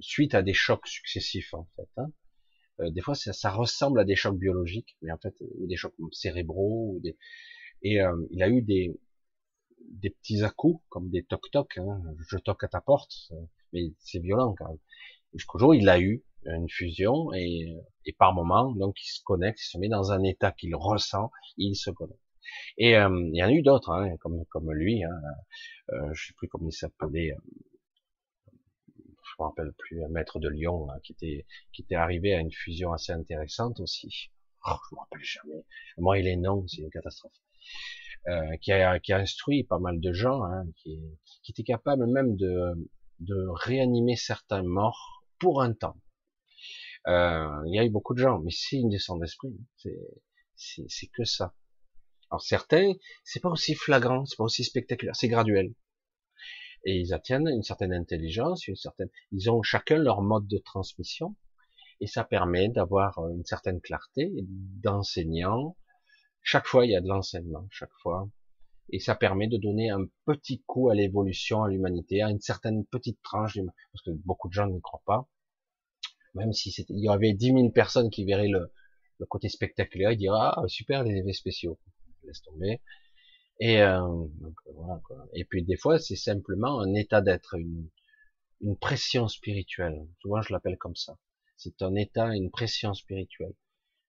suite 0.00 0.34
à 0.34 0.42
des 0.42 0.54
chocs 0.54 0.86
successifs 0.86 1.54
en 1.54 1.66
fait. 1.76 1.88
Hein. 1.96 2.10
Euh, 2.80 2.90
des 2.90 3.00
fois, 3.00 3.14
ça, 3.14 3.32
ça, 3.32 3.50
ressemble 3.50 4.00
à 4.00 4.04
des 4.04 4.16
chocs 4.16 4.38
biologiques, 4.38 4.96
mais 5.02 5.12
en 5.12 5.18
fait, 5.18 5.34
ou 5.40 5.66
des 5.66 5.76
chocs 5.76 5.94
cérébraux, 6.12 6.94
ou 6.94 7.00
des... 7.00 7.16
et 7.82 8.00
euh, 8.00 8.16
il 8.30 8.42
a 8.42 8.48
eu 8.48 8.62
des 8.62 8.98
des 9.90 10.10
petits 10.10 10.42
à 10.42 10.50
coups 10.50 10.82
comme 10.88 11.10
des 11.10 11.24
toc 11.24 11.50
toc. 11.52 11.78
Hein. 11.78 12.02
Je 12.28 12.38
toque 12.38 12.64
à 12.64 12.68
ta 12.68 12.80
porte, 12.80 13.12
mais 13.72 13.92
c'est 13.98 14.18
violent 14.18 14.54
quand 14.58 14.68
même. 14.68 14.78
Jusqu'au 15.34 15.58
jour, 15.58 15.74
il 15.74 15.88
a 15.88 16.00
eu 16.00 16.24
une 16.46 16.68
fusion 16.68 17.32
et, 17.34 17.76
et 18.06 18.12
par 18.12 18.34
moment, 18.34 18.72
donc 18.72 18.96
il 19.02 19.08
se 19.08 19.22
connecte, 19.24 19.60
il 19.60 19.68
se 19.68 19.78
met 19.78 19.88
dans 19.88 20.12
un 20.12 20.22
état 20.22 20.52
qu'il 20.52 20.74
ressent, 20.74 21.30
il 21.58 21.74
se 21.74 21.90
connecte. 21.90 22.20
Et 22.78 22.90
il 22.92 23.36
y 23.36 23.42
en 23.42 23.48
a 23.48 23.52
eu 23.52 23.62
d'autres, 23.62 23.90
hein, 23.90 24.16
comme 24.20 24.44
comme 24.46 24.72
lui. 24.72 25.04
Hein, 25.04 25.10
euh, 25.92 26.12
je 26.12 26.28
sais 26.28 26.34
plus 26.36 26.48
comment 26.48 26.68
il 26.68 26.72
s'appelait 26.72 27.32
je 29.36 29.42
me 29.42 29.48
rappelle 29.48 29.72
plus, 29.78 30.04
un 30.04 30.08
maître 30.08 30.38
de 30.38 30.48
Lyon 30.48 30.86
qui 31.02 31.12
était 31.12 31.46
qui 31.72 31.82
était 31.82 31.94
arrivé 31.94 32.34
à 32.34 32.40
une 32.40 32.52
fusion 32.52 32.92
assez 32.92 33.12
intéressante 33.12 33.80
aussi. 33.80 34.30
Oh, 34.66 34.76
je 34.90 34.94
me 34.94 35.00
rappelle 35.00 35.22
jamais. 35.22 35.64
Moi, 35.98 36.18
il 36.18 36.26
est 36.26 36.36
non, 36.36 36.66
c'est 36.68 36.82
une 36.82 36.90
catastrophe. 36.90 37.32
Euh, 38.28 38.56
qui 38.62 38.72
a 38.72 38.98
qui 39.00 39.12
a 39.12 39.18
instruit 39.18 39.64
pas 39.64 39.78
mal 39.78 40.00
de 40.00 40.12
gens, 40.12 40.44
hein, 40.44 40.64
qui, 40.76 40.98
qui 41.42 41.52
était 41.52 41.64
capable 41.64 42.06
même 42.06 42.36
de 42.36 42.72
de 43.20 43.46
réanimer 43.50 44.16
certains 44.16 44.62
morts 44.62 45.22
pour 45.38 45.62
un 45.62 45.72
temps. 45.74 46.00
Euh, 47.06 47.62
il 47.66 47.74
y 47.74 47.78
a 47.78 47.84
eu 47.84 47.90
beaucoup 47.90 48.14
de 48.14 48.20
gens, 48.20 48.40
mais 48.40 48.50
c'est 48.50 48.76
une 48.76 48.88
descente 48.88 49.20
d'esprit. 49.20 49.54
C'est 49.76 50.86
c'est 50.88 51.08
que 51.08 51.24
ça. 51.24 51.54
Alors 52.30 52.42
certains, 52.42 52.92
c'est 53.24 53.40
pas 53.40 53.50
aussi 53.50 53.74
flagrant, 53.74 54.24
c'est 54.24 54.36
pas 54.36 54.44
aussi 54.44 54.64
spectaculaire, 54.64 55.14
c'est 55.16 55.28
graduel. 55.28 55.74
Et 56.84 56.98
ils 56.98 57.14
atteignent 57.14 57.48
une 57.48 57.62
certaine 57.62 57.92
intelligence, 57.92 58.68
une 58.68 58.76
certaine, 58.76 59.08
ils 59.32 59.50
ont 59.50 59.62
chacun 59.62 59.96
leur 59.96 60.22
mode 60.22 60.46
de 60.46 60.58
transmission, 60.58 61.34
et 62.00 62.06
ça 62.06 62.24
permet 62.24 62.68
d'avoir 62.68 63.18
une 63.30 63.44
certaine 63.44 63.80
clarté, 63.80 64.32
d'enseignant. 64.82 65.76
Chaque 66.42 66.66
fois, 66.66 66.84
il 66.84 66.92
y 66.92 66.96
a 66.96 67.00
de 67.00 67.08
l'enseignement, 67.08 67.66
chaque 67.70 67.94
fois. 68.02 68.28
Et 68.90 68.98
ça 68.98 69.14
permet 69.14 69.48
de 69.48 69.56
donner 69.56 69.88
un 69.88 70.04
petit 70.26 70.62
coup 70.66 70.90
à 70.90 70.94
l'évolution, 70.94 71.62
à 71.62 71.70
l'humanité, 71.70 72.22
à 72.22 72.30
une 72.30 72.40
certaine 72.40 72.84
petite 72.84 73.22
tranche, 73.22 73.58
parce 73.92 74.04
que 74.04 74.10
beaucoup 74.10 74.48
de 74.48 74.52
gens 74.52 74.66
n'y 74.66 74.80
croient 74.82 75.02
pas. 75.06 75.26
Même 76.34 76.52
si 76.52 76.70
il 76.90 76.98
y 76.98 77.08
avait 77.08 77.32
10 77.32 77.46
000 77.46 77.70
personnes 77.70 78.10
qui 78.10 78.24
verraient 78.24 78.48
le, 78.48 78.70
le 79.18 79.26
côté 79.26 79.48
spectaculaire, 79.48 80.12
ils 80.12 80.18
diraient, 80.18 80.50
ah, 80.56 80.62
super, 80.66 81.04
les 81.04 81.16
effets 81.16 81.32
spéciaux. 81.32 81.78
Laisse 82.24 82.42
tomber. 82.42 82.80
Et, 83.60 83.80
euh, 83.82 84.26
voilà, 84.74 85.00
quoi. 85.04 85.26
et 85.32 85.44
puis 85.44 85.62
des 85.62 85.76
fois, 85.76 85.98
c'est 85.98 86.16
simplement 86.16 86.80
un 86.80 86.94
état 86.94 87.20
d'être, 87.20 87.54
une, 87.54 87.88
une 88.60 88.76
pression 88.76 89.28
spirituelle. 89.28 90.06
Souvent, 90.20 90.42
je 90.42 90.52
l'appelle 90.52 90.78
comme 90.78 90.96
ça. 90.96 91.18
C'est 91.56 91.82
un 91.82 91.94
état, 91.94 92.34
une 92.34 92.50
pression 92.50 92.94
spirituelle. 92.94 93.54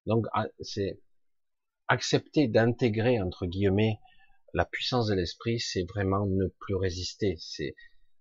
Donc, 0.05 0.25
ah, 0.33 0.47
c'est 0.59 0.99
accepter 1.87 2.47
d'intégrer 2.47 3.21
entre 3.21 3.45
guillemets 3.45 3.99
la 4.53 4.65
puissance 4.65 5.07
de 5.07 5.15
l'esprit, 5.15 5.59
c'est 5.59 5.83
vraiment 5.83 6.25
ne 6.25 6.47
plus 6.47 6.75
résister, 6.75 7.35
c'est 7.39 7.75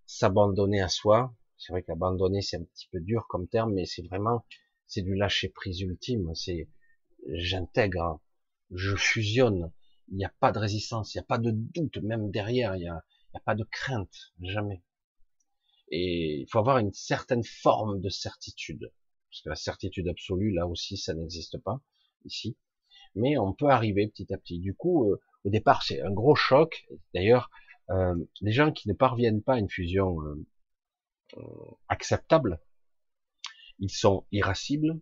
s'abandonner 0.05 0.81
à 0.83 0.89
soi. 0.89 1.35
C'est 1.57 1.73
vrai 1.73 1.85
qu'abandonner 1.85 2.43
c'est 2.43 2.57
un 2.57 2.65
petit 2.65 2.89
peu 2.91 3.01
dur 3.01 3.27
comme 3.29 3.49
terme, 3.49 3.73
mais 3.73 3.85
c'est 3.85 4.03
vraiment 4.03 4.45
c'est 4.87 5.03
du 5.03 5.15
lâcher 5.15 5.49
prise 5.49 5.81
ultime. 5.81 6.35
C'est 6.35 6.69
j'intègre, 7.29 8.21
je 8.73 8.97
fusionne. 8.97 9.73
Il 10.09 10.17
n'y 10.17 10.25
a 10.25 10.33
pas 10.41 10.53
de 10.53 10.59
résistance, 10.59 11.15
il 11.15 11.19
n'y 11.19 11.23
a 11.23 11.27
pas 11.27 11.39
de 11.39 11.51
doute 11.51 11.97
même 11.99 12.31
derrière, 12.31 12.77
il 12.77 12.81
n'y 12.81 12.89
a, 12.89 13.03
pas 13.45 13.55
de 13.55 13.65
crainte, 13.65 14.33
jamais. 14.41 14.83
Et 15.91 16.41
il 16.41 16.47
faut 16.49 16.59
avoir 16.59 16.79
une 16.79 16.93
certaine 16.93 17.45
forme 17.45 18.01
de 18.01 18.09
certitude 18.09 18.91
parce 19.35 19.43
que 19.43 19.49
la 19.49 19.57
certitude 19.57 20.07
absolue, 20.07 20.53
là 20.53 20.69
aussi, 20.69 20.97
ça 20.97 21.13
n'existe 21.13 21.59
pas 21.59 21.81
ici. 22.25 22.57
Mais 23.17 23.37
on 23.37 23.53
peut 23.53 23.69
arriver 23.69 24.07
petit 24.07 24.33
à 24.33 24.39
petit. 24.39 24.61
Du 24.61 24.77
coup, 24.77 25.11
euh, 25.11 25.21
au 25.43 25.51
départ, 25.51 25.83
c'est 25.83 26.01
un 26.03 26.13
gros 26.13 26.37
choc. 26.37 26.87
D'ailleurs, 27.15 27.51
euh, 27.91 28.15
les 28.43 28.53
gens 28.53 28.71
qui 28.71 28.89
ne 28.89 28.95
parviennent 28.95 29.43
pas 29.43 29.55
à 29.55 29.59
une 29.59 29.69
fusion 29.69 30.21
euh, 30.23 31.41
acceptable, 31.89 32.61
ils 33.81 33.91
sont 33.91 34.25
irascibles, 34.31 35.01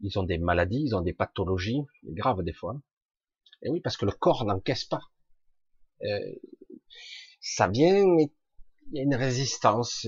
ils 0.00 0.18
ont 0.18 0.24
des 0.24 0.36
maladies, 0.36 0.82
ils 0.84 0.94
ont 0.94 1.00
des 1.00 1.14
pathologies 1.14 1.80
graves 2.04 2.42
des 2.42 2.52
fois. 2.52 2.78
Et 3.62 3.70
oui, 3.70 3.80
parce 3.80 3.96
que 3.96 4.06
le 4.06 4.12
corps 4.12 4.44
n'encaisse 4.44 4.84
pas. 4.84 5.00
ça 7.40 7.68
vient, 7.68 8.06
mais 8.06 8.30
il 8.92 8.98
y 8.98 9.00
a 9.00 9.02
une 9.02 9.14
résistance 9.14 10.06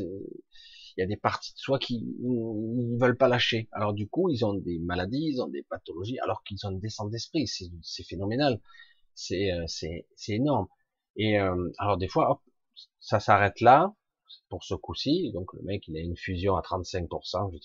il 0.96 1.02
y 1.02 1.04
a 1.04 1.06
des 1.06 1.16
parties 1.16 1.52
de 1.52 1.58
soi 1.58 1.78
qui 1.78 2.02
ne 2.20 2.98
veulent 2.98 3.16
pas 3.16 3.28
lâcher. 3.28 3.68
Alors 3.72 3.92
du 3.92 4.08
coup, 4.08 4.30
ils 4.30 4.44
ont 4.44 4.54
des 4.54 4.78
maladies, 4.78 5.32
ils 5.34 5.42
ont 5.42 5.48
des 5.48 5.62
pathologies, 5.62 6.18
alors 6.20 6.42
qu'ils 6.42 6.66
ont 6.66 6.70
une 6.70 6.80
descente 6.80 7.10
d'esprit. 7.10 7.46
C'est 7.46 8.04
phénoménal, 8.04 8.60
c'est 9.14 9.52
euh, 9.52 9.64
c'est 9.66 10.06
énorme. 10.28 10.68
Et 11.16 11.38
euh, 11.38 11.70
alors 11.78 11.98
des 11.98 12.08
fois, 12.08 12.30
hop, 12.30 12.40
ça 13.00 13.20
s'arrête 13.20 13.60
là 13.60 13.94
pour 14.48 14.64
ce 14.64 14.74
coup-ci. 14.74 15.32
Donc 15.32 15.52
le 15.54 15.62
mec, 15.62 15.86
il 15.88 15.96
a 15.96 16.00
une 16.00 16.16
fusion 16.16 16.56
à 16.56 16.62
35%. 16.62 17.58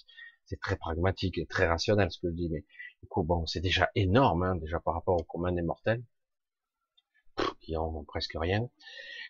C'est 0.45 0.59
très 0.59 0.75
pragmatique 0.75 1.37
et 1.37 1.45
très 1.45 1.67
rationnel 1.67 2.11
ce 2.11 2.19
que 2.19 2.29
je 2.29 2.35
dis, 2.35 2.49
du 3.01 3.07
coup, 3.09 3.23
bon, 3.23 3.45
c'est 3.45 3.61
déjà 3.61 3.89
énorme, 3.95 4.43
hein, 4.43 4.55
déjà 4.55 4.79
par 4.79 4.93
rapport 4.93 5.19
au 5.19 5.23
commun 5.23 5.51
des 5.51 5.61
mortels 5.61 6.03
qui 7.59 7.75
ont 7.77 8.03
presque 8.05 8.35
rien. 8.35 8.69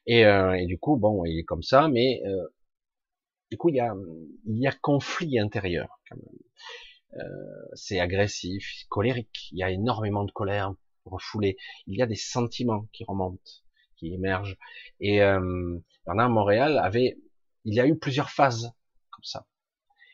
Et, 0.05 0.25
euh, 0.25 0.53
et, 0.53 0.65
du 0.65 0.77
coup, 0.79 0.97
bon, 0.97 1.25
il 1.25 1.39
est 1.39 1.43
comme 1.43 1.63
ça, 1.63 1.87
mais 1.87 2.21
euh, 2.25 2.47
du 3.51 3.57
coup, 3.57 3.69
il 3.69 3.75
y 3.75 3.79
a, 3.79 3.93
il 4.45 4.57
y 4.59 4.67
a 4.67 4.71
conflit 4.71 5.39
intérieur. 5.39 5.99
Quand 6.09 6.17
même. 6.17 6.39
Euh, 7.15 7.65
c'est 7.73 7.99
agressif, 7.99 8.85
colérique. 8.89 9.49
Il 9.51 9.59
y 9.59 9.63
a 9.63 9.69
énormément 9.69 10.23
de 10.23 10.31
colère 10.31 10.73
refoulée. 11.05 11.57
Il 11.87 11.97
y 11.97 12.01
a 12.01 12.05
des 12.05 12.15
sentiments 12.15 12.87
qui 12.93 13.03
remontent, 13.03 13.41
qui 13.97 14.13
émergent. 14.13 14.57
Et 14.99 15.21
euh, 15.21 15.79
Bernard 16.05 16.29
Montréal 16.29 16.79
avait, 16.79 17.17
il 17.65 17.73
y 17.73 17.79
a 17.79 17.87
eu 17.87 17.97
plusieurs 17.97 18.29
phases 18.29 18.71
comme 19.09 19.23
ça. 19.23 19.45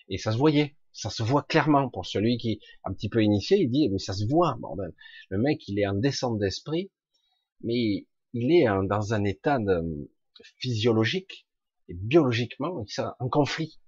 Et 0.10 0.18
ça 0.18 0.32
se 0.32 0.38
voyait, 0.38 0.77
ça 0.98 1.10
se 1.12 1.22
voit 1.22 1.44
clairement 1.44 1.90
pour 1.90 2.06
celui 2.06 2.38
qui 2.38 2.54
est 2.54 2.60
un 2.84 2.94
petit 2.94 3.08
peu 3.08 3.24
initié. 3.24 3.58
Il 3.60 3.70
dit, 3.70 3.88
mais 3.90 4.00
ça 4.00 4.14
se 4.14 4.26
voit, 4.28 4.56
bordel. 4.60 4.94
Le 5.30 5.38
mec, 5.38 5.68
il 5.68 5.80
est 5.80 5.86
en 5.86 5.94
descente 5.94 6.40
d'esprit, 6.40 6.92
mais 7.62 8.08
il 8.34 8.52
est 8.52 8.66
dans 8.88 9.14
un 9.14 9.24
état 9.24 9.60
de, 9.60 10.10
physiologique 10.58 11.48
et 11.88 11.94
biologiquement, 11.94 12.84
ça, 12.88 13.16
un 13.20 13.30
conflit, 13.30 13.80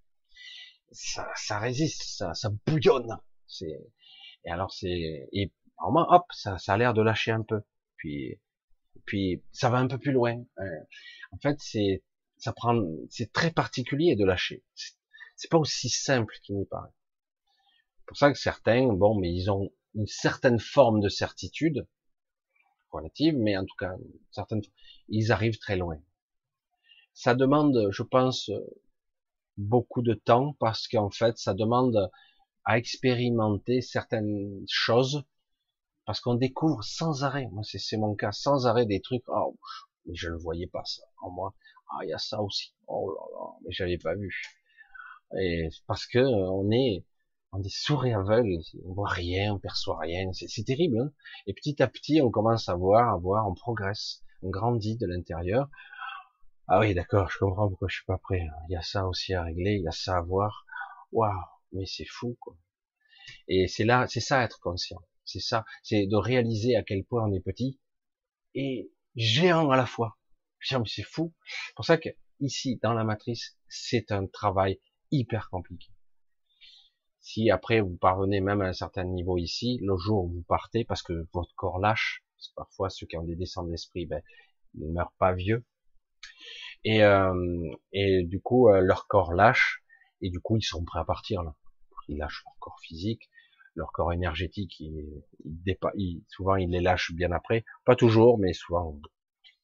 ça, 0.92 1.28
ça 1.36 1.60
résiste, 1.60 2.04
ça, 2.04 2.34
ça 2.34 2.50
bouillonne. 2.68 3.18
C'est, 3.48 3.80
et 4.46 4.52
alors 4.52 4.72
c'est, 4.72 5.28
et 5.32 5.52
moment, 5.82 6.08
hop, 6.10 6.26
ça, 6.32 6.58
ça 6.58 6.74
a 6.74 6.78
l'air 6.78 6.94
de 6.94 7.02
lâcher 7.02 7.32
un 7.32 7.42
peu. 7.44 7.62
Puis, 7.98 8.40
puis 9.06 9.44
ça 9.52 9.70
va 9.70 9.80
un 9.80 9.88
peu 9.88 9.98
plus 9.98 10.12
loin. 10.12 10.36
En 11.32 11.38
fait, 11.42 11.58
c'est, 11.60 12.04
ça 12.38 12.54
prend, 12.54 12.80
c'est 13.10 13.32
très 13.32 13.52
particulier 13.52 14.16
de 14.16 14.26
lâcher. 14.26 14.64
C'est 15.36 15.50
pas 15.50 15.58
aussi 15.58 15.90
simple 15.90 16.34
qu'il 16.44 16.58
n'y 16.58 16.66
paraît. 16.66 16.92
C'est 18.10 18.14
pour 18.14 18.18
ça 18.18 18.32
que 18.32 18.40
certains, 18.40 18.92
bon, 18.92 19.20
mais 19.20 19.32
ils 19.32 19.52
ont 19.52 19.70
une 19.94 20.08
certaine 20.08 20.60
forme 20.60 21.00
de 21.00 21.10
certitude 21.10 21.86
relative, 22.90 23.36
mais 23.38 23.56
en 23.56 23.64
tout 23.66 23.76
cas, 23.78 23.94
certaines, 24.32 24.64
ils 25.10 25.32
arrivent 25.32 25.60
très 25.60 25.78
loin. 25.78 26.02
Ça 27.14 27.36
demande, 27.36 27.90
je 27.92 28.02
pense, 28.02 28.50
beaucoup 29.58 30.02
de 30.02 30.16
temps 30.16 30.54
parce 30.60 30.88
qu'en 30.88 31.12
fait, 31.12 31.38
ça 31.38 31.54
demande 31.54 32.10
à 32.66 32.80
expérimenter 32.80 33.82
certaines 33.82 34.66
choses 34.68 35.24
parce 36.06 36.20
qu'on 36.20 36.34
découvre 36.34 36.84
sans 36.84 37.24
arrêt. 37.24 37.48
Moi, 37.52 37.62
c'est 37.64 37.98
mon 37.98 38.16
cas, 38.16 38.32
sans 38.32 38.66
arrêt 38.66 38.88
des 38.88 39.02
trucs. 39.02 39.24
Oh, 39.28 39.56
mais 40.08 40.16
je 40.16 40.30
ne 40.30 40.36
voyais 40.36 40.66
pas 40.66 40.84
ça 40.84 41.04
en 41.22 41.30
moi. 41.30 41.54
Ah, 41.92 42.00
il 42.06 42.10
y 42.10 42.14
a 42.14 42.18
ça 42.18 42.42
aussi. 42.42 42.74
Oh 42.88 43.12
là 43.12 43.22
là, 43.38 43.52
mais 43.64 43.72
j'avais 43.72 44.00
pas 44.00 44.16
vu. 44.16 44.36
Et 45.40 45.70
parce 45.86 46.08
que 46.08 46.18
on 46.18 46.72
est, 46.72 47.06
on 47.52 47.64
est 47.64 47.74
sourd 47.74 48.06
et 48.06 48.14
aveugle, 48.14 48.58
on 48.86 48.94
voit 48.94 49.10
rien, 49.10 49.54
on 49.54 49.60
perçoit 49.60 50.00
rien. 50.00 50.32
C'est 50.34 50.64
terrible. 50.64 51.00
Hein 51.00 51.12
et 51.48 51.54
petit 51.54 51.82
à 51.82 51.88
petit, 51.88 52.22
on 52.22 52.30
commence 52.30 52.70
à 52.70 52.76
voir, 52.76 53.14
à 53.14 53.18
voir, 53.18 53.48
on 53.48 53.54
progresse, 53.54 54.24
on 54.44 54.50
grandit 54.50 54.98
de 54.98 55.08
l'intérieur. 55.08 55.70
Ah 56.68 56.80
oui, 56.80 56.94
d'accord, 56.94 57.30
je 57.32 57.40
comprends 57.40 57.68
pourquoi 57.68 57.88
je 57.88 57.96
suis 57.96 58.06
pas 58.06 58.20
prêt. 58.20 58.48
Il 58.70 58.74
y 58.74 58.76
a 58.76 58.82
ça 58.82 59.08
aussi 59.08 59.34
à 59.34 59.44
régler, 59.44 59.76
il 59.76 59.84
y 59.84 59.88
a 59.88 59.92
ça 59.92 60.18
à 60.18 60.22
voir. 60.22 60.66
Waouh, 61.12 61.34
mais 61.72 61.86
c'est 61.86 62.06
fou, 62.06 62.38
quoi. 62.40 62.56
Et 63.48 63.68
c'est 63.68 63.86
là, 63.86 64.06
c'est 64.08 64.20
ça 64.20 64.44
être 64.44 64.60
conscient. 64.60 65.02
C'est 65.26 65.40
ça, 65.40 65.66
c'est 65.84 66.06
de 66.08 66.16
réaliser 66.16 66.76
à 66.76 66.84
quel 66.84 67.04
point 67.04 67.24
on 67.24 67.34
est 67.34 67.40
petit 67.40 67.80
et 68.56 68.92
géant 69.16 69.70
à 69.72 69.78
la 69.78 69.86
fois. 69.86 70.18
C'est 70.62 71.04
fou. 71.04 71.34
C'est 71.68 71.76
pour 71.76 71.86
ça 71.86 71.98
que 71.98 72.10
ici, 72.40 72.80
dans 72.82 72.94
la 72.94 73.04
matrice, 73.04 73.58
c'est 73.68 74.12
un 74.12 74.28
travail 74.28 74.80
hyper 75.12 75.50
compliqué. 75.50 75.90
Si 77.22 77.50
après 77.52 77.82
vous 77.82 77.98
parvenez 77.98 78.42
même 78.42 78.62
à 78.62 78.68
un 78.68 78.74
certain 78.74 79.04
niveau 79.04 79.38
ici, 79.38 79.80
le 79.82 79.98
jour 79.98 80.26
où 80.26 80.30
vous 80.30 80.44
partez, 80.44 80.86
parce 80.86 81.02
que 81.02 81.28
votre 81.34 81.54
corps 81.56 81.80
lâche, 81.80 82.24
parce 82.36 82.48
que 82.50 82.56
parfois 82.56 82.90
ceux 82.90 83.08
qui 83.08 83.18
ont 83.18 83.24
des 83.24 83.36
descentes 83.36 83.70
d'esprit, 83.70 84.06
ben, 84.06 84.22
ils 84.76 84.88
ne 84.88 84.94
meurent 84.94 85.14
pas 85.20 85.34
vieux, 85.34 85.66
et, 86.84 87.04
euh, 87.04 87.72
et 87.92 88.24
du 88.24 88.42
coup, 88.42 88.70
euh, 88.70 88.82
leur 88.82 89.08
corps 89.08 89.34
lâche, 89.34 89.84
et 90.22 90.30
du 90.30 90.40
coup, 90.40 90.58
ils 90.58 90.64
sont 90.64 90.84
prêts 90.84 91.00
à 91.00 91.06
partir 91.06 91.44
là. 91.44 91.56
Ils 92.08 92.18
lâchent 92.18 92.44
leur 92.46 92.56
corps 92.60 92.80
physique, 92.82 93.30
leur 93.76 93.92
corps 93.92 94.14
énergétique, 94.14 94.82
souvent 96.28 96.56
ils 96.56 96.70
les 96.70 96.82
lâchent 96.82 97.12
bien 97.14 97.32
après. 97.32 97.66
Pas 97.86 97.96
toujours, 97.96 98.38
mais 98.40 98.54
souvent 98.54 99.00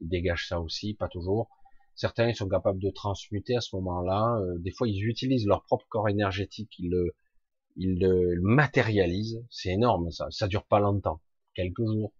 ils 0.02 0.10
dégagent 0.10 0.48
ça 0.48 0.60
aussi, 0.61 0.94
pas 0.94 1.07
toujours. 1.07 1.49
Certains 1.95 2.27
ils 2.30 2.36
sont 2.36 2.49
capables 2.49 2.80
de 2.80 2.90
transmuter 2.91 3.56
à 3.56 3.61
ce 3.61 3.76
moment-là. 3.77 4.38
Euh, 4.41 4.57
des 4.60 4.72
fois, 4.72 4.88
ils 4.88 5.06
utilisent 5.06 5.48
leur 5.48 5.64
propre 5.64 5.86
corps 5.90 6.10
énergétique, 6.10 6.72
ils 6.80 6.90
le, 6.90 7.15
ils 7.76 8.00
le 8.00 8.40
matérialisent. 8.42 9.44
C'est 9.50 9.70
énorme, 9.70 10.12
ça. 10.12 10.28
Ça 10.32 10.48
dure 10.48 10.66
pas 10.66 10.80
longtemps, 10.80 11.22
quelques 11.54 11.86
jours, 11.86 12.14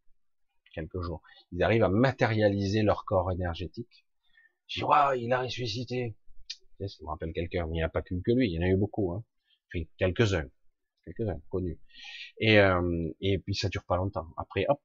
quelques 0.74 1.02
jours. 1.02 1.22
Ils 1.52 1.64
arrivent 1.64 1.84
à 1.84 1.90
matérialiser 1.90 2.84
leur 2.84 3.06
corps 3.06 3.32
énergétique 3.32 4.06
je 4.68 4.80
dis, 4.80 5.26
il 5.26 5.34
a 5.34 5.42
ressuscité. 5.42 6.16
Ça 6.80 6.86
me 7.02 7.08
rappelle 7.08 7.34
quelqu'un, 7.34 7.66
mais 7.68 7.74
il 7.74 7.78
n'y 7.78 7.84
a 7.84 7.90
pas 7.90 8.02
que 8.02 8.14
lui, 8.14 8.50
il 8.50 8.54
y 8.54 8.60
en 8.60 8.64
a 8.64 8.68
eu 8.68 8.78
beaucoup, 8.78 9.12
hein. 9.14 9.24
Enfin, 9.74 9.86
quelques-uns, 9.98 10.48
quelques-uns 11.06 11.40
connus. 11.50 11.80
Et, 12.40 12.60
euh, 12.60 13.10
et 13.22 13.40
puis 13.40 13.56
ça 13.56 13.70
dure 13.70 13.86
pas 13.86 13.98
longtemps. 13.98 14.28
Après, 14.38 14.66
hop, 14.68 14.82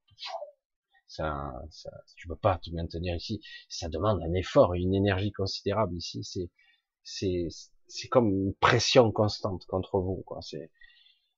ça, 1.07 1.53
ça, 1.69 1.91
tu 2.15 2.27
peux 2.27 2.37
pas 2.37 2.57
te 2.59 2.69
maintenir 2.71 3.15
ici. 3.15 3.41
Ça 3.69 3.89
demande 3.89 4.21
un 4.23 4.33
effort 4.33 4.73
une 4.73 4.93
énergie 4.95 5.31
considérable 5.31 5.95
ici. 5.97 6.23
C'est, 6.23 6.49
c'est, 7.03 7.47
c'est 7.91 8.07
comme 8.07 8.29
une 8.29 8.53
pression 8.55 9.11
constante 9.11 9.65
contre 9.65 9.99
vous, 9.99 10.23
quoi. 10.25 10.41
C'est, 10.41 10.71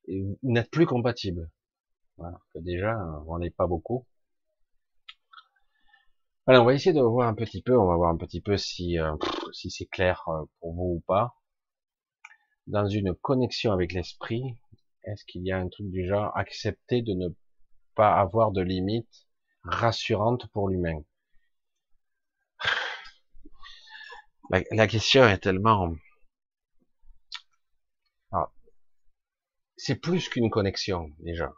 vous 0.08 0.38
n'êtes 0.42 0.70
plus 0.70 0.86
compatible. 0.86 1.50
Voilà. 2.16 2.38
Déjà, 2.54 2.96
on 3.26 3.38
n'est 3.38 3.50
pas 3.50 3.66
beaucoup. 3.66 4.06
Alors, 6.46 6.62
on 6.62 6.66
va 6.66 6.74
essayer 6.74 6.92
de 6.92 7.00
voir 7.00 7.28
un 7.28 7.34
petit 7.34 7.62
peu, 7.62 7.76
on 7.76 7.86
va 7.86 7.96
voir 7.96 8.10
un 8.10 8.16
petit 8.16 8.40
peu 8.40 8.56
si, 8.56 8.98
euh, 8.98 9.16
si 9.52 9.70
c'est 9.70 9.86
clair 9.86 10.22
euh, 10.28 10.44
pour 10.60 10.74
vous 10.74 10.96
ou 10.96 11.00
pas. 11.06 11.34
Dans 12.66 12.86
une 12.86 13.14
connexion 13.14 13.72
avec 13.72 13.92
l'esprit, 13.92 14.56
est-ce 15.04 15.24
qu'il 15.24 15.42
y 15.42 15.52
a 15.52 15.58
un 15.58 15.68
truc 15.68 15.90
du 15.90 16.06
genre 16.06 16.36
accepter 16.36 17.02
de 17.02 17.14
ne 17.14 17.28
pas 17.94 18.14
avoir 18.14 18.52
de 18.52 18.60
limites 18.60 19.26
rassurantes 19.62 20.46
pour 20.48 20.68
l'humain? 20.68 21.02
La, 24.70 24.86
question 24.86 25.26
est 25.26 25.38
tellement... 25.38 25.94
c'est 29.76 29.96
plus 29.96 30.28
qu'une 30.28 30.50
connexion 30.50 31.10
déjà. 31.20 31.52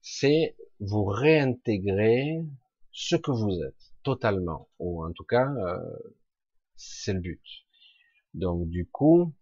C'est 0.00 0.56
vous 0.80 1.04
réintégrer 1.04 2.44
ce 2.92 3.16
que 3.16 3.30
vous 3.30 3.62
êtes 3.62 3.92
totalement, 4.02 4.68
ou 4.78 5.04
en 5.04 5.12
tout 5.12 5.24
cas, 5.24 5.48
euh, 5.48 5.78
c'est 6.76 7.12
le 7.12 7.20
but. 7.20 7.42
Donc 8.34 8.68
du 8.68 8.86
coup, 8.86 9.34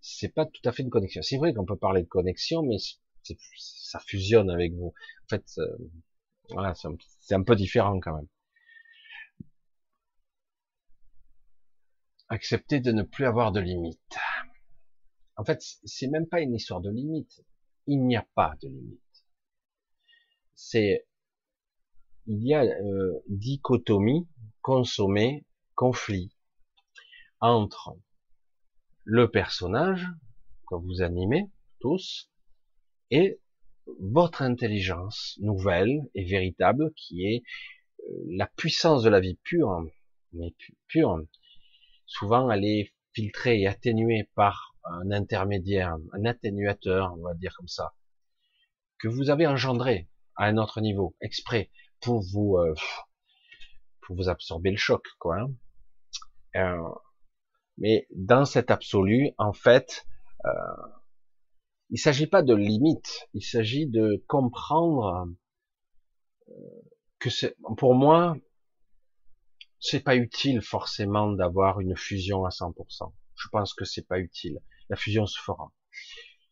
c'est 0.00 0.28
pas 0.34 0.46
tout 0.46 0.62
à 0.64 0.72
fait 0.72 0.82
une 0.82 0.90
connexion. 0.90 1.22
C'est 1.22 1.38
vrai 1.38 1.54
qu'on 1.54 1.64
peut 1.64 1.76
parler 1.76 2.02
de 2.02 2.08
connexion, 2.08 2.62
mais 2.62 2.76
ça 3.56 4.00
fusionne 4.00 4.50
avec 4.50 4.72
vous. 4.74 4.92
En 5.24 5.28
fait, 5.28 5.44
euh, 5.58 5.76
voilà, 6.50 6.74
c'est 6.74 7.34
un, 7.34 7.42
peu 7.42 7.56
différent 7.56 7.98
quand 8.00 8.16
même. 8.16 8.28
Accepter 12.28 12.80
de 12.80 12.92
ne 12.92 13.02
plus 13.02 13.26
avoir 13.26 13.52
de 13.52 13.60
limites. 13.60 14.16
En 15.36 15.44
fait, 15.44 15.62
c'est 15.84 16.08
même 16.08 16.26
pas 16.26 16.40
une 16.40 16.54
histoire 16.54 16.80
de 16.80 16.90
limites. 16.90 17.44
Il 17.86 18.04
n'y 18.04 18.16
a 18.16 18.26
pas 18.34 18.54
de 18.62 18.68
limites. 18.68 19.00
C'est 20.54 21.06
il 22.26 22.46
y 22.46 22.54
a 22.54 22.62
euh, 22.62 23.22
dichotomie, 23.28 24.28
consommer, 24.60 25.44
conflit 25.74 26.30
entre 27.40 27.96
le 29.04 29.30
personnage 29.30 30.06
que 30.68 30.76
vous 30.76 31.02
animez 31.02 31.50
tous 31.80 32.30
et 33.10 33.40
votre 33.98 34.42
intelligence 34.42 35.36
nouvelle 35.40 36.02
et 36.14 36.24
véritable 36.24 36.92
qui 36.94 37.26
est 37.26 37.42
euh, 38.00 38.12
la 38.28 38.46
puissance 38.46 39.02
de 39.02 39.10
la 39.10 39.20
vie 39.20 39.38
pure, 39.42 39.84
mais 40.32 40.54
pure. 40.86 41.22
Souvent, 42.06 42.50
elle 42.50 42.64
est 42.64 42.92
filtrée 43.12 43.62
et 43.62 43.66
atténuée 43.66 44.28
par 44.34 44.69
un 44.84 45.10
intermédiaire, 45.10 45.96
un 46.12 46.24
atténuateur, 46.24 47.14
on 47.18 47.22
va 47.22 47.34
dire 47.34 47.54
comme 47.56 47.68
ça, 47.68 47.94
que 48.98 49.08
vous 49.08 49.30
avez 49.30 49.46
engendré 49.46 50.08
à 50.36 50.46
un 50.46 50.56
autre 50.56 50.80
niveau, 50.80 51.16
exprès 51.20 51.70
pour 52.00 52.22
vous 52.22 52.56
euh, 52.56 52.74
pour 54.02 54.16
vous 54.16 54.28
absorber 54.28 54.70
le 54.70 54.76
choc, 54.76 55.04
quoi. 55.18 55.40
Hein. 55.40 55.54
Euh, 56.56 56.88
mais 57.78 58.06
dans 58.10 58.44
cet 58.44 58.70
absolu, 58.70 59.30
en 59.38 59.52
fait, 59.52 60.06
euh, 60.44 60.50
il 61.90 61.98
s'agit 61.98 62.26
pas 62.26 62.42
de 62.42 62.54
limite, 62.54 63.28
il 63.34 63.42
s'agit 63.42 63.86
de 63.86 64.24
comprendre 64.28 65.26
euh, 66.48 66.52
que 67.18 67.30
c'est, 67.30 67.56
pour 67.76 67.94
moi, 67.94 68.36
c'est 69.78 70.00
pas 70.00 70.16
utile 70.16 70.60
forcément 70.60 71.32
d'avoir 71.32 71.80
une 71.80 71.96
fusion 71.96 72.44
à 72.44 72.50
100%. 72.50 73.12
Je 73.34 73.48
pense 73.48 73.74
que 73.74 73.84
c'est 73.84 74.06
pas 74.06 74.18
utile. 74.18 74.60
La 74.90 74.96
fusion 74.96 75.24
se 75.24 75.40
fera. 75.40 75.72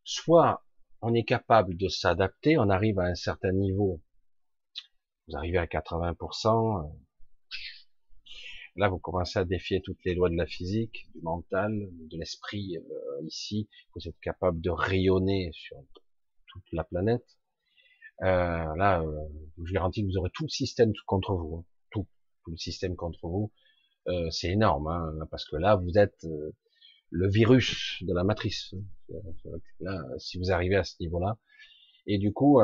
Soit 0.05 0.65
on 1.03 1.13
est 1.13 1.25
capable 1.25 1.77
de 1.77 1.89
s'adapter, 1.89 2.57
on 2.57 2.71
arrive 2.71 2.99
à 2.99 3.05
un 3.05 3.15
certain 3.15 3.53
niveau 3.53 4.01
vous 5.29 5.37
arrivez 5.37 5.59
à 5.59 5.67
80%, 5.67 6.87
euh, 6.87 6.89
là 8.77 8.89
vous 8.89 8.99
commencez 8.99 9.39
à 9.39 9.45
défier 9.45 9.83
toutes 9.83 10.03
les 10.05 10.15
lois 10.15 10.31
de 10.31 10.37
la 10.37 10.47
physique, 10.47 11.07
du 11.15 11.21
mental, 11.21 11.73
de 11.93 12.17
l'esprit. 12.17 12.79
Euh, 12.79 13.27
ici, 13.27 13.69
vous 13.95 14.09
êtes 14.09 14.19
capable 14.21 14.61
de 14.61 14.71
rayonner 14.71 15.51
sur 15.53 15.77
toute 16.47 16.65
la 16.73 16.85
planète. 16.85 17.27
Euh, 18.23 18.75
là, 18.77 19.05
je 19.63 19.73
garantis 19.73 20.03
que 20.03 20.09
vous 20.09 20.17
aurez 20.17 20.31
tout 20.33 20.45
le 20.45 20.49
système 20.49 20.93
contre 21.07 21.35
vous, 21.35 21.57
hein. 21.57 21.65
tout, 21.91 22.07
tout 22.45 22.51
le 22.51 22.57
système 22.57 22.97
contre 22.97 23.29
vous. 23.29 23.53
c'est 24.31 24.51
énorme, 24.51 24.87
hein, 24.89 25.27
parce 25.31 25.45
que 25.45 25.57
là, 25.57 25.77
vous 25.77 25.99
êtes 25.99 26.27
le 27.11 27.29
virus 27.29 28.03
de 28.03 28.15
la 28.15 28.25
matrice. 28.25 28.75
Là, 29.81 30.03
si 30.19 30.39
vous 30.39 30.51
arrivez 30.51 30.77
à 30.77 30.85
ce 30.85 30.95
niveau-là, 31.01 31.39
et 32.07 32.19
du 32.19 32.33
coup, 32.33 32.61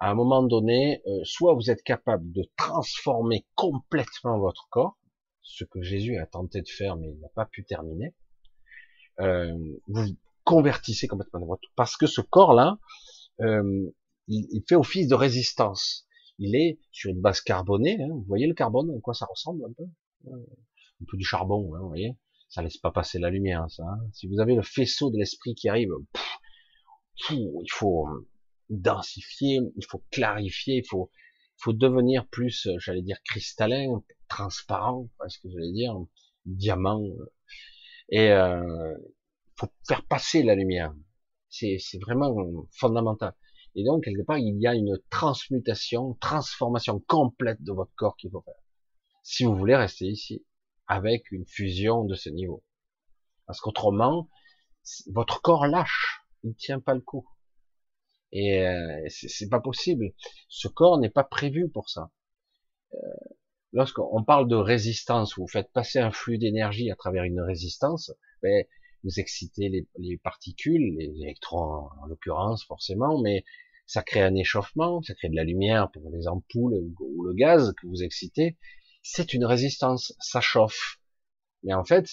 à 0.00 0.10
un 0.10 0.14
moment 0.14 0.42
donné, 0.42 1.02
euh, 1.06 1.20
soit 1.24 1.54
vous 1.54 1.70
êtes 1.70 1.82
capable 1.82 2.30
de 2.32 2.48
transformer 2.56 3.46
complètement 3.54 4.38
votre 4.38 4.68
corps, 4.70 4.96
ce 5.42 5.64
que 5.64 5.82
Jésus 5.82 6.16
a 6.18 6.26
tenté 6.26 6.62
de 6.62 6.68
faire, 6.68 6.96
mais 6.96 7.08
il 7.08 7.18
n'a 7.20 7.28
pas 7.30 7.46
pu 7.46 7.64
terminer. 7.64 8.14
Euh, 9.20 9.52
vous 9.88 10.06
convertissez 10.44 11.08
complètement 11.08 11.44
votre 11.44 11.68
parce 11.74 11.96
que 11.96 12.06
ce 12.06 12.20
corps-là, 12.20 12.78
euh, 13.40 13.90
il, 14.28 14.62
fait 14.68 14.76
office 14.76 15.08
de 15.08 15.14
résistance. 15.14 16.06
Il 16.38 16.54
est 16.54 16.78
sur 16.92 17.10
une 17.10 17.20
base 17.20 17.40
carbonée. 17.40 18.00
Hein. 18.00 18.08
vous 18.10 18.24
voyez 18.28 18.46
le 18.46 18.54
carbone, 18.54 18.94
à 18.96 19.00
quoi 19.00 19.14
ça 19.14 19.26
ressemble 19.26 19.64
un 19.64 19.72
peu? 19.72 19.84
Un 20.30 21.04
peu 21.08 21.16
du 21.16 21.24
charbon, 21.24 21.74
hein, 21.74 21.80
vous 21.80 21.88
voyez? 21.88 22.16
Ça 22.48 22.62
laisse 22.62 22.78
pas 22.78 22.90
passer 22.90 23.18
la 23.18 23.30
lumière, 23.30 23.66
ça. 23.70 23.82
Hein. 23.84 24.00
si 24.12 24.26
vous 24.26 24.40
avez 24.40 24.54
le 24.54 24.62
faisceau 24.62 25.10
de 25.10 25.18
l'esprit 25.18 25.54
qui 25.54 25.68
arrive, 25.68 25.90
il 27.30 27.70
faut 27.70 28.08
densifier, 28.70 29.60
il 29.76 29.84
faut 29.86 30.02
clarifier, 30.10 30.76
il 30.76 30.86
faut, 30.86 31.10
il 31.58 31.62
faut 31.62 31.72
devenir 31.72 32.26
plus, 32.28 32.66
euh, 32.66 32.78
j'allais 32.78 33.02
dire, 33.02 33.18
cristallin, 33.24 34.02
transparent, 34.28 35.08
ce 35.26 35.38
que 35.40 35.48
j'allais 35.50 35.72
dire, 35.72 35.94
diamant. 36.46 37.02
Euh, 37.02 37.32
et 38.10 38.30
euh, 38.30 38.94
faut 39.56 39.68
faire 39.86 40.04
passer 40.06 40.42
la 40.42 40.54
lumière. 40.54 40.94
C'est 41.50 41.78
vraiment 42.00 42.34
fondamental. 42.72 43.34
Et 43.74 43.84
donc, 43.84 44.04
quelque 44.04 44.22
part, 44.22 44.38
il 44.38 44.60
y 44.60 44.66
a 44.66 44.74
une 44.74 44.98
transmutation, 45.10 46.14
transformation 46.20 47.00
complète 47.00 47.62
de 47.62 47.72
votre 47.72 47.92
corps 47.94 48.16
qu'il 48.16 48.30
faut 48.30 48.42
faire. 48.42 48.54
Si 49.22 49.44
vous 49.44 49.56
voulez 49.56 49.76
rester 49.76 50.06
ici, 50.06 50.44
avec 50.88 51.30
une 51.30 51.46
fusion 51.46 52.04
de 52.04 52.14
ce 52.14 52.28
niveau. 52.30 52.64
Parce 53.46 53.60
qu'autrement, 53.60 54.28
votre 55.06 55.40
corps 55.40 55.66
lâche. 55.66 56.22
Il 56.44 56.50
ne 56.50 56.54
tient 56.54 56.80
pas 56.80 56.94
le 56.94 57.00
coup. 57.00 57.28
Et 58.32 58.66
euh, 58.66 59.06
c'est 59.08 59.48
pas 59.48 59.60
possible. 59.60 60.12
Ce 60.48 60.68
corps 60.68 60.98
n'est 60.98 61.10
pas 61.10 61.24
prévu 61.24 61.68
pour 61.68 61.88
ça. 61.88 62.10
Euh, 62.94 62.98
Lorsqu'on 63.72 64.24
parle 64.24 64.48
de 64.48 64.56
résistance, 64.56 65.36
vous 65.36 65.46
faites 65.46 65.70
passer 65.72 65.98
un 65.98 66.10
flux 66.10 66.38
d'énergie 66.38 66.90
à 66.90 66.96
travers 66.96 67.24
une 67.24 67.40
résistance, 67.40 68.10
ben, 68.42 68.64
vous 69.04 69.20
excitez 69.20 69.68
les, 69.68 69.86
les, 69.98 70.16
particules, 70.16 70.96
les 70.98 71.22
électrons 71.22 71.88
en 72.00 72.06
l'occurrence 72.06 72.64
forcément, 72.64 73.20
mais 73.20 73.44
ça 73.86 74.02
crée 74.02 74.22
un 74.22 74.34
échauffement, 74.34 75.02
ça 75.02 75.14
crée 75.14 75.28
de 75.28 75.36
la 75.36 75.44
lumière 75.44 75.90
pour 75.90 76.10
les 76.10 76.28
ampoules 76.28 76.74
ou 76.98 77.22
le 77.24 77.34
gaz 77.34 77.74
que 77.80 77.86
vous 77.86 78.02
excitez. 78.02 78.56
C'est 79.10 79.32
une 79.32 79.46
résistance, 79.46 80.12
ça 80.20 80.42
chauffe. 80.42 81.00
Mais 81.62 81.72
en 81.72 81.82
fait, 81.82 82.06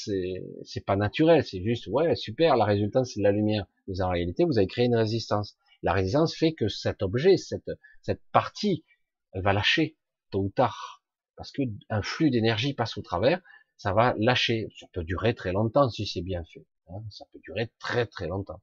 c'est 0.64 0.86
pas 0.86 0.96
naturel, 0.96 1.44
c'est 1.44 1.62
juste 1.62 1.88
ouais 1.88 2.16
super, 2.16 2.56
la 2.56 2.64
résultante 2.64 3.06
c'est 3.06 3.20
de 3.20 3.26
la 3.26 3.34
lumière. 3.34 3.66
Mais 3.88 4.02
en 4.02 4.08
réalité, 4.08 4.46
vous 4.46 4.58
avez 4.58 4.68
créé 4.68 4.86
une 4.86 4.96
résistance. 4.96 5.58
La 5.84 5.92
résistance 5.92 6.34
fait 6.34 6.54
que 6.54 6.70
cet 6.70 7.04
objet, 7.04 7.36
cette, 7.36 7.70
cette 8.02 8.22
partie, 8.32 8.86
elle 9.34 9.42
va 9.42 9.52
lâcher 9.52 9.98
tôt 10.32 10.44
ou 10.44 10.50
tard, 10.50 11.04
parce 11.36 11.52
que 11.52 11.64
un 11.90 12.02
flux 12.02 12.30
d'énergie 12.30 12.74
passe 12.74 12.98
au 12.98 13.02
travers, 13.02 13.42
ça 13.76 13.92
va 13.92 14.16
lâcher. 14.18 14.70
Ça 14.80 14.88
peut 14.94 15.04
durer 15.04 15.36
très 15.36 15.52
longtemps 15.52 15.90
si 15.90 16.08
c'est 16.08 16.22
bien 16.22 16.46
fait. 16.46 16.66
Hein. 16.88 17.04
ça 17.10 17.26
peut 17.34 17.40
durer 17.44 17.72
très 17.78 18.06
très 18.06 18.28
longtemps. 18.28 18.62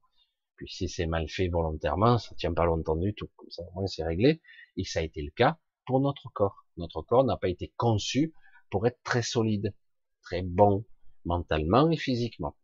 Puis 0.57 0.69
si 0.71 0.89
c'est 0.89 1.07
mal 1.07 1.29
fait 1.29 1.49
volontairement, 1.49 2.17
ça 2.17 2.35
tient 2.37 2.55
pas 2.55 2.65
longtemps 2.65 2.97
du 2.97 3.13
tout. 3.13 3.29
Comme 3.37 3.51
ça, 3.51 3.63
au 3.63 3.73
moins 3.73 3.87
c'est 3.87 4.05
réglé. 4.05 4.41
Et 4.79 4.85
ça 4.85 5.01
a 5.01 5.03
été 5.03 5.21
le 5.21 5.33
cas 5.33 5.59
pour 5.87 6.01
notre 6.01 6.29
corps. 6.31 6.67
Notre 6.77 7.03
corps 7.03 7.25
n'a 7.25 7.37
pas 7.37 7.49
été 7.49 7.73
conçu 7.77 8.33
pour 8.71 8.87
être 8.87 9.01
très 9.03 9.23
solide, 9.23 9.75
très 10.23 10.43
bon 10.43 10.85
mentalement 11.25 11.91
et 11.91 11.97
physiquement. 11.97 12.57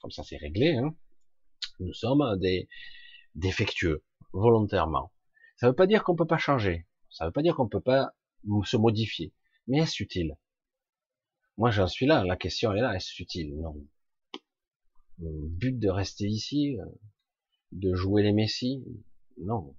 Comme 0.00 0.10
ça, 0.10 0.22
c'est 0.22 0.36
réglé. 0.36 0.76
Hein. 0.76 0.94
Nous 1.80 1.92
sommes 1.92 2.38
des, 2.38 2.68
défectueux, 3.34 4.04
volontairement. 4.32 5.12
Ça 5.56 5.66
ne 5.66 5.72
veut 5.72 5.76
pas 5.76 5.86
dire 5.86 6.04
qu'on 6.04 6.16
peut 6.16 6.26
pas 6.26 6.38
changer. 6.38 6.86
Ça 7.10 7.24
ne 7.24 7.28
veut 7.28 7.32
pas 7.32 7.42
dire 7.42 7.56
qu'on 7.56 7.68
peut 7.68 7.80
pas 7.80 8.14
se 8.64 8.76
modifier. 8.76 9.32
Mais 9.66 9.78
est-ce 9.78 10.02
utile? 10.02 10.36
Moi, 11.56 11.70
j'en 11.70 11.86
suis 11.86 12.06
là. 12.06 12.24
La 12.24 12.36
question 12.36 12.72
est 12.72 12.80
là. 12.80 12.94
Est-ce 12.94 13.20
utile? 13.22 13.56
Non. 13.56 13.74
Le 15.18 15.48
but 15.48 15.78
de 15.78 15.88
rester 15.88 16.26
ici, 16.26 16.78
euh, 16.78 16.84
de 17.72 17.94
jouer 17.94 18.22
les 18.22 18.32
messies, 18.32 18.84
non. 19.38 19.74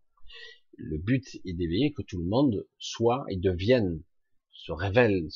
Le 0.82 0.98
but 0.98 1.26
est 1.46 1.54
d'éveiller 1.54 1.92
que 1.94 2.02
tout 2.02 2.18
le 2.18 2.26
monde 2.26 2.66
soit 2.78 3.26
et 3.28 3.36
devienne, 3.36 4.02
se 4.52 4.72
révèle, 4.72 5.28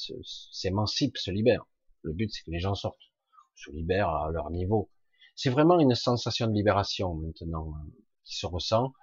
s'émancipe, 0.51 1.17
se 1.17 1.31
libère. 1.31 1.65
Le 2.01 2.13
but, 2.13 2.31
c'est 2.31 2.43
que 2.43 2.51
les 2.51 2.59
gens 2.59 2.75
sortent, 2.75 3.11
se 3.55 3.69
libèrent 3.71 4.09
à 4.09 4.31
leur 4.31 4.49
niveau. 4.51 4.89
C'est 5.35 5.49
vraiment 5.49 5.79
une 5.79 5.95
sensation 5.95 6.47
de 6.47 6.53
libération 6.53 7.15
maintenant 7.15 7.73
qui 8.23 8.35
se 8.37 8.45
ressent. 8.45 8.93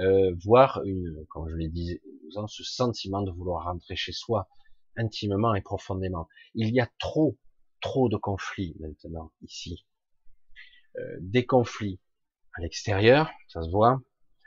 euh, 0.00 0.34
voir 0.44 0.80
une, 0.84 1.26
comme 1.28 1.48
je 1.48 1.56
l'ai 1.56 1.68
dit, 1.68 2.00
ce 2.46 2.64
sentiment 2.64 3.22
de 3.22 3.30
vouloir 3.30 3.64
rentrer 3.64 3.96
chez 3.96 4.12
soi 4.12 4.48
intimement 4.96 5.54
et 5.54 5.60
profondément. 5.60 6.28
Il 6.54 6.72
y 6.74 6.80
a 6.80 6.88
trop, 6.98 7.36
trop 7.80 8.08
de 8.08 8.16
conflits 8.16 8.74
maintenant 8.80 9.32
ici. 9.42 9.86
Euh, 10.96 11.16
des 11.20 11.44
conflits 11.44 12.00
à 12.54 12.62
l'extérieur, 12.62 13.30
ça 13.48 13.62
se 13.62 13.70
voit, 13.70 14.00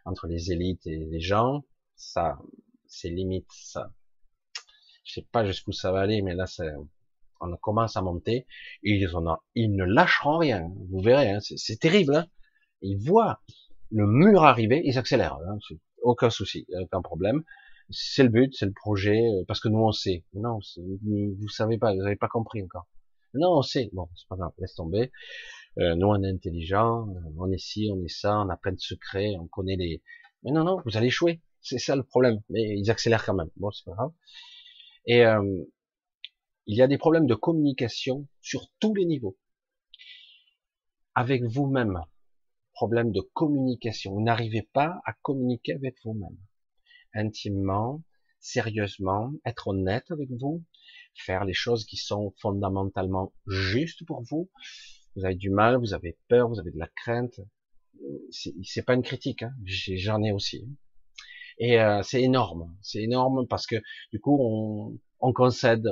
entre 0.05 0.27
les 0.27 0.51
élites 0.51 0.85
et 0.87 1.05
les 1.05 1.19
gens, 1.19 1.63
ça, 1.95 2.37
c'est 2.87 3.09
limite, 3.09 3.47
ça. 3.51 3.91
Je 5.05 5.13
sais 5.13 5.27
pas 5.31 5.45
jusqu'où 5.45 5.71
ça 5.71 5.91
va 5.91 6.01
aller, 6.01 6.21
mais 6.21 6.33
là, 6.33 6.45
ça, 6.45 6.63
on 7.43 7.57
commence 7.57 7.97
à 7.97 8.01
monter, 8.01 8.45
ils, 8.83 9.15
ont, 9.15 9.37
ils 9.55 9.75
ne 9.75 9.83
lâcheront 9.83 10.37
rien, 10.37 10.69
vous 10.89 11.01
verrez, 11.01 11.31
hein, 11.31 11.39
c'est 11.41 11.79
terrible, 11.79 12.15
hein. 12.15 12.27
ils 12.81 12.97
voient 12.97 13.41
le 13.91 14.07
mur 14.07 14.43
arriver, 14.43 14.81
ils 14.85 14.97
accélèrent, 14.97 15.37
hein, 15.47 15.57
aucun 16.01 16.29
souci, 16.29 16.65
aucun 16.81 17.01
problème, 17.01 17.43
c'est 17.89 18.23
le 18.23 18.29
but, 18.29 18.53
c'est 18.55 18.65
le 18.65 18.73
projet, 18.73 19.19
euh, 19.19 19.43
parce 19.47 19.59
que 19.59 19.67
nous 19.67 19.79
on 19.79 19.91
sait, 19.91 20.23
non, 20.33 20.59
vous, 21.03 21.49
savez 21.49 21.77
pas, 21.77 21.93
vous 21.93 22.01
n'avez 22.01 22.15
pas 22.15 22.29
compris 22.29 22.63
encore, 22.63 22.87
non, 23.33 23.57
on 23.57 23.61
sait, 23.61 23.89
bon, 23.93 24.07
c'est 24.15 24.27
pas 24.27 24.35
grave, 24.35 24.51
laisse 24.57 24.75
tomber, 24.75 25.11
euh, 25.79 25.95
nous 25.95 26.07
on 26.07 26.21
est 26.23 26.29
intelligent, 26.29 27.07
on 27.37 27.51
est 27.51 27.57
ci, 27.57 27.89
on 27.91 28.03
est 28.03 28.09
ça, 28.09 28.39
on 28.39 28.49
a 28.49 28.57
plein 28.57 28.73
de 28.73 28.79
secrets, 28.79 29.35
on 29.39 29.47
connaît 29.47 29.75
les, 29.75 30.01
mais 30.43 30.51
non, 30.51 30.63
non, 30.63 30.81
vous 30.85 30.97
allez 30.97 31.07
échouer, 31.07 31.41
c'est 31.61 31.79
ça 31.79 31.95
le 31.95 32.03
problème, 32.03 32.41
mais 32.49 32.77
ils 32.77 32.91
accélèrent 32.91 33.25
quand 33.25 33.35
même, 33.35 33.49
bon, 33.57 33.71
c'est 33.71 33.85
pas 33.85 33.93
grave, 33.93 34.11
et 35.05 35.25
euh, 35.25 35.63
il 36.65 36.77
y 36.77 36.81
a 36.81 36.87
des 36.87 36.97
problèmes 36.97 37.27
de 37.27 37.35
communication 37.35 38.27
sur 38.41 38.67
tous 38.79 38.93
les 38.95 39.05
niveaux. 39.05 39.37
Avec 41.13 41.43
vous-même, 41.43 41.99
problème 42.73 43.11
de 43.11 43.21
communication. 43.21 44.13
Vous 44.13 44.21
n'arrivez 44.21 44.67
pas 44.73 45.01
à 45.05 45.13
communiquer 45.21 45.73
avec 45.73 45.95
vous-même. 46.03 46.37
Intimement, 47.13 48.01
sérieusement, 48.39 49.31
être 49.45 49.67
honnête 49.67 50.09
avec 50.09 50.29
vous, 50.31 50.63
faire 51.15 51.45
les 51.45 51.53
choses 51.53 51.85
qui 51.85 51.97
sont 51.97 52.33
fondamentalement 52.37 53.33
justes 53.47 54.05
pour 54.05 54.23
vous. 54.23 54.49
Vous 55.15 55.25
avez 55.25 55.35
du 55.35 55.49
mal, 55.49 55.77
vous 55.77 55.93
avez 55.93 56.17
peur, 56.27 56.49
vous 56.49 56.59
avez 56.59 56.71
de 56.71 56.79
la 56.79 56.87
crainte. 56.87 57.39
C'est 58.31 58.85
pas 58.85 58.95
une 58.95 59.03
critique, 59.03 59.43
hein. 59.43 59.53
j'en 59.65 60.23
ai 60.23 60.31
aussi. 60.31 60.67
Et 61.59 61.79
euh, 61.79 62.01
c'est 62.01 62.21
énorme, 62.21 62.75
c'est 62.81 63.01
énorme 63.01 63.47
parce 63.47 63.67
que 63.67 63.75
du 64.11 64.19
coup 64.19 64.37
on, 64.41 64.99
on 65.19 65.33
concède, 65.33 65.87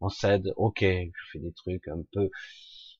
on 0.00 0.08
cède, 0.08 0.52
ok, 0.56 0.80
je 0.80 1.30
fais 1.32 1.38
des 1.38 1.52
trucs 1.52 1.86
un 1.88 2.02
peu 2.12 2.30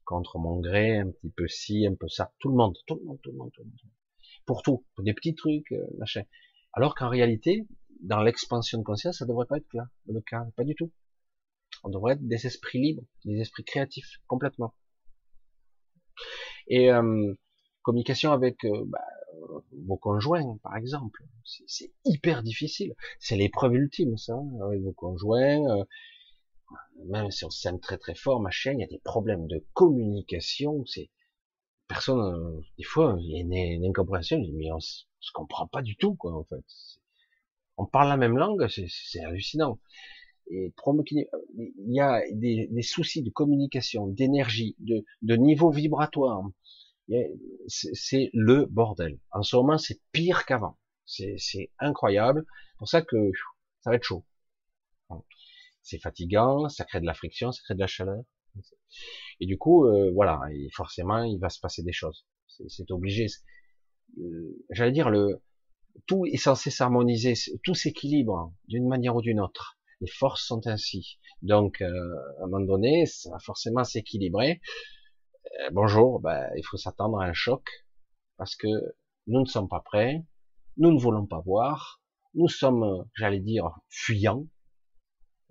contre 0.05 0.39
mon 0.39 0.61
gré, 0.61 0.99
un 0.99 1.11
petit 1.11 1.31
peu 1.31 1.49
ci, 1.49 1.87
un 1.87 1.95
peu 1.95 2.09
ça, 2.09 2.33
tout 2.39 2.49
le 2.49 2.57
monde, 2.57 2.77
tout 2.87 2.97
le 2.97 3.05
monde, 3.05 3.19
tout 3.23 3.33
le 3.33 3.39
monde, 3.39 3.51
tout 3.53 3.63
le 3.63 3.69
monde. 3.69 3.79
Pour 4.45 4.63
tout, 4.63 4.87
pour 4.95 5.05
des 5.05 5.15
petits 5.15 5.35
trucs, 5.35 5.73
euh, 5.73 5.87
machin. 5.99 6.23
Alors 6.73 6.95
qu'en 6.95 7.09
réalité, 7.09 7.67
dans 8.03 8.21
l'expansion 8.21 8.79
de 8.79 8.85
conscience, 8.85 9.19
ça 9.19 9.27
devrait 9.27 9.47
pas 9.47 9.57
être 9.57 9.73
là, 9.75 9.89
le 10.07 10.21
cas, 10.21 10.47
pas 10.57 10.65
du 10.65 10.75
tout. 10.75 10.93
On 11.83 11.89
devrait 11.89 12.15
être 12.15 12.27
des 12.27 12.47
esprits 12.47 12.81
libres, 12.81 13.03
des 13.25 13.41
esprits 13.41 13.65
créatifs, 13.65 14.21
complètement. 14.27 14.75
Et 16.69 16.91
euh, 16.91 17.35
communication 17.83 18.33
avec 18.33 18.65
euh, 18.65 18.85
bah, 18.87 19.05
vos 19.87 19.97
conjoints, 19.97 20.59
par 20.63 20.77
exemple, 20.77 21.23
c'est 21.45 21.93
hyper 22.05 22.43
difficile. 22.43 22.95
C'est 23.21 23.37
l'épreuve 23.37 23.75
ultime, 23.75 24.17
ça, 24.17 24.35
hein, 24.35 24.67
avec 24.67 24.83
vos 24.83 24.93
conjoints, 24.93 25.85
même 27.05 27.31
si 27.31 27.45
on 27.45 27.51
s'aime 27.51 27.81
très 27.81 27.99
très 27.99 28.15
fort, 28.15 28.41
machin, 28.41 28.73
il 28.73 28.81
y 28.81 28.85
a 28.85 28.89
des 28.89 28.99
problèmes 28.99 29.47
de 29.47 29.65
communication, 29.75 30.85
c'est, 30.87 31.11
personne, 31.89 32.21
euh, 32.21 32.61
des 32.79 32.85
fois, 32.85 33.17
il 33.21 33.31
y 33.31 33.37
a 33.37 33.41
une, 33.41 33.85
incompréhension, 33.85 34.41
mais 34.55 34.73
on, 34.73 34.81
se 34.81 35.05
comprend 35.33 35.67
pas 35.67 35.83
du 35.83 35.97
tout, 35.97 36.15
quoi, 36.15 36.37
en 36.37 36.45
fait. 36.45 36.65
On 37.77 37.87
parle 37.87 38.09
la 38.09 38.17
même 38.17 38.39
langue, 38.39 38.67
c'est 38.69 39.21
hallucinant. 39.21 39.79
Et 40.51 40.73
il 41.09 41.95
y 41.95 42.01
a 42.01 42.23
des, 42.33 42.69
des 42.71 42.83
soucis 42.83 43.23
de 43.23 43.31
communication, 43.31 44.07
d'énergie, 44.07 44.77
de, 44.79 45.05
de 45.23 45.37
niveau 45.37 45.71
vibratoire. 45.71 46.43
C'est 47.69 48.31
le 48.33 48.67
bordel. 48.67 49.19
En 49.31 49.43
ce 49.43 49.57
moment, 49.57 49.79
c'est 49.79 50.01
pire 50.13 50.45
qu'avant. 50.45 50.79
C'est 51.05 51.71
incroyable. 51.79 52.45
C'est 52.47 52.79
pour 52.79 52.89
ça 52.89 53.03
que 53.03 53.31
ça 53.81 53.91
va 53.91 53.97
être 53.97 54.05
chaud 54.05 54.25
c'est 55.87 55.99
fatigant, 55.99 56.69
ça 56.69 56.85
crée 56.85 57.01
de 57.01 57.07
la 57.07 57.15
friction, 57.15 57.53
ça 57.53 57.61
crée 57.65 57.75
de 57.75 57.81
la 57.81 57.87
chaleur. 57.87 58.23
Et 59.41 59.47
du 59.47 59.57
coup, 59.57 59.87
euh, 59.87 60.11
voilà, 60.13 60.41
et 60.53 60.69
forcément, 60.75 61.23
il 61.23 61.39
va 61.39 61.49
se 61.49 61.61
passer 61.61 61.83
des 61.83 61.93
choses. 61.93 62.27
C'est 62.69 62.91
obligé. 62.91 63.27
Euh, 64.19 64.65
j'allais 64.71 64.93
dire, 64.93 65.11
le 65.11 65.41
tout 66.07 66.27
est 66.27 66.37
censé 66.37 66.71
s'harmoniser, 66.71 67.35
tout 67.63 67.75
s'équilibre 67.75 68.53
d'une 68.67 68.89
manière 68.89 69.15
ou 69.15 69.23
d'une 69.23 69.41
autre. 69.41 69.76
Les 70.01 70.11
forces 70.11 70.47
sont 70.47 70.67
ainsi. 70.67 71.19
Donc, 71.43 71.81
euh, 71.81 71.87
à 72.41 72.45
un 72.45 72.47
moment 72.49 72.65
donné, 72.65 73.07
ça 73.07 73.31
va 73.31 73.39
forcément 73.39 73.85
s'équilibrer. 73.85 74.61
bonjour, 75.73 76.21
ben, 76.21 76.49
il 76.57 76.63
faut 76.65 76.77
s'attendre 76.77 77.21
à 77.21 77.25
un 77.25 77.33
choc 77.33 77.65
parce 78.37 78.57
que 78.57 78.69
nous 79.27 79.41
ne 79.41 79.47
sommes 79.47 79.69
pas 79.69 79.81
prêts, 79.81 80.25
nous 80.77 80.93
ne 80.93 81.01
voulons 81.01 81.27
pas 81.27 81.41
voir, 81.41 82.03
nous 82.35 82.49
sommes, 82.49 83.07
j'allais 83.15 83.41
dire, 83.41 83.71
fuyants, 83.89 84.47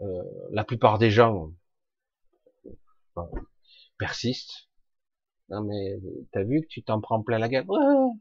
euh, 0.01 0.23
la 0.51 0.63
plupart 0.63 0.97
des 0.99 1.09
gens 1.09 1.51
euh, 3.17 3.23
persistent. 3.97 4.69
Non 5.49 5.63
mais 5.63 5.97
t'as 6.31 6.43
vu 6.43 6.61
que 6.61 6.67
tu 6.67 6.83
t'en 6.83 6.99
prends 7.01 7.21
plein 7.21 7.37
la 7.37 7.49
gueule? 7.49 7.65
Ouais. 7.67 8.11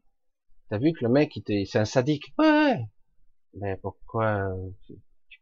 T'as 0.69 0.79
vu 0.79 0.93
que 0.93 1.05
le 1.05 1.11
mec, 1.11 1.39
c'est 1.47 1.79
un 1.79 1.85
sadique 1.85 2.35
Ouais. 2.39 2.87
Mais 3.55 3.77
pourquoi 3.79 4.51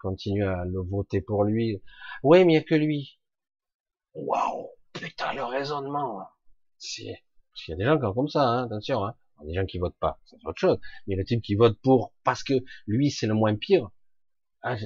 tu, 0.03 0.09
continues 0.09 0.45
à 0.45 0.65
le 0.65 0.81
voter 0.81 1.21
pour 1.21 1.45
lui 1.45 1.81
Oui, 2.23 2.45
mais 2.45 2.55
il 2.55 2.57
n'y 2.57 2.57
a 2.57 2.63
que 2.63 2.75
lui. 2.75 3.19
Waouh 4.15 4.69
Putain, 4.93 5.33
le 5.35 5.45
raisonnement. 5.45 6.27
C'est, 6.79 7.23
il 7.69 7.71
y 7.71 7.73
a 7.73 7.77
des 7.77 7.85
gens 7.85 7.97
qui 7.97 8.15
comme 8.15 8.29
ça, 8.29 8.43
hein, 8.43 8.65
attention. 8.65 9.05
Hein. 9.05 9.15
Il 9.43 9.49
des 9.49 9.55
gens 9.55 9.67
qui 9.67 9.79
votent 9.79 9.99
pas, 9.99 10.21
c'est 10.25 10.37
autre 10.45 10.59
chose. 10.59 10.79
Mais 11.07 11.17
le 11.17 11.25
type 11.25 11.43
qui 11.43 11.55
vote 11.55 11.79
pour 11.83 12.13
parce 12.23 12.45
que 12.45 12.55
lui 12.87 13.11
c'est 13.11 13.27
le 13.27 13.35
moins 13.35 13.57
pire. 13.57 13.91
Ah, 14.63 14.77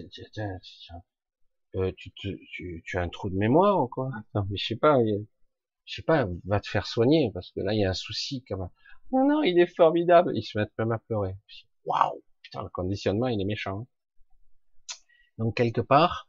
euh, 1.77 1.93
tu, 1.99 2.11
tu, 2.13 2.83
tu, 2.85 2.99
as 2.99 3.03
un 3.03 3.09
trou 3.11 3.29
de 3.29 3.37
mémoire 3.37 3.83
ou 3.83 3.89
quoi? 3.89 4.11
Non, 4.35 4.47
mais 4.49 4.57
je 4.57 4.67
sais 4.67 4.77
pas, 4.77 4.97
je 5.85 5.95
sais 5.95 6.03
pas, 6.03 6.27
va 6.45 6.61
te 6.61 6.69
faire 6.69 6.87
soigner 6.87 7.31
parce 7.35 7.51
que 7.53 7.61
là 7.61 7.75
il 7.75 7.81
y 7.81 7.85
a 7.85 7.91
un 7.91 7.95
souci 7.95 8.43
quand 8.49 8.57
même. 8.57 8.71
Non, 9.13 9.29
non, 9.29 9.43
il 9.43 9.59
est 9.59 9.75
formidable. 9.77 10.33
Ils 10.35 10.43
se 10.43 10.57
mettent 10.59 10.73
même 10.79 10.93
à 10.93 10.99
pleurer. 10.99 11.37
Waouh, 11.85 12.23
putain, 12.43 12.63
le 12.63 12.71
conditionnement 12.71 13.29
il 13.29 13.41
est 13.41 13.45
méchant. 13.45 13.87
Donc 15.39 15.57
quelque 15.57 15.81
part, 15.81 16.27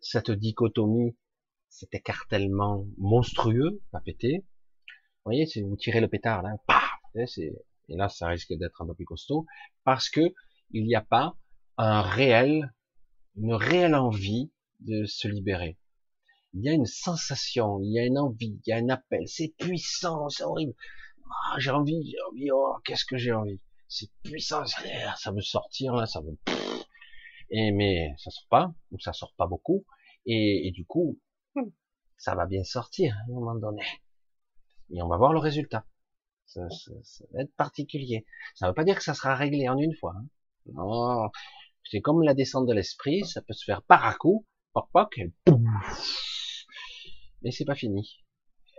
cette 0.00 0.30
dichotomie, 0.30 1.16
cet 1.68 1.94
écartèlement 1.94 2.86
monstrueux, 2.98 3.82
va 3.92 4.00
péter. 4.00 4.38
Vous 4.38 5.32
voyez, 5.32 5.46
si 5.46 5.62
vous 5.62 5.76
tirez 5.76 6.00
le 6.00 6.08
pétard 6.08 6.42
là, 6.42 6.56
paf, 6.66 6.90
et 7.14 7.96
là 7.96 8.08
ça 8.08 8.28
risque 8.28 8.52
d'être 8.52 8.82
un 8.82 8.86
peu 8.86 8.94
plus 8.94 9.04
costaud 9.04 9.46
parce 9.84 10.10
que 10.10 10.34
il 10.70 10.84
n'y 10.84 10.94
a 10.94 11.00
pas 11.00 11.36
un 11.78 12.02
réel, 12.02 12.72
une 13.36 13.54
réelle 13.54 13.94
envie 13.94 14.50
de 14.80 15.04
se 15.04 15.28
libérer. 15.28 15.78
Il 16.54 16.64
y 16.64 16.68
a 16.68 16.72
une 16.72 16.86
sensation, 16.86 17.80
il 17.82 17.92
y 17.92 17.98
a 17.98 18.04
une 18.04 18.18
envie, 18.18 18.58
il 18.64 18.70
y 18.70 18.72
a 18.72 18.76
un 18.76 18.88
appel. 18.88 19.22
C'est 19.26 19.54
puissant, 19.58 20.28
c'est 20.28 20.44
horrible. 20.44 20.74
Ah, 21.28 21.56
j'ai 21.58 21.70
envie, 21.70 22.10
j'ai 22.10 22.16
envie. 22.30 22.50
Oh, 22.52 22.76
qu'est-ce 22.84 23.04
que 23.04 23.16
j'ai 23.16 23.32
envie 23.32 23.60
C'est 23.88 24.10
puissant, 24.22 24.64
ça 24.64 25.32
veut 25.32 25.42
sortir 25.42 25.94
là, 25.94 26.06
ça 26.06 26.20
veut. 26.20 26.38
Et 27.50 27.72
mais 27.72 28.14
ça 28.18 28.30
sort 28.30 28.46
pas, 28.50 28.74
ou 28.90 28.98
ça 28.98 29.12
sort 29.12 29.34
pas 29.36 29.46
beaucoup. 29.46 29.84
Et, 30.26 30.72
du 30.72 30.84
coup, 30.84 31.20
ça 32.16 32.34
va 32.34 32.46
bien 32.46 32.64
sortir 32.64 33.16
à 33.16 33.30
un 33.30 33.34
moment 33.34 33.54
donné. 33.54 33.82
Et 34.90 35.00
on 35.02 35.08
va 35.08 35.16
voir 35.16 35.32
le 35.32 35.38
résultat. 35.38 35.86
Ça, 36.46 36.62
va 37.32 37.42
être 37.42 37.54
particulier. 37.54 38.26
Ça 38.54 38.68
veut 38.68 38.74
pas 38.74 38.84
dire 38.84 38.96
que 38.96 39.04
ça 39.04 39.14
sera 39.14 39.34
réglé 39.36 39.68
en 39.68 39.78
une 39.78 39.94
fois. 39.94 40.14
Hein. 40.16 40.26
Non, 40.72 41.30
c'est 41.84 42.00
comme 42.00 42.22
la 42.22 42.34
descente 42.34 42.66
de 42.66 42.72
l'esprit, 42.72 43.24
ça 43.24 43.40
peut 43.42 43.52
se 43.52 43.64
faire 43.64 43.82
par 43.82 44.04
à 44.04 44.14
coup, 44.14 44.44
mais 47.42 47.50
c'est 47.50 47.64
pas 47.64 47.74
fini. 47.74 48.24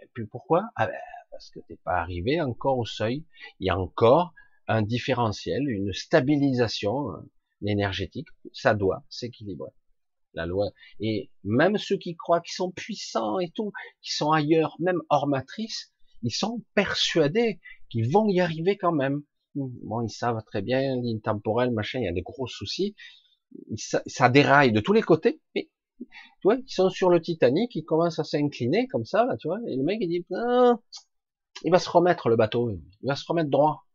Et 0.04 0.08
puis 0.14 0.26
pourquoi? 0.28 0.70
Ah 0.76 0.88
ben, 0.88 1.00
Parce 1.32 1.50
que 1.50 1.60
t'es 1.68 1.78
pas 1.84 2.00
arrivé 2.00 2.42
encore 2.42 2.78
au 2.78 2.86
seuil. 2.86 3.26
Il 3.60 3.68
y 3.68 3.70
a 3.70 3.78
encore 3.78 4.34
un 4.68 4.82
différentiel, 4.82 5.70
une 5.70 5.94
stabilisation 5.94 7.12
euh, 7.12 7.32
énergétique. 7.66 8.28
Ça 8.54 8.74
doit 8.74 9.04
s'équilibrer. 9.10 9.72
La 10.34 10.46
loi. 10.46 10.70
Et 11.00 11.32
même 11.44 11.78
ceux 11.78 11.98
qui 11.98 12.16
croient 12.16 12.42
qu'ils 12.42 12.54
sont 12.54 12.72
puissants 12.72 13.40
et 13.40 13.50
tout, 13.50 13.72
qui 14.02 14.12
sont 14.12 14.32
ailleurs, 14.32 14.76
même 14.80 15.02
hors 15.10 15.28
matrice, 15.28 15.92
ils 16.22 16.32
sont 16.32 16.64
persuadés 16.76 17.60
qu'ils 17.90 18.12
vont 18.12 18.28
y 18.28 18.40
arriver 18.40 18.78
quand 18.78 18.92
même. 18.92 19.24
Bon, 19.56 20.02
ils 20.02 20.12
savent 20.12 20.44
très 20.46 20.62
bien, 20.62 20.96
ligne 21.02 21.22
temporelle, 21.22 21.72
machin, 21.72 22.00
il 22.00 22.06
y 22.06 22.08
a 22.08 22.14
des 22.14 22.22
gros 22.22 22.46
soucis. 22.46 22.96
Ça, 23.76 24.04
ça 24.06 24.30
déraille 24.30 24.72
de 24.72 24.80
tous 24.80 24.94
les 24.94 25.02
côtés, 25.02 25.42
mais 25.56 25.70
tu 26.00 26.08
vois, 26.44 26.56
ils 26.56 26.70
sont 26.72 26.90
sur 26.90 27.10
le 27.10 27.22
Titanic, 27.22 27.74
ils 27.76 27.84
commencent 27.84 28.20
à 28.20 28.24
s'incliner 28.24 28.88
comme 28.88 29.06
ça, 29.06 29.26
là, 29.26 29.38
tu 29.38 29.48
vois, 29.48 29.60
et 29.68 29.76
le 29.76 29.84
mec 29.84 29.98
il 30.02 30.10
dit, 30.10 30.26
ah, 30.36 30.76
il 31.64 31.72
va 31.72 31.80
se 31.80 31.90
remettre 31.90 32.30
le 32.30 32.36
bateau, 32.36 32.70
il 32.70 33.08
va 33.08 33.16
se 33.16 33.26
remettre 33.26 33.50
droit. 33.50 33.87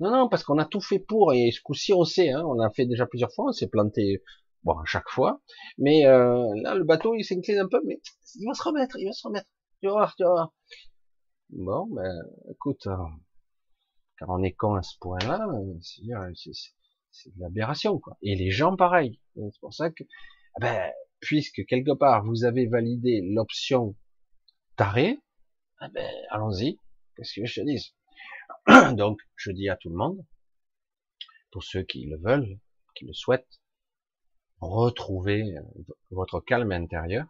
Non, 0.00 0.10
non, 0.10 0.28
parce 0.28 0.44
qu'on 0.44 0.58
a 0.58 0.64
tout 0.64 0.80
fait 0.80 0.98
pour, 0.98 1.34
et 1.34 1.50
ce 1.52 1.60
coup-ci, 1.60 1.92
on 1.92 2.04
sait, 2.04 2.30
hein, 2.30 2.42
on 2.46 2.58
a 2.58 2.70
fait 2.70 2.86
déjà 2.86 3.06
plusieurs 3.06 3.32
fois, 3.32 3.46
on 3.48 3.52
s'est 3.52 3.68
planté, 3.68 4.22
bon, 4.64 4.72
à 4.72 4.84
chaque 4.86 5.08
fois, 5.10 5.42
mais 5.76 6.06
euh, 6.06 6.42
là, 6.62 6.74
le 6.74 6.84
bateau, 6.84 7.14
il 7.14 7.22
s'incline 7.22 7.58
un 7.58 7.68
peu, 7.68 7.82
mais 7.84 8.00
il 8.36 8.46
va 8.46 8.54
se 8.54 8.62
remettre, 8.62 8.96
il 8.98 9.06
va 9.06 9.12
se 9.12 9.26
remettre, 9.26 9.48
tu 9.80 9.88
vas 9.88 9.92
voir, 9.92 10.16
tu 10.16 10.24
vas 10.24 10.30
voir. 10.30 10.52
Bon, 11.50 11.86
ben, 11.90 12.22
écoute, 12.50 12.86
euh, 12.86 12.96
quand 14.18 14.26
on 14.28 14.42
est 14.42 14.52
con 14.52 14.74
à 14.74 14.82
ce 14.82 14.96
point-là, 15.00 15.46
c'est 17.10 17.34
de 17.34 17.40
l'aberration, 17.40 17.98
quoi. 17.98 18.16
Et 18.22 18.36
les 18.36 18.50
gens, 18.50 18.76
pareil. 18.76 19.20
C'est 19.34 19.60
pour 19.60 19.74
ça 19.74 19.90
que, 19.90 20.04
ah 20.54 20.60
ben, 20.60 20.92
puisque 21.20 21.66
quelque 21.66 21.92
part, 21.92 22.24
vous 22.24 22.44
avez 22.44 22.66
validé 22.66 23.20
l'option 23.22 23.96
d'arrêt, 24.78 25.18
ah 25.78 25.88
ben, 25.88 26.08
allons-y. 26.30 26.78
Qu'est-ce 27.16 27.40
que 27.40 27.46
je 27.46 27.60
te 27.60 27.66
dis 27.66 27.94
Donc, 28.96 29.20
je 29.36 29.50
dis 29.50 29.68
à 29.68 29.76
tout 29.76 29.88
le 29.88 29.96
monde, 29.96 30.24
pour 31.50 31.64
ceux 31.64 31.82
qui 31.82 32.06
le 32.06 32.18
veulent, 32.18 32.58
qui 32.94 33.04
le 33.04 33.12
souhaitent, 33.12 33.60
retrouvez 34.60 35.56
euh, 35.56 35.62
votre 36.10 36.40
calme 36.40 36.70
intérieur, 36.70 37.26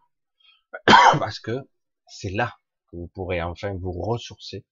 parce 0.87 1.41
que 1.41 1.69
c'est 2.07 2.31
là 2.31 2.57
que 2.91 2.97
vous 2.97 3.09
pourrez 3.09 3.41
enfin 3.41 3.75
vous 3.75 3.93
ressourcer 3.93 4.67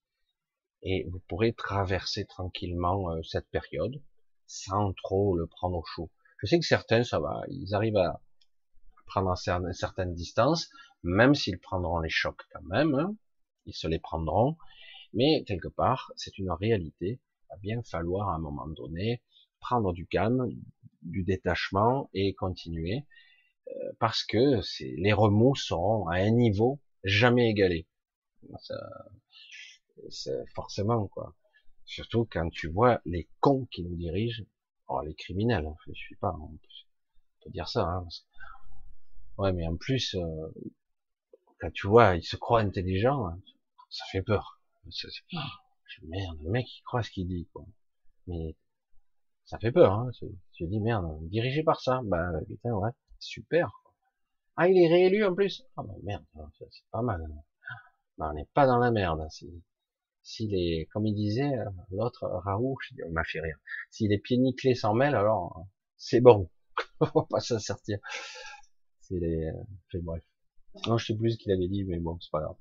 et 0.83 1.07
vous 1.09 1.19
pourrez 1.27 1.53
traverser 1.53 2.25
tranquillement 2.25 3.11
euh, 3.11 3.23
cette 3.23 3.49
période 3.49 4.01
sans 4.45 4.93
trop 4.93 5.35
le 5.35 5.47
prendre 5.47 5.77
au 5.77 5.83
chaud. 5.83 6.11
Je 6.37 6.47
sais 6.47 6.59
que 6.59 6.65
certains, 6.65 7.03
ça 7.03 7.19
va, 7.19 7.41
ils 7.49 7.73
arrivent 7.73 7.97
à 7.97 8.21
prendre 9.07 9.33
une 9.47 9.73
certaine 9.73 10.13
distance, 10.13 10.69
même 11.01 11.33
s'ils 11.33 11.59
prendront 11.59 11.99
les 11.99 12.09
chocs 12.09 12.43
quand 12.53 12.63
même, 12.63 12.93
hein, 12.93 13.15
ils 13.65 13.73
se 13.73 13.87
les 13.87 13.99
prendront, 13.99 14.55
mais 15.13 15.43
quelque 15.45 15.67
part, 15.67 16.11
c'est 16.15 16.37
une 16.37 16.51
réalité. 16.51 17.19
Il 17.43 17.47
va 17.49 17.57
bien 17.57 17.83
falloir 17.83 18.29
à 18.29 18.35
un 18.35 18.39
moment 18.39 18.67
donné 18.67 19.21
prendre 19.59 19.93
du 19.93 20.05
calme, 20.07 20.49
du 21.01 21.23
détachement 21.23 22.09
et 22.13 22.33
continuer, 22.33 23.05
euh, 23.67 23.71
parce 23.99 24.23
que 24.23 24.61
les 24.79 25.13
remous 25.13 25.55
seront 25.55 26.07
à 26.07 26.15
un 26.15 26.31
niveau 26.31 26.79
jamais 27.03 27.49
égalé. 27.49 27.87
C'est 30.09 30.45
forcément 30.53 31.07
quoi. 31.07 31.33
Surtout 31.85 32.27
quand 32.31 32.49
tu 32.49 32.67
vois 32.67 33.01
les 33.05 33.27
cons 33.39 33.65
qui 33.71 33.83
nous 33.83 33.95
dirigent, 33.95 34.43
oh, 34.87 35.01
les 35.01 35.15
criminels, 35.15 35.65
hein, 35.65 35.75
je 35.87 35.93
suis 35.93 36.15
pas, 36.15 36.35
on 36.39 36.57
peut 37.43 37.49
dire 37.49 37.67
ça. 37.67 37.83
Hein, 37.83 38.07
Ouais, 39.39 39.53
mais 39.53 39.65
en 39.65 39.77
plus, 39.77 40.15
euh, 40.15 40.47
quand 41.59 41.71
tu 41.71 41.87
vois, 41.87 42.15
ils 42.17 42.23
se 42.23 42.35
croient 42.35 42.59
intelligents, 42.59 43.25
hein, 43.27 43.39
ça 43.89 44.03
fait 44.11 44.21
peur. 44.21 44.58
Merde, 46.03 46.37
le 46.43 46.51
mec 46.51 46.67
il 46.77 46.81
croit 46.83 47.03
ce 47.03 47.11
qu'il 47.11 47.27
dit, 47.27 47.47
quoi. 47.51 47.65
Mais 48.27 48.55
ça 49.45 49.57
fait 49.57 49.71
peur. 49.71 49.93
Hein. 49.93 50.11
Tu 50.53 50.67
dis 50.67 50.79
merde, 50.79 51.05
dirigé 51.29 51.63
par 51.63 51.81
ça, 51.81 52.01
bah 52.03 52.31
putain 52.47 52.71
ouais, 52.71 52.91
super. 53.19 53.71
Ah, 54.55 54.67
il 54.67 54.77
est 54.77 54.87
réélu 54.87 55.25
en 55.25 55.33
plus. 55.33 55.63
Ah 55.77 55.83
bah 55.83 55.95
merde, 56.03 56.25
c'est 56.71 56.85
pas 56.91 57.01
mal. 57.01 57.25
Bah, 58.17 58.29
on 58.31 58.33
n'est 58.33 58.47
pas 58.53 58.67
dans 58.67 58.77
la 58.77 58.91
merde. 58.91 59.25
S'il 60.21 60.53
est, 60.53 60.87
comme 60.91 61.07
il 61.07 61.15
disait 61.15 61.57
euh, 61.57 61.69
l'autre 61.91 62.27
Raoult, 62.27 62.77
il 62.91 63.11
m'a 63.11 63.23
fait 63.23 63.39
rire. 63.39 63.57
S'il 63.89 64.11
est 64.13 64.19
pieds 64.19 64.37
nickelés 64.37 64.75
sans 64.75 64.93
mêle, 64.93 65.15
alors 65.15 65.65
c'est 65.97 66.21
bon. 66.21 66.49
on 66.99 67.21
va 67.21 67.25
pas 67.29 67.39
s'en 67.39 67.59
sortir. 67.59 67.97
C'est 68.99 69.17
les, 69.19 69.47
euh, 69.47 70.01
bref. 70.01 70.23
Non, 70.85 70.97
je 70.97 71.07
sais 71.07 71.15
plus 71.15 71.31
ce 71.31 71.37
qu'il 71.37 71.51
avait 71.51 71.67
dit, 71.67 71.83
mais 71.85 71.97
bon, 71.97 72.19
c'est 72.19 72.31
pas 72.31 72.41
grave. 72.41 72.57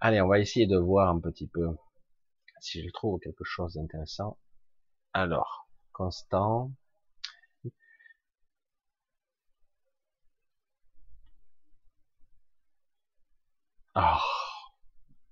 Allez, 0.00 0.20
on 0.20 0.26
va 0.28 0.40
essayer 0.40 0.66
de 0.66 0.76
voir 0.76 1.08
un 1.08 1.20
petit 1.20 1.46
peu 1.46 1.68
si 2.60 2.82
je 2.84 2.90
trouve 2.92 3.20
quelque 3.20 3.44
chose 3.44 3.74
d'intéressant. 3.74 4.38
Alors, 5.12 5.68
constant. 5.92 6.72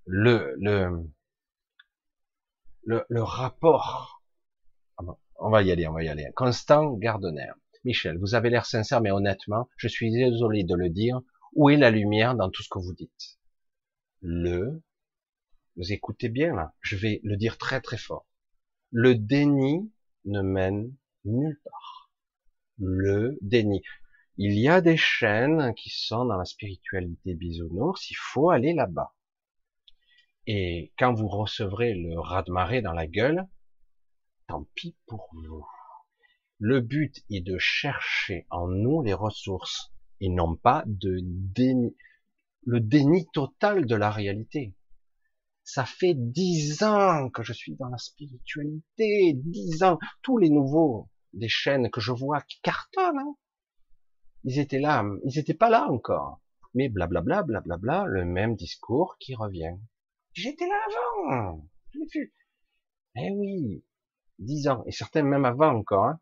Le, 0.07 0.55
le, 0.59 1.09
le, 2.85 3.05
le 3.09 3.23
rapport. 3.23 4.23
Ah 4.99 5.03
on 5.39 5.51
va 5.51 5.63
y 5.63 5.71
aller, 5.71 5.87
on 5.87 5.93
va 5.93 6.03
y 6.03 6.09
aller. 6.09 6.27
Constant 6.35 6.95
Gardner. 6.95 7.51
Michel, 7.85 8.19
vous 8.19 8.35
avez 8.35 8.51
l'air 8.51 8.67
sincère, 8.67 9.01
mais 9.01 9.13
honnêtement, 9.13 9.69
je 9.77 9.89
suis 9.89 10.11
désolé 10.13 10.65
de 10.65 10.75
le 10.75 10.91
dire. 10.91 11.21
Où 11.55 11.71
est 11.71 11.77
la 11.77 11.91
lumière 11.91 12.35
dans 12.35 12.51
tout 12.51 12.63
ce 12.63 12.69
que 12.69 12.79
vous 12.81 12.95
dites? 12.95 13.39
Le, 14.29 14.83
vous 15.77 15.93
écoutez 15.93 16.29
bien 16.29 16.53
là, 16.53 16.75
je 16.81 16.97
vais 16.97 17.21
le 17.23 17.37
dire 17.37 17.59
très 17.59 17.81
très 17.81 17.97
fort. 17.97 18.27
Le 18.91 19.15
déni 19.15 19.93
ne 20.25 20.43
mène 20.43 20.93
nulle 21.25 21.61
part. 21.63 22.11
Le 22.77 23.39
déni. 23.41 23.85
Il 24.37 24.59
y 24.59 24.69
a 24.69 24.81
des 24.81 24.97
chaînes 24.97 25.73
qui 25.75 25.91
sont 25.91 26.25
dans 26.25 26.37
la 26.37 26.45
spiritualité 26.45 27.35
bisounours, 27.35 28.11
il 28.11 28.17
faut 28.17 28.51
aller 28.51 28.75
là-bas. 28.75 29.15
Et 30.49 30.93
quand 30.99 31.15
vous 31.15 31.29
recevrez 31.29 31.95
le 31.95 32.19
raz-de-marée 32.19 32.83
dans 32.83 32.95
la 32.95 33.07
gueule, 33.07 33.47
tant 34.49 34.67
pis 34.75 34.97
pour 35.07 35.31
vous. 35.35 35.65
Le 36.59 36.81
but 36.81 37.25
est 37.31 37.43
de 37.43 37.59
chercher 37.59 38.49
en 38.51 38.67
nous 38.67 39.03
les 39.03 39.15
ressources 39.15 39.93
et 40.19 40.31
non 40.31 40.57
pas 40.57 40.83
de 40.87 41.21
déni, 41.23 41.95
le 42.67 42.81
déni 42.81 43.27
total 43.33 43.87
de 43.87 43.95
la 43.95 44.11
réalité. 44.11 44.75
Ça 45.63 45.85
fait 45.85 46.15
dix 46.15 46.83
ans 46.83 47.31
que 47.31 47.43
je 47.43 47.53
suis 47.53 47.77
dans 47.77 47.89
la 47.89 47.99
spiritualité, 47.99 49.35
dix 49.35 49.83
ans. 49.83 49.99
Tous 50.23 50.37
les 50.37 50.51
nouveaux 50.51 51.09
des 51.33 51.49
chaînes 51.49 51.91
que 51.91 52.01
je 52.01 52.13
vois 52.13 52.43
qui 52.43 52.61
cartonnent, 52.63 53.19
hein. 53.19 53.37
ils 54.45 54.59
étaient 54.59 54.81
là, 54.81 55.05
ils 55.25 55.39
étaient 55.39 55.55
pas 55.55 55.71
là 55.71 55.89
encore. 55.91 56.41
Mais 56.75 56.89
blablabla, 56.89 57.45
blablabla, 57.45 58.05
le 58.07 58.25
même 58.25 58.57
discours 58.57 59.17
qui 59.19 59.35
revient. 59.35 59.77
J'étais 60.33 60.67
là 60.67 60.79
avant, 60.87 61.67
je 61.91 61.99
l'ai 62.01 62.07
vu. 62.13 62.35
Eh 63.17 63.31
oui, 63.31 63.85
dix 64.39 64.69
ans, 64.69 64.83
et 64.87 64.93
certains 64.93 65.23
même 65.23 65.45
avant 65.45 65.75
encore. 65.75 66.07
Hein. 66.07 66.21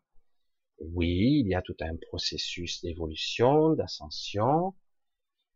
Oui, 0.79 1.41
il 1.43 1.47
y 1.47 1.55
a 1.55 1.61
tout 1.61 1.75
un 1.81 1.95
processus 2.09 2.81
d'évolution, 2.81 3.73
d'ascension. 3.73 4.75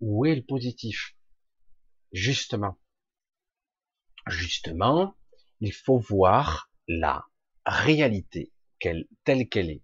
Où 0.02 0.26
est 0.26 0.36
le 0.36 0.44
positif? 0.44 1.16
Justement, 2.12 2.80
justement, 4.28 5.16
il 5.60 5.74
faut 5.74 6.00
voir 6.00 6.72
la 6.88 7.26
réalité 7.66 8.52
telle 8.80 9.50
qu'elle 9.50 9.70
est. 9.70 9.84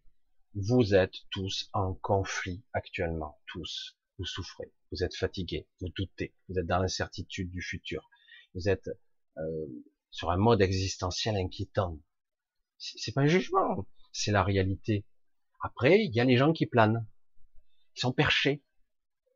Vous 0.54 0.96
êtes 0.96 1.16
tous 1.32 1.70
en 1.74 1.94
conflit 1.96 2.64
actuellement, 2.74 3.40
tous. 3.48 3.98
Vous 4.18 4.26
souffrez, 4.26 4.72
vous 4.92 5.04
êtes 5.04 5.16
fatigués, 5.16 5.68
vous 5.82 5.90
doutez, 5.90 6.34
vous 6.48 6.58
êtes 6.58 6.66
dans 6.66 6.80
l'incertitude 6.80 7.52
du 7.52 7.62
futur, 7.62 8.10
vous 8.54 8.70
êtes 8.70 8.90
euh, 9.38 9.66
sur 10.10 10.32
un 10.32 10.38
mode 10.38 10.62
existentiel 10.62 11.36
inquiétant. 11.36 12.00
C'est 12.78 13.14
pas 13.14 13.22
un 13.22 13.28
jugement, 13.28 13.86
c'est 14.14 14.32
la 14.32 14.44
réalité. 14.44 15.06
Après, 15.62 16.06
il 16.06 16.16
y 16.16 16.22
a 16.22 16.24
les 16.24 16.38
gens 16.38 16.54
qui 16.54 16.66
planent, 16.66 17.06
ils 17.96 18.00
sont 18.00 18.14
perchés, 18.14 18.64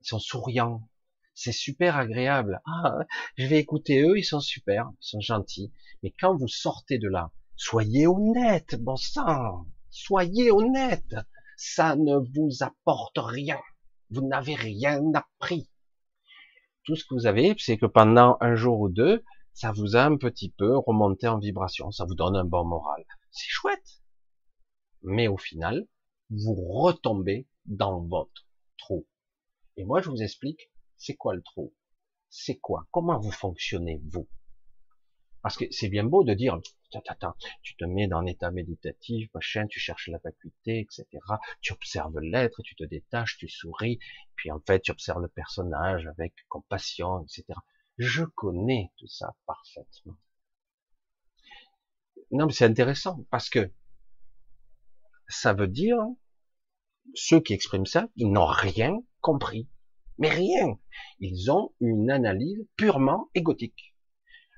ils 0.01 0.07
sont 0.07 0.19
souriants, 0.19 0.88
c'est 1.34 1.53
super 1.53 1.95
agréable. 1.95 2.61
Ah, 2.65 2.97
je 3.38 3.47
vais 3.47 3.59
écouter 3.59 4.01
eux, 4.01 4.17
ils 4.17 4.26
sont 4.26 4.41
super, 4.41 4.89
ils 4.91 5.07
sont 5.07 5.21
gentils. 5.21 5.71
Mais 6.03 6.13
quand 6.19 6.35
vous 6.35 6.49
sortez 6.49 6.97
de 6.97 7.07
là, 7.07 7.31
soyez 7.55 8.07
honnête, 8.07 8.76
bon 8.81 8.97
sang, 8.97 9.65
soyez 9.89 10.51
honnête. 10.51 11.15
Ça 11.55 11.95
ne 11.95 12.17
vous 12.17 12.61
apporte 12.61 13.17
rien. 13.17 13.59
Vous 14.09 14.27
n'avez 14.27 14.55
rien 14.55 15.01
appris. 15.13 15.69
Tout 16.84 16.95
ce 16.95 17.05
que 17.05 17.13
vous 17.13 17.26
avez, 17.26 17.55
c'est 17.57 17.77
que 17.77 17.85
pendant 17.85 18.38
un 18.41 18.55
jour 18.55 18.80
ou 18.80 18.89
deux, 18.89 19.23
ça 19.53 19.71
vous 19.71 19.95
a 19.95 20.03
un 20.03 20.17
petit 20.17 20.49
peu 20.49 20.77
remonté 20.77 21.27
en 21.27 21.38
vibration, 21.38 21.91
ça 21.91 22.05
vous 22.05 22.15
donne 22.15 22.35
un 22.35 22.45
bon 22.45 22.65
moral. 22.65 23.05
C'est 23.31 23.49
chouette. 23.49 24.01
Mais 25.03 25.27
au 25.27 25.38
final, 25.38 25.88
vous 26.30 26.55
retombez 26.55 27.47
dans 27.65 28.01
votre 28.01 28.45
trou. 28.77 29.05
Et 29.80 29.85
moi, 29.85 30.01
je 30.01 30.10
vous 30.10 30.22
explique 30.22 30.69
c'est 30.97 31.15
quoi 31.15 31.34
le 31.34 31.41
trou? 31.41 31.73
C'est 32.27 32.57
quoi? 32.57 32.85
Comment 32.91 33.18
vous 33.18 33.31
fonctionnez, 33.31 34.01
vous? 34.10 34.27
Parce 35.41 35.56
que 35.56 35.72
c'est 35.72 35.88
bien 35.88 36.03
beau 36.03 36.26
de 36.26 36.34
dire, 36.34 36.60
tu 37.61 37.77
te 37.77 37.85
mets 37.85 38.10
dans 38.10 38.18
un 38.18 38.26
état 38.26 38.51
méditatif, 38.51 39.34
machin, 39.34 39.68
tu 39.68 39.80
cherches 39.80 40.10
la 40.10 40.18
vacuité, 40.18 40.81
etc. 40.81 41.06
Tu 41.61 41.72
observes 41.72 42.19
l'être, 42.19 42.61
tu 42.61 42.76
te 42.76 42.84
détaches, 42.84 43.38
tu 43.38 43.47
souris, 43.47 43.99
puis 44.35 44.51
en 44.51 44.60
fait, 44.60 44.81
tu 44.81 44.91
observes 44.91 45.22
le 45.22 45.30
personnage 45.30 46.06
avec 46.07 46.34
compassion, 46.49 47.23
etc. 47.23 47.45
Je 47.97 48.26
connais 48.26 48.91
tout 48.97 49.07
ça 49.07 49.34
parfaitement. 49.45 50.18
Non, 52.31 52.47
mais 52.47 52.51
c'est 52.51 52.65
intéressant 52.65 53.26
parce 53.31 53.49
que 53.49 53.72
ça 55.30 55.53
veut 55.53 55.69
dire 55.69 55.99
ceux 57.15 57.39
qui 57.39 57.53
expriment 57.53 57.85
ça, 57.85 58.10
ils 58.18 58.30
n'ont 58.30 58.45
rien 58.45 59.01
compris. 59.22 59.68
Mais 60.18 60.30
rien. 60.30 60.78
Ils 61.20 61.52
ont 61.52 61.72
une 61.80 62.12
analyse 62.12 62.66
purement 62.76 63.30
égotique. 63.36 63.94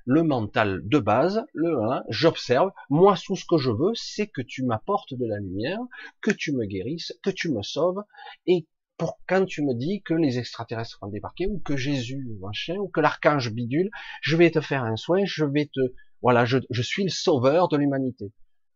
le 0.04 0.22
mental 0.22 0.80
de 0.84 0.98
base, 0.98 1.44
le 1.54 1.80
hein, 1.84 2.02
j'observe, 2.08 2.70
moi 2.90 3.16
tout 3.24 3.36
ce 3.36 3.44
que 3.44 3.56
je 3.58 3.70
veux, 3.70 3.92
c'est 3.94 4.26
que 4.26 4.42
tu 4.42 4.64
m'apportes 4.64 5.14
de 5.14 5.26
la 5.26 5.38
lumière, 5.38 5.78
que 6.20 6.30
tu 6.30 6.52
me 6.52 6.66
guérisses, 6.66 7.12
que 7.22 7.30
tu 7.30 7.50
me 7.50 7.62
sauves, 7.62 8.02
et 8.46 8.66
pour 8.96 9.20
quand 9.28 9.44
tu 9.46 9.62
me 9.62 9.74
dis 9.74 10.02
que 10.02 10.14
les 10.14 10.38
extraterrestres 10.38 10.98
vont 11.02 11.08
débarquer, 11.08 11.46
ou 11.46 11.60
que 11.60 11.76
Jésus, 11.76 12.36
machin, 12.40 12.76
ou 12.76 12.88
que 12.88 13.00
l'archange 13.00 13.52
bidule, 13.52 13.90
je 14.22 14.36
vais 14.36 14.50
te 14.50 14.60
faire 14.60 14.84
un 14.84 14.96
soin, 14.96 15.24
je 15.24 15.44
vais 15.44 15.66
te, 15.66 15.80
voilà, 16.20 16.44
je, 16.44 16.58
je 16.70 16.82
suis 16.82 17.04
le 17.04 17.10
sauveur 17.10 17.68
de 17.68 17.76
l'humanité. 17.76 18.32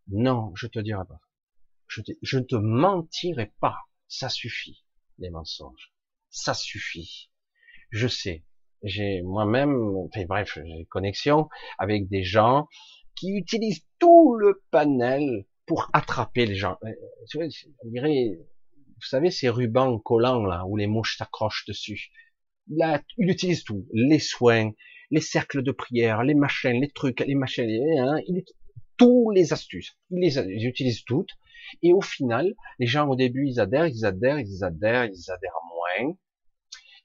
Non, 0.08 0.52
je 0.54 0.66
te 0.68 0.78
dirai 0.78 1.04
pas. 1.08 1.20
Je, 1.88 2.02
je 2.22 2.38
ne 2.38 2.44
te 2.44 2.56
mentirai 2.56 3.52
pas. 3.60 3.76
Ça 4.08 4.28
suffit, 4.28 4.84
les 5.18 5.30
mensonges. 5.30 5.92
Ça 6.30 6.54
suffit. 6.54 7.30
Je 7.90 8.08
sais, 8.08 8.44
j'ai 8.82 9.22
moi-même, 9.22 9.96
enfin 9.96 10.24
bref, 10.26 10.58
j'ai 10.64 10.84
connexion 10.86 11.48
avec 11.78 12.08
des 12.08 12.22
gens 12.22 12.68
qui 13.14 13.30
utilisent 13.30 13.84
tout 13.98 14.34
le 14.34 14.62
panel 14.70 15.46
pour 15.66 15.90
attraper 15.92 16.46
les 16.46 16.54
gens. 16.54 16.76
Euh, 16.84 16.92
vous 17.34 19.06
savez, 19.06 19.30
ces 19.30 19.48
rubans 19.48 19.98
collants 20.00 20.44
là, 20.44 20.64
où 20.66 20.76
les 20.76 20.86
mouches 20.86 21.16
s'accrochent 21.18 21.66
dessus. 21.66 22.10
Là, 22.68 23.02
il 23.16 23.30
utilise 23.30 23.64
tout, 23.64 23.86
les 23.92 24.18
soins, 24.18 24.72
les 25.10 25.20
cercles 25.20 25.62
de 25.62 25.72
prière, 25.72 26.22
les 26.24 26.34
machins, 26.34 26.80
les 26.80 26.90
trucs, 26.90 27.20
les 27.20 27.34
machins, 27.34 27.68
hein, 27.98 28.20
il 28.26 28.42
tous 28.96 29.30
les 29.30 29.52
astuces. 29.52 29.96
Il 30.10 30.20
les, 30.20 30.38
ils 30.38 30.66
utilisent 30.66 31.04
toutes. 31.04 31.30
Et 31.82 31.92
au 31.92 32.00
final, 32.00 32.54
les 32.78 32.86
gens 32.86 33.08
au 33.08 33.16
début, 33.16 33.46
ils 33.48 33.60
adhèrent, 33.60 33.86
ils 33.86 34.04
adhèrent, 34.04 34.38
ils 34.38 34.64
adhèrent, 34.64 35.04
ils 35.04 35.30
adhèrent 35.30 35.60
moins 35.74 36.16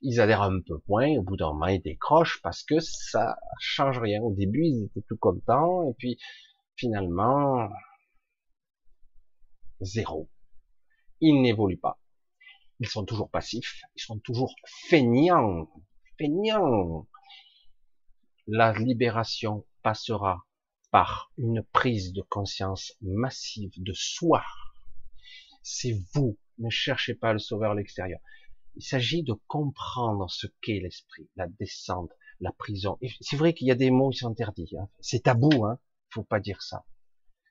ils 0.02 0.20
adhèrent 0.20 0.42
un 0.42 0.60
peu 0.62 0.80
moins, 0.88 1.10
au 1.18 1.22
bout 1.22 1.38
d'un 1.38 1.54
moment 1.54 1.68
ils 1.68 1.82
décrochent 1.82 2.42
parce 2.42 2.64
que 2.64 2.80
ça 2.80 3.38
change 3.60 4.00
rien. 4.00 4.22
Au 4.22 4.34
début 4.34 4.64
ils 4.64 4.86
étaient 4.86 5.06
tout 5.08 5.18
contents 5.18 5.88
et 5.90 5.94
puis 5.98 6.18
finalement 6.76 7.70
zéro. 9.80 10.30
Ils 11.20 11.42
n'évoluent 11.42 11.80
pas. 11.80 12.00
Ils 12.80 12.88
sont 12.88 13.06
toujours 13.06 13.30
passifs, 13.30 13.84
ils 13.96 14.02
sont 14.02 14.20
toujours 14.20 14.56
feignants, 14.90 15.70
feignants. 16.18 17.08
La 18.48 18.74
libération 18.74 19.66
passera 19.84 20.44
par 20.92 21.32
une 21.38 21.64
prise 21.64 22.14
de 22.14 22.22
conscience 22.22 22.94
massive 23.02 23.72
de 23.78 23.94
soi. 23.94 24.44
C'est 25.64 25.98
vous. 26.14 26.38
Ne 26.58 26.70
cherchez 26.70 27.16
pas 27.16 27.34
le 27.34 27.40
sauveur 27.40 27.72
à 27.72 27.76
l'extérieur. 27.76 28.20
Il 28.76 28.84
s'agit 28.84 29.24
de 29.24 29.34
comprendre 29.48 30.30
ce 30.30 30.48
qu'est 30.62 30.80
l'esprit, 30.80 31.30
la 31.36 31.48
descente, 31.48 32.12
la 32.40 32.52
prison. 32.52 33.00
C'est 33.22 33.38
vrai 33.38 33.54
qu'il 33.54 33.68
y 33.68 33.72
a 33.72 33.76
des 33.76 33.90
mots 33.90 34.10
qui 34.10 34.20
sont 34.20 34.30
interdits. 34.30 34.78
Hein. 34.78 34.90
C'est 35.00 35.24
tabou, 35.24 35.66
hein. 35.66 35.80
Faut 36.10 36.24
pas 36.24 36.40
dire 36.40 36.62
ça. 36.62 36.86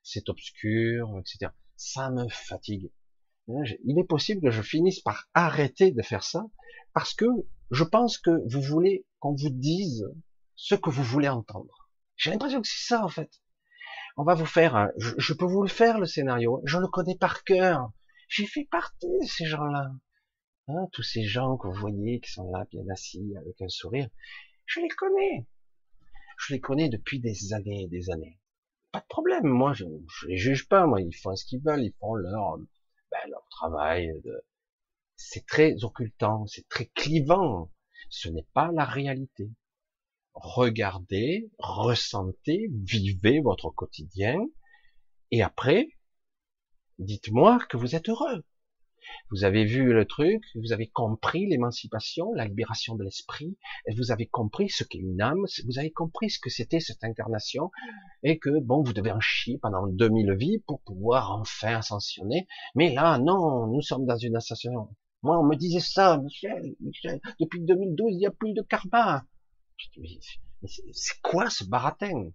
C'est 0.02 0.28
obscur, 0.28 1.18
etc. 1.18 1.52
Ça 1.76 2.10
me 2.10 2.28
fatigue. 2.28 2.90
Il 3.84 3.98
est 3.98 4.04
possible 4.04 4.42
que 4.42 4.50
je 4.50 4.62
finisse 4.62 5.00
par 5.00 5.28
arrêter 5.34 5.92
de 5.92 6.02
faire 6.02 6.22
ça 6.22 6.46
parce 6.92 7.14
que 7.14 7.26
je 7.70 7.84
pense 7.84 8.18
que 8.18 8.30
vous 8.48 8.60
voulez 8.60 9.06
qu'on 9.18 9.34
vous 9.34 9.50
dise 9.50 10.06
ce 10.56 10.74
que 10.74 10.90
vous 10.90 11.02
voulez 11.02 11.28
entendre. 11.28 11.79
J'ai 12.20 12.30
l'impression 12.30 12.60
que 12.60 12.68
c'est 12.68 12.86
ça 12.86 13.02
en 13.02 13.08
fait. 13.08 13.40
On 14.18 14.24
va 14.24 14.34
vous 14.34 14.44
faire, 14.44 14.90
je, 14.98 15.32
peux 15.32 15.46
vous 15.46 15.62
le 15.62 15.70
faire 15.70 15.98
le 15.98 16.04
scénario. 16.04 16.60
Je 16.66 16.76
le 16.76 16.86
connais 16.86 17.16
par 17.16 17.44
cœur. 17.44 17.90
J'ai 18.28 18.46
fait 18.46 18.68
partie 18.70 19.08
de 19.08 19.26
ces 19.26 19.46
gens-là. 19.46 19.90
Hein, 20.68 20.86
tous 20.92 21.02
ces 21.02 21.24
gens 21.24 21.56
que 21.56 21.66
vous 21.66 21.80
voyez 21.80 22.20
qui 22.20 22.30
sont 22.30 22.50
là 22.50 22.66
bien 22.70 22.86
assis 22.92 23.32
avec 23.38 23.62
un 23.62 23.68
sourire, 23.68 24.10
je 24.66 24.80
les 24.80 24.88
connais. 24.88 25.46
Je 26.38 26.52
les 26.52 26.60
connais 26.60 26.90
depuis 26.90 27.20
des 27.20 27.54
années 27.54 27.84
et 27.84 27.88
des 27.88 28.10
années. 28.10 28.38
Pas 28.92 29.00
de 29.00 29.06
problème, 29.08 29.46
moi 29.46 29.72
je, 29.72 29.86
je 30.06 30.26
les 30.26 30.36
juge 30.36 30.68
pas, 30.68 30.86
moi 30.86 31.00
ils 31.00 31.16
font 31.16 31.34
ce 31.34 31.46
qu'ils 31.46 31.62
veulent, 31.62 31.84
ils 31.84 31.94
font 32.00 32.14
leur 32.16 32.58
ben, 32.58 33.30
leur 33.30 33.48
travail. 33.48 34.12
De... 34.24 34.44
C'est 35.16 35.46
très 35.46 35.84
occultant, 35.84 36.46
c'est 36.46 36.68
très 36.68 36.86
clivant. 36.86 37.72
Ce 38.10 38.28
n'est 38.28 38.46
pas 38.52 38.70
la 38.72 38.84
réalité. 38.84 39.50
Regardez, 40.34 41.50
ressentez, 41.58 42.68
vivez 42.84 43.40
votre 43.40 43.70
quotidien, 43.70 44.38
et 45.30 45.42
après, 45.42 45.88
dites-moi 46.98 47.58
que 47.68 47.76
vous 47.76 47.94
êtes 47.94 48.08
heureux. 48.08 48.44
Vous 49.30 49.44
avez 49.44 49.64
vu 49.64 49.92
le 49.92 50.04
truc, 50.06 50.42
vous 50.54 50.72
avez 50.72 50.88
compris 50.88 51.46
l'émancipation, 51.46 52.32
la 52.34 52.46
libération 52.46 52.94
de 52.94 53.04
l'esprit, 53.04 53.56
vous 53.96 54.12
avez 54.12 54.26
compris 54.26 54.68
ce 54.68 54.84
qu'est 54.84 54.98
une 54.98 55.20
âme, 55.20 55.44
vous 55.66 55.78
avez 55.78 55.90
compris 55.90 56.30
ce 56.30 56.38
que 56.38 56.50
c'était 56.50 56.80
cette 56.80 57.02
incarnation, 57.04 57.70
et 58.22 58.38
que 58.38 58.60
bon, 58.60 58.82
vous 58.82 58.92
devez 58.92 59.12
en 59.12 59.20
chier 59.20 59.58
pendant 59.58 59.86
2000 59.86 60.32
vies 60.34 60.58
pour 60.66 60.80
pouvoir 60.82 61.32
enfin 61.32 61.76
ascensionner. 61.76 62.46
Mais 62.74 62.92
là, 62.94 63.18
non, 63.18 63.66
nous 63.66 63.82
sommes 63.82 64.06
dans 64.06 64.16
une 64.16 64.36
ascension. 64.36 64.88
Moi, 65.22 65.38
on 65.38 65.44
me 65.44 65.56
disait 65.56 65.80
ça, 65.80 66.16
Michel, 66.18 66.74
Michel, 66.80 67.20
depuis 67.38 67.60
2012, 67.62 68.12
il 68.12 68.18
n'y 68.18 68.26
a 68.26 68.30
plus 68.30 68.52
de 68.52 68.62
karma. 68.62 69.24
C'est 70.92 71.20
quoi 71.22 71.50
ce 71.50 71.64
baratin? 71.64 72.30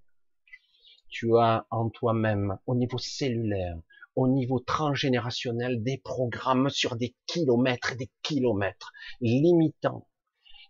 Tu 1.09 1.37
as 1.37 1.65
en 1.69 1.89
toi-même, 1.89 2.57
au 2.65 2.75
niveau 2.75 2.97
cellulaire, 2.97 3.77
au 4.15 4.27
niveau 4.27 4.59
transgénérationnel 4.59 5.83
des 5.83 5.97
programmes 5.97 6.69
sur 6.69 6.95
des 6.95 7.15
kilomètres 7.25 7.93
et 7.93 7.95
des 7.97 8.11
kilomètres, 8.23 8.91
limitants, 9.21 10.07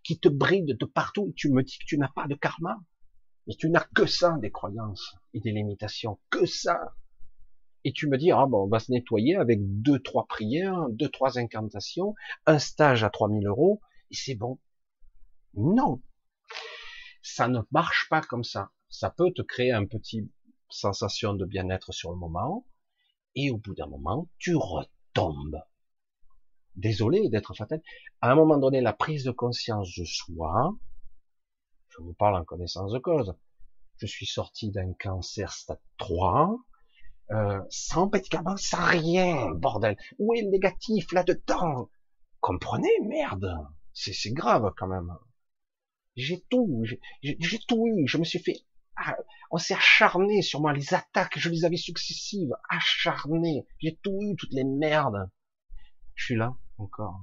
qui 0.03 0.19
te 0.19 0.27
brident 0.27 0.77
de 0.77 0.85
partout. 0.85 1.33
Tu 1.35 1.49
me 1.49 1.63
dis 1.63 1.77
que 1.77 1.85
tu 1.85 1.97
n'as 1.97 2.09
pas 2.09 2.27
de 2.27 2.35
karma, 2.35 2.77
mais 3.47 3.55
tu 3.55 3.69
n'as 3.69 3.85
que 3.95 4.05
ça, 4.05 4.37
des 4.41 4.51
croyances 4.51 5.15
et 5.33 5.39
des 5.39 5.51
limitations, 5.51 6.19
que 6.29 6.45
ça. 6.45 6.95
Et 7.83 7.93
tu 7.93 8.07
me 8.09 8.17
dis, 8.17 8.31
ah 8.31 8.47
bon, 8.47 8.63
on 8.63 8.67
va 8.67 8.79
se 8.79 8.91
nettoyer 8.91 9.35
avec 9.35 9.59
deux, 9.61 9.99
trois 9.99 10.25
prières, 10.25 10.89
deux, 10.89 11.09
trois 11.09 11.37
incantations, 11.37 12.15
un 12.47 12.57
stage 12.57 13.03
à 13.03 13.09
3000 13.09 13.45
euros, 13.47 13.79
et 14.09 14.15
c'est 14.15 14.35
bon. 14.35 14.59
Non. 15.53 16.01
Ça 17.21 17.47
ne 17.47 17.59
marche 17.71 18.07
pas 18.09 18.21
comme 18.21 18.43
ça. 18.43 18.71
Ça 18.89 19.09
peut 19.09 19.31
te 19.31 19.41
créer 19.41 19.71
un 19.71 19.85
petit 19.85 20.29
sensation 20.69 21.33
de 21.33 21.45
bien-être 21.45 21.91
sur 21.91 22.11
le 22.11 22.17
moment, 22.17 22.65
et 23.35 23.51
au 23.51 23.57
bout 23.57 23.73
d'un 23.73 23.87
moment, 23.87 24.29
tu 24.37 24.55
retombes. 24.55 25.61
Désolé 26.75 27.29
d'être 27.29 27.53
fatal. 27.53 27.81
À 28.21 28.31
un 28.31 28.35
moment 28.35 28.57
donné, 28.57 28.81
la 28.81 28.93
prise 28.93 29.23
de 29.23 29.31
conscience 29.31 29.93
de 29.97 30.03
soi, 30.03 30.75
je 31.89 32.01
vous 32.01 32.13
parle 32.13 32.35
en 32.35 32.43
connaissance 32.43 32.91
de 32.91 32.99
cause, 32.99 33.35
je 33.97 34.05
suis 34.05 34.25
sorti 34.25 34.71
d'un 34.71 34.93
cancer 34.93 35.51
stade 35.51 35.79
3, 35.97 36.57
euh, 37.31 37.61
sans 37.69 38.09
médicaments, 38.09 38.57
sans 38.57 38.85
rien, 38.85 39.51
bordel. 39.51 39.97
Où 40.19 40.33
est 40.33 40.41
le 40.41 40.49
négatif 40.49 41.11
là-dedans? 41.11 41.89
Comprenez, 42.41 42.99
merde, 43.03 43.57
c'est 43.93 44.31
grave 44.31 44.73
quand 44.77 44.87
même. 44.87 45.15
J'ai 46.15 46.41
tout, 46.49 46.83
j'ai 47.21 47.59
tout 47.67 47.87
eu, 47.87 48.07
je 48.07 48.17
me 48.17 48.23
suis 48.23 48.39
fait 48.39 48.65
ah, 48.97 49.17
on 49.51 49.57
s'est 49.57 49.73
acharné 49.73 50.41
sur 50.41 50.61
moi, 50.61 50.73
les 50.73 50.93
attaques, 50.93 51.37
je 51.37 51.49
les 51.49 51.65
avais 51.65 51.77
successives, 51.77 52.55
acharné, 52.69 53.65
j'ai 53.79 53.97
tout 54.01 54.17
eu, 54.21 54.35
toutes 54.35 54.53
les 54.53 54.63
merdes. 54.63 55.29
Je 56.15 56.25
suis 56.25 56.35
là, 56.35 56.55
encore. 56.77 57.19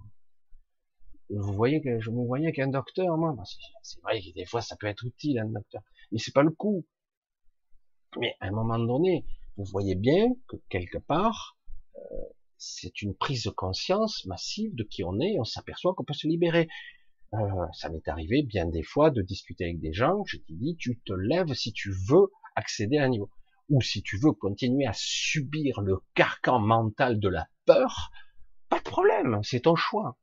Vous 1.31 1.53
voyez 1.55 1.81
que 1.81 1.99
je 1.99 2.11
me 2.11 2.27
voyais 2.27 2.53
qu'un 2.53 2.69
docteur, 2.69 3.17
moi. 3.17 3.33
Bah, 3.35 3.45
c'est 3.83 4.01
vrai 4.03 4.21
que 4.21 4.35
des 4.35 4.45
fois, 4.45 4.61
ça 4.61 4.77
peut 4.77 4.87
être 4.87 5.05
utile, 5.07 5.39
un 5.39 5.47
docteur. 5.47 5.83
Mais 6.11 6.19
c'est 6.19 6.35
pas 6.35 6.43
le 6.43 6.51
coup. 6.51 6.85
Mais 8.19 8.37
à 8.41 8.49
un 8.49 8.51
moment 8.51 8.79
donné, 8.79 9.25
vous 9.57 9.65
voyez 9.65 9.95
bien 9.95 10.29
que 10.49 10.57
quelque 10.69 10.99
part, 10.99 11.57
euh, 11.97 12.01
c'est 12.59 13.01
une 13.01 13.15
prise 13.15 13.45
de 13.45 13.51
conscience 13.51 14.27
massive 14.27 14.75
de 14.75 14.85
qui 14.85 15.05
on 15.05 15.19
est, 15.21 15.39
on 15.39 15.45
s'aperçoit 15.45 15.95
qu'on 15.95 16.05
peut 16.05 16.13
se 16.13 16.27
libérer. 16.27 16.69
Euh, 17.35 17.67
ça 17.73 17.89
m'est 17.89 18.07
arrivé 18.09 18.43
bien 18.43 18.67
des 18.67 18.83
fois 18.83 19.11
de 19.11 19.23
discuter 19.23 19.65
avec 19.65 19.81
des 19.81 19.93
gens, 19.93 20.23
je 20.27 20.37
t'ai 20.37 20.53
dit, 20.53 20.77
tu 20.77 21.01
te 21.01 21.13
lèves 21.15 21.55
si 21.55 21.73
tu 21.73 21.91
veux 22.09 22.29
accéder 22.57 22.99
à 22.99 23.05
un 23.05 23.09
niveau. 23.09 23.31
Ou 23.71 23.81
si 23.81 24.03
tu 24.03 24.19
veux 24.19 24.33
continuer 24.33 24.87
à 24.87 24.93
subir 24.95 25.81
le 25.81 25.99
carcan 26.15 26.59
mental 26.59 27.19
de 27.21 27.29
la 27.29 27.49
peur, 27.65 28.11
pas 28.69 28.79
de 28.79 28.85
problème, 28.85 29.41
c'est 29.43 29.61
ton 29.61 29.77
choix. 29.77 30.19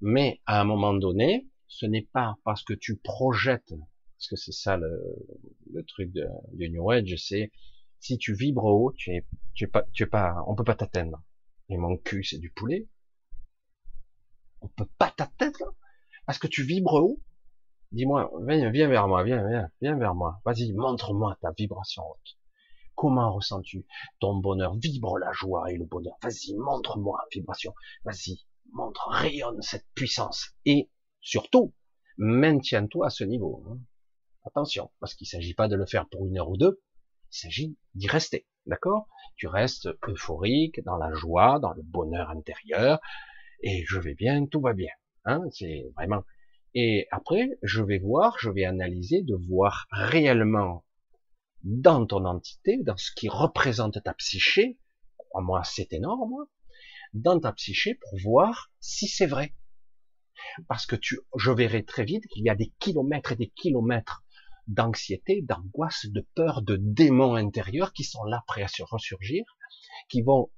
Mais 0.00 0.40
à 0.46 0.60
un 0.60 0.64
moment 0.64 0.94
donné, 0.94 1.46
ce 1.66 1.84
n'est 1.84 2.08
pas 2.12 2.36
parce 2.44 2.64
que 2.64 2.72
tu 2.72 2.96
projettes, 2.96 3.74
parce 4.16 4.28
que 4.28 4.36
c'est 4.36 4.52
ça 4.52 4.78
le, 4.78 4.98
le 5.72 5.84
truc 5.84 6.10
de, 6.12 6.26
New 6.54 6.90
Age, 6.90 7.14
c'est 7.16 7.52
si 7.98 8.16
tu 8.16 8.34
vibres 8.34 8.64
haut, 8.64 8.92
tu 8.96 9.10
es, 9.10 9.26
tu 9.52 9.64
es 9.64 9.66
pas, 9.66 9.84
tu 9.92 10.04
es 10.04 10.06
pas, 10.06 10.42
on 10.46 10.54
peut 10.54 10.64
pas 10.64 10.74
t'atteindre. 10.74 11.22
Et 11.68 11.76
mon 11.76 11.98
cul, 11.98 12.24
c'est 12.24 12.38
du 12.38 12.50
poulet. 12.50 12.88
On 14.62 14.68
peut 14.68 14.88
pas 14.98 15.10
t'atteindre. 15.10 15.74
Parce 16.30 16.38
que 16.38 16.46
tu 16.46 16.62
vibres 16.62 16.94
haut 16.94 17.18
Dis-moi, 17.90 18.30
viens, 18.46 18.70
vers 18.70 19.08
moi, 19.08 19.24
viens, 19.24 19.44
viens, 19.48 19.68
viens 19.82 19.98
vers 19.98 20.14
moi. 20.14 20.40
Vas-y, 20.44 20.72
montre-moi 20.72 21.36
ta 21.40 21.50
vibration 21.50 22.04
haute. 22.08 22.38
Comment 22.94 23.34
ressens-tu? 23.34 23.84
Ton 24.20 24.36
bonheur 24.36 24.76
Vibre 24.76 25.18
la 25.18 25.32
joie 25.32 25.72
et 25.72 25.76
le 25.76 25.86
bonheur. 25.86 26.14
Vas-y, 26.22 26.54
montre-moi 26.54 27.18
vibration. 27.32 27.74
Vas-y, 28.04 28.44
montre, 28.72 29.08
rayonne 29.08 29.60
cette 29.60 29.88
puissance. 29.96 30.50
Et 30.64 30.88
surtout, 31.20 31.74
maintiens-toi 32.16 33.06
à 33.08 33.10
ce 33.10 33.24
niveau. 33.24 33.64
Hein. 33.68 33.80
Attention, 34.44 34.92
parce 35.00 35.16
qu'il 35.16 35.24
ne 35.24 35.30
s'agit 35.30 35.54
pas 35.54 35.66
de 35.66 35.74
le 35.74 35.84
faire 35.84 36.08
pour 36.08 36.28
une 36.28 36.38
heure 36.38 36.50
ou 36.50 36.56
deux, 36.56 36.80
il 37.32 37.38
s'agit 37.38 37.76
d'y 37.96 38.06
rester, 38.06 38.46
d'accord? 38.66 39.08
Tu 39.34 39.48
restes 39.48 39.88
euphorique, 40.06 40.80
dans 40.84 40.96
la 40.96 41.12
joie, 41.12 41.58
dans 41.58 41.72
le 41.72 41.82
bonheur 41.82 42.30
intérieur, 42.30 43.00
et 43.64 43.84
je 43.88 43.98
vais 43.98 44.14
bien, 44.14 44.46
tout 44.46 44.60
va 44.60 44.74
bien. 44.74 44.92
Hein 45.24 45.42
C'est 45.52 45.90
vraiment. 45.96 46.24
Et 46.74 47.08
après, 47.10 47.58
je 47.62 47.82
vais 47.82 47.98
voir, 47.98 48.36
je 48.38 48.50
vais 48.50 48.64
analyser, 48.64 49.22
de 49.22 49.34
voir 49.34 49.86
réellement 49.90 50.84
dans 51.62 52.06
ton 52.06 52.24
entité, 52.24 52.78
dans 52.82 52.96
ce 52.96 53.10
qui 53.14 53.28
représente 53.28 54.02
ta 54.02 54.14
psyché, 54.14 54.78
moi 55.34 55.62
c'est 55.64 55.92
énorme, 55.92 56.46
dans 57.12 57.38
ta 57.38 57.52
psyché 57.52 57.94
pour 57.94 58.18
voir 58.20 58.70
si 58.80 59.08
c'est 59.08 59.26
vrai. 59.26 59.54
Parce 60.68 60.86
que 60.86 60.96
tu, 60.96 61.18
je 61.36 61.50
verrai 61.50 61.84
très 61.84 62.04
vite 62.04 62.26
qu'il 62.28 62.44
y 62.44 62.50
a 62.50 62.54
des 62.54 62.72
kilomètres 62.78 63.32
et 63.32 63.36
des 63.36 63.50
kilomètres 63.50 64.24
d'anxiété, 64.66 65.42
d'angoisse, 65.42 66.06
de 66.06 66.26
peur, 66.34 66.62
de 66.62 66.76
démons 66.76 67.34
intérieurs 67.34 67.92
qui 67.92 68.04
sont 68.04 68.24
là 68.24 68.42
prêts 68.46 68.62
à 68.62 68.68
se 68.68 68.82
ressurgir, 68.82 69.44
qui 70.08 70.22
vont 70.22 70.50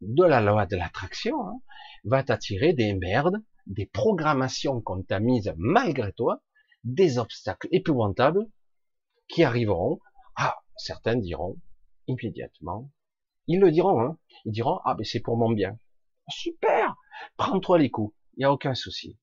de 0.00 0.24
la 0.24 0.40
loi 0.40 0.66
de 0.66 0.76
l'attraction, 0.76 1.40
hein, 1.46 1.60
va 2.04 2.22
t'attirer 2.22 2.72
des 2.72 2.94
merdes, 2.94 3.42
des 3.68 3.86
programmations 3.86 4.80
qu'on 4.80 5.02
t'a 5.02 5.20
mises 5.20 5.52
malgré 5.56 6.12
toi, 6.12 6.42
des 6.84 7.18
obstacles 7.18 7.68
épouvantables 7.70 8.46
qui 9.28 9.44
arriveront. 9.44 10.00
Ah, 10.36 10.56
certains 10.76 11.16
diront 11.16 11.58
immédiatement, 12.06 12.90
ils 13.46 13.60
le 13.60 13.70
diront, 13.70 14.00
hein, 14.00 14.18
ils 14.44 14.52
diront 14.52 14.80
ah 14.84 14.94
ben 14.94 15.04
c'est 15.04 15.20
pour 15.20 15.36
mon 15.36 15.50
bien. 15.50 15.78
Super, 16.28 16.96
prends-toi 17.36 17.78
les 17.78 17.90
coups, 17.90 18.14
il 18.34 18.40
n'y 18.40 18.44
a 18.44 18.52
aucun 18.52 18.74
souci. 18.74 19.18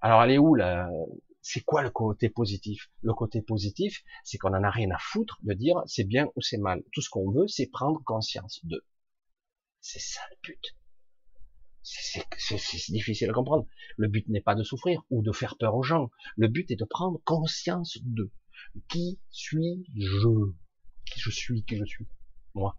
Alors 0.00 0.22
elle 0.22 0.32
est 0.32 0.38
où 0.38 0.54
là 0.54 0.88
C'est 1.42 1.62
quoi 1.62 1.82
le 1.82 1.90
côté 1.90 2.28
positif? 2.28 2.90
Le 3.02 3.14
côté 3.14 3.40
positif, 3.42 4.02
c'est 4.24 4.38
qu'on 4.38 4.54
en 4.54 4.62
a 4.62 4.70
rien 4.70 4.90
à 4.90 4.98
foutre 4.98 5.38
de 5.42 5.54
dire 5.54 5.82
c'est 5.86 6.04
bien 6.04 6.28
ou 6.36 6.42
c'est 6.42 6.58
mal. 6.58 6.82
Tout 6.92 7.00
ce 7.00 7.10
qu'on 7.10 7.30
veut, 7.30 7.48
c'est 7.48 7.66
prendre 7.66 8.02
conscience 8.04 8.60
de. 8.64 8.84
C'est 9.80 10.00
ça 10.00 10.20
le 10.30 10.36
but. 10.42 10.76
C'est 11.86 12.92
difficile 12.92 13.30
à 13.30 13.32
comprendre. 13.32 13.64
Le 13.96 14.08
but 14.08 14.28
n'est 14.28 14.40
pas 14.40 14.56
de 14.56 14.64
souffrir 14.64 15.02
ou 15.08 15.22
de 15.22 15.30
faire 15.30 15.56
peur 15.56 15.76
aux 15.76 15.84
gens. 15.84 16.10
Le 16.36 16.48
but 16.48 16.68
est 16.72 16.76
de 16.76 16.84
prendre 16.84 17.20
conscience 17.24 17.98
de 18.02 18.32
qui 18.88 19.20
suis-je 19.30 20.28
Qui 21.04 21.20
je 21.20 21.30
suis 21.30 21.64
Qui 21.64 21.76
je 21.76 21.84
suis 21.84 22.08
Moi. 22.54 22.76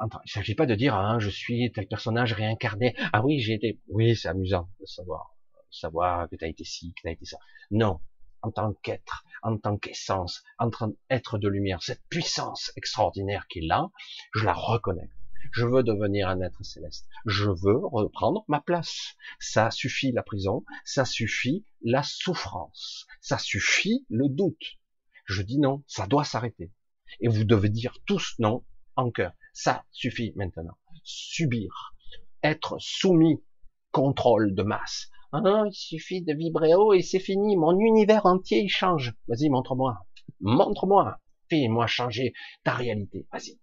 Enfin, 0.00 0.20
il 0.24 0.30
ne 0.30 0.32
s'agit 0.32 0.56
pas 0.56 0.66
de 0.66 0.74
dire 0.74 0.96
ah, 0.96 1.18
je 1.20 1.30
suis 1.30 1.70
tel 1.72 1.86
personnage 1.86 2.32
réincarné. 2.32 2.94
Ah 3.12 3.24
oui, 3.24 3.38
j'ai 3.38 3.54
été. 3.54 3.80
Oui, 3.88 4.16
c'est 4.16 4.28
amusant 4.28 4.68
de 4.80 4.86
savoir, 4.86 5.36
savoir 5.70 6.28
que 6.28 6.34
tu 6.34 6.44
as 6.44 6.48
été 6.48 6.64
ci, 6.64 6.92
que 6.94 7.02
tu 7.02 7.12
été 7.12 7.24
ça. 7.24 7.38
Non, 7.70 8.00
en 8.42 8.50
tant 8.50 8.72
qu'être, 8.82 9.24
en 9.42 9.58
tant 9.58 9.76
qu'essence, 9.76 10.42
en 10.58 10.70
tant 10.70 10.90
qu'être 10.90 11.38
de 11.38 11.48
lumière, 11.48 11.82
cette 11.84 12.02
puissance 12.08 12.72
extraordinaire 12.76 13.46
qui 13.48 13.60
est 13.60 13.66
là, 13.66 13.90
je 14.34 14.44
la 14.44 14.54
reconnais. 14.54 15.10
Je 15.52 15.66
veux 15.66 15.82
devenir 15.82 16.28
un 16.28 16.40
être 16.40 16.64
céleste. 16.64 17.08
Je 17.26 17.46
veux 17.46 17.78
reprendre 17.84 18.44
ma 18.48 18.60
place. 18.60 19.16
Ça 19.40 19.70
suffit 19.70 20.12
la 20.12 20.22
prison, 20.22 20.64
ça 20.84 21.04
suffit 21.04 21.64
la 21.82 22.02
souffrance, 22.02 23.06
ça 23.20 23.38
suffit 23.38 24.06
le 24.08 24.28
doute. 24.28 24.78
Je 25.24 25.42
dis 25.42 25.58
non, 25.58 25.82
ça 25.86 26.06
doit 26.06 26.24
s'arrêter. 26.24 26.72
Et 27.20 27.28
vous 27.28 27.44
devez 27.44 27.68
dire 27.68 27.96
tous 28.06 28.34
non 28.38 28.64
en 28.96 29.10
cœur. 29.10 29.32
Ça 29.52 29.84
suffit 29.90 30.32
maintenant. 30.36 30.76
Subir, 31.04 31.94
être 32.42 32.76
soumis, 32.78 33.42
contrôle 33.90 34.54
de 34.54 34.62
masse. 34.62 35.10
Ah, 35.32 35.64
il 35.66 35.74
suffit 35.74 36.22
de 36.22 36.32
vibrer 36.32 36.74
haut 36.74 36.94
et 36.94 37.02
c'est 37.02 37.20
fini. 37.20 37.56
Mon 37.56 37.78
univers 37.78 38.24
entier 38.26 38.60
il 38.60 38.70
change. 38.70 39.14
Vas-y, 39.28 39.50
montre-moi. 39.50 40.06
Montre-moi. 40.40 41.18
Fais-moi 41.50 41.86
changer 41.86 42.32
ta 42.64 42.72
réalité. 42.72 43.26
Vas-y. 43.32 43.58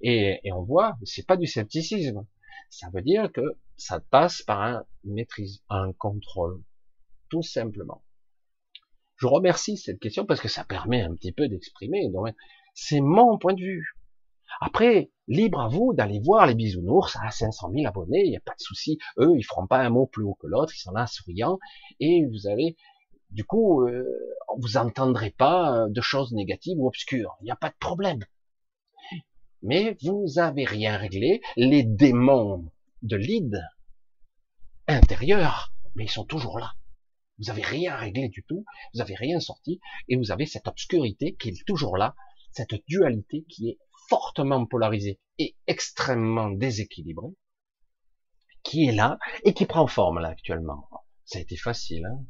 Et, 0.00 0.40
on 0.52 0.62
voit, 0.62 0.96
c'est 1.04 1.26
pas 1.26 1.36
du 1.36 1.46
scepticisme. 1.46 2.26
Ça 2.70 2.88
veut 2.92 3.02
dire 3.02 3.30
que 3.32 3.58
ça 3.76 4.00
passe 4.00 4.42
par 4.42 4.62
un 4.62 4.84
maîtrise, 5.04 5.62
un 5.68 5.92
contrôle, 5.92 6.62
tout 7.30 7.42
simplement. 7.42 8.02
Je 9.16 9.26
remercie 9.26 9.76
cette 9.76 9.98
question 9.98 10.26
parce 10.26 10.40
que 10.40 10.48
ça 10.48 10.64
permet 10.64 11.02
un 11.02 11.14
petit 11.14 11.32
peu 11.32 11.48
d'exprimer. 11.48 12.10
C'est 12.74 13.00
mon 13.00 13.38
point 13.38 13.54
de 13.54 13.62
vue. 13.62 13.96
Après, 14.60 15.10
libre 15.26 15.60
à 15.60 15.68
vous 15.68 15.92
d'aller 15.94 16.20
voir 16.20 16.46
les 16.46 16.54
bisounours 16.54 17.16
à 17.16 17.30
500 17.30 17.70
000 17.72 17.86
abonnés, 17.86 18.24
il 18.24 18.30
n'y 18.30 18.36
a 18.36 18.40
pas 18.40 18.54
de 18.54 18.60
souci. 18.60 18.98
Eux, 19.18 19.34
ils 19.36 19.42
feront 19.42 19.66
pas 19.66 19.78
un 19.78 19.90
mot 19.90 20.06
plus 20.06 20.24
haut 20.24 20.36
que 20.40 20.46
l'autre, 20.46 20.72
ils 20.74 20.80
sont 20.80 20.92
là 20.92 21.06
souriants, 21.06 21.58
et 22.00 22.24
vous 22.26 22.46
allez, 22.46 22.76
du 23.30 23.44
coup, 23.44 23.86
euh, 23.86 24.04
vous 24.58 24.76
entendrez 24.76 25.30
pas 25.30 25.86
de 25.88 26.00
choses 26.00 26.32
négatives 26.32 26.78
ou 26.78 26.86
obscures. 26.86 27.36
Il 27.40 27.44
n'y 27.44 27.50
a 27.50 27.56
pas 27.56 27.70
de 27.70 27.76
problème 27.78 28.20
mais 29.66 29.96
vous 30.02 30.38
avez 30.38 30.64
rien 30.64 30.96
réglé. 30.96 31.42
Les 31.56 31.82
démons 31.82 32.70
de 33.02 33.16
l'id 33.16 33.62
intérieur, 34.86 35.74
mais 35.94 36.04
ils 36.04 36.10
sont 36.10 36.24
toujours 36.24 36.58
là. 36.58 36.74
Vous 37.38 37.50
avez 37.50 37.62
rien 37.62 37.94
réglé 37.96 38.28
du 38.28 38.44
tout, 38.44 38.64
vous 38.94 39.00
avez 39.00 39.14
rien 39.14 39.40
sorti, 39.40 39.80
et 40.08 40.16
vous 40.16 40.30
avez 40.30 40.46
cette 40.46 40.68
obscurité 40.68 41.34
qui 41.34 41.50
est 41.50 41.66
toujours 41.66 41.98
là, 41.98 42.14
cette 42.52 42.74
dualité 42.86 43.44
qui 43.48 43.68
est 43.68 43.78
fortement 44.08 44.64
polarisée 44.64 45.18
et 45.38 45.56
extrêmement 45.66 46.48
déséquilibrée, 46.48 47.34
qui 48.62 48.86
est 48.86 48.92
là 48.92 49.18
et 49.44 49.52
qui 49.52 49.66
prend 49.66 49.86
forme 49.86 50.20
là 50.20 50.28
actuellement. 50.28 50.88
Ça 51.24 51.38
a 51.38 51.42
été 51.42 51.56
facile. 51.56 52.06
Hein 52.06 52.24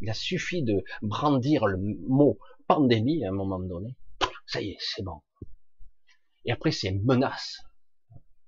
Il 0.00 0.10
a 0.10 0.14
suffi 0.14 0.62
de 0.62 0.84
brandir 1.00 1.66
le 1.66 1.78
mot 2.08 2.38
pandémie 2.66 3.24
à 3.24 3.28
un 3.28 3.32
moment 3.32 3.60
donné. 3.60 3.96
Ça 4.46 4.60
y 4.60 4.70
est, 4.70 4.78
c'est 4.80 5.02
bon. 5.02 5.22
Et 6.44 6.52
après, 6.52 6.72
c'est 6.72 6.92
menace, 6.92 7.62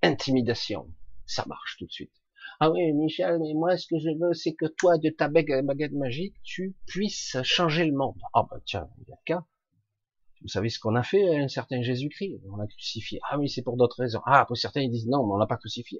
intimidation. 0.03 0.93
Ça 1.27 1.45
marche 1.47 1.77
tout 1.79 1.87
de 1.87 1.93
suite. 1.93 2.13
Ah 2.61 2.71
oui, 2.71 2.93
Michel, 2.93 3.39
mais 3.41 3.55
moi, 3.55 3.77
ce 3.77 3.87
que 3.87 3.99
je 3.99 4.11
veux, 4.19 4.33
c'est 4.33 4.55
que 4.55 4.67
toi, 4.67 4.99
de 4.99 5.11
ta 5.11 5.29
baguette 5.29 5.93
magique, 5.93 6.35
tu 6.43 6.77
puisses 6.87 7.37
changer 7.43 7.85
le 7.85 7.93
monde. 7.93 8.19
Ah 8.33 8.47
bah 8.49 8.59
tiens, 8.65 8.89
il 8.99 9.09
y 9.09 9.13
a 9.13 9.17
le 9.17 9.25
cas. 9.25 9.45
Vous 10.43 10.49
savez 10.49 10.69
ce 10.69 10.79
qu'on 10.79 10.95
a 10.95 11.03
fait 11.03 11.37
à 11.37 11.43
un 11.43 11.49
certain 11.49 11.83
Jésus-Christ? 11.83 12.41
On 12.53 12.57
l'a 12.57 12.67
crucifié. 12.67 13.19
Ah 13.31 13.39
oui, 13.39 13.49
c'est 13.49 13.63
pour 13.63 13.77
d'autres 13.77 13.99
raisons. 14.01 14.21
Ah, 14.27 14.41
après 14.41 14.57
certains 14.57 14.83
ils 14.83 14.91
disent 14.91 15.09
non, 15.09 15.27
mais 15.27 15.33
on 15.33 15.37
l'a 15.37 15.47
pas 15.47 15.57
crucifié. 15.57 15.99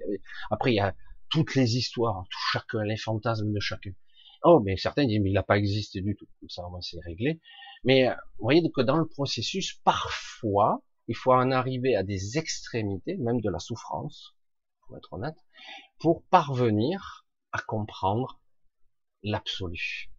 Après, 0.51 0.71
il 0.71 0.75
y 0.75 0.79
a 0.79 0.93
toutes 1.29 1.55
les 1.55 1.77
histoires, 1.77 2.23
tout 2.29 2.39
chacun, 2.51 2.83
les 2.83 2.97
fantasmes 2.97 3.51
de 3.51 3.59
chacun. 3.59 3.91
Oh, 4.43 4.59
mais 4.63 4.77
certains 4.77 5.05
disent 5.07 5.19
mais 5.21 5.31
il 5.31 5.33
n'a 5.33 5.43
pas 5.43 5.57
existé 5.57 6.01
du 6.01 6.15
tout. 6.15 6.27
Ça, 6.47 6.63
c'est 6.81 6.99
réglé. 7.03 7.41
Mais 7.83 8.07
vous 8.37 8.43
voyez 8.43 8.61
que 8.71 8.81
dans 8.81 8.97
le 8.97 9.07
processus, 9.07 9.81
parfois, 9.83 10.83
il 11.07 11.15
faut 11.15 11.33
en 11.33 11.51
arriver 11.51 11.95
à 11.95 12.03
des 12.03 12.37
extrémités, 12.37 13.17
même 13.17 13.41
de 13.41 13.49
la 13.49 13.59
souffrance, 13.59 14.35
pour 14.81 14.97
être 14.97 15.13
honnête, 15.13 15.37
pour 15.99 16.23
parvenir 16.25 17.25
à 17.51 17.59
comprendre 17.59 18.39
l'absolu. 19.23 20.11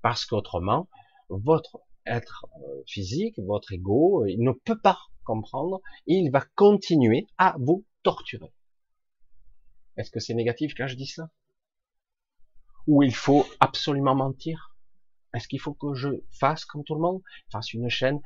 Parce 0.00 0.24
qu'autrement, 0.24 0.88
votre 1.28 1.80
être 2.06 2.46
euh, 2.56 2.82
physique, 2.86 3.38
votre 3.38 3.72
ego, 3.72 4.26
il 4.26 4.42
ne 4.42 4.52
peut 4.52 4.78
pas 4.78 4.98
comprendre 5.24 5.80
et 6.06 6.14
il 6.14 6.30
va 6.30 6.44
continuer 6.56 7.26
à 7.38 7.54
vous 7.58 7.86
torturer. 8.02 8.52
Est-ce 9.96 10.10
que 10.10 10.20
c'est 10.20 10.34
négatif 10.34 10.74
quand 10.76 10.86
je 10.86 10.96
dis 10.96 11.06
ça? 11.06 11.30
Ou 12.86 13.02
il 13.02 13.14
faut 13.14 13.46
absolument 13.60 14.14
mentir? 14.14 14.74
Est-ce 15.34 15.46
qu'il 15.48 15.60
faut 15.60 15.74
que 15.74 15.94
je 15.94 16.08
fasse 16.32 16.64
comme 16.64 16.84
tout 16.84 16.94
le 16.94 17.00
monde, 17.00 17.22
fasse 17.50 17.72
une 17.72 17.88
chaîne 17.88 18.20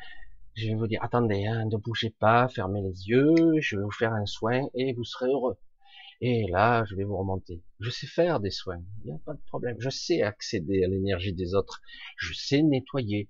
je 0.56 0.68
vais 0.68 0.74
vous 0.74 0.86
dire, 0.86 1.02
attendez, 1.02 1.46
hein, 1.46 1.66
ne 1.66 1.76
bougez 1.76 2.10
pas, 2.10 2.48
fermez 2.48 2.80
les 2.80 3.08
yeux, 3.08 3.34
je 3.60 3.76
vais 3.76 3.82
vous 3.82 3.90
faire 3.90 4.14
un 4.14 4.24
soin 4.24 4.62
et 4.74 4.94
vous 4.94 5.04
serez 5.04 5.28
heureux. 5.28 5.58
Et 6.22 6.46
là, 6.48 6.82
je 6.86 6.94
vais 6.94 7.04
vous 7.04 7.18
remonter. 7.18 7.62
Je 7.78 7.90
sais 7.90 8.06
faire 8.06 8.40
des 8.40 8.50
soins, 8.50 8.82
il 9.04 9.10
n'y 9.10 9.12
a 9.12 9.18
pas 9.18 9.34
de 9.34 9.42
problème. 9.48 9.76
Je 9.78 9.90
sais 9.90 10.22
accéder 10.22 10.82
à 10.82 10.88
l'énergie 10.88 11.34
des 11.34 11.54
autres. 11.54 11.82
Je 12.16 12.32
sais 12.32 12.62
nettoyer. 12.62 13.28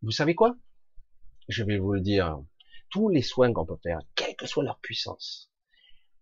Vous 0.00 0.10
savez 0.10 0.34
quoi? 0.34 0.56
Je 1.48 1.62
vais 1.62 1.78
vous 1.78 1.92
le 1.92 2.00
dire. 2.00 2.40
Tous 2.88 3.10
les 3.10 3.22
soins 3.22 3.52
qu'on 3.52 3.66
peut 3.66 3.78
faire, 3.82 4.00
quelle 4.14 4.34
que 4.34 4.46
soit 4.46 4.64
leur 4.64 4.80
puissance, 4.80 5.52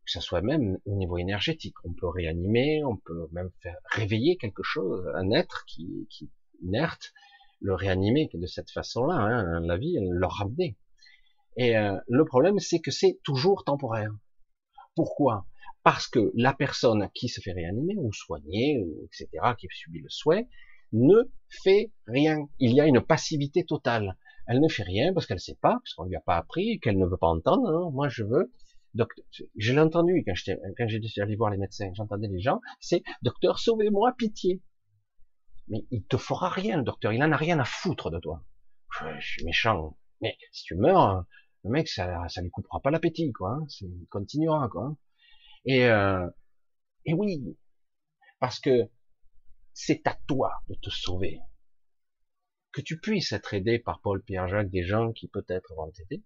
que 0.05 0.11
ce 0.11 0.21
soit 0.21 0.43
même 0.43 0.79
au 0.85 0.97
niveau 0.97 1.17
énergétique, 1.17 1.77
on 1.85 1.95
peut 1.95 2.09
réanimer, 2.09 2.83
on 2.85 2.97
peut 2.97 3.29
même 3.31 3.51
faire 3.63 3.77
réveiller 3.93 4.37
quelque 4.37 4.65
chose, 4.65 5.07
un 5.15 5.31
être 5.31 5.65
qui, 5.67 6.09
qui 6.11 6.29
inerte, 6.61 7.13
le 7.61 7.75
réanimer 7.75 8.31
de 8.33 8.47
cette 8.47 8.71
façon-là, 8.71 9.15
hein, 9.15 9.61
la 9.61 9.77
vie, 9.77 9.97
le 10.01 10.27
ramener. 10.27 10.77
Et 11.57 11.77
euh, 11.77 11.97
le 12.07 12.25
problème, 12.25 12.59
c'est 12.59 12.79
que 12.79 12.91
c'est 12.91 13.19
toujours 13.25 13.65
temporaire. 13.65 14.13
Pourquoi? 14.95 15.47
Parce 15.83 16.07
que 16.07 16.31
la 16.35 16.55
personne 16.55 17.09
qui 17.15 17.29
se 17.29 17.41
fait 17.41 17.53
réanimer 17.53 17.97
ou 17.97 18.13
soigner, 18.13 18.79
ou 18.81 19.05
etc., 19.05 19.29
qui 19.59 19.67
subit 19.71 20.01
le 20.01 20.09
soin, 20.09 20.43
ne 20.93 21.31
fait 21.63 21.93
rien. 22.07 22.49
Il 22.59 22.75
y 22.75 22.81
a 22.81 22.87
une 22.87 23.01
passivité 23.01 23.65
totale. 23.65 24.17
Elle 24.47 24.61
ne 24.61 24.69
fait 24.69 24.83
rien 24.83 25.13
parce 25.13 25.27
qu'elle 25.27 25.37
ne 25.37 25.41
sait 25.41 25.59
pas, 25.61 25.79
parce 25.83 25.95
qu'on 25.95 26.05
lui 26.05 26.17
a 26.17 26.21
pas 26.21 26.37
appris, 26.37 26.81
qu'elle 26.81 26.99
ne 26.99 27.07
veut 27.07 27.17
pas 27.17 27.29
entendre. 27.29 27.71
Non, 27.71 27.91
moi, 27.91 28.09
je 28.09 28.23
veux. 28.23 28.53
Docteur, 28.95 29.25
je 29.57 29.73
l'ai 29.73 29.81
entendu 29.81 30.25
quand 30.27 30.35
j'étais 30.35 31.21
allé 31.21 31.37
voir 31.37 31.51
les 31.51 31.59
médecins, 31.59 31.91
j'entendais 31.95 32.27
les 32.27 32.41
gens, 32.41 32.61
c'est 32.81 33.03
docteur, 33.23 33.59
sauvez-moi, 33.59 34.15
pitié. 34.17 34.63
Mais 35.71 35.85
il 35.91 36.05
te 36.07 36.17
fera 36.17 36.49
rien, 36.49 36.79
le 36.79 36.83
docteur. 36.83 37.13
Il 37.13 37.23
en 37.23 37.33
a 37.33 37.37
rien 37.37 37.59
à 37.59 37.65
foutre 37.65 38.11
de 38.11 38.19
toi. 38.19 38.45
Je, 38.91 39.27
suis 39.27 39.45
méchant. 39.45 39.97
Mais 40.21 40.37
si 40.53 40.65
tu 40.65 40.75
meurs, 40.75 41.25
le 41.65 41.71
mec, 41.71 41.89
ça, 41.89 42.27
ça 42.29 42.41
lui 42.41 42.51
coupera 42.51 42.81
pas 42.81 42.91
l'appétit, 42.91 43.33
quoi. 43.33 43.53
Hein. 43.53 43.67
Il 43.81 44.07
continuera, 44.09 44.69
quoi. 44.69 44.97
Et, 45.65 45.85
euh, 45.87 46.27
et 47.05 47.13
oui, 47.13 47.57
parce 48.39 48.61
que 48.61 48.91
c'est 49.73 50.07
à 50.07 50.19
toi 50.27 50.53
de 50.69 50.75
te 50.75 50.91
sauver. 50.91 51.41
Que 52.73 52.81
tu 52.81 53.01
puisses 53.01 53.33
être 53.33 53.55
aidé 53.55 53.79
par 53.79 54.01
Paul 54.01 54.23
Pierre 54.23 54.49
Jacques, 54.49 54.71
des 54.71 54.85
gens 54.85 55.13
qui 55.13 55.29
peut-être 55.29 55.75
vont 55.75 55.91
t'aider, 55.91 56.23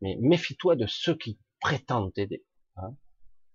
mais 0.00 0.16
méfie-toi 0.20 0.76
de 0.76 0.86
ceux 0.86 1.16
qui 1.16 1.38
prétendent 1.60 2.12
t'aider. 2.12 2.44
Hein. 2.76 2.96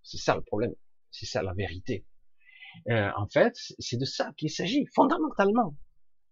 c'est 0.03 0.17
ça 0.17 0.35
le 0.35 0.41
problème, 0.41 0.73
c'est 1.09 1.25
ça 1.25 1.41
la 1.41 1.53
vérité. 1.53 2.05
Euh, 2.89 3.11
en 3.17 3.27
fait, 3.27 3.55
c'est 3.79 3.97
de 3.97 4.05
ça 4.05 4.31
qu'il 4.37 4.49
s'agit, 4.49 4.85
fondamentalement. 4.93 5.75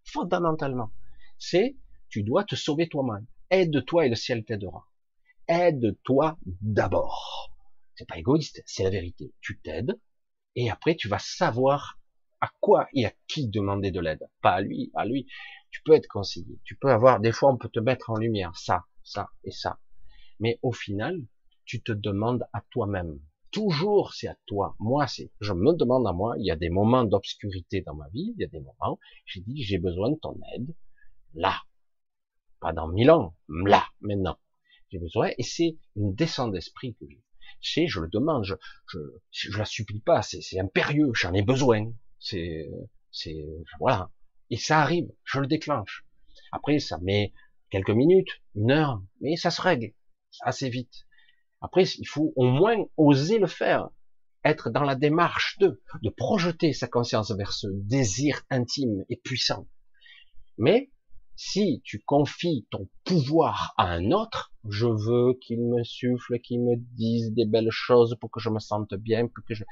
Fondamentalement. 0.05 0.91
C'est, 1.37 1.75
tu 2.09 2.23
dois 2.23 2.43
te 2.43 2.55
sauver 2.55 2.87
toi-même. 2.87 3.25
Aide-toi 3.49 4.05
et 4.05 4.09
le 4.09 4.15
ciel 4.15 4.43
t'aidera. 4.43 4.87
Aide-toi 5.47 6.37
d'abord. 6.61 7.51
C'est 7.95 8.07
pas 8.07 8.17
égoïste, 8.17 8.63
c'est 8.65 8.83
la 8.83 8.89
vérité. 8.89 9.33
Tu 9.41 9.59
t'aides, 9.59 9.99
et 10.55 10.69
après 10.69 10.95
tu 10.95 11.07
vas 11.07 11.19
savoir 11.19 11.99
à 12.41 12.51
quoi 12.59 12.87
et 12.93 13.05
à 13.05 13.13
qui 13.27 13.47
demander 13.47 13.91
de 13.91 13.99
l'aide. 13.99 14.27
Pas 14.41 14.51
à 14.51 14.61
lui, 14.61 14.91
à 14.95 15.05
lui. 15.05 15.27
Tu 15.71 15.81
peux 15.83 15.93
être 15.93 16.07
conseillé. 16.07 16.59
Tu 16.63 16.75
peux 16.75 16.91
avoir, 16.91 17.19
des 17.19 17.31
fois 17.31 17.51
on 17.51 17.57
peut 17.57 17.69
te 17.69 17.79
mettre 17.79 18.09
en 18.09 18.17
lumière 18.17 18.55
ça, 18.55 18.85
ça 19.03 19.29
et 19.43 19.51
ça. 19.51 19.79
Mais 20.39 20.59
au 20.61 20.71
final, 20.71 21.21
tu 21.65 21.81
te 21.81 21.91
demandes 21.91 22.45
à 22.53 22.61
toi-même. 22.69 23.19
Toujours, 23.53 24.13
c'est 24.13 24.27
à 24.27 24.35
toi. 24.47 24.75
Moi, 24.79 25.07
c'est, 25.07 25.31
je 25.39 25.53
me 25.53 25.73
demande 25.73 26.05
à 26.07 26.11
moi. 26.11 26.35
Il 26.39 26.45
y 26.45 26.51
a 26.51 26.57
des 26.57 26.69
moments 26.69 27.05
d'obscurité 27.05 27.81
dans 27.81 27.95
ma 27.95 28.09
vie. 28.09 28.33
Il 28.35 28.41
y 28.41 28.43
a 28.43 28.47
des 28.47 28.59
moments. 28.59 28.99
J'ai 29.25 29.39
dit, 29.39 29.63
j'ai 29.63 29.77
besoin 29.77 30.09
de 30.09 30.17
ton 30.17 30.37
aide. 30.55 30.75
Là. 31.35 31.61
Pas 32.59 32.73
dans 32.73 32.89
mille 32.89 33.11
ans. 33.11 33.37
Là. 33.47 33.85
Maintenant. 34.01 34.37
J'ai 34.89 34.99
besoin. 34.99 35.29
Et 35.37 35.43
c'est 35.43 35.77
une 35.95 36.13
descente 36.13 36.51
d'esprit 36.51 36.95
que 36.95 37.05
j'ai. 37.07 37.23
Je 37.61 37.87
je 37.87 37.99
le 38.01 38.09
demande. 38.09 38.43
Je, 38.43 38.55
je, 38.87 38.99
je 39.31 39.57
la 39.57 39.65
supplie 39.65 40.01
pas. 40.01 40.21
C'est 40.23 40.59
impérieux. 40.59 41.11
J'en 41.13 41.33
ai 41.33 41.43
besoin. 41.43 41.93
C'est, 42.19 42.69
c'est, 43.11 43.45
voilà. 43.79 44.11
Et 44.49 44.57
ça 44.57 44.81
arrive. 44.81 45.09
Je 45.23 45.39
le 45.39 45.47
déclenche. 45.47 46.05
Après, 46.51 46.79
ça 46.79 46.97
met 46.99 47.33
quelques 47.69 47.89
minutes, 47.89 48.29
une 48.55 48.69
heure, 48.69 49.01
mais 49.19 49.35
ça 49.35 49.49
se 49.49 49.61
règle 49.61 49.93
assez 50.41 50.69
vite. 50.69 51.07
Après, 51.63 51.83
il 51.85 52.05
faut 52.05 52.33
au 52.35 52.45
moins 52.45 52.75
oser 52.97 53.39
le 53.39 53.47
faire, 53.47 53.89
être 54.43 54.69
dans 54.69 54.83
la 54.83 54.95
démarche 54.95 55.57
de, 55.59 55.81
de 56.01 56.09
projeter 56.09 56.73
sa 56.73 56.87
conscience 56.87 57.31
vers 57.31 57.53
ce 57.53 57.67
désir 57.71 58.41
intime 58.49 59.05
et 59.09 59.15
puissant. 59.15 59.65
Mais 60.57 60.91
si 61.35 61.81
tu 61.85 61.99
confies 61.99 62.67
ton 62.69 62.89
pouvoir 63.05 63.73
à 63.77 63.85
un 63.85 64.11
autre, 64.11 64.53
je 64.69 64.85
veux 64.85 65.33
qu'il 65.35 65.61
me 65.61 65.83
souffle, 65.85 66.39
qu'il 66.39 66.61
me 66.61 66.75
dise 66.75 67.33
des 67.33 67.45
belles 67.45 67.71
choses 67.71 68.17
pour 68.19 68.29
que 68.29 68.41
je 68.41 68.49
me 68.49 68.59
sente 68.59 68.93
bien, 68.95 69.27
pour 69.27 69.43
que 69.45 69.53
je, 69.53 69.63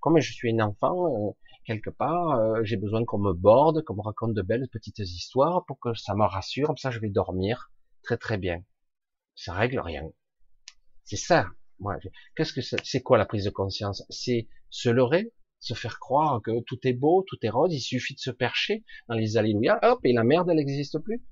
comme 0.00 0.18
je 0.18 0.32
suis 0.32 0.52
un 0.52 0.66
enfant, 0.66 1.06
euh, 1.06 1.30
quelque 1.64 1.90
part, 1.90 2.30
euh, 2.32 2.64
j'ai 2.64 2.76
besoin 2.76 3.04
qu'on 3.04 3.18
me 3.18 3.32
borde, 3.32 3.84
qu'on 3.84 3.94
me 3.94 4.02
raconte 4.02 4.34
de 4.34 4.42
belles 4.42 4.68
petites 4.72 4.98
histoires 4.98 5.64
pour 5.66 5.78
que 5.78 5.94
ça 5.94 6.16
me 6.16 6.24
rassure, 6.24 6.66
comme 6.66 6.76
ça 6.76 6.90
je 6.90 6.98
vais 6.98 7.10
dormir 7.10 7.70
très 8.02 8.16
très 8.16 8.38
bien. 8.38 8.62
Ça 9.36 9.52
règle 9.52 9.78
rien. 9.78 10.02
C'est 11.08 11.16
ça. 11.16 11.46
Qu'est-ce 12.36 12.52
que 12.52 12.60
c'est 12.60 13.00
quoi 13.00 13.16
la 13.16 13.24
prise 13.24 13.44
de 13.44 13.50
conscience? 13.50 14.04
C'est 14.10 14.46
se 14.68 14.90
leurrer, 14.90 15.32
se 15.58 15.72
faire 15.72 15.98
croire 15.98 16.42
que 16.42 16.60
tout 16.60 16.78
est 16.86 16.92
beau, 16.92 17.24
tout 17.26 17.38
est 17.40 17.48
rose, 17.48 17.72
il 17.72 17.80
suffit 17.80 18.14
de 18.14 18.20
se 18.20 18.30
percher 18.30 18.84
dans 19.08 19.14
les 19.14 19.38
alléluia, 19.38 19.78
hop, 19.82 20.00
et 20.04 20.12
la 20.12 20.22
merde, 20.22 20.50
elle 20.50 20.56
n'existe 20.56 20.98
plus. 20.98 21.24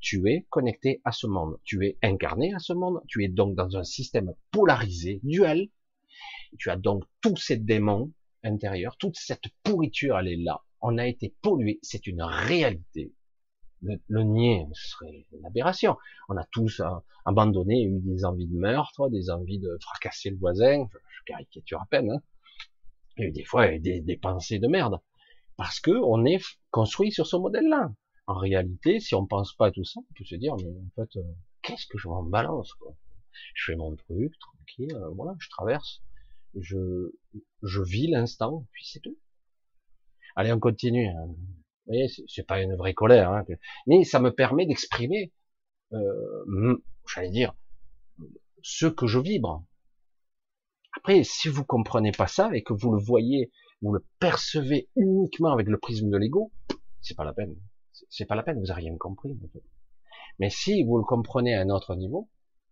Tu 0.00 0.28
es 0.28 0.48
connecté 0.50 1.00
à 1.04 1.12
ce 1.12 1.28
monde, 1.28 1.60
tu 1.62 1.86
es 1.86 1.96
incarné 2.02 2.52
à 2.54 2.58
ce 2.58 2.72
monde, 2.72 3.00
tu 3.06 3.22
es 3.22 3.28
donc 3.28 3.54
dans 3.54 3.76
un 3.76 3.84
système 3.84 4.34
polarisé, 4.50 5.20
duel. 5.22 5.68
Tu 6.58 6.68
as 6.68 6.76
donc 6.76 7.04
tous 7.20 7.36
ces 7.36 7.56
démons 7.56 8.12
intérieurs, 8.42 8.96
toute 8.96 9.16
cette 9.16 9.46
pourriture, 9.62 10.18
elle 10.18 10.26
est 10.26 10.42
là. 10.42 10.60
On 10.80 10.98
a 10.98 11.06
été 11.06 11.36
pollué, 11.40 11.78
c'est 11.82 12.08
une 12.08 12.22
réalité 12.22 13.12
le, 13.82 14.22
nier, 14.22 14.66
ce 14.72 14.90
serait 14.90 15.26
une 15.32 15.46
aberration. 15.46 15.96
On 16.28 16.36
a 16.36 16.44
tous 16.52 16.80
euh, 16.80 16.88
abandonné, 17.24 17.84
eu 17.84 18.00
des 18.00 18.24
envies 18.24 18.46
de 18.46 18.56
meurtre, 18.56 19.08
des 19.08 19.30
envies 19.30 19.58
de 19.58 19.76
fracasser 19.80 20.30
le 20.30 20.36
voisin, 20.36 20.86
je, 20.92 20.98
caricature 21.26 21.80
à 21.80 21.86
peine, 21.86 22.10
hein. 22.10 22.22
et 23.16 23.30
des 23.30 23.44
fois 23.44 23.78
des, 23.78 24.00
des 24.00 24.16
pensées 24.16 24.58
de 24.58 24.66
merde, 24.66 25.00
parce 25.56 25.80
que 25.80 25.90
on 25.90 26.24
est 26.24 26.42
construit 26.70 27.12
sur 27.12 27.26
ce 27.26 27.36
modèle-là. 27.36 27.92
En 28.26 28.34
réalité, 28.34 29.00
si 29.00 29.14
on 29.14 29.26
pense 29.26 29.54
pas 29.54 29.66
à 29.66 29.70
tout 29.70 29.84
ça, 29.84 30.00
on 30.00 30.14
peut 30.14 30.24
se 30.24 30.36
dire, 30.36 30.54
mais 30.56 30.70
en 30.70 30.90
fait, 30.94 31.18
euh, 31.18 31.32
qu'est-ce 31.62 31.86
que 31.86 31.98
je 31.98 32.08
m'en 32.08 32.22
balance 32.22 32.74
quoi? 32.74 32.94
Je 33.54 33.72
fais 33.72 33.76
mon 33.76 33.94
truc, 33.96 34.38
tranquille, 34.38 34.94
euh, 34.94 35.08
voilà, 35.10 35.34
je 35.38 35.48
traverse, 35.48 36.02
je, 36.54 37.12
je 37.62 37.82
vis 37.82 38.08
l'instant, 38.08 38.66
puis 38.72 38.84
c'est 38.86 39.00
tout. 39.00 39.16
Allez, 40.36 40.52
on 40.52 40.60
continue. 40.60 41.08
Hein 41.08 41.34
voyez, 41.90 42.08
c'est 42.28 42.46
pas 42.46 42.60
une 42.60 42.74
vraie 42.76 42.94
colère, 42.94 43.30
hein, 43.30 43.44
mais 43.86 44.04
ça 44.04 44.20
me 44.20 44.30
permet 44.32 44.66
d'exprimer, 44.66 45.32
euh, 45.92 46.76
j'allais 47.12 47.30
dire, 47.30 47.54
ce 48.62 48.86
que 48.86 49.06
je 49.06 49.18
vibre. 49.18 49.64
Après, 50.96 51.22
si 51.24 51.48
vous 51.48 51.64
comprenez 51.64 52.12
pas 52.12 52.26
ça 52.26 52.50
et 52.52 52.62
que 52.62 52.72
vous 52.72 52.92
le 52.92 53.00
voyez, 53.00 53.50
vous 53.82 53.92
le 53.92 54.04
percevez 54.18 54.88
uniquement 54.96 55.52
avec 55.52 55.66
le 55.68 55.78
prisme 55.78 56.10
de 56.10 56.16
l'ego, 56.16 56.52
c'est 57.00 57.16
pas 57.16 57.24
la 57.24 57.32
peine. 57.32 57.56
C'est 58.08 58.26
pas 58.26 58.34
la 58.34 58.42
peine, 58.42 58.58
vous 58.58 58.66
n'avez 58.66 58.82
rien 58.82 58.96
compris. 58.96 59.38
Mais 60.38 60.50
si 60.50 60.82
vous 60.84 60.98
le 60.98 61.04
comprenez 61.04 61.54
à 61.54 61.60
un 61.60 61.70
autre 61.70 61.94
niveau, 61.94 62.28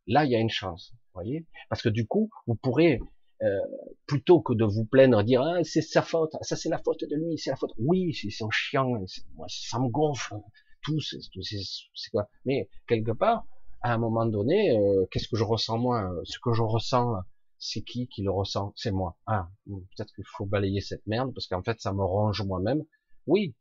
là, 0.07 0.25
il 0.25 0.31
y 0.31 0.37
a 0.37 0.41
une 0.41 0.51
chance, 0.51 0.95
voyez, 1.15 1.47
parce 1.69 1.83
que 1.83 1.89
du 1.89 2.07
coup, 2.07 2.31
vous 2.47 2.55
pourrez 2.55 3.01
euh, 3.43 3.61
plutôt 4.07 4.41
que 4.41 4.53
de 4.53 4.65
vous 4.65 4.85
plaindre, 4.85 5.23
dire 5.23 5.43
ah, 5.43 5.63
c'est 5.63 5.83
sa 5.83 6.03
faute, 6.03 6.35
ça 6.43 6.57
c'est 6.57 6.69
la 6.69 6.79
faute 6.79 7.05
de 7.05 7.15
lui, 7.15 7.39
c'est 7.39 7.51
la 7.51 7.57
faute. 7.57 7.73
Oui, 7.79 8.13
c'est 8.13 8.31
son 8.31 8.51
chiant, 8.51 8.89
moi 9.35 9.47
ça 9.49 9.79
me 9.79 9.89
gonfle, 9.89 10.35
tout, 10.83 11.01
c'est 11.01 12.11
quoi. 12.11 12.29
Mais 12.45 12.69
quelque 12.89 13.13
part, 13.13 13.47
à 13.83 13.95
un 13.95 13.99
moment 13.99 14.27
donné, 14.27 14.77
euh, 14.77 15.07
qu'est-ce 15.11 15.29
que 15.29 15.37
je 15.37 15.45
ressens 15.45 15.79
moi 15.79 16.11
Ce 16.25 16.39
que 16.41 16.53
je 16.53 16.63
ressens, 16.63 17.15
c'est 17.59 17.83
qui 17.83 18.09
qui 18.09 18.23
le 18.23 18.31
ressent? 18.31 18.73
C'est 18.77 18.91
moi. 18.91 19.17
Ah, 19.27 19.49
peut-être 19.67 20.13
qu'il 20.15 20.25
faut 20.27 20.47
balayer 20.47 20.81
cette 20.81 21.07
merde 21.07 21.33
parce 21.33 21.47
qu'en 21.47 21.63
fait 21.63 21.81
ça 21.81 21.93
me 21.93 22.03
ronge 22.03 22.43
moi-même. 22.43 22.85
Oui. 23.27 23.55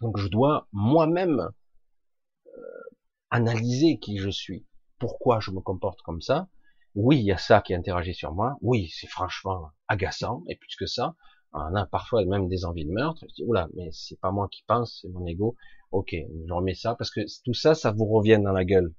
Donc 0.00 0.16
je 0.16 0.28
dois 0.28 0.68
moi-même 0.72 1.50
euh, 2.46 2.50
analyser 3.30 3.98
qui 3.98 4.18
je 4.18 4.30
suis, 4.30 4.64
pourquoi 4.98 5.40
je 5.40 5.50
me 5.50 5.60
comporte 5.60 6.02
comme 6.02 6.20
ça, 6.20 6.48
oui, 6.94 7.18
il 7.18 7.24
y 7.24 7.32
a 7.32 7.38
ça 7.38 7.60
qui 7.60 7.74
interagit 7.74 8.14
sur 8.14 8.34
moi. 8.34 8.56
Oui, 8.62 8.88
c'est 8.88 9.06
franchement 9.06 9.70
agaçant. 9.86 10.42
Et 10.48 10.56
plus 10.56 10.74
que 10.76 10.86
ça, 10.86 11.14
on 11.52 11.74
a 11.74 11.86
parfois 11.86 12.24
même 12.24 12.48
des 12.48 12.64
envies 12.64 12.86
de 12.86 12.92
meurtre. 12.92 13.24
Je 13.28 13.34
dis, 13.34 13.44
oula, 13.44 13.68
mais 13.74 13.90
c'est 13.92 14.18
pas 14.20 14.32
moi 14.32 14.48
qui 14.50 14.64
pense, 14.66 15.00
c'est 15.00 15.08
mon 15.08 15.26
ego. 15.26 15.56
Ok, 15.92 16.14
je 16.14 16.52
remets 16.52 16.74
ça 16.74 16.94
parce 16.94 17.10
que 17.10 17.20
tout 17.44 17.54
ça, 17.54 17.74
ça 17.74 17.92
vous 17.92 18.06
revient 18.06 18.40
dans 18.42 18.52
la 18.52 18.64
gueule. 18.64 18.94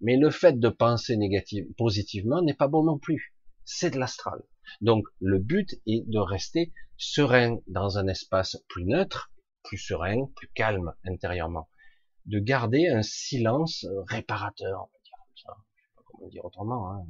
Mais 0.00 0.16
le 0.16 0.30
fait 0.30 0.58
de 0.58 0.68
penser 0.68 1.16
négative, 1.16 1.66
positivement 1.76 2.42
n'est 2.42 2.54
pas 2.54 2.68
bon 2.68 2.84
non 2.84 2.98
plus. 2.98 3.34
C'est 3.64 3.90
de 3.90 3.98
l'astral. 3.98 4.42
Donc, 4.80 5.06
le 5.20 5.38
but 5.38 5.74
est 5.86 6.08
de 6.08 6.18
rester 6.18 6.72
serein 6.96 7.58
dans 7.66 7.98
un 7.98 8.06
espace 8.06 8.56
plus 8.68 8.84
neutre, 8.84 9.32
plus 9.64 9.78
serein, 9.78 10.30
plus 10.36 10.48
calme 10.54 10.94
intérieurement. 11.04 11.68
De 12.26 12.38
garder 12.38 12.88
un 12.88 13.02
silence 13.02 13.86
réparateur 14.06 14.88
dire 16.30 16.44
autrement. 16.44 16.90
Hein, 16.90 17.04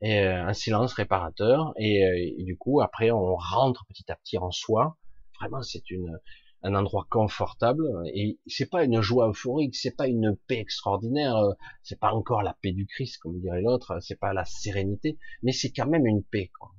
et 0.00 0.20
euh, 0.20 0.46
un 0.46 0.52
silence 0.52 0.92
réparateur. 0.92 1.70
Euh, 1.70 1.80
et, 1.80 2.44
du 2.44 2.56
coup, 2.56 2.80
après, 2.80 3.10
on 3.10 3.36
rentre 3.36 3.84
petit 3.86 4.10
à 4.10 4.16
petit 4.16 4.38
en 4.38 4.50
soi. 4.50 4.98
Vraiment, 5.40 5.62
c'est 5.62 5.90
une 5.90 6.18
un 6.66 6.74
endroit 6.74 7.06
confortable 7.10 7.84
et 8.14 8.38
c'est 8.46 8.70
pas 8.70 8.84
une 8.84 9.02
joie 9.02 9.28
euphorique, 9.28 9.76
c'est 9.76 9.94
pas 9.94 10.08
une 10.08 10.34
paix 10.46 10.60
extraordinaire, 10.60 11.36
euh, 11.36 11.52
c'est 11.82 12.00
pas 12.00 12.14
encore 12.14 12.42
la 12.42 12.56
paix 12.62 12.72
du 12.72 12.86
Christ 12.86 13.18
comme 13.18 13.38
dirait 13.38 13.60
l'autre, 13.60 13.98
c'est 14.00 14.18
pas 14.18 14.32
la 14.32 14.46
sérénité, 14.46 15.18
mais 15.42 15.52
c'est 15.52 15.72
quand 15.72 15.86
même 15.86 16.06
une 16.06 16.24
paix. 16.24 16.50
Quoi. 16.58 16.70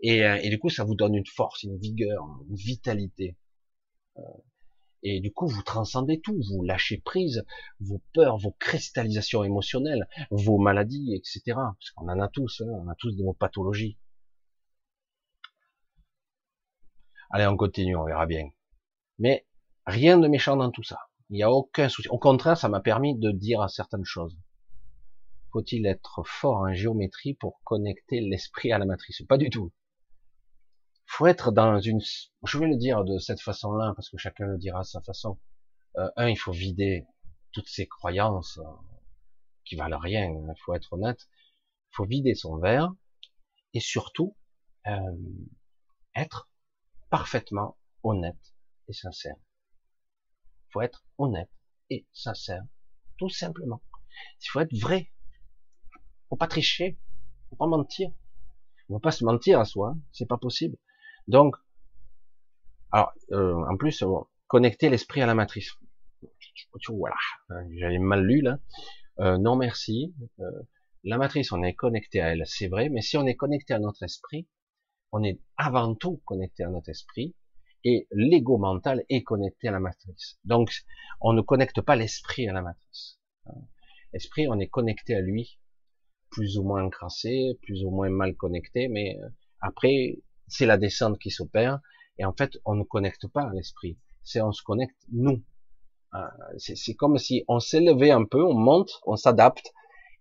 Et, 0.00 0.20
et, 0.20 0.48
du 0.48 0.58
coup, 0.58 0.70
ça 0.70 0.84
vous 0.84 0.94
donne 0.94 1.14
une 1.14 1.26
force, 1.26 1.62
une 1.64 1.76
vigueur, 1.76 2.24
une 2.48 2.56
vitalité. 2.56 3.36
Et 5.02 5.20
du 5.20 5.32
coup, 5.32 5.46
vous 5.46 5.62
transcendez 5.62 6.20
tout, 6.20 6.40
vous 6.50 6.62
lâchez 6.62 6.98
prise, 6.98 7.44
vos 7.80 8.02
peurs, 8.14 8.38
vos 8.38 8.56
cristallisations 8.58 9.44
émotionnelles, 9.44 10.08
vos 10.30 10.58
maladies, 10.58 11.14
etc. 11.14 11.42
Parce 11.54 11.90
qu'on 11.94 12.08
en 12.08 12.20
a 12.20 12.28
tous, 12.28 12.62
hein, 12.62 12.70
on 12.70 12.88
a 12.88 12.94
tous 12.96 13.16
des 13.16 13.24
pathologies. 13.38 13.98
Allez, 17.30 17.46
on 17.46 17.56
continue, 17.56 17.94
on 17.94 18.04
verra 18.04 18.26
bien. 18.26 18.48
Mais 19.18 19.46
rien 19.86 20.18
de 20.18 20.28
méchant 20.28 20.56
dans 20.56 20.70
tout 20.70 20.82
ça. 20.82 20.98
Il 21.30 21.34
n'y 21.34 21.42
a 21.42 21.50
aucun 21.50 21.88
souci. 21.88 22.08
Au 22.08 22.18
contraire, 22.18 22.56
ça 22.56 22.68
m'a 22.68 22.80
permis 22.80 23.16
de 23.18 23.30
dire 23.30 23.68
certaines 23.68 24.04
choses. 24.04 24.36
Faut-il 25.52 25.86
être 25.86 26.22
fort 26.24 26.58
en 26.58 26.72
géométrie 26.72 27.34
pour 27.34 27.60
connecter 27.64 28.20
l'esprit 28.20 28.72
à 28.72 28.78
la 28.78 28.86
matrice? 28.86 29.22
Pas 29.28 29.38
du 29.38 29.50
tout. 29.50 29.72
Faut 31.08 31.26
être 31.26 31.50
dans 31.50 31.80
une, 31.80 32.00
je 32.44 32.58
vais 32.58 32.66
le 32.66 32.76
dire 32.76 33.02
de 33.02 33.18
cette 33.18 33.40
façon-là, 33.40 33.92
parce 33.96 34.10
que 34.10 34.18
chacun 34.18 34.46
le 34.46 34.58
dira 34.58 34.80
à 34.80 34.84
sa 34.84 35.00
façon. 35.00 35.40
Euh, 35.96 36.10
un, 36.16 36.28
il 36.28 36.36
faut 36.36 36.52
vider 36.52 37.06
toutes 37.52 37.66
ces 37.66 37.86
croyances 37.86 38.58
euh, 38.58 38.70
qui 39.64 39.74
valent 39.74 39.98
rien, 39.98 40.26
il 40.26 40.60
faut 40.64 40.74
être 40.74 40.92
honnête. 40.92 41.28
Il 41.90 41.96
faut 41.96 42.04
vider 42.04 42.34
son 42.34 42.58
verre, 42.58 42.92
et 43.72 43.80
surtout, 43.80 44.36
euh, 44.86 45.16
être 46.14 46.50
parfaitement 47.08 47.78
honnête 48.02 48.54
et 48.86 48.92
sincère. 48.92 49.36
Il 50.68 50.72
faut 50.72 50.82
être 50.82 51.02
honnête 51.16 51.50
et 51.88 52.06
sincère, 52.12 52.64
tout 53.16 53.30
simplement. 53.30 53.82
Il 54.42 54.48
faut 54.50 54.60
être 54.60 54.76
vrai. 54.78 55.10
Faut 56.28 56.36
pas 56.36 56.48
tricher, 56.48 56.98
faut 57.48 57.56
pas 57.56 57.66
mentir. 57.66 58.10
On 58.90 58.94
va 58.94 59.00
pas 59.00 59.10
se 59.10 59.24
mentir 59.24 59.58
à 59.58 59.64
soi, 59.64 59.94
hein. 59.96 60.00
c'est 60.12 60.26
pas 60.26 60.36
possible. 60.36 60.76
Donc, 61.28 61.56
alors, 62.90 63.12
euh, 63.32 63.54
en 63.70 63.76
plus, 63.76 64.02
connecter 64.46 64.88
l'esprit 64.88 65.20
à 65.20 65.26
la 65.26 65.34
matrice. 65.34 65.72
Voilà, 66.88 67.16
j'avais 67.70 67.98
mal 67.98 68.24
lu 68.24 68.40
là. 68.40 68.58
Euh, 69.20 69.36
non 69.38 69.56
merci. 69.56 70.14
Euh, 70.40 70.44
la 71.04 71.18
matrice, 71.18 71.52
on 71.52 71.62
est 71.62 71.74
connecté 71.74 72.20
à 72.20 72.32
elle, 72.32 72.44
c'est 72.46 72.68
vrai, 72.68 72.88
mais 72.88 73.02
si 73.02 73.16
on 73.16 73.26
est 73.26 73.36
connecté 73.36 73.74
à 73.74 73.78
notre 73.78 74.02
esprit, 74.02 74.48
on 75.12 75.22
est 75.22 75.40
avant 75.56 75.94
tout 75.94 76.20
connecté 76.24 76.64
à 76.64 76.70
notre 76.70 76.88
esprit, 76.88 77.34
et 77.84 78.08
l'ego 78.10 78.58
mental 78.58 79.04
est 79.08 79.22
connecté 79.22 79.68
à 79.68 79.70
la 79.70 79.80
matrice. 79.80 80.38
Donc, 80.44 80.70
on 81.20 81.32
ne 81.32 81.40
connecte 81.40 81.80
pas 81.80 81.94
l'esprit 81.94 82.48
à 82.48 82.52
la 82.52 82.62
matrice. 82.62 83.20
L'esprit, 84.12 84.48
on 84.48 84.58
est 84.58 84.68
connecté 84.68 85.14
à 85.14 85.20
lui, 85.20 85.58
plus 86.30 86.58
ou 86.58 86.64
moins 86.64 86.84
encrassé, 86.84 87.58
plus 87.62 87.84
ou 87.84 87.90
moins 87.90 88.10
mal 88.10 88.34
connecté, 88.34 88.88
mais 88.88 89.16
après, 89.60 90.18
c'est 90.48 90.66
la 90.66 90.78
descente 90.78 91.18
qui 91.18 91.30
s'opère, 91.30 91.80
et 92.18 92.24
en 92.24 92.32
fait, 92.32 92.58
on 92.64 92.74
ne 92.74 92.84
connecte 92.84 93.28
pas 93.28 93.50
l'esprit, 93.54 93.98
c'est 94.22 94.40
on 94.40 94.52
se 94.52 94.62
connecte 94.62 94.96
nous. 95.12 95.42
Euh, 96.14 96.26
c'est 96.56 96.94
comme 96.94 97.18
si 97.18 97.44
on 97.48 97.60
s'élevait 97.60 98.10
un 98.10 98.24
peu, 98.24 98.42
on 98.42 98.54
monte, 98.54 99.00
on 99.06 99.16
s'adapte, 99.16 99.72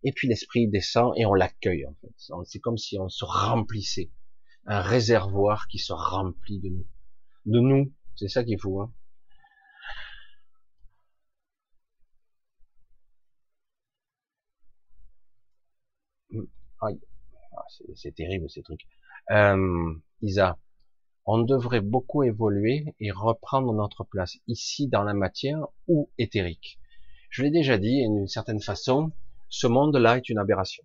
et 0.03 0.11
puis 0.11 0.27
l'esprit 0.27 0.67
descend 0.67 1.13
et 1.17 1.25
on 1.25 1.33
l'accueille 1.33 1.85
en 1.85 1.95
fait. 2.01 2.13
C'est 2.45 2.59
comme 2.59 2.77
si 2.77 2.99
on 2.99 3.09
se 3.09 3.25
remplissait, 3.25 4.11
un 4.65 4.81
réservoir 4.81 5.67
qui 5.67 5.79
se 5.79 5.93
remplit 5.93 6.59
de 6.59 6.69
nous, 6.69 6.87
de 7.45 7.59
nous. 7.59 7.93
C'est 8.15 8.27
ça 8.27 8.43
qu'il 8.43 8.59
faut. 8.59 8.81
Hein. 8.81 8.91
Ah, 16.81 16.89
c'est 17.95 18.15
terrible 18.15 18.49
ces 18.49 18.61
trucs. 18.61 18.85
Euh, 19.31 19.94
Isa, 20.22 20.57
on 21.26 21.39
devrait 21.39 21.81
beaucoup 21.81 22.23
évoluer 22.23 22.95
et 22.99 23.11
reprendre 23.11 23.73
notre 23.73 24.03
place 24.03 24.38
ici 24.48 24.88
dans 24.88 25.03
la 25.03 25.14
matière 25.14 25.68
ou 25.88 26.10
éthérique. 26.18 26.80
Je 27.30 27.44
l'ai 27.44 27.52
déjà 27.52 27.77
dit, 27.77 28.02
d'une 28.02 28.27
certaine 28.27 28.61
façon, 28.61 29.11
ce 29.49 29.68
monde-là 29.68 30.18
est 30.18 30.30
une 30.30 30.38
aberration. 30.38 30.84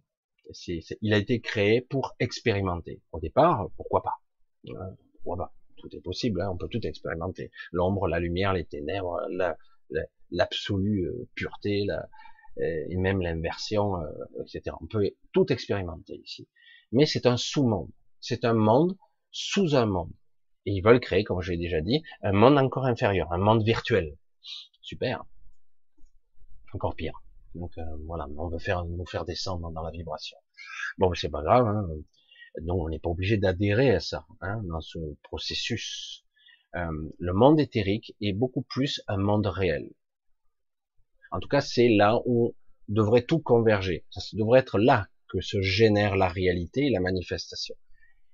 il 0.67 1.15
a 1.15 1.19
été 1.19 1.41
créé 1.41 1.81
pour 1.81 2.17
expérimenter. 2.19 3.01
Au 3.13 3.21
départ, 3.21 3.69
pourquoi 3.77 4.03
pas? 4.03 4.17
Euh, 4.69 5.45
Tout 5.77 5.97
est 5.97 6.01
possible, 6.01 6.41
hein, 6.41 6.51
on 6.53 6.57
peut 6.57 6.69
tout 6.69 6.85
expérimenter. 6.85 7.51
L'ombre, 7.71 8.09
la 8.09 8.19
lumière, 8.19 8.53
les 8.53 8.65
ténèbres, 8.65 9.21
l'absolue 10.31 11.07
euh, 11.07 11.29
pureté, 11.35 11.87
et 12.59 12.97
même 12.97 13.23
l'inversion, 13.23 13.95
etc. 14.45 14.77
On 14.83 14.87
peut 14.87 15.11
tout 15.33 15.51
expérimenter 15.51 16.21
ici. 16.23 16.49
Mais 16.93 17.07
c'est 17.07 17.27
un 17.27 17.37
sous-monde. 17.37 17.91
C'est 18.21 18.45
un 18.45 18.55
monde 18.55 18.97
sous 19.31 19.75
un 19.75 19.87
monde. 19.87 20.13
Et 20.67 20.73
ils 20.73 20.83
veulent 20.83 21.01
créer, 21.01 21.25
comme 21.25 21.41
j'ai 21.41 21.57
déjà 21.57 21.81
dit, 21.81 22.03
un 22.23 22.33
monde 22.33 22.59
encore 22.59 22.87
inférieur, 22.87 23.33
un 23.33 23.39
monde 23.39 23.65
virtuel. 23.65 24.17
Super. 24.81 25.25
Encore 26.73 26.95
pire. 26.95 27.23
Donc 27.55 27.77
euh, 27.79 27.83
voilà, 28.07 28.27
on 28.39 28.49
veut 28.49 28.59
faire 28.59 28.85
nous 28.85 29.05
faire 29.07 29.25
descendre 29.25 29.71
dans 29.71 29.83
la 29.83 29.91
vibration. 29.91 30.39
Bon, 30.99 31.13
c'est 31.15 31.29
pas 31.29 31.43
grave. 31.43 31.67
Hein. 31.67 31.87
Donc 32.61 32.83
on 32.83 32.89
n'est 32.89 32.99
pas 32.99 33.11
obligé 33.11 33.37
d'adhérer 33.37 33.91
à 33.91 34.01
ça 34.01 34.27
hein, 34.41 34.63
dans 34.65 34.81
ce 34.81 34.99
processus. 35.23 36.25
Euh, 36.75 37.11
le 37.19 37.33
monde 37.33 37.61
éthérique 37.61 38.15
est 38.21 38.33
beaucoup 38.33 38.63
plus 38.63 39.03
un 39.09 39.19
monde 39.19 39.47
réel. 39.47 39.91
En 41.31 41.41
tout 41.41 41.49
cas, 41.49 41.61
c'est 41.61 41.89
là 41.89 42.21
où 42.27 42.55
devrait 42.89 43.25
tout 43.25 43.41
converger. 43.41 44.05
Ça 44.11 44.21
devrait 44.35 44.61
être 44.61 44.79
là 44.79 45.09
que 45.33 45.41
se 45.41 45.63
génère 45.63 46.17
la 46.17 46.29
réalité 46.29 46.87
et 46.87 46.91
la 46.91 47.01
manifestation 47.01 47.75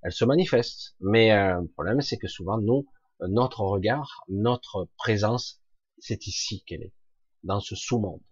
elle 0.03 0.13
se 0.13 0.25
manifeste. 0.25 0.95
Mais 1.01 1.33
euh, 1.33 1.61
le 1.61 1.69
problème, 1.69 2.01
c'est 2.01 2.19
que 2.19 2.29
souvent, 2.29 2.59
nous, 2.59 2.87
notre 3.21 3.61
regard, 3.61 4.23
notre 4.29 4.89
présence, 4.97 5.61
c'est 5.99 6.27
ici 6.27 6.63
qu'elle 6.67 6.83
est, 6.83 6.95
dans 7.43 7.61
ce 7.61 7.75
sous-monde. 7.75 8.23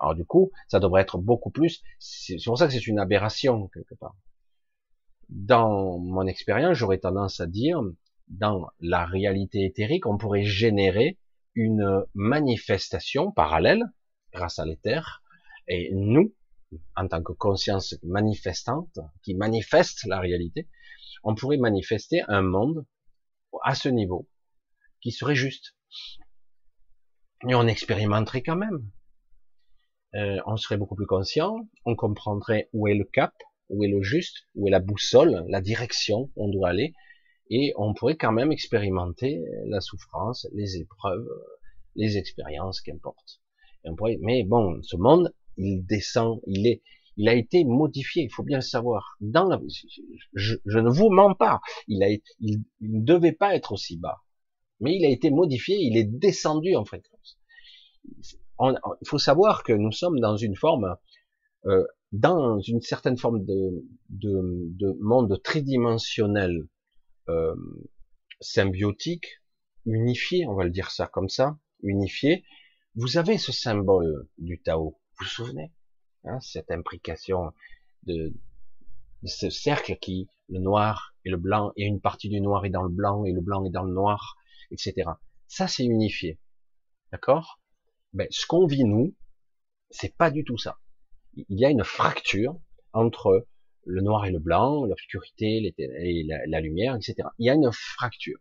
Alors 0.00 0.14
du 0.14 0.24
coup, 0.24 0.50
ça 0.68 0.80
devrait 0.80 1.02
être 1.02 1.18
beaucoup 1.18 1.50
plus. 1.50 1.82
C'est 1.98 2.36
pour 2.44 2.58
ça 2.58 2.66
que 2.66 2.72
c'est 2.72 2.86
une 2.86 2.98
aberration 2.98 3.68
quelque 3.68 3.94
part. 3.94 4.16
Dans 5.28 5.98
mon 5.98 6.26
expérience, 6.26 6.76
j'aurais 6.76 6.98
tendance 6.98 7.40
à 7.40 7.46
dire, 7.46 7.80
dans 8.28 8.68
la 8.80 9.04
réalité 9.04 9.64
éthérique, 9.64 10.06
on 10.06 10.16
pourrait 10.16 10.44
générer 10.44 11.18
une 11.54 12.04
manifestation 12.14 13.32
parallèle 13.32 13.84
grâce 14.32 14.58
à 14.58 14.64
l'éther, 14.64 15.22
et 15.66 15.90
nous, 15.92 16.32
en 16.96 17.08
tant 17.08 17.22
que 17.22 17.32
conscience 17.32 17.96
manifestante, 18.02 18.98
qui 19.22 19.34
manifeste 19.34 20.04
la 20.04 20.20
réalité, 20.20 20.68
on 21.24 21.34
pourrait 21.34 21.56
manifester 21.56 22.22
un 22.28 22.42
monde 22.42 22.84
à 23.62 23.74
ce 23.74 23.88
niveau 23.88 24.28
qui 25.00 25.12
serait 25.12 25.34
juste. 25.34 25.74
Et 27.48 27.54
on 27.54 27.66
expérimenterait 27.66 28.42
quand 28.42 28.56
même. 28.56 28.90
Euh, 30.14 30.40
on 30.46 30.56
serait 30.56 30.78
beaucoup 30.78 30.96
plus 30.96 31.06
conscient, 31.06 31.68
on 31.84 31.94
comprendrait 31.94 32.68
où 32.72 32.88
est 32.88 32.94
le 32.94 33.04
cap, 33.04 33.34
où 33.68 33.84
est 33.84 33.88
le 33.88 34.02
juste, 34.02 34.48
où 34.54 34.66
est 34.66 34.70
la 34.70 34.80
boussole, 34.80 35.44
la 35.48 35.60
direction 35.60 36.30
où 36.34 36.46
on 36.46 36.48
doit 36.48 36.70
aller, 36.70 36.94
et 37.50 37.72
on 37.76 37.94
pourrait 37.94 38.16
quand 38.16 38.32
même 38.32 38.52
expérimenter 38.52 39.42
la 39.66 39.80
souffrance, 39.80 40.46
les 40.52 40.78
épreuves, 40.78 41.28
les 41.94 42.16
expériences, 42.16 42.80
qu'importe. 42.80 43.40
Mais 44.20 44.44
bon, 44.44 44.82
ce 44.82 44.96
monde, 44.96 45.34
il 45.58 45.84
descend, 45.84 46.40
il 46.46 46.66
est, 46.66 46.82
il 47.16 47.28
a 47.28 47.34
été 47.34 47.64
modifié, 47.64 48.22
il 48.22 48.32
faut 48.32 48.44
bien 48.44 48.58
le 48.58 48.62
savoir. 48.62 49.16
Dans 49.20 49.44
la, 49.44 49.60
je, 50.34 50.54
ne 50.78 50.88
vous 50.88 51.10
mens 51.10 51.34
pas, 51.34 51.60
il, 51.88 52.02
a, 52.02 52.08
il, 52.40 52.62
ne 52.80 53.04
devait 53.04 53.32
pas 53.32 53.54
être 53.54 53.72
aussi 53.72 53.98
bas, 53.98 54.22
mais 54.80 54.96
il 54.96 55.04
a 55.04 55.08
été 55.08 55.30
modifié, 55.30 55.76
il 55.76 55.96
est 55.96 56.04
descendu 56.04 56.76
en 56.76 56.84
fréquence. 56.84 57.38
il 58.60 59.08
faut 59.08 59.18
savoir 59.18 59.64
que 59.64 59.72
nous 59.72 59.92
sommes 59.92 60.20
dans 60.20 60.36
une 60.36 60.56
forme, 60.56 60.96
euh, 61.66 61.84
dans 62.12 62.60
une 62.60 62.80
certaine 62.80 63.18
forme 63.18 63.44
de, 63.44 63.84
de, 64.10 64.40
de 64.78 64.96
monde 65.00 65.42
tridimensionnel, 65.42 66.68
euh, 67.28 67.54
symbiotique, 68.40 69.40
unifié, 69.84 70.46
on 70.46 70.54
va 70.54 70.64
le 70.64 70.70
dire 70.70 70.90
ça 70.90 71.08
comme 71.08 71.28
ça, 71.28 71.58
unifié. 71.82 72.44
Vous 72.94 73.18
avez 73.18 73.38
ce 73.38 73.52
symbole 73.52 74.28
du 74.38 74.60
Tao, 74.60 74.98
vous 75.18 75.24
vous 75.24 75.30
souvenez 75.30 75.72
Hein, 76.24 76.40
cette 76.40 76.70
imbrication 76.70 77.52
de, 78.04 78.34
ce 79.24 79.50
cercle 79.50 79.96
qui, 79.98 80.28
le 80.48 80.58
noir 80.58 81.14
et 81.24 81.30
le 81.30 81.36
blanc, 81.36 81.72
et 81.76 81.84
une 81.84 82.00
partie 82.00 82.28
du 82.28 82.40
noir 82.40 82.64
est 82.64 82.70
dans 82.70 82.82
le 82.82 82.88
blanc, 82.88 83.24
et 83.24 83.32
le 83.32 83.40
blanc 83.40 83.64
est 83.64 83.70
dans 83.70 83.84
le 83.84 83.92
noir, 83.92 84.36
etc. 84.70 85.10
Ça, 85.46 85.68
c'est 85.68 85.84
unifié. 85.84 86.38
D'accord? 87.12 87.60
Ben, 88.12 88.26
Ce 88.30 88.46
qu'on 88.46 88.66
vit, 88.66 88.84
nous, 88.84 89.14
c'est 89.90 90.16
pas 90.16 90.30
du 90.30 90.44
tout 90.44 90.58
ça. 90.58 90.78
Il 91.34 91.58
y 91.58 91.64
a 91.64 91.70
une 91.70 91.84
fracture 91.84 92.58
entre 92.92 93.46
le 93.86 94.02
noir 94.02 94.26
et 94.26 94.30
le 94.30 94.40
blanc, 94.40 94.84
l'obscurité 94.84 95.72
et 95.78 96.24
la, 96.24 96.46
la, 96.46 96.60
lumière, 96.60 96.96
etc. 96.96 97.28
Il 97.38 97.46
y 97.46 97.50
a 97.50 97.54
une 97.54 97.70
fracture. 97.72 98.38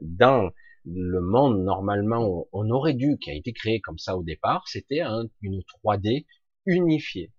Dans 0.00 0.50
le 0.84 1.20
monde, 1.20 1.62
normalement, 1.62 2.48
on 2.52 2.70
aurait 2.70 2.94
dû, 2.94 3.18
qui 3.18 3.30
a 3.30 3.34
été 3.34 3.52
créé 3.52 3.80
comme 3.80 3.98
ça 3.98 4.16
au 4.16 4.22
départ, 4.22 4.66
c'était 4.66 5.02
une 5.40 5.60
3D 5.84 6.26
unifié. 6.66 7.32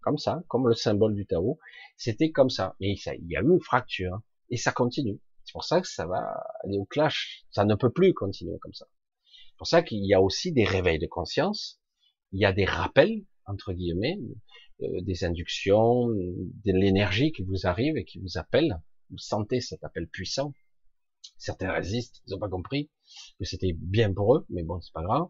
Comme 0.00 0.18
ça, 0.18 0.42
comme 0.48 0.66
le 0.66 0.74
symbole 0.74 1.14
du 1.14 1.26
Tao. 1.26 1.58
C'était 1.96 2.30
comme 2.30 2.50
ça. 2.50 2.74
Et 2.80 2.96
ça, 2.96 3.14
il 3.14 3.26
y 3.28 3.36
a 3.36 3.40
eu 3.40 3.50
une 3.50 3.60
fracture. 3.60 4.22
Et 4.48 4.56
ça 4.56 4.72
continue. 4.72 5.20
C'est 5.44 5.52
pour 5.52 5.64
ça 5.64 5.80
que 5.80 5.88
ça 5.88 6.06
va 6.06 6.42
aller 6.64 6.78
au 6.78 6.86
clash. 6.86 7.44
Ça 7.50 7.64
ne 7.64 7.74
peut 7.74 7.90
plus 7.90 8.14
continuer 8.14 8.58
comme 8.60 8.72
ça. 8.72 8.86
C'est 9.24 9.56
pour 9.58 9.66
ça 9.66 9.82
qu'il 9.82 10.04
y 10.06 10.14
a 10.14 10.20
aussi 10.20 10.52
des 10.52 10.64
réveils 10.64 10.98
de 10.98 11.06
conscience. 11.06 11.80
Il 12.32 12.40
y 12.40 12.46
a 12.46 12.52
des 12.52 12.64
rappels, 12.64 13.24
entre 13.44 13.72
guillemets, 13.72 14.18
euh, 14.82 15.00
des 15.02 15.24
inductions, 15.24 16.08
de 16.08 16.72
l'énergie 16.72 17.32
qui 17.32 17.42
vous 17.42 17.66
arrive 17.66 17.96
et 17.96 18.04
qui 18.04 18.20
vous 18.20 18.38
appelle. 18.38 18.80
Vous 19.10 19.18
sentez 19.18 19.60
cet 19.60 19.84
appel 19.84 20.08
puissant. 20.08 20.54
Certains 21.38 21.72
résistent, 21.72 22.22
ils 22.26 22.32
n'ont 22.32 22.38
pas 22.38 22.48
compris 22.48 22.90
que 23.38 23.44
c'était 23.44 23.72
bien 23.74 24.12
pour 24.12 24.36
eux, 24.36 24.46
mais 24.50 24.62
bon, 24.62 24.80
c'est 24.80 24.92
pas 24.92 25.02
grave. 25.02 25.28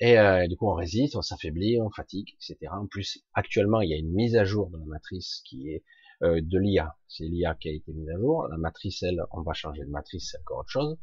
Et 0.00 0.18
euh, 0.18 0.46
du 0.46 0.56
coup, 0.56 0.68
on 0.68 0.74
résiste, 0.74 1.16
on 1.16 1.22
s'affaiblit, 1.22 1.80
on 1.80 1.90
fatigue, 1.90 2.28
etc. 2.34 2.72
En 2.72 2.86
plus, 2.86 3.24
actuellement, 3.34 3.80
il 3.80 3.90
y 3.90 3.94
a 3.94 3.96
une 3.96 4.12
mise 4.12 4.36
à 4.36 4.44
jour 4.44 4.70
de 4.70 4.78
la 4.78 4.84
matrice 4.84 5.42
qui 5.44 5.70
est 5.70 5.82
euh, 6.22 6.40
de 6.42 6.58
l'IA. 6.58 6.96
C'est 7.08 7.24
l'IA 7.24 7.54
qui 7.54 7.68
a 7.68 7.72
été 7.72 7.92
mise 7.92 8.08
à 8.10 8.16
jour. 8.18 8.46
La 8.48 8.58
matrice, 8.58 9.02
elle, 9.02 9.20
on 9.32 9.42
va 9.42 9.54
changer 9.54 9.84
de 9.84 9.90
matrice, 9.90 10.30
c'est 10.30 10.40
encore 10.40 10.60
autre 10.60 10.70
chose. 10.70 10.96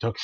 Donc 0.00 0.18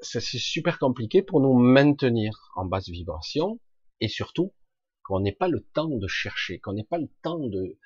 c'est 0.00 0.20
super 0.22 0.78
compliqué 0.78 1.22
pour 1.22 1.40
nous 1.40 1.52
maintenir 1.52 2.32
en 2.54 2.64
basse 2.64 2.88
vibration 2.88 3.60
et 4.00 4.08
surtout 4.08 4.54
qu'on 5.02 5.20
n'ait 5.20 5.32
pas 5.34 5.48
le 5.48 5.60
temps 5.74 5.88
de 5.88 6.06
chercher, 6.06 6.60
qu'on 6.60 6.72
n'ait 6.72 6.86
pas 6.88 6.98
le 6.98 7.10
temps 7.22 7.38
de 7.38 7.78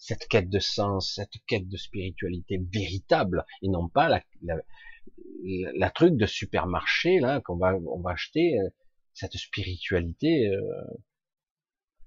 cette 0.00 0.26
quête 0.26 0.48
de 0.48 0.58
sens, 0.58 1.14
cette 1.14 1.34
quête 1.46 1.68
de 1.68 1.76
spiritualité 1.76 2.58
véritable 2.72 3.44
et 3.62 3.68
non 3.68 3.88
pas 3.88 4.08
la, 4.08 4.22
la, 5.74 5.90
truc 5.90 6.16
de 6.16 6.26
supermarché 6.26 7.20
là 7.20 7.40
qu'on 7.40 7.56
va 7.56 7.74
on 7.76 8.00
va 8.00 8.12
acheter 8.12 8.58
euh, 8.58 8.68
cette 9.12 9.36
spiritualité. 9.36 10.48
Euh, 10.48 10.84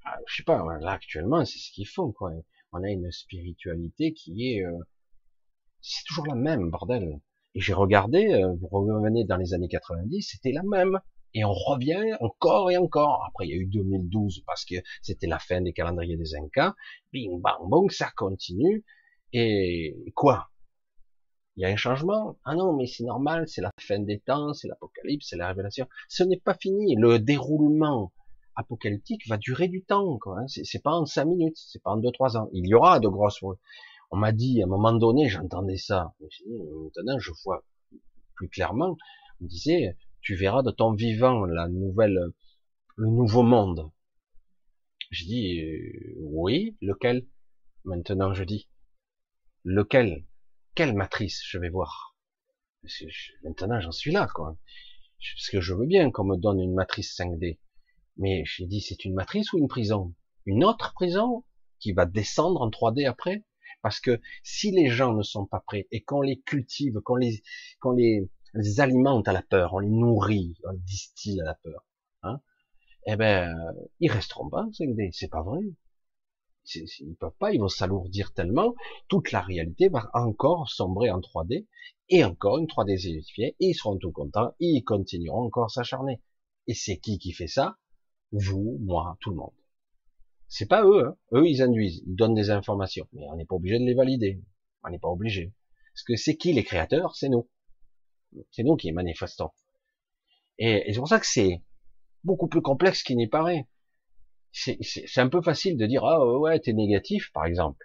ah, 0.06 0.18
je 0.28 0.36
sais 0.38 0.44
pas 0.44 0.62
là 0.82 0.92
actuellement 0.92 1.46
c'est 1.46 1.60
ce 1.60 1.72
qu'ils 1.72 1.88
font 1.88 2.12
quoi. 2.12 2.34
On 2.74 2.84
a 2.84 2.90
une 2.90 3.12
spiritualité 3.12 4.14
qui 4.14 4.50
est 4.50 4.66
euh, 4.66 4.78
c'est 5.82 6.04
toujours 6.06 6.26
la 6.28 6.36
même 6.36 6.72
bordel. 6.72 7.20
Et 7.56 7.62
j'ai 7.62 7.74
regardé, 7.74 8.34
euh, 8.34 8.56
vous 8.60 8.68
revenez 8.68 9.26
dans 9.26 9.38
les 9.38 9.54
années 9.54 9.68
90, 9.68 10.24
c'était 10.24 10.52
la 10.52 10.64
même. 10.64 11.00
Et 11.34 11.44
on 11.44 11.54
revient 11.54 12.16
encore 12.20 12.70
et 12.72 12.78
encore. 12.78 13.26
Après, 13.28 13.48
il 13.48 13.50
y 13.52 13.54
a 13.54 13.58
eu 13.58 13.66
2012 13.66 14.44
parce 14.46 14.66
que 14.66 14.76
c'était 15.02 15.28
la 15.28 15.40
fin 15.40 15.62
des 15.62 15.74
calendriers 15.74 16.18
des 16.18 16.36
Incas. 16.36 16.74
Bing, 17.12 17.42
bang, 17.42 17.68
bong, 17.68 17.92
ça 17.92 18.12
continue. 18.16 18.84
Et 19.32 19.96
quoi? 20.16 20.50
Il 21.56 21.62
y 21.62 21.66
a 21.66 21.70
un 21.70 21.76
changement? 21.76 22.38
Ah 22.46 22.56
non, 22.56 22.74
mais 22.74 22.88
c'est 22.88 23.04
normal, 23.04 23.48
c'est 23.48 23.62
la 23.62 23.72
fin 23.80 24.00
des 24.00 24.20
temps, 24.20 24.54
c'est 24.54 24.68
l'apocalypse, 24.68 25.28
c'est 25.30 25.38
la 25.38 25.48
révélation. 25.48 25.88
Ce 26.08 26.24
n'est 26.24 26.40
pas 26.40 26.56
fini. 26.56 26.96
Le 26.96 27.20
déroulement 27.20 28.12
apocalyptique 28.56 29.28
va 29.28 29.38
durer 29.38 29.68
du 29.68 29.84
temps. 29.84 30.18
Quoi. 30.20 30.40
Hein. 30.40 30.46
C'est 30.48 30.84
pas 30.84 30.92
en 30.92 31.06
cinq 31.06 31.26
minutes, 31.26 31.58
c'est 31.58 31.82
pas 31.82 31.92
en 31.92 31.98
deux 31.98 32.12
trois 32.12 32.38
ans. 32.38 32.50
Il 32.54 32.68
y 32.68 32.74
aura 32.74 33.00
de 33.00 33.08
grosses 33.08 33.44
on 34.14 34.18
m'a 34.18 34.32
dit, 34.32 34.62
à 34.62 34.66
un 34.66 34.68
moment 34.68 34.94
donné, 34.94 35.28
j'entendais 35.28 35.78
ça. 35.78 36.14
Maintenant, 36.20 37.18
je 37.18 37.32
vois 37.44 37.66
plus 38.36 38.48
clairement. 38.48 38.96
On 39.42 39.46
me 39.46 39.50
disait, 39.50 39.98
tu 40.24 40.36
verras 40.36 40.64
de 40.64 40.72
ton 40.72 40.94
vivant 40.94 41.46
la 41.46 41.68
nouvelle, 41.68 42.32
le 42.96 43.08
nouveau 43.08 43.44
monde. 43.44 43.92
Je 45.12 45.26
dis, 45.26 45.62
euh, 45.62 46.16
oui, 46.22 46.78
lequel? 46.82 47.28
Maintenant, 47.84 48.34
je 48.34 48.46
dis, 48.46 48.70
lequel? 49.66 50.26
Quelle 50.76 50.96
matrice 50.96 51.44
je 51.46 51.60
vais 51.60 51.70
voir? 51.70 52.16
maintenant, 53.44 53.80
j'en 53.80 53.92
suis 53.92 54.12
là, 54.12 54.28
quoi. 54.34 54.58
Parce 55.36 55.50
que 55.50 55.62
je 55.62 55.74
veux 55.74 55.86
bien 55.86 56.12
qu'on 56.12 56.26
me 56.26 56.38
donne 56.38 56.60
une 56.60 56.74
matrice 56.74 57.16
5D. 57.18 57.60
Mais 58.18 58.44
j'ai 58.46 58.66
dit, 58.66 58.82
c'est 58.82 59.06
une 59.06 59.14
matrice 59.14 59.54
ou 59.54 59.58
une 59.58 59.68
prison? 59.68 60.16
Une 60.46 60.64
autre 60.64 60.94
prison 60.94 61.46
qui 61.80 61.92
va 61.94 62.06
descendre 62.06 62.62
en 62.62 62.70
3D 62.70 63.08
après? 63.08 63.46
Parce 63.82 64.00
que 64.00 64.22
si 64.44 64.72
les 64.72 64.90
gens 64.90 65.14
ne 65.14 65.24
sont 65.24 65.46
pas 65.46 65.60
prêts 65.60 65.88
et 65.92 66.02
qu'on 66.04 66.22
les 66.22 66.40
cultive, 66.42 67.00
qu'on 67.04 67.16
les, 67.16 67.44
qu'on 67.80 67.92
les, 67.92 68.30
alimente 68.80 69.28
à 69.28 69.34
la 69.34 69.42
peur, 69.42 69.74
on 69.74 69.80
les 69.80 69.90
nourrit, 69.90 70.56
on 70.66 70.72
les 70.72 70.80
distille 70.80 71.42
à 71.42 71.46
la 71.46 71.56
peur, 71.56 71.86
hein, 72.24 72.42
eh 73.06 73.16
ben, 73.16 73.56
ils 74.00 74.12
resteront 74.12 74.50
pas 74.50 74.66
5D. 74.72 75.12
C'est 75.12 75.30
pas 75.30 75.42
vrai. 75.42 75.60
Ils 76.76 77.16
peuvent 77.16 77.36
pas, 77.40 77.52
ils 77.52 77.60
vont 77.60 77.68
s'alourdir 77.68 78.34
tellement. 78.34 78.74
Toute 79.10 79.32
la 79.32 79.42
réalité 79.42 79.90
va 79.90 80.10
encore 80.14 80.70
sombrer 80.70 81.12
en 81.12 81.20
3D 81.20 81.68
et 82.10 82.24
encore 82.24 82.58
une 82.58 82.68
3D 82.68 82.98
zélifiée 82.98 83.56
et 83.60 83.68
ils 83.68 83.74
seront 83.74 83.98
tout 83.98 84.12
contents 84.12 84.54
ils 84.60 84.84
continueront 84.84 85.44
encore 85.44 85.70
s'acharner. 85.70 86.22
Et 86.68 86.74
c'est 86.74 86.98
qui 86.98 87.20
qui 87.20 87.34
fait 87.34 87.48
ça? 87.48 87.78
Vous, 88.32 88.78
moi, 88.82 89.18
tout 89.20 89.32
le 89.32 89.36
monde. 89.36 89.54
C'est 90.48 90.68
pas 90.68 90.86
eux, 90.86 91.08
hein. 91.08 91.18
eux 91.34 91.48
ils 91.48 91.62
induisent, 91.62 92.02
ils 92.06 92.16
donnent 92.16 92.36
des 92.36 92.50
informations, 92.50 93.08
mais 93.12 93.28
on 93.28 93.36
n'est 93.36 93.46
pas 93.46 93.56
obligé 93.56 93.80
de 93.80 93.86
les 93.86 93.94
valider, 93.94 94.42
on 94.84 94.90
n'est 94.90 95.00
pas 95.00 95.10
obligé. 95.10 95.54
Parce 95.94 96.04
que 96.04 96.16
c'est 96.16 96.38
qui 96.38 96.54
les 96.54 96.64
créateurs? 96.64 97.16
C'est 97.16 97.30
nous. 97.30 97.50
C'est 98.52 98.64
nous 98.64 98.76
qui 98.76 98.90
est 98.90 98.92
manifestons. 98.92 99.52
Et, 100.58 100.90
et 100.90 100.94
c'est 100.94 101.00
pour 101.00 101.08
ça 101.08 101.20
que 101.20 101.26
c'est 101.26 101.62
beaucoup 102.24 102.48
plus 102.48 102.62
complexe 102.62 103.04
qu'il 103.04 103.18
n'y 103.18 103.28
paraît. 103.28 103.68
C'est 104.52 105.18
un 105.18 105.30
peu 105.30 105.42
facile 105.42 105.78
de 105.78 105.86
dire, 105.88 106.06
ah 106.06 106.24
ouais, 106.38 106.60
t'es 106.60 106.74
négatif, 106.74 107.32
par 107.34 107.46
exemple. 107.46 107.84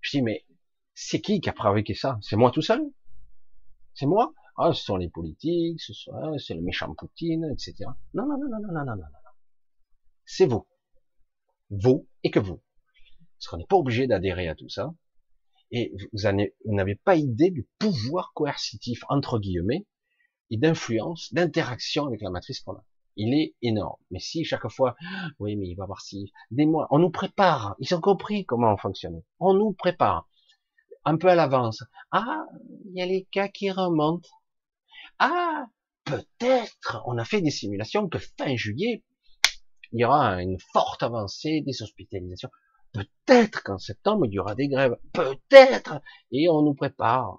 Je 0.00 0.10
dis, 0.10 0.22
mais 0.22 0.46
c'est 0.94 1.20
qui 1.20 1.40
qui 1.40 1.50
a 1.50 1.52
fabriqué 1.52 1.94
ça? 1.94 2.18
C'est 2.22 2.36
moi 2.36 2.50
tout 2.50 2.62
seul? 2.62 2.82
C'est 3.94 4.06
moi? 4.06 4.32
Ah, 4.56 4.72
ce 4.72 4.82
sont 4.82 4.96
les 4.96 5.10
politiques, 5.10 5.80
ce 5.82 5.92
sont, 5.92 6.14
hein, 6.14 6.38
c'est 6.38 6.54
le 6.54 6.62
méchant 6.62 6.94
Poutine, 6.94 7.46
etc. 7.52 7.90
Non, 8.14 8.26
non, 8.26 8.38
non, 8.38 8.48
non, 8.48 8.58
non, 8.60 8.72
non, 8.72 8.84
non, 8.84 8.96
non. 8.96 9.30
C'est 10.24 10.46
vous. 10.46 10.66
Vous 11.68 12.08
et 12.22 12.30
que 12.30 12.38
vous. 12.38 12.62
Parce 13.38 13.48
qu'on 13.48 13.58
n'est 13.58 13.66
pas 13.66 13.76
obligé 13.76 14.06
d'adhérer 14.06 14.48
à 14.48 14.54
tout 14.54 14.70
ça. 14.70 14.94
Et 15.70 15.92
vous 16.12 16.72
n'avez 16.72 16.94
pas 16.94 17.16
idée 17.16 17.50
du 17.50 17.66
pouvoir 17.78 18.32
coercitif, 18.34 19.00
entre 19.08 19.38
guillemets, 19.38 19.86
et 20.50 20.56
d'influence, 20.56 21.32
d'interaction 21.32 22.06
avec 22.06 22.22
la 22.22 22.30
matrice 22.30 22.60
qu'on 22.60 22.74
a. 22.74 22.84
Il 23.16 23.34
est 23.34 23.54
énorme. 23.62 24.00
Mais 24.10 24.20
si 24.20 24.44
chaque 24.44 24.68
fois, 24.68 24.94
oui, 25.38 25.56
mais 25.56 25.68
il 25.68 25.74
va 25.74 25.86
voir 25.86 26.02
si, 26.02 26.32
des 26.50 26.66
mois, 26.66 26.86
on 26.90 26.98
nous 26.98 27.10
prépare. 27.10 27.74
Ils 27.78 27.94
ont 27.94 28.00
compris 28.00 28.44
comment 28.44 28.72
on 28.72 28.76
fonctionnait. 28.76 29.24
On 29.40 29.54
nous 29.54 29.72
prépare. 29.72 30.28
Un 31.04 31.16
peu 31.16 31.28
à 31.28 31.34
l'avance. 31.34 31.82
Ah, 32.10 32.44
il 32.84 32.98
y 32.98 33.02
a 33.02 33.06
les 33.06 33.24
cas 33.24 33.48
qui 33.48 33.70
remontent. 33.70 34.28
Ah, 35.18 35.66
peut-être, 36.04 37.02
on 37.06 37.16
a 37.16 37.24
fait 37.24 37.40
des 37.40 37.50
simulations 37.50 38.08
que 38.08 38.18
fin 38.18 38.54
juillet, 38.54 39.02
il 39.92 40.00
y 40.00 40.04
aura 40.04 40.42
une 40.42 40.58
forte 40.72 41.02
avancée 41.02 41.62
des 41.62 41.82
hospitalisations. 41.82 42.50
Peut-être 42.96 43.62
qu'en 43.62 43.78
septembre, 43.78 44.26
il 44.26 44.32
y 44.32 44.38
aura 44.38 44.54
des 44.54 44.68
grèves. 44.68 44.96
Peut-être. 45.12 46.00
Et 46.30 46.48
on 46.48 46.62
nous 46.62 46.74
prépare. 46.74 47.38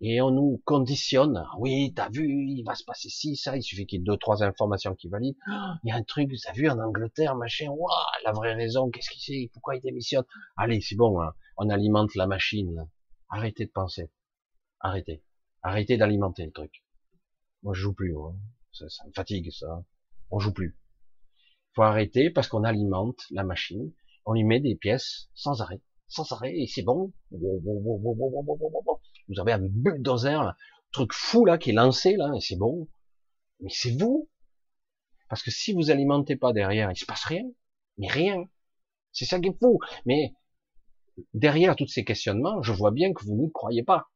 Et 0.00 0.20
on 0.20 0.30
nous 0.30 0.60
conditionne. 0.64 1.46
Oui, 1.58 1.92
t'as 1.94 2.10
vu, 2.10 2.28
il 2.28 2.62
va 2.64 2.74
se 2.74 2.84
passer 2.84 3.08
ci, 3.08 3.36
ça. 3.36 3.56
Il 3.56 3.62
suffit 3.62 3.86
qu'il 3.86 4.00
y 4.00 4.02
ait 4.02 4.04
deux, 4.04 4.16
trois 4.18 4.42
informations 4.42 4.94
qui 4.94 5.08
valident. 5.08 5.38
il 5.84 5.88
y 5.88 5.90
a 5.90 5.96
un 5.96 6.02
truc, 6.02 6.30
t'as 6.42 6.52
vu, 6.52 6.68
en 6.68 6.78
Angleterre, 6.78 7.34
machin. 7.34 7.68
Waouh, 7.70 7.90
la 8.24 8.32
vraie 8.32 8.54
raison. 8.54 8.90
Qu'est-ce 8.90 9.10
qu'il 9.10 9.22
sait? 9.22 9.50
Pourquoi 9.52 9.76
il 9.76 9.80
démissionne? 9.80 10.24
Allez, 10.56 10.80
c'est 10.80 10.96
bon, 10.96 11.20
hein. 11.22 11.32
On 11.56 11.70
alimente 11.70 12.14
la 12.14 12.26
machine. 12.26 12.88
Arrêtez 13.30 13.64
de 13.64 13.70
penser. 13.70 14.10
Arrêtez. 14.80 15.22
Arrêtez 15.62 15.96
d'alimenter 15.96 16.44
le 16.44 16.52
truc. 16.52 16.84
Moi, 17.62 17.72
je 17.72 17.80
joue 17.80 17.94
plus, 17.94 18.14
Ça, 18.72 18.88
ça 18.88 19.04
me 19.06 19.12
fatigue, 19.12 19.50
ça. 19.50 19.82
On 20.30 20.38
joue 20.38 20.52
plus 20.52 20.78
faut 21.76 21.82
arrêter 21.82 22.30
parce 22.30 22.48
qu'on 22.48 22.64
alimente 22.64 23.20
la 23.30 23.44
machine, 23.44 23.92
on 24.26 24.34
lui 24.34 24.44
met 24.44 24.60
des 24.60 24.74
pièces 24.74 25.28
sans 25.34 25.62
arrêt, 25.62 25.80
sans 26.08 26.30
arrêt, 26.32 26.54
et 26.54 26.66
c'est 26.66 26.82
bon. 26.82 27.12
Vous 27.30 29.40
avez 29.40 29.52
un 29.52 29.60
bulldozer, 29.60 30.42
là, 30.42 30.56
truc 30.92 31.12
fou 31.12 31.44
là 31.44 31.58
qui 31.58 31.70
est 31.70 31.74
lancé 31.74 32.16
là, 32.16 32.32
et 32.36 32.40
c'est 32.40 32.56
bon. 32.56 32.88
Mais 33.60 33.70
c'est 33.72 33.96
vous. 33.98 34.28
Parce 35.28 35.42
que 35.42 35.50
si 35.50 35.72
vous 35.72 35.90
alimentez 35.90 36.36
pas 36.36 36.52
derrière, 36.52 36.90
il 36.90 36.96
se 36.96 37.06
passe 37.06 37.24
rien. 37.24 37.44
Mais 37.98 38.08
rien. 38.08 38.44
C'est 39.12 39.24
ça 39.24 39.40
qui 39.40 39.48
est 39.48 39.58
fou. 39.58 39.78
Mais 40.04 40.34
derrière 41.34 41.76
tous 41.76 41.86
ces 41.86 42.04
questionnements, 42.04 42.62
je 42.62 42.72
vois 42.72 42.90
bien 42.90 43.12
que 43.12 43.24
vous 43.24 43.34
n'y 43.34 43.50
croyez 43.50 43.82
pas. 43.82 44.10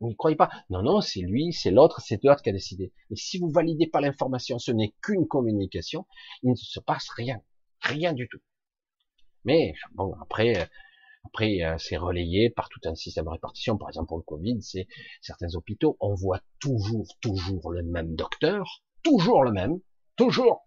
Vous 0.00 0.08
n'y 0.08 0.16
croyez 0.16 0.36
pas. 0.36 0.50
Non, 0.70 0.82
non, 0.82 1.00
c'est 1.00 1.20
lui, 1.20 1.52
c'est 1.52 1.70
l'autre, 1.70 2.00
c'est 2.00 2.22
l'autre 2.22 2.42
qui 2.42 2.50
a 2.50 2.52
décidé. 2.52 2.92
Et 3.10 3.16
si 3.16 3.38
vous 3.38 3.50
validez 3.50 3.86
pas 3.86 4.00
l'information, 4.00 4.58
ce 4.58 4.70
n'est 4.70 4.94
qu'une 5.02 5.26
communication, 5.26 6.06
il 6.42 6.50
ne 6.50 6.56
se 6.56 6.80
passe 6.80 7.08
rien. 7.16 7.40
Rien 7.80 8.12
du 8.12 8.28
tout. 8.28 8.38
Mais, 9.44 9.74
bon, 9.94 10.14
après, 10.20 10.68
après, 11.28 11.62
euh, 11.62 11.76
c'est 11.78 11.96
relayé 11.96 12.48
par 12.48 12.68
tout 12.68 12.80
un 12.84 12.94
système 12.94 13.26
de 13.26 13.30
répartition. 13.30 13.76
Par 13.76 13.88
exemple, 13.88 14.08
pour 14.08 14.16
le 14.16 14.22
Covid, 14.22 14.62
c'est 14.62 14.86
certains 15.20 15.54
hôpitaux, 15.54 15.96
on 16.00 16.14
voit 16.14 16.40
toujours, 16.58 17.06
toujours 17.20 17.70
le 17.70 17.82
même 17.82 18.14
docteur, 18.14 18.82
toujours 19.02 19.44
le 19.44 19.52
même, 19.52 19.78
toujours. 20.16 20.66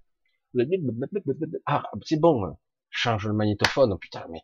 Ah, 1.65 1.83
c'est 2.03 2.19
bon, 2.19 2.55
change 2.89 3.25
le 3.27 3.33
magnétophone, 3.33 3.97
putain, 3.97 4.25
mais 4.29 4.41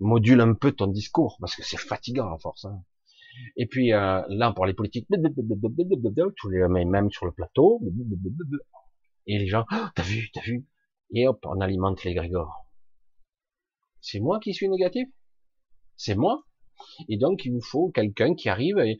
module 0.00 0.40
un 0.40 0.54
peu 0.54 0.72
ton 0.72 0.88
discours, 0.88 1.38
parce 1.40 1.56
que 1.56 1.62
c'est 1.62 1.78
fatigant 1.78 2.34
à 2.34 2.38
force. 2.38 2.64
Hein. 2.66 2.82
Et 3.56 3.66
puis 3.66 3.92
euh, 3.92 4.22
là, 4.28 4.52
pour 4.52 4.66
les 4.66 4.74
politiques, 4.74 5.08
tous 5.08 6.50
les 6.50 6.68
mêmes 6.68 7.10
sur 7.10 7.26
le 7.26 7.32
plateau, 7.32 7.80
et 9.26 9.38
les 9.38 9.46
gens, 9.46 9.64
t'as 9.94 10.02
vu, 10.02 10.30
t'as 10.34 10.42
vu, 10.42 10.66
et 11.12 11.26
hop, 11.26 11.44
on 11.46 11.60
alimente 11.60 12.04
les 12.04 12.14
Grégor. 12.14 12.63
C'est 14.06 14.20
moi 14.20 14.38
qui 14.38 14.52
suis 14.52 14.68
négatif? 14.68 15.08
C'est 15.96 16.14
moi? 16.14 16.44
Et 17.08 17.16
donc, 17.16 17.46
il 17.46 17.52
vous 17.52 17.62
faut 17.62 17.90
quelqu'un 17.90 18.34
qui 18.34 18.50
arrive 18.50 18.78
et 18.78 18.98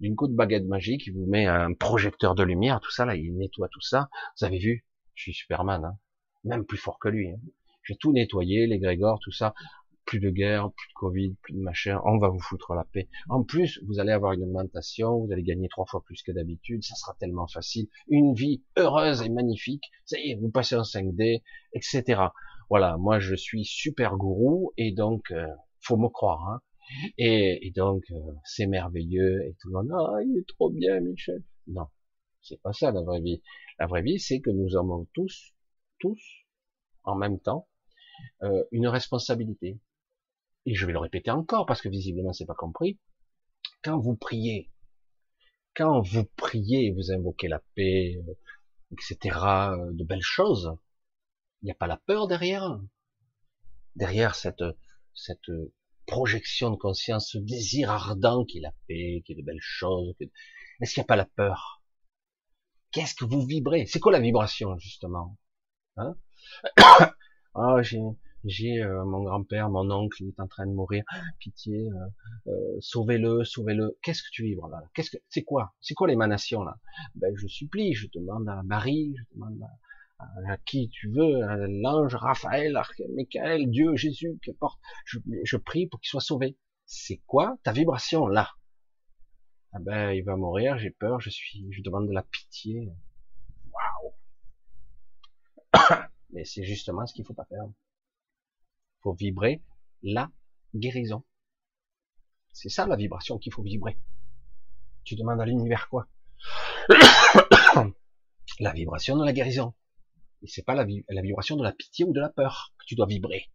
d'une 0.00 0.16
coup 0.16 0.28
de 0.28 0.34
baguette 0.34 0.66
magique, 0.66 1.06
il 1.06 1.14
vous 1.14 1.24
met 1.24 1.46
un 1.46 1.72
projecteur 1.72 2.34
de 2.34 2.42
lumière, 2.42 2.78
tout 2.80 2.90
ça, 2.90 3.06
là, 3.06 3.16
il 3.16 3.34
nettoie 3.38 3.68
tout 3.68 3.80
ça. 3.80 4.10
Vous 4.38 4.44
avez 4.44 4.58
vu? 4.58 4.84
Je 5.14 5.22
suis 5.22 5.32
Superman, 5.32 5.82
hein 5.82 5.98
même 6.44 6.66
plus 6.66 6.76
fort 6.76 6.98
que 6.98 7.08
lui. 7.08 7.30
Hein. 7.30 7.40
J'ai 7.84 7.96
tout 7.96 8.12
nettoyé, 8.12 8.66
les 8.66 8.78
Grégor, 8.78 9.18
tout 9.18 9.32
ça 9.32 9.54
plus 10.04 10.20
de 10.20 10.30
guerre, 10.30 10.70
plus 10.72 10.88
de 10.88 10.94
Covid, 10.94 11.34
plus 11.42 11.52
de 11.52 11.60
machin, 11.60 12.00
on 12.06 12.16
va 12.16 12.28
vous 12.28 12.40
foutre 12.40 12.72
la 12.72 12.84
paix. 12.84 13.10
En 13.28 13.44
plus, 13.44 13.78
vous 13.86 14.00
allez 14.00 14.10
avoir 14.10 14.32
une 14.32 14.42
augmentation, 14.42 15.18
vous 15.18 15.30
allez 15.30 15.42
gagner 15.42 15.68
trois 15.68 15.84
fois 15.84 16.02
plus 16.02 16.22
que 16.22 16.32
d'habitude, 16.32 16.82
ça 16.82 16.94
sera 16.94 17.14
tellement 17.20 17.46
facile, 17.46 17.88
une 18.08 18.32
vie 18.32 18.62
heureuse 18.78 19.20
et 19.20 19.28
magnifique, 19.28 19.84
ça 20.06 20.18
y 20.18 20.30
est, 20.30 20.36
vous 20.36 20.48
passez 20.48 20.76
en 20.76 20.82
5D, 20.82 21.42
etc. 21.74 22.22
Voilà, 22.70 22.96
moi 22.98 23.18
je 23.18 23.34
suis 23.34 23.64
super 23.64 24.16
gourou 24.16 24.72
et 24.76 24.92
donc 24.92 25.30
euh, 25.30 25.46
faut 25.80 25.96
me 25.96 26.08
croire. 26.08 26.48
Hein. 26.48 26.60
Et, 27.18 27.72
donc 27.74 28.04
euh, 28.10 28.32
c'est 28.44 28.66
merveilleux 28.66 29.42
et 29.46 29.56
tout 29.60 29.68
le 29.68 29.74
monde 29.74 29.90
ah 29.92 30.22
il 30.24 30.38
est 30.38 30.48
trop 30.48 30.70
bien 30.70 31.00
Michel. 31.00 31.42
Non, 31.66 31.86
c'est 32.42 32.60
pas 32.60 32.72
ça 32.72 32.90
la 32.92 33.02
vraie 33.02 33.20
vie. 33.20 33.42
La 33.78 33.86
vraie 33.86 34.02
vie 34.02 34.18
c'est 34.18 34.40
que 34.40 34.50
nous 34.50 34.76
avons 34.76 35.06
tous, 35.14 35.54
tous 35.98 36.20
en 37.04 37.16
même 37.16 37.40
temps 37.40 37.68
euh, 38.42 38.64
une 38.72 38.88
responsabilité. 38.88 39.80
Et 40.66 40.74
je 40.74 40.84
vais 40.86 40.92
le 40.92 40.98
répéter 40.98 41.30
encore 41.30 41.66
parce 41.66 41.80
que 41.80 41.88
visiblement 41.88 42.32
c'est 42.32 42.46
pas 42.46 42.54
compris. 42.54 42.98
Quand 43.82 43.98
vous 43.98 44.16
priez, 44.16 44.70
quand 45.74 46.02
vous 46.02 46.24
priez, 46.36 46.92
vous 46.92 47.12
invoquez 47.12 47.48
la 47.48 47.62
paix, 47.74 48.16
euh, 48.28 48.34
etc., 48.92 49.38
de 49.92 50.04
belles 50.04 50.20
choses, 50.20 50.76
il 51.62 51.66
n'y 51.66 51.70
a 51.70 51.74
pas 51.74 51.86
la 51.86 51.96
peur 51.96 52.28
derrière. 52.28 52.80
Derrière 53.96 54.34
cette, 54.34 54.62
projection 56.06 56.70
de 56.70 56.76
conscience, 56.76 57.32
ce 57.32 57.38
désir 57.38 57.90
ardent 57.90 58.44
qui 58.46 58.58
est 58.58 58.62
la 58.62 58.72
paix, 58.86 59.22
qui 59.26 59.32
est 59.32 59.36
de 59.36 59.42
belles 59.42 59.58
choses. 59.60 60.14
Est-ce 60.80 60.94
qu'il 60.94 61.00
n'y 61.02 61.04
a 61.04 61.06
pas 61.06 61.16
la 61.16 61.26
peur? 61.26 61.82
Qu'est-ce 62.92 63.14
que 63.14 63.26
vous 63.26 63.44
vibrez? 63.44 63.84
C'est 63.86 64.00
quoi 64.00 64.12
la 64.12 64.20
vibration 64.20 64.78
justement? 64.78 65.36
Hein? 65.96 66.16
J'ai, 67.82 68.00
j'ai 68.44 68.82
euh, 68.82 69.04
mon 69.04 69.24
grand-père, 69.24 69.68
mon 69.68 69.90
oncle, 69.90 70.22
il 70.22 70.28
est 70.28 70.40
en 70.40 70.46
train 70.46 70.66
de 70.66 70.72
mourir. 70.72 71.02
Ah, 71.08 71.20
pitié, 71.40 71.88
euh, 71.90 72.52
euh, 72.52 72.76
sauvez-le, 72.80 73.44
sauvez-le. 73.44 73.98
Qu'est-ce 74.02 74.22
que 74.22 74.28
tu 74.30 74.44
vibres 74.44 74.68
là? 74.68 74.80
Qu'est-ce 74.94 75.10
que 75.10 75.16
c'est 75.28 75.42
quoi? 75.42 75.74
C'est 75.80 75.94
quoi 75.94 76.06
l'émanation 76.06 76.62
là? 76.62 76.78
Ben 77.16 77.34
je 77.36 77.46
supplie, 77.48 77.94
je 77.94 78.06
demande 78.14 78.48
à 78.48 78.62
Marie, 78.62 79.14
je 79.18 79.34
demande 79.34 79.60
à, 79.62 79.70
qui 80.64 80.88
tu 80.90 81.10
veux, 81.10 81.42
à 81.44 81.56
l'ange 81.56 82.14
Raphaël, 82.14 82.80
Michael, 83.14 83.70
Dieu, 83.70 83.96
Jésus, 83.96 84.38
qu'importe. 84.42 84.80
Je, 85.04 85.18
je 85.44 85.56
prie 85.56 85.86
pour 85.86 86.00
qu'il 86.00 86.08
soit 86.08 86.20
sauvé. 86.20 86.56
C'est 86.86 87.18
quoi 87.26 87.56
ta 87.62 87.72
vibration 87.72 88.26
là? 88.26 88.50
Ah 89.72 89.78
ben, 89.80 90.12
il 90.12 90.24
va 90.24 90.36
mourir, 90.36 90.78
j'ai 90.78 90.90
peur, 90.90 91.20
je 91.20 91.28
suis, 91.30 91.66
je 91.70 91.82
demande 91.82 92.08
de 92.08 92.12
la 92.12 92.22
pitié. 92.22 92.90
Waouh 93.72 94.14
Mais 96.30 96.44
c'est 96.44 96.64
justement 96.64 97.06
ce 97.06 97.12
qu'il 97.12 97.24
faut 97.24 97.34
pas 97.34 97.44
faire. 97.44 97.64
Il 97.66 99.02
faut 99.02 99.12
vibrer 99.12 99.62
la 100.02 100.30
guérison. 100.74 101.22
C'est 102.52 102.70
ça 102.70 102.86
la 102.86 102.96
vibration 102.96 103.38
qu'il 103.38 103.52
faut 103.52 103.62
vibrer. 103.62 103.98
Tu 105.04 105.14
demandes 105.16 105.40
à 105.40 105.46
l'univers 105.46 105.88
quoi? 105.88 106.08
La 108.60 108.72
vibration 108.72 109.16
de 109.16 109.24
la 109.24 109.32
guérison. 109.32 109.74
Et 110.42 110.46
c'est 110.46 110.64
pas 110.64 110.74
la, 110.74 110.84
vibration 110.84 111.56
de 111.56 111.62
la 111.62 111.72
pitié 111.72 112.04
ou 112.04 112.12
de 112.12 112.20
la 112.20 112.28
peur 112.28 112.72
que 112.78 112.84
tu 112.86 112.94
dois 112.94 113.06
vibrer. 113.06 113.50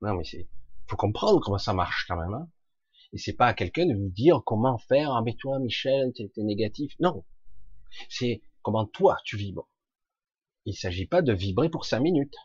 Non 0.00 0.14
mais 0.14 0.24
c'est, 0.24 0.48
faut 0.88 0.96
comprendre 0.96 1.40
comment 1.40 1.58
ça 1.58 1.72
marche 1.72 2.06
quand 2.08 2.16
même. 2.16 2.34
Hein 2.34 2.48
et 3.12 3.18
c'est 3.18 3.34
pas 3.34 3.46
à 3.46 3.54
quelqu'un 3.54 3.86
de 3.86 3.94
vous 3.94 4.08
dire 4.08 4.42
comment 4.44 4.78
faire. 4.78 5.12
Ah 5.12 5.22
mais 5.22 5.34
toi 5.34 5.58
Michel, 5.58 6.12
t'es 6.14 6.30
négatif. 6.38 6.94
Non, 6.98 7.24
c'est 8.08 8.42
comment 8.62 8.86
toi 8.86 9.18
tu 9.24 9.36
vibres. 9.36 9.68
Il 10.64 10.74
s'agit 10.74 11.06
pas 11.06 11.22
de 11.22 11.32
vibrer 11.32 11.68
pour 11.68 11.84
cinq 11.84 12.00
minutes. 12.00 12.36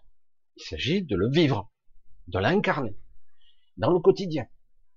Il 0.57 0.63
s'agit 0.63 1.03
de 1.03 1.15
le 1.15 1.29
vivre, 1.29 1.71
de 2.27 2.39
l'incarner 2.39 2.97
dans 3.77 3.91
le 3.91 3.99
quotidien. 3.99 4.47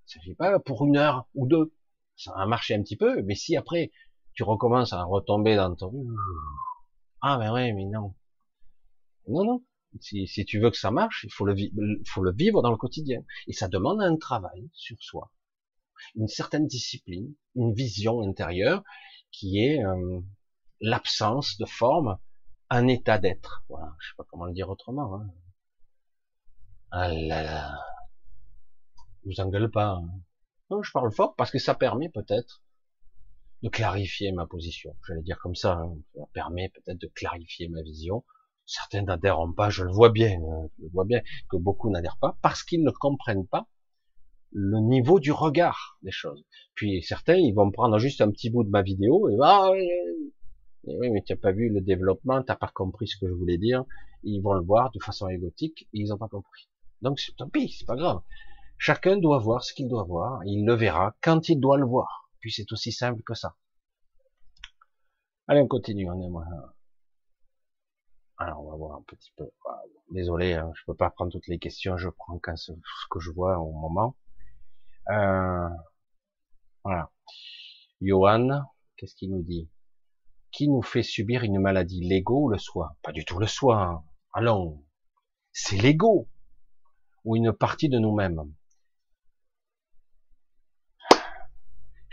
Il 0.07 0.13
s'agit 0.13 0.35
pas 0.35 0.59
pour 0.59 0.85
une 0.87 0.97
heure 0.97 1.29
ou 1.35 1.47
deux. 1.47 1.73
Ça 2.17 2.33
va 2.35 2.47
marcher 2.47 2.75
un 2.75 2.83
petit 2.83 2.97
peu, 2.97 3.23
mais 3.23 3.35
si 3.35 3.57
après 3.57 3.93
tu 4.35 4.43
recommences 4.43 4.93
à 4.93 5.05
retomber 5.05 5.57
dans 5.57 5.75
ton 5.75 5.93
ah 7.23 7.39
ben 7.39 7.53
ouais, 7.53 7.73
mais 7.73 7.87
non, 7.87 8.15
non 9.29 9.45
non. 9.45 9.65
Si, 10.01 10.27
si 10.29 10.45
tu 10.45 10.61
veux 10.61 10.71
que 10.71 10.77
ça 10.77 10.91
marche, 10.93 11.25
il 11.25 11.33
faut 11.33 11.45
le, 11.45 11.55
faut 12.07 12.23
le 12.23 12.33
vivre 12.33 12.63
dans 12.63 12.71
le 12.71 12.77
quotidien. 12.77 13.25
Et 13.49 13.53
ça 13.53 13.69
demande 13.69 14.01
un 14.01 14.17
travail 14.17 14.71
sur 14.73 14.97
soi, 15.03 15.33
une 16.15 16.29
certaine 16.29 16.67
discipline, 16.67 17.35
une 17.57 17.75
vision 17.75 18.21
intérieure 18.23 18.85
qui 19.33 19.59
est 19.59 19.85
euh, 19.85 20.21
l'absence 20.81 21.59
de 21.59 21.67
forme 21.67 22.19
un 22.71 22.87
état 22.87 23.19
d'être. 23.19 23.65
Voilà, 23.69 23.95
je 23.99 24.09
sais 24.09 24.15
pas 24.17 24.25
comment 24.31 24.47
le 24.47 24.55
dire 24.55 24.69
autrement. 24.71 25.17
Hein. 25.17 25.31
Ah 26.93 27.09
là 27.13 27.43
là. 27.43 27.79
Vous 29.25 29.41
engueule 29.41 29.71
pas. 29.71 29.95
Hein. 29.97 30.09
Non, 30.71 30.83
je 30.83 30.93
parle 30.93 31.13
fort 31.13 31.35
parce 31.35 31.51
que 31.51 31.59
ça 31.59 31.75
permet 31.75 32.09
peut-être 32.09 32.63
de 33.63 33.69
clarifier 33.69 34.33
ma 34.33 34.47
position. 34.47 34.95
J'allais 35.07 35.23
dire 35.23 35.39
comme 35.39 35.55
ça. 35.55 35.75
Hein. 35.75 35.97
Ça 36.15 36.25
permet 36.33 36.71
peut-être 36.71 37.01
de 37.01 37.11
clarifier 37.15 37.69
ma 37.69 37.83
vision. 37.83 38.25
Certains 38.67 39.03
n'adhèrent 39.03 39.45
pas, 39.57 39.71
je 39.71 39.85
le 39.85 39.93
vois 39.93 40.11
bien. 40.11 40.39
Hein. 40.39 40.69
Je 40.79 40.85
le 40.85 40.91
vois 40.91 41.05
bien 41.05 41.21
que 41.51 41.57
beaucoup 41.57 41.91
n'adhèrent 41.91 42.19
pas 42.21 42.39
parce 42.43 42.63
qu'ils 42.63 42.83
ne 42.83 42.91
comprennent 42.91 43.47
pas 43.47 43.67
le 44.53 44.81
niveau 44.81 45.21
du 45.21 45.33
regard 45.33 45.99
des 46.03 46.11
choses. 46.11 46.45
Puis 46.75 47.03
certains, 47.03 47.37
ils 47.37 47.53
vont 47.53 47.71
prendre 47.71 47.99
juste 47.99 48.21
un 48.21 48.31
petit 48.31 48.51
bout 48.51 48.65
de 48.65 48.71
ma 48.71 48.83
vidéo 48.83 49.29
et 49.29 49.37
ah, 49.43 49.71
oui, 50.85 51.11
mais 51.11 51.23
tu 51.23 51.33
n'as 51.33 51.39
pas 51.39 51.53
vu 51.53 51.69
le 51.69 51.81
développement, 51.81 52.43
t'as 52.43 52.57
pas 52.57 52.71
compris 52.75 53.07
ce 53.07 53.17
que 53.17 53.29
je 53.29 53.33
voulais 53.33 53.59
dire. 53.59 53.85
Ils 54.23 54.41
vont 54.41 54.55
le 54.55 54.65
voir 54.65 54.91
de 54.91 54.99
façon 54.99 55.29
égotique 55.29 55.89
et 55.93 56.01
ils 56.01 56.09
n'ont 56.09 56.19
pas 56.19 56.29
compris. 56.29 56.69
Donc 57.03 57.21
tant 57.37 57.49
pis, 57.49 57.69
c'est 57.69 57.87
pas 57.87 57.97
grave. 57.97 58.21
Chacun 58.79 59.19
doit 59.19 59.39
voir 59.39 59.63
ce 59.63 59.75
qu'il 59.75 59.89
doit 59.89 60.05
voir. 60.05 60.41
Il 60.47 60.65
le 60.65 60.75
verra 60.75 61.15
quand 61.21 61.49
il 61.49 61.61
doit 61.61 61.79
le 61.79 61.87
voir. 61.87 62.20
Puis 62.41 62.53
c'est 62.53 62.71
aussi 62.73 62.93
simple 62.93 63.23
que 63.23 63.35
ça. 63.35 63.57
Allez, 65.47 65.61
on 65.61 65.69
continue. 65.69 66.11
On 66.11 66.21
est 66.21 66.29
moi. 66.29 66.45
Alors 68.39 68.65
on 68.65 68.71
va 68.71 68.77
voir 68.77 68.97
un 68.97 69.03
petit 69.03 69.33
peu. 69.37 69.51
Désolé, 70.11 70.55
hein, 70.55 70.73
je 70.75 70.83
peux 70.87 70.95
pas 70.95 71.11
prendre 71.11 71.31
toutes 71.31 71.47
les 71.47 71.59
questions. 71.59 71.97
Je 71.99 72.09
prends 72.09 72.39
quand 72.39 72.57
ce 72.57 72.73
que 73.11 73.21
je 73.21 73.31
vois 73.31 73.59
au 73.59 73.73
moment. 73.73 74.17
Euh, 75.11 75.69
voilà. 76.83 77.11
Johan, 78.01 78.63
qu'est-ce 78.97 79.15
qu'il 79.15 79.31
nous 79.31 79.43
dit? 79.43 79.69
Qui 80.53 80.69
nous 80.69 80.83
fait 80.83 81.03
subir 81.03 81.45
une 81.45 81.61
maladie, 81.61 82.01
l'ego 82.01 82.45
ou 82.45 82.49
le 82.49 82.59
soi? 82.59 82.97
Pas 83.03 83.13
du 83.13 83.25
tout 83.25 83.39
le 83.39 83.47
soi. 83.47 83.83
Hein. 83.83 84.05
Allons, 84.33 84.83
c'est 85.53 85.77
l'ego 85.77 86.29
ou 87.25 87.37
une 87.37 87.53
partie 87.53 87.89
de 87.89 87.99
nous-mêmes? 87.99 88.53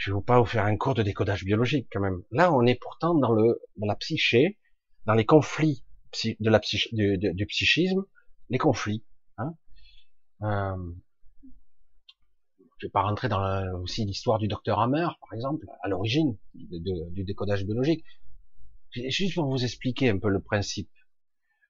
Je 0.07 0.13
ne 0.13 0.19
vais 0.19 0.23
pas 0.23 0.39
vous 0.39 0.45
faire 0.45 0.63
un 0.63 0.77
cours 0.77 0.93
de 0.93 1.03
décodage 1.03 1.43
biologique 1.43 1.89
quand 1.91 1.99
même. 1.99 2.23
Là, 2.31 2.53
on 2.53 2.65
est 2.65 2.79
pourtant 2.79 3.13
dans 3.13 3.33
le 3.33 3.59
dans 3.75 3.87
la 3.87 3.95
psyché, 3.97 4.57
dans 5.05 5.15
les 5.15 5.25
conflits 5.25 5.83
de 6.39 6.49
la 6.49 6.61
psych, 6.61 6.93
du, 6.93 7.45
psychisme, 7.47 8.05
les 8.47 8.57
conflits. 8.57 9.03
Hein 9.37 9.53
euh, 10.43 10.93
je 12.77 12.87
vais 12.87 12.91
pas 12.91 13.01
rentrer 13.01 13.27
dans 13.27 13.81
aussi 13.81 14.05
l'histoire 14.05 14.39
du 14.39 14.47
docteur 14.47 14.79
Hammer, 14.79 15.09
par 15.19 15.33
exemple, 15.33 15.65
à 15.83 15.89
l'origine 15.89 16.37
du 16.53 17.25
décodage 17.25 17.65
biologique. 17.65 18.05
Juste 18.93 19.35
pour 19.35 19.49
vous 19.49 19.61
expliquer 19.61 20.09
un 20.09 20.19
peu 20.19 20.29
le 20.29 20.39
principe. 20.39 20.89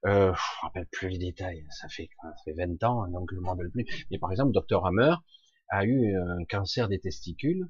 Euh, 0.06 0.28
je 0.28 0.30
me 0.30 0.62
rappelle 0.62 0.86
plus 0.92 1.10
les 1.10 1.18
détails, 1.18 1.66
ça 1.72 1.88
fait, 1.90 2.08
ça 2.22 2.36
fait 2.46 2.54
20 2.54 2.84
ans, 2.84 3.08
donc 3.08 3.32
je 3.34 3.40
me 3.40 3.48
rappelle 3.48 3.72
plus. 3.72 4.06
Mais 4.12 4.20
par 4.20 4.30
exemple, 4.30 4.52
Dr 4.52 4.86
Hammer 4.86 5.16
a 5.70 5.86
eu 5.86 6.16
un 6.16 6.46
cancer 6.46 6.88
des 6.88 7.00
testicules. 7.00 7.68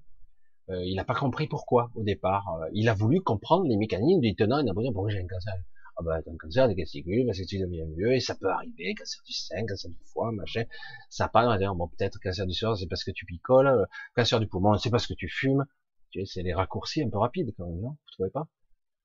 Euh, 0.70 0.84
il 0.84 0.96
n'a 0.96 1.06
pas 1.06 1.16
compris 1.16 1.48
pourquoi 1.48 1.92
au 1.96 2.04
départ. 2.04 2.48
Euh, 2.62 2.70
il 2.74 2.90
a 2.90 2.94
voulu 2.94 3.22
comprendre 3.22 3.66
les 3.68 3.78
mécanismes 3.78 4.22
du 4.22 4.36
tenant 4.36 4.66
et 4.66 4.70
aboutissant. 4.70 4.94
Pourquoi 4.94 5.12
j'ai 5.12 5.22
un 5.22 5.28
cancer 5.28 5.54
Ah 5.98 6.04
ben, 6.04 6.22
t'as 6.24 6.32
un 6.32 6.38
cancer 6.38 6.68
des 6.68 6.76
testicules 6.76 7.26
parce 7.26 7.40
que 7.40 7.46
tu 7.46 7.60
deviens 7.60 7.86
mieux? 7.86 8.14
Et 8.14 8.20
ça 8.20 8.36
peut 8.36 8.50
arriver. 8.50 8.94
Cancer 8.96 9.22
du 9.26 9.34
sein, 9.34 9.66
cancer 9.66 9.90
du 9.90 9.98
foie, 10.12 10.32
machin. 10.32 10.64
Ça 11.10 11.30
pas. 11.30 11.58
Bon, 11.74 11.88
peut-être 11.88 12.20
cancer 12.20 12.46
du 12.46 12.54
sein, 12.54 12.76
c'est 12.76 12.88
parce 12.88 13.04
que 13.04 13.12
tu 13.12 13.26
picoles. 13.26 13.88
Cancer 14.16 14.40
du 14.40 14.48
poumon, 14.48 14.78
c'est 14.78 14.90
parce 14.90 15.08
que 15.08 15.14
tu 15.14 15.30
fumes. 15.30 15.66
Tu 16.12 16.20
sais, 16.20 16.26
c'est 16.26 16.44
les 16.44 16.54
raccourcis 16.54 17.04
un 17.04 17.10
peu 17.10 17.18
rapides 17.18 17.54
quand 17.58 17.66
même, 17.68 17.80
non? 17.82 17.90
Vous 17.90 18.12
trouvez 18.14 18.30
pas? 18.30 18.48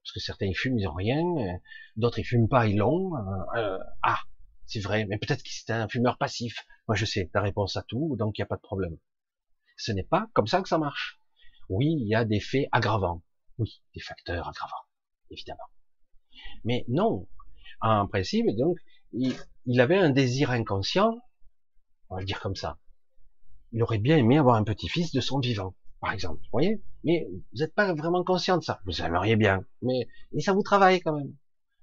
Parce 0.03 0.13
que 0.13 0.21
certains 0.21 0.47
ils 0.47 0.57
fument, 0.57 0.79
ils 0.79 0.89
ont 0.89 0.95
rien, 0.95 1.23
euh, 1.23 1.59
d'autres 1.97 2.19
ils 2.19 2.25
fument 2.25 2.49
pas, 2.49 2.67
ils 2.67 2.77
l'ont. 2.77 3.15
Euh, 3.17 3.21
euh, 3.57 3.79
ah, 4.03 4.19
c'est 4.67 4.81
vrai, 4.81 5.07
mais 5.07 5.19
peut-être 5.19 5.43
qu'il 5.43 5.53
c'est 5.53 5.73
un 5.73 5.89
fumeur 5.89 6.19
passif. 6.19 6.67
Moi 6.89 6.97
je 6.97 7.05
sais 7.05 7.31
ta 7.33 7.41
réponse 7.41 7.77
à 7.77 7.83
tout, 7.83 8.17
donc 8.19 8.37
il 8.39 8.41
n'y 8.41 8.45
a 8.45 8.47
pas 8.47 8.57
de 8.57 8.63
problème. 8.63 8.97
Ce 9.77 9.93
n'est 9.93 10.03
pas 10.03 10.29
comme 10.35 10.47
ça 10.49 10.61
que 10.61 10.69
ça 10.69 10.79
marche. 10.79 11.22
Oui, 11.73 11.97
il 12.01 12.09
y 12.09 12.15
a 12.15 12.25
des 12.25 12.41
faits 12.41 12.69
aggravants. 12.73 13.23
Oui, 13.59 13.83
des 13.95 14.01
facteurs 14.01 14.49
aggravants, 14.49 14.85
évidemment. 15.31 15.59
Mais 16.65 16.85
non, 16.89 17.29
en 17.81 18.07
principe, 18.07 18.47
donc, 18.57 18.79
il, 19.13 19.81
avait 19.81 19.99
un 19.99 20.11
désir 20.11 20.51
inconscient, 20.51 21.19
on 22.09 22.15
va 22.15 22.21
le 22.21 22.27
dire 22.27 22.41
comme 22.41 22.57
ça. 22.57 22.79
Il 23.73 23.83
aurait 23.83 23.99
bien 23.99 24.17
aimé 24.19 24.39
avoir 24.39 24.57
un 24.57 24.65
petit-fils 24.65 25.13
de 25.13 25.21
son 25.21 25.39
vivant 25.39 25.75
par 26.03 26.13
exemple. 26.13 26.41
Vous 26.43 26.51
voyez? 26.53 26.83
Mais 27.05 27.27
vous 27.31 27.61
n'êtes 27.61 27.75
pas 27.75 27.95
vraiment 27.95 28.25
conscient 28.25 28.59
de 28.59 28.63
ça. 28.63 28.81
Vous 28.85 29.01
aimeriez 29.01 29.37
bien, 29.37 29.65
mais 29.81 30.09
et 30.33 30.41
ça 30.41 30.53
vous 30.53 30.63
travaille 30.63 31.01
quand 31.01 31.17
même. 31.17 31.33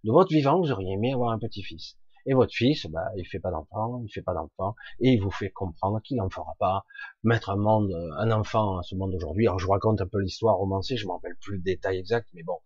De 0.03 0.11
votre 0.11 0.31
vivant, 0.31 0.59
vous 0.59 0.71
auriez 0.71 0.93
aimé 0.93 1.13
avoir 1.13 1.31
un 1.31 1.39
petit-fils. 1.39 1.97
Et 2.29 2.35
votre 2.35 2.53
fils, 2.53 2.85
bah, 2.85 3.09
il 3.17 3.25
fait 3.25 3.39
pas 3.39 3.49
d'enfant, 3.49 4.03
il 4.05 4.09
fait 4.11 4.21
pas 4.21 4.35
d'enfant, 4.35 4.75
et 4.99 5.09
il 5.09 5.19
vous 5.19 5.31
fait 5.31 5.49
comprendre 5.49 5.99
qu'il 6.03 6.17
n'en 6.17 6.29
fera 6.29 6.53
pas. 6.59 6.85
Mettre 7.23 7.49
un 7.49 7.55
monde, 7.55 7.91
un 8.19 8.29
enfant 8.29 8.77
à 8.77 8.83
ce 8.83 8.93
monde 8.93 9.15
aujourd'hui. 9.15 9.47
Alors 9.47 9.57
je 9.57 9.65
vous 9.65 9.71
raconte 9.71 9.99
un 9.99 10.07
peu 10.07 10.21
l'histoire 10.21 10.55
romancée, 10.55 10.95
je 10.95 11.07
me 11.07 11.11
rappelle 11.11 11.35
plus 11.41 11.55
le 11.55 11.63
détail 11.63 11.97
exact, 11.97 12.29
mais 12.35 12.43
bon. 12.43 12.59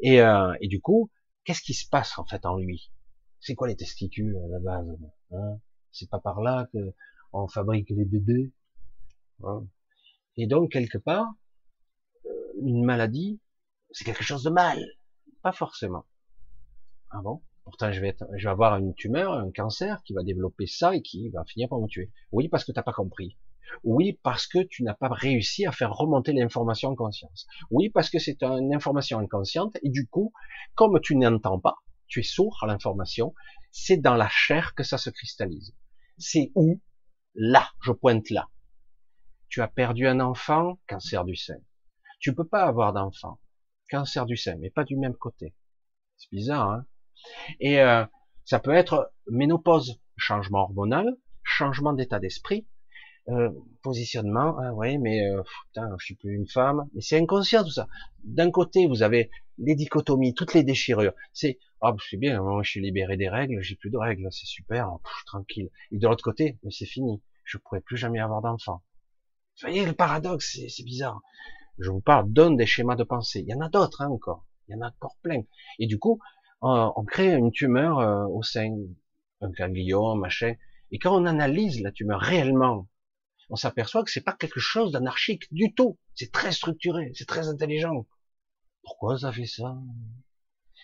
Et, 0.00 0.22
euh, 0.22 0.54
et 0.62 0.68
du 0.68 0.80
coup, 0.80 1.10
qu'est-ce 1.44 1.60
qui 1.60 1.74
se 1.74 1.86
passe 1.86 2.18
en 2.18 2.24
fait 2.24 2.46
en 2.46 2.56
lui? 2.56 2.90
C'est 3.38 3.54
quoi 3.54 3.68
les 3.68 3.76
testicules 3.76 4.34
à 4.46 4.48
la 4.48 4.60
base? 4.60 4.98
Hein? 5.32 5.58
C'est 5.90 6.08
pas 6.08 6.18
par 6.18 6.40
là 6.40 6.66
que 6.72 6.94
on 7.34 7.48
fabrique 7.48 7.90
les 7.90 8.06
bébés? 8.06 8.50
Hein? 9.44 9.66
Et 10.38 10.46
donc 10.46 10.72
quelque 10.72 10.96
part, 10.96 11.28
euh, 12.24 12.30
une 12.62 12.82
maladie, 12.82 13.42
c'est 13.90 14.04
quelque 14.04 14.24
chose 14.24 14.42
de 14.42 14.50
mal. 14.50 14.82
Pas 15.42 15.52
forcément. 15.52 16.06
Ah 17.10 17.20
bon? 17.20 17.42
Pourtant, 17.64 17.92
je 17.92 18.00
vais, 18.00 18.16
avoir 18.44 18.76
une 18.76 18.94
tumeur, 18.94 19.32
un 19.34 19.50
cancer 19.52 20.02
qui 20.04 20.14
va 20.14 20.22
développer 20.22 20.66
ça 20.66 20.94
et 20.96 21.02
qui 21.02 21.30
va 21.30 21.44
finir 21.44 21.68
par 21.68 21.80
me 21.80 21.86
tuer. 21.86 22.10
Oui, 22.32 22.48
parce 22.48 22.64
que 22.64 22.72
t'as 22.72 22.82
pas 22.82 22.92
compris. 22.92 23.38
Oui, 23.84 24.18
parce 24.22 24.46
que 24.46 24.62
tu 24.64 24.82
n'as 24.82 24.94
pas 24.94 25.08
réussi 25.08 25.64
à 25.64 25.72
faire 25.72 25.92
remonter 25.92 26.32
l'information 26.32 26.90
en 26.90 26.94
conscience. 26.94 27.46
Oui, 27.70 27.88
parce 27.88 28.10
que 28.10 28.18
c'est 28.18 28.42
une 28.42 28.74
information 28.74 29.18
inconsciente 29.18 29.76
et 29.82 29.90
du 29.90 30.06
coup, 30.08 30.32
comme 30.74 31.00
tu 31.00 31.16
n'entends 31.16 31.58
pas, 31.58 31.76
tu 32.08 32.20
es 32.20 32.24
sourd 32.24 32.58
à 32.62 32.66
l'information, 32.66 33.34
c'est 33.70 33.96
dans 33.96 34.16
la 34.16 34.28
chair 34.28 34.74
que 34.74 34.82
ça 34.82 34.98
se 34.98 35.10
cristallise. 35.10 35.74
C'est 36.18 36.52
où? 36.54 36.80
Là, 37.34 37.70
je 37.80 37.92
pointe 37.92 38.28
là. 38.30 38.48
Tu 39.48 39.62
as 39.62 39.68
perdu 39.68 40.06
un 40.06 40.20
enfant, 40.20 40.78
cancer 40.86 41.24
du 41.24 41.36
sein. 41.36 41.58
Tu 42.20 42.34
peux 42.34 42.46
pas 42.46 42.64
avoir 42.64 42.92
d'enfant, 42.92 43.40
cancer 43.90 44.26
du 44.26 44.36
sein, 44.36 44.56
mais 44.56 44.70
pas 44.70 44.84
du 44.84 44.96
même 44.96 45.14
côté. 45.14 45.54
C'est 46.18 46.30
bizarre, 46.30 46.70
hein? 46.70 46.86
Et 47.60 47.80
euh, 47.80 48.04
ça 48.44 48.58
peut 48.58 48.72
être 48.72 49.12
ménopause, 49.28 50.00
changement 50.16 50.62
hormonal, 50.62 51.16
changement 51.42 51.92
d'état 51.92 52.18
d'esprit, 52.18 52.66
euh, 53.28 53.50
positionnement, 53.82 54.58
hein, 54.58 54.72
oui, 54.72 54.98
mais 54.98 55.24
euh, 55.30 55.42
putain, 55.68 55.88
je 55.98 56.04
suis 56.04 56.14
plus 56.16 56.34
une 56.34 56.48
femme, 56.48 56.88
mais 56.92 57.00
c'est 57.00 57.18
inconscient 57.20 57.62
tout 57.62 57.70
ça. 57.70 57.86
D'un 58.24 58.50
côté, 58.50 58.86
vous 58.86 59.02
avez 59.02 59.30
les 59.58 59.76
dichotomies, 59.76 60.34
toutes 60.34 60.54
les 60.54 60.64
déchirures. 60.64 61.12
C'est, 61.32 61.58
ah, 61.80 61.92
oh, 61.92 61.98
c'est 62.10 62.16
bien, 62.16 62.42
moi 62.42 62.62
je 62.64 62.70
suis 62.70 62.80
libéré 62.80 63.16
des 63.16 63.28
règles, 63.28 63.60
j'ai 63.62 63.76
plus 63.76 63.90
de 63.90 63.96
règles, 63.96 64.26
c'est 64.32 64.46
super, 64.46 64.90
oh, 64.92 65.00
tranquille. 65.26 65.70
Et 65.92 65.98
de 65.98 66.08
l'autre 66.08 66.24
côté, 66.24 66.58
mais 66.64 66.70
c'est 66.72 66.86
fini, 66.86 67.22
je 67.44 67.58
pourrai 67.58 67.80
plus 67.80 67.96
jamais 67.96 68.18
avoir 68.18 68.42
d'enfant. 68.42 68.82
Vous 69.60 69.68
voyez 69.68 69.86
le 69.86 69.92
paradoxe, 69.92 70.58
c'est 70.68 70.84
bizarre. 70.84 71.20
Je 71.78 71.90
vous 71.90 72.00
parle, 72.00 72.32
donne 72.32 72.56
des 72.56 72.66
schémas 72.66 72.96
de 72.96 73.04
pensée. 73.04 73.40
Il 73.40 73.48
y 73.48 73.54
en 73.54 73.60
a 73.60 73.68
d'autres 73.68 74.00
hein, 74.02 74.08
encore, 74.08 74.46
il 74.66 74.72
y 74.72 74.78
en 74.78 74.80
a 74.80 74.88
encore 74.88 75.16
plein. 75.22 75.42
Et 75.78 75.86
du 75.86 75.98
coup, 75.98 76.18
on, 76.62 76.92
on 76.96 77.04
crée 77.04 77.34
une 77.34 77.50
tumeur 77.50 77.98
euh, 77.98 78.24
au 78.28 78.42
sein, 78.42 78.74
un 79.40 79.50
ganglion, 79.50 80.14
machin. 80.14 80.54
Et 80.90 80.98
quand 80.98 81.14
on 81.20 81.26
analyse 81.26 81.80
la 81.82 81.92
tumeur 81.92 82.20
réellement, 82.20 82.88
on 83.50 83.56
s'aperçoit 83.56 84.04
que 84.04 84.10
c'est 84.10 84.24
pas 84.24 84.32
quelque 84.32 84.60
chose 84.60 84.92
d'anarchique 84.92 85.52
du 85.52 85.74
tout. 85.74 85.98
C'est 86.14 86.32
très 86.32 86.52
structuré, 86.52 87.10
c'est 87.14 87.28
très 87.28 87.48
intelligent. 87.48 88.06
Pourquoi 88.82 89.18
ça 89.18 89.32
fait 89.32 89.46
ça? 89.46 89.76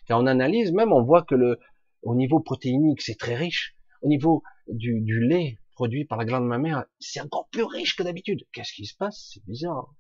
Quand 0.06 0.22
on 0.22 0.26
analyse, 0.26 0.72
même 0.72 0.92
on 0.92 1.02
voit 1.02 1.22
que 1.22 1.34
le, 1.34 1.58
au 2.02 2.14
niveau 2.14 2.40
protéinique, 2.40 3.02
c'est 3.02 3.18
très 3.18 3.36
riche. 3.36 3.76
Au 4.02 4.08
niveau 4.08 4.42
du, 4.68 5.00
du 5.00 5.20
lait 5.26 5.58
produit 5.72 6.04
par 6.04 6.18
la 6.18 6.24
glande 6.24 6.46
mammaire, 6.46 6.84
c'est 6.98 7.20
encore 7.20 7.48
plus 7.50 7.64
riche 7.64 7.96
que 7.96 8.02
d'habitude. 8.02 8.46
Qu'est-ce 8.52 8.72
qui 8.72 8.86
se 8.86 8.96
passe? 8.96 9.30
C'est 9.32 9.44
bizarre. 9.44 9.94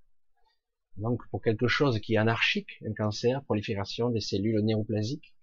Donc, 0.96 1.20
pour 1.30 1.40
quelque 1.40 1.68
chose 1.68 2.00
qui 2.00 2.14
est 2.14 2.18
anarchique, 2.18 2.70
un 2.86 2.92
cancer, 2.92 3.44
prolifération 3.44 4.10
des 4.10 4.20
cellules 4.20 4.60
néoplasiques, 4.64 5.34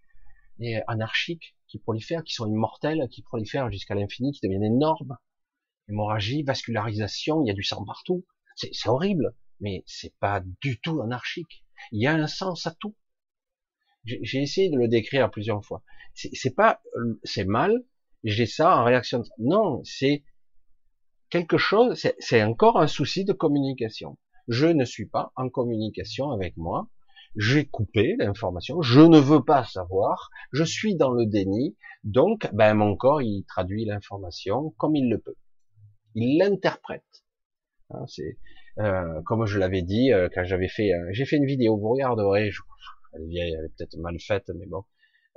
et 0.59 0.79
anarchiques, 0.87 1.55
qui 1.67 1.79
prolifèrent, 1.79 2.23
qui 2.23 2.33
sont 2.33 2.47
immortelles, 2.47 3.07
qui 3.09 3.21
prolifèrent 3.21 3.71
jusqu'à 3.71 3.95
l'infini, 3.95 4.31
qui 4.31 4.41
deviennent 4.41 4.63
énormes, 4.63 5.17
hémorragie, 5.89 6.43
vascularisation, 6.43 7.43
il 7.43 7.47
y 7.47 7.51
a 7.51 7.53
du 7.53 7.63
sang 7.63 7.83
partout. 7.85 8.25
C'est 8.55 8.87
horrible, 8.87 9.35
mais 9.59 9.83
c'est 9.85 10.15
pas 10.19 10.41
du 10.61 10.79
tout 10.79 11.01
anarchique. 11.01 11.65
Il 11.91 12.01
y 12.01 12.07
a 12.07 12.13
un 12.13 12.27
sens 12.27 12.67
à 12.67 12.71
tout. 12.71 12.95
J'ai 14.05 14.41
essayé 14.41 14.69
de 14.69 14.77
le 14.77 14.87
décrire 14.87 15.31
plusieurs 15.31 15.65
fois. 15.65 15.83
C'est 16.13 16.55
pas, 16.55 16.81
c'est 17.23 17.45
mal. 17.45 17.83
J'ai 18.23 18.45
ça 18.45 18.77
en 18.77 18.83
réaction. 18.83 19.23
Non, 19.39 19.83
c'est 19.83 20.23
quelque 21.29 21.57
chose. 21.57 21.99
C'est 22.19 22.43
encore 22.43 22.79
un 22.79 22.87
souci 22.87 23.25
de 23.25 23.33
communication. 23.33 24.17
Je 24.47 24.67
ne 24.67 24.85
suis 24.85 25.07
pas 25.07 25.33
en 25.35 25.49
communication 25.49 26.31
avec 26.31 26.55
moi. 26.55 26.87
J'ai 27.37 27.65
coupé 27.65 28.15
l'information. 28.17 28.81
Je 28.81 29.01
ne 29.01 29.19
veux 29.19 29.43
pas 29.43 29.63
savoir. 29.65 30.29
Je 30.51 30.63
suis 30.63 30.95
dans 30.95 31.11
le 31.11 31.25
déni. 31.25 31.75
Donc, 32.03 32.49
ben, 32.53 32.73
mon 32.75 32.95
corps, 32.95 33.21
il 33.21 33.45
traduit 33.47 33.85
l'information 33.85 34.73
comme 34.77 34.95
il 34.95 35.09
le 35.09 35.19
peut 35.19 35.35
il 36.15 36.37
l'interprète. 36.37 37.23
Hein, 37.91 38.05
c'est 38.07 38.37
euh, 38.79 39.21
comme 39.23 39.45
je 39.45 39.59
l'avais 39.59 39.83
dit 39.83 40.11
euh, 40.11 40.27
quand 40.33 40.43
j'avais 40.43 40.67
fait, 40.67 40.91
euh, 40.91 41.09
j'ai 41.11 41.25
fait 41.25 41.37
une 41.37 41.45
vidéo, 41.45 41.77
vous 41.77 41.89
regarderez, 41.89 42.49
je, 42.49 42.61
elle 43.13 43.23
est 43.23 43.27
vieille, 43.27 43.55
elle 43.57 43.65
est 43.65 43.73
peut-être 43.77 43.97
mal 43.97 44.19
faite, 44.19 44.49
mais 44.55 44.65
bon, 44.65 44.83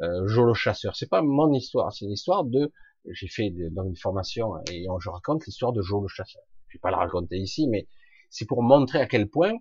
euh, 0.03 0.27
Jo 0.27 0.45
le 0.45 0.55
chasseur, 0.55 0.97
c'est 0.97 1.09
pas 1.09 1.23
mon 1.23 1.53
histoire, 1.53 1.93
c'est 1.93 2.07
l'histoire 2.07 2.45
de, 2.45 2.73
j'ai 3.11 3.29
fait 3.29 3.53
dans 3.73 3.85
une 3.85 3.97
formation 3.97 4.55
et 4.70 4.87
je 5.01 5.11
raconte 5.11 5.47
l'histoire 5.47 5.73
de 5.73 5.83
Jo 5.83 6.01
le 6.01 6.09
chasseur. 6.09 6.43
Je 6.69 6.79
vais 6.79 6.81
pas 6.81 6.91
la 6.91 6.99
raconter 6.99 7.37
ici, 7.37 7.69
mais 7.69 7.87
c'est 8.31 8.47
pour 8.47 8.62
montrer 8.62 9.01
à 9.01 9.07
quel 9.07 9.29
point 9.29 9.53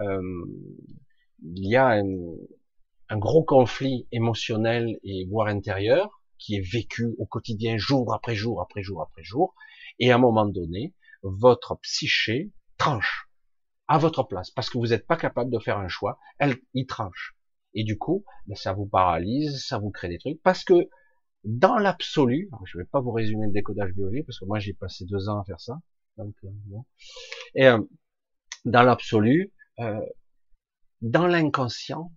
euh, 0.00 0.44
il 1.42 1.68
y 1.68 1.76
a 1.76 1.88
un, 1.88 2.04
un 3.08 3.18
gros 3.18 3.44
conflit 3.44 4.06
émotionnel 4.12 4.98
et 5.02 5.26
voire 5.26 5.48
intérieur 5.48 6.20
qui 6.38 6.56
est 6.56 6.72
vécu 6.72 7.14
au 7.18 7.26
quotidien, 7.26 7.76
jour 7.76 8.14
après 8.14 8.34
jour 8.34 8.62
après 8.62 8.82
jour 8.82 9.02
après 9.02 9.22
jour, 9.22 9.54
et 9.98 10.12
à 10.12 10.14
un 10.14 10.18
moment 10.18 10.46
donné, 10.46 10.94
votre 11.22 11.76
psyché 11.80 12.52
tranche 12.76 13.28
à 13.88 13.98
votre 13.98 14.22
place, 14.22 14.50
parce 14.50 14.70
que 14.70 14.78
vous 14.78 14.88
n'êtes 14.88 15.06
pas 15.06 15.16
capable 15.16 15.50
de 15.50 15.58
faire 15.58 15.78
un 15.78 15.88
choix, 15.88 16.18
elle 16.38 16.58
y 16.74 16.86
tranche. 16.86 17.34
Et 17.74 17.84
du 17.84 17.98
coup, 17.98 18.24
ben, 18.46 18.54
ça 18.54 18.72
vous 18.72 18.86
paralyse, 18.86 19.64
ça 19.64 19.78
vous 19.78 19.90
crée 19.90 20.08
des 20.08 20.18
trucs, 20.18 20.40
parce 20.42 20.62
que 20.62 20.88
dans 21.44 21.76
l'absolu, 21.76 22.50
je 22.64 22.78
vais 22.78 22.84
pas 22.84 23.00
vous 23.00 23.12
résumer 23.12 23.46
le 23.46 23.52
décodage 23.52 23.92
biologique, 23.92 24.26
parce 24.26 24.38
que 24.38 24.44
moi 24.44 24.58
j'ai 24.58 24.74
passé 24.74 25.06
deux 25.06 25.28
ans 25.28 25.40
à 25.40 25.44
faire 25.44 25.60
ça, 25.60 25.78
euh, 26.18 26.24
et 27.54 27.66
euh, 27.66 27.80
dans 28.64 28.82
l'absolu, 28.82 29.52
euh, 29.80 30.00
dans 31.00 31.26
l'inconscient, 31.26 32.12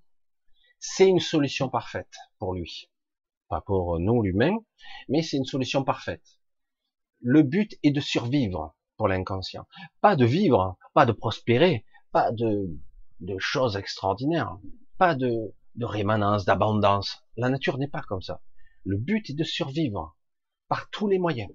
c'est 0.79 1.07
une 1.07 1.19
solution 1.19 1.69
parfaite 1.69 2.13
pour 2.39 2.53
lui, 2.53 2.89
pas 3.47 3.61
pour 3.61 3.99
nous 3.99 4.21
l'humain, 4.23 4.57
mais 5.09 5.21
c'est 5.21 5.37
une 5.37 5.45
solution 5.45 5.83
parfaite 5.83 6.41
le 7.21 7.43
but 7.43 7.77
est 7.83 7.91
de 7.91 8.01
survivre 8.01 8.75
pour 8.97 9.07
l'inconscient. 9.07 9.67
Pas 10.01 10.15
de 10.15 10.25
vivre, 10.25 10.77
pas 10.93 11.05
de 11.05 11.11
prospérer, 11.11 11.85
pas 12.11 12.31
de, 12.31 12.67
de 13.19 13.37
choses 13.39 13.77
extraordinaires, 13.77 14.57
pas 14.97 15.15
de, 15.15 15.53
de 15.75 15.85
rémanence, 15.85 16.45
d'abondance. 16.45 17.23
La 17.37 17.49
nature 17.49 17.77
n'est 17.77 17.87
pas 17.87 18.01
comme 18.01 18.21
ça. 18.21 18.41
Le 18.83 18.97
but 18.97 19.29
est 19.29 19.35
de 19.35 19.43
survivre 19.43 20.15
par 20.67 20.89
tous 20.89 21.07
les 21.07 21.19
moyens. 21.19 21.51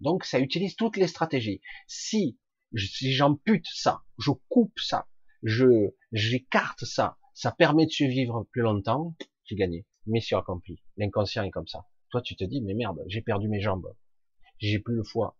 Donc 0.00 0.24
ça 0.24 0.38
utilise 0.38 0.76
toutes 0.76 0.96
les 0.96 1.08
stratégies. 1.08 1.60
Si, 1.86 2.38
si 2.76 3.12
j'ampute 3.12 3.66
ça, 3.66 4.02
je 4.18 4.30
coupe 4.48 4.78
ça, 4.78 5.06
je 5.42 5.90
j'écarte 6.12 6.84
ça, 6.84 7.16
ça 7.34 7.52
permet 7.52 7.86
de 7.86 7.90
survivre 7.90 8.46
plus 8.50 8.62
longtemps, 8.62 9.14
j'ai 9.44 9.56
gagné. 9.56 9.86
Mission 10.06 10.38
accomplie. 10.38 10.82
L'inconscient 10.96 11.44
est 11.44 11.50
comme 11.50 11.66
ça. 11.66 11.86
Toi 12.10 12.22
tu 12.22 12.36
te 12.36 12.44
dis 12.44 12.62
mais 12.62 12.74
merde, 12.74 13.02
j'ai 13.06 13.22
perdu 13.22 13.48
mes 13.48 13.60
jambes 13.60 13.92
j'ai 14.58 14.78
plus 14.78 14.94
le 14.94 15.04
foie, 15.04 15.36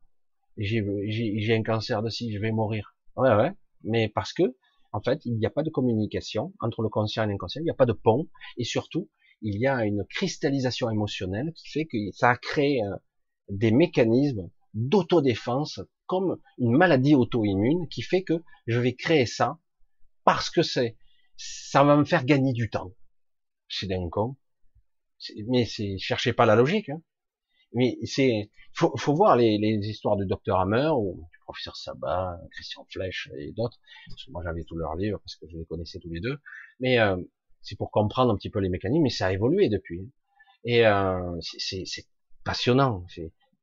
j'ai 0.56 1.54
un 1.54 1.62
cancer 1.62 2.02
de 2.02 2.08
ci, 2.08 2.32
je 2.32 2.38
vais 2.38 2.52
mourir. 2.52 2.96
Ouais, 3.16 3.34
ouais, 3.34 3.52
mais 3.82 4.08
parce 4.08 4.32
que, 4.32 4.56
en 4.92 5.00
fait, 5.00 5.24
il 5.24 5.36
n'y 5.38 5.46
a 5.46 5.50
pas 5.50 5.62
de 5.62 5.70
communication 5.70 6.52
entre 6.60 6.82
le 6.82 6.88
conscient 6.88 7.24
et 7.24 7.26
l'inconscient, 7.26 7.60
il 7.60 7.64
n'y 7.64 7.70
a 7.70 7.74
pas 7.74 7.86
de 7.86 7.92
pont, 7.92 8.28
et 8.56 8.64
surtout, 8.64 9.08
il 9.42 9.58
y 9.60 9.66
a 9.66 9.84
une 9.84 10.04
cristallisation 10.08 10.90
émotionnelle 10.90 11.52
qui 11.54 11.68
fait 11.68 11.84
que 11.84 11.96
ça 12.12 12.30
a 12.30 12.36
créé 12.36 12.82
euh, 12.82 12.96
des 13.48 13.70
mécanismes 13.70 14.50
d'autodéfense 14.74 15.80
comme 16.06 16.38
une 16.58 16.76
maladie 16.76 17.14
auto-immune 17.14 17.86
qui 17.88 18.02
fait 18.02 18.22
que 18.22 18.42
je 18.66 18.80
vais 18.80 18.94
créer 18.94 19.26
ça 19.26 19.58
parce 20.28 20.50
que 20.50 20.60
c'est 20.60 20.98
ça 21.38 21.84
va 21.84 21.96
me 21.96 22.04
faire 22.04 22.26
gagner 22.26 22.52
du 22.52 22.68
temps. 22.68 22.92
C'est 23.66 23.86
d'un 23.86 24.10
con. 24.10 24.36
Mais 25.46 25.64
c'est 25.64 25.96
cherchez 25.96 26.34
pas 26.34 26.44
la 26.44 26.54
logique. 26.54 26.90
Hein. 26.90 27.00
Mais 27.72 27.96
c'est, 28.04 28.50
faut, 28.74 28.94
faut 28.98 29.14
voir 29.14 29.36
les, 29.36 29.56
les 29.56 29.78
histoires 29.88 30.16
du 30.18 30.26
docteur 30.26 30.60
Hammer 30.60 30.90
ou 30.94 31.26
du 31.32 31.38
professeur 31.46 31.76
Sabat, 31.76 32.38
Christian 32.52 32.84
Flech 32.90 33.30
et 33.38 33.52
d'autres. 33.52 33.78
Moi, 34.28 34.42
j'avais 34.44 34.64
tous 34.64 34.76
leurs 34.76 34.96
livres 34.96 35.18
parce 35.20 35.36
que 35.36 35.46
je 35.50 35.56
les 35.56 35.64
connaissais 35.64 35.98
tous 35.98 36.10
les 36.10 36.20
deux. 36.20 36.36
Mais 36.78 36.98
euh, 36.98 37.16
c'est 37.62 37.76
pour 37.76 37.90
comprendre 37.90 38.30
un 38.30 38.36
petit 38.36 38.50
peu 38.50 38.58
les 38.58 38.68
mécanismes. 38.68 39.04
Mais 39.04 39.08
ça 39.08 39.28
a 39.28 39.32
évolué 39.32 39.70
depuis. 39.70 40.12
Et 40.64 40.86
euh, 40.86 41.40
c'est 41.40 42.06
passionnant. 42.44 43.06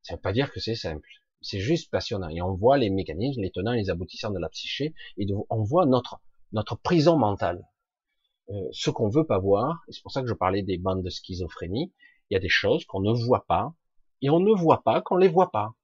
Ça 0.02 0.16
veut 0.16 0.22
pas 0.22 0.34
dire 0.34 0.52
que 0.52 0.60
c'est 0.60 0.74
simple. 0.74 1.08
C'est 1.42 1.60
juste 1.60 1.92
passionnant. 1.92 2.30
Et 2.30 2.42
on 2.42 2.56
voit 2.56 2.80
les 2.80 2.90
mécanismes, 2.90 3.44
les 3.44 3.52
tenants, 3.52 3.74
les 3.74 3.92
aboutissants 3.92 4.32
de 4.32 4.40
la 4.40 4.50
psyché. 4.50 4.96
Et 5.20 5.28
on 5.52 5.62
voit 5.62 5.86
notre 5.86 6.22
notre 6.56 6.76
prison 6.76 7.18
mentale. 7.18 7.68
Euh, 8.50 8.68
ce 8.72 8.90
qu'on 8.90 9.10
veut 9.10 9.26
pas 9.26 9.40
voir. 9.40 9.84
Et 9.88 9.92
c'est 9.92 10.02
pour 10.02 10.12
ça 10.12 10.22
que 10.22 10.28
je 10.28 10.34
parlais 10.34 10.64
des 10.64 10.78
bandes 10.78 11.04
de 11.04 11.10
schizophrénie. 11.10 11.94
Il 12.30 12.34
y 12.34 12.38
a 12.38 12.40
des 12.40 12.50
choses 12.50 12.86
qu'on 12.86 13.02
ne 13.02 13.12
voit 13.12 13.46
pas, 13.46 13.76
et 14.22 14.30
on 14.30 14.40
ne 14.40 14.52
voit 14.52 14.82
pas 14.82 15.02
qu'on 15.02 15.18
les 15.18 15.28
voit 15.28 15.52
pas. 15.52 15.76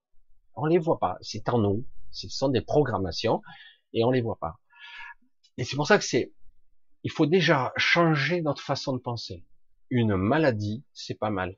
On 0.56 0.66
les 0.66 0.80
voit 0.80 0.98
pas. 0.98 1.18
C'est 1.22 1.48
en 1.50 1.60
nous. 1.60 1.86
Ce 2.10 2.28
sont 2.30 2.50
des 2.50 2.62
programmations 2.62 3.42
et 3.94 4.04
on 4.04 4.12
les 4.12 4.22
voit 4.22 4.40
pas. 4.40 4.60
Et 5.58 5.64
c'est 5.64 5.76
pour 5.76 5.88
ça 5.88 5.98
que 5.98 6.04
c'est, 6.04 6.34
il 7.04 7.12
faut 7.12 7.26
déjà 7.26 7.72
changer 7.78 8.42
notre 8.42 8.62
façon 8.62 8.94
de 8.94 9.00
penser. 9.00 9.46
Une 9.90 10.16
maladie, 10.16 10.84
c'est 10.94 11.16
pas 11.16 11.30
mal. 11.30 11.58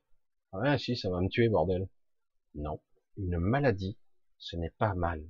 Ouais, 0.52 0.78
si, 0.78 0.96
ça 0.96 1.10
va 1.10 1.22
me 1.22 1.30
tuer, 1.30 1.50
bordel. 1.50 1.88
Non. 2.56 2.82
Une 3.18 3.38
maladie, 3.38 3.98
ce 4.38 4.56
n'est 4.56 4.74
pas 4.78 4.96
mal. 4.96 5.24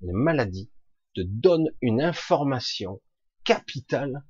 Une 0.00 0.12
maladie 0.12 0.70
te 1.14 1.20
donne 1.20 1.70
une 1.80 2.00
information 2.00 3.00
capitale 3.44 4.24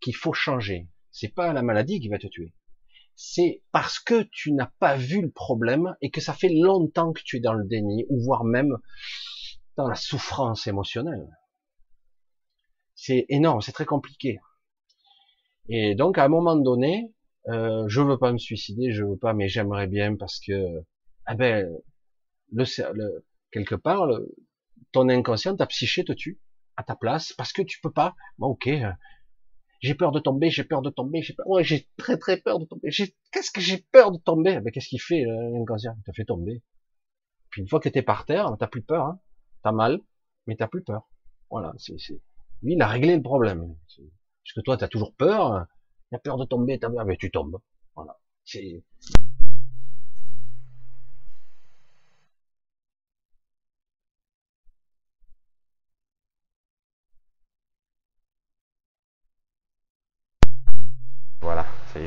qu'il 0.00 0.14
faut 0.14 0.32
changer. 0.32 0.88
C'est 1.10 1.34
pas 1.34 1.52
la 1.52 1.62
maladie 1.62 2.00
qui 2.00 2.08
va 2.08 2.18
te 2.18 2.26
tuer. 2.26 2.54
C'est 3.16 3.62
parce 3.72 3.98
que 3.98 4.22
tu 4.32 4.52
n'as 4.52 4.70
pas 4.78 4.96
vu 4.96 5.20
le 5.20 5.30
problème 5.30 5.94
et 6.00 6.10
que 6.10 6.20
ça 6.20 6.32
fait 6.32 6.48
longtemps 6.48 7.12
que 7.12 7.22
tu 7.22 7.36
es 7.36 7.40
dans 7.40 7.52
le 7.52 7.66
déni 7.66 8.06
ou 8.08 8.22
voire 8.22 8.44
même 8.44 8.78
dans 9.76 9.88
la 9.88 9.94
souffrance 9.94 10.66
émotionnelle. 10.66 11.28
C'est 12.94 13.26
énorme, 13.28 13.60
c'est 13.60 13.72
très 13.72 13.84
compliqué. 13.84 14.38
Et 15.68 15.94
donc 15.94 16.18
à 16.18 16.24
un 16.24 16.28
moment 16.28 16.56
donné, 16.56 17.12
euh, 17.48 17.84
je 17.88 18.00
veux 18.00 18.18
pas 18.18 18.32
me 18.32 18.38
suicider, 18.38 18.92
je 18.92 19.04
veux 19.04 19.16
pas, 19.16 19.34
mais 19.34 19.48
j'aimerais 19.48 19.86
bien 19.86 20.16
parce 20.16 20.40
que, 20.40 20.82
ah 21.26 21.34
ben, 21.34 21.68
quelque 23.50 23.74
part, 23.74 24.06
le, 24.06 24.34
ton 24.92 25.08
inconscient, 25.08 25.56
ta 25.56 25.66
psyché 25.66 26.04
te 26.04 26.12
tue 26.12 26.40
à 26.80 26.82
ta 26.82 26.96
place 26.96 27.32
parce 27.34 27.52
que 27.52 27.62
tu 27.62 27.80
peux 27.80 27.92
pas. 27.92 28.14
Bon, 28.38 28.48
ok, 28.48 28.66
euh, 28.68 28.92
j'ai 29.80 29.94
peur 29.94 30.12
de 30.12 30.20
tomber, 30.20 30.50
j'ai 30.50 30.64
peur 30.64 30.82
de 30.82 30.90
tomber, 30.90 31.22
j'ai 31.22 31.34
peur, 31.34 31.46
ouais, 31.48 31.64
j'ai 31.64 31.88
très 31.96 32.18
très 32.18 32.38
peur 32.38 32.58
de 32.58 32.64
tomber. 32.64 32.90
Qu'est-ce 32.90 33.50
que 33.50 33.60
j'ai 33.60 33.78
peur 33.92 34.12
de 34.12 34.18
tomber? 34.18 34.60
Ben 34.60 34.70
qu'est-ce 34.70 34.88
qu'il 34.88 35.00
fait 35.00 35.24
l'inconscient 35.24 35.94
Il 35.98 36.02
te 36.02 36.12
fait 36.14 36.24
tomber. 36.24 36.62
Puis 37.50 37.62
une 37.62 37.68
fois 37.68 37.80
que 37.80 37.88
t'es 37.88 38.02
par 38.02 38.26
terre, 38.26 38.56
t'as 38.58 38.66
plus 38.66 38.82
peur, 38.82 39.06
hein. 39.06 39.20
t'as 39.62 39.72
mal, 39.72 40.00
mais 40.46 40.56
t'as 40.56 40.68
plus 40.68 40.82
peur. 40.82 41.08
Voilà, 41.50 41.72
c'est, 41.78 41.94
lui 42.62 42.74
il 42.74 42.82
a 42.82 42.86
réglé 42.86 43.16
le 43.16 43.22
problème. 43.22 43.76
Parce 43.86 44.54
que 44.54 44.60
toi 44.60 44.76
t'as 44.76 44.88
toujours 44.88 45.14
peur, 45.14 45.66
t'as 46.10 46.18
peur 46.18 46.36
de 46.36 46.44
tomber, 46.44 46.78
t'as 46.78 46.90
peur, 46.90 47.04
mais 47.04 47.16
tu 47.16 47.30
tombes. 47.30 47.60
Voilà, 47.94 48.18
c'est 48.44 48.82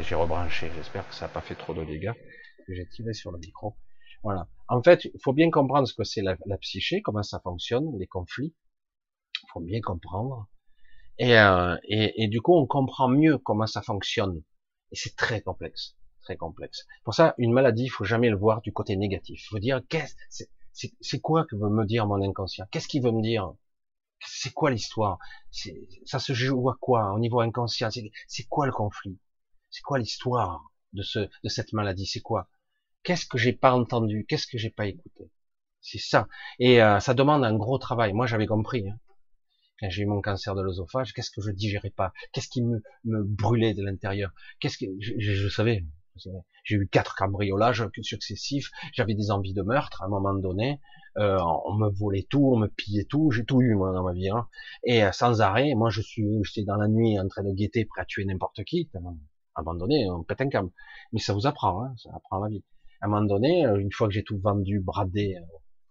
J'ai 0.03 0.15
rebranché. 0.15 0.69
J'espère 0.75 1.07
que 1.07 1.15
ça 1.15 1.27
n'a 1.27 1.33
pas 1.33 1.39
fait 1.39 1.55
trop 1.55 1.73
de 1.73 1.85
dégâts. 1.85 2.11
J'ai 2.67 2.85
tiré 2.87 3.13
sur 3.13 3.31
le 3.31 3.37
micro. 3.37 3.75
Voilà. 4.21 4.49
En 4.67 4.83
fait, 4.83 5.05
il 5.05 5.19
faut 5.23 5.31
bien 5.31 5.49
comprendre 5.49 5.87
ce 5.87 5.93
que 5.93 6.03
c'est 6.03 6.21
la, 6.21 6.35
psyché, 6.57 7.01
comment 7.01 7.23
ça 7.23 7.39
fonctionne, 7.39 7.97
les 7.97 8.07
conflits. 8.07 8.53
Il 9.43 9.47
faut 9.53 9.61
bien 9.61 9.79
comprendre. 9.79 10.47
Euh, 11.21 11.77
et, 11.83 12.23
et, 12.23 12.27
du 12.27 12.41
coup, 12.41 12.53
on 12.53 12.65
comprend 12.65 13.07
mieux 13.07 13.37
comment 13.37 13.67
ça 13.67 13.81
fonctionne. 13.81 14.41
Et 14.91 14.95
c'est 14.95 15.15
très 15.15 15.41
complexe, 15.41 15.95
très 16.21 16.35
complexe. 16.35 16.85
Pour 17.05 17.13
ça, 17.13 17.33
une 17.37 17.53
maladie, 17.53 17.85
il 17.85 17.89
faut 17.89 18.03
jamais 18.03 18.29
le 18.29 18.37
voir 18.37 18.61
du 18.61 18.73
côté 18.73 18.97
négatif. 18.97 19.41
Il 19.45 19.47
faut 19.47 19.59
dire, 19.59 19.81
qu'est-ce, 19.87 20.43
c'est 20.73 21.21
quoi 21.21 21.45
que 21.45 21.55
veut 21.55 21.69
me 21.69 21.85
dire 21.85 22.07
mon 22.07 22.21
inconscient? 22.21 22.65
Qu'est-ce 22.71 22.89
qu'il 22.89 23.03
veut 23.03 23.11
me 23.11 23.21
dire? 23.21 23.53
C'est 24.19 24.53
quoi 24.53 24.69
l'histoire? 24.69 25.19
Ça 26.05 26.19
se 26.19 26.33
joue 26.33 26.69
à 26.69 26.77
quoi 26.79 27.13
au 27.13 27.19
niveau 27.19 27.39
inconscient? 27.39 27.89
C'est 28.27 28.47
quoi 28.49 28.65
le 28.65 28.73
conflit? 28.73 29.17
C'est 29.73 29.81
quoi 29.81 29.97
l'histoire 29.97 30.71
de 30.93 31.01
ce, 31.01 31.19
de 31.19 31.49
cette 31.49 31.73
maladie? 31.73 32.05
C'est 32.05 32.21
quoi? 32.21 32.47
Qu'est-ce 33.01 33.25
que 33.25 33.39
j'ai 33.39 33.53
pas 33.53 33.73
entendu? 33.73 34.25
Qu'est-ce 34.29 34.45
que 34.45 34.59
j'ai 34.59 34.69
pas 34.69 34.85
écouté? 34.85 35.31
C'est 35.81 35.97
ça. 35.97 36.27
Et 36.59 36.81
euh, 36.81 36.99
ça 36.99 37.15
demande 37.15 37.43
un 37.43 37.55
gros 37.55 37.79
travail. 37.79 38.13
Moi, 38.13 38.27
j'avais 38.27 38.45
compris. 38.45 38.87
Hein. 38.87 38.99
Quand 39.79 39.89
j'ai 39.89 40.03
eu 40.03 40.05
mon 40.05 40.21
cancer 40.21 40.53
de 40.53 40.61
l'œsophage, 40.61 41.11
qu'est-ce 41.13 41.31
que 41.31 41.41
je 41.41 41.49
digérais 41.49 41.89
pas? 41.89 42.13
Qu'est-ce 42.31 42.49
qui 42.49 42.61
me, 42.61 42.83
me 43.03 43.23
brûlait 43.23 43.73
de 43.73 43.83
l'intérieur? 43.83 44.31
Qu'est-ce 44.59 44.77
que 44.77 44.85
je, 44.99 45.49
savais 45.49 45.83
j'ai 46.63 46.75
eu 46.75 46.87
quatre 46.87 47.15
cambriolages 47.15 47.83
successifs, 48.03 48.69
j'avais 48.93 49.15
des 49.15 49.31
envies 49.31 49.55
de 49.55 49.63
meurtre 49.63 50.03
à 50.03 50.05
un 50.05 50.09
moment 50.09 50.35
donné, 50.35 50.79
euh, 51.17 51.39
on 51.65 51.73
me 51.73 51.89
volait 51.89 52.27
tout, 52.29 52.51
on 52.53 52.57
me 52.57 52.67
pillait 52.67 53.05
tout, 53.05 53.31
j'ai 53.31 53.43
tout 53.43 53.63
eu 53.63 53.73
moi 53.73 53.91
dans 53.93 54.03
ma 54.03 54.13
vie, 54.13 54.29
hein. 54.29 54.47
et 54.83 55.03
euh, 55.03 55.11
sans 55.11 55.41
arrêt, 55.41 55.73
moi 55.73 55.89
je 55.89 56.01
suis, 56.01 56.23
j'étais 56.43 56.65
dans 56.65 56.75
la 56.75 56.87
nuit 56.87 57.19
en 57.19 57.27
train 57.27 57.41
de 57.41 57.51
guetter 57.51 57.85
prêt 57.85 58.01
à 58.01 58.05
tuer 58.05 58.25
n'importe 58.25 58.63
qui, 58.63 58.87
abandonné, 59.55 60.09
on 60.09 60.23
pète 60.23 60.41
un 60.41 60.49
câble. 60.49 60.71
Mais 61.11 61.19
ça 61.19 61.33
vous 61.33 61.47
apprend, 61.47 61.83
hein, 61.83 61.93
ça 61.97 62.09
apprend 62.15 62.39
la 62.39 62.49
vie. 62.49 62.63
À 63.01 63.05
un 63.05 63.09
moment 63.09 63.25
donné, 63.25 63.65
euh, 63.65 63.77
une 63.77 63.91
fois 63.91 64.07
que 64.07 64.13
j'ai 64.13 64.23
tout 64.23 64.39
vendu, 64.39 64.79
bradé 64.79 65.35
euh, 65.35 65.45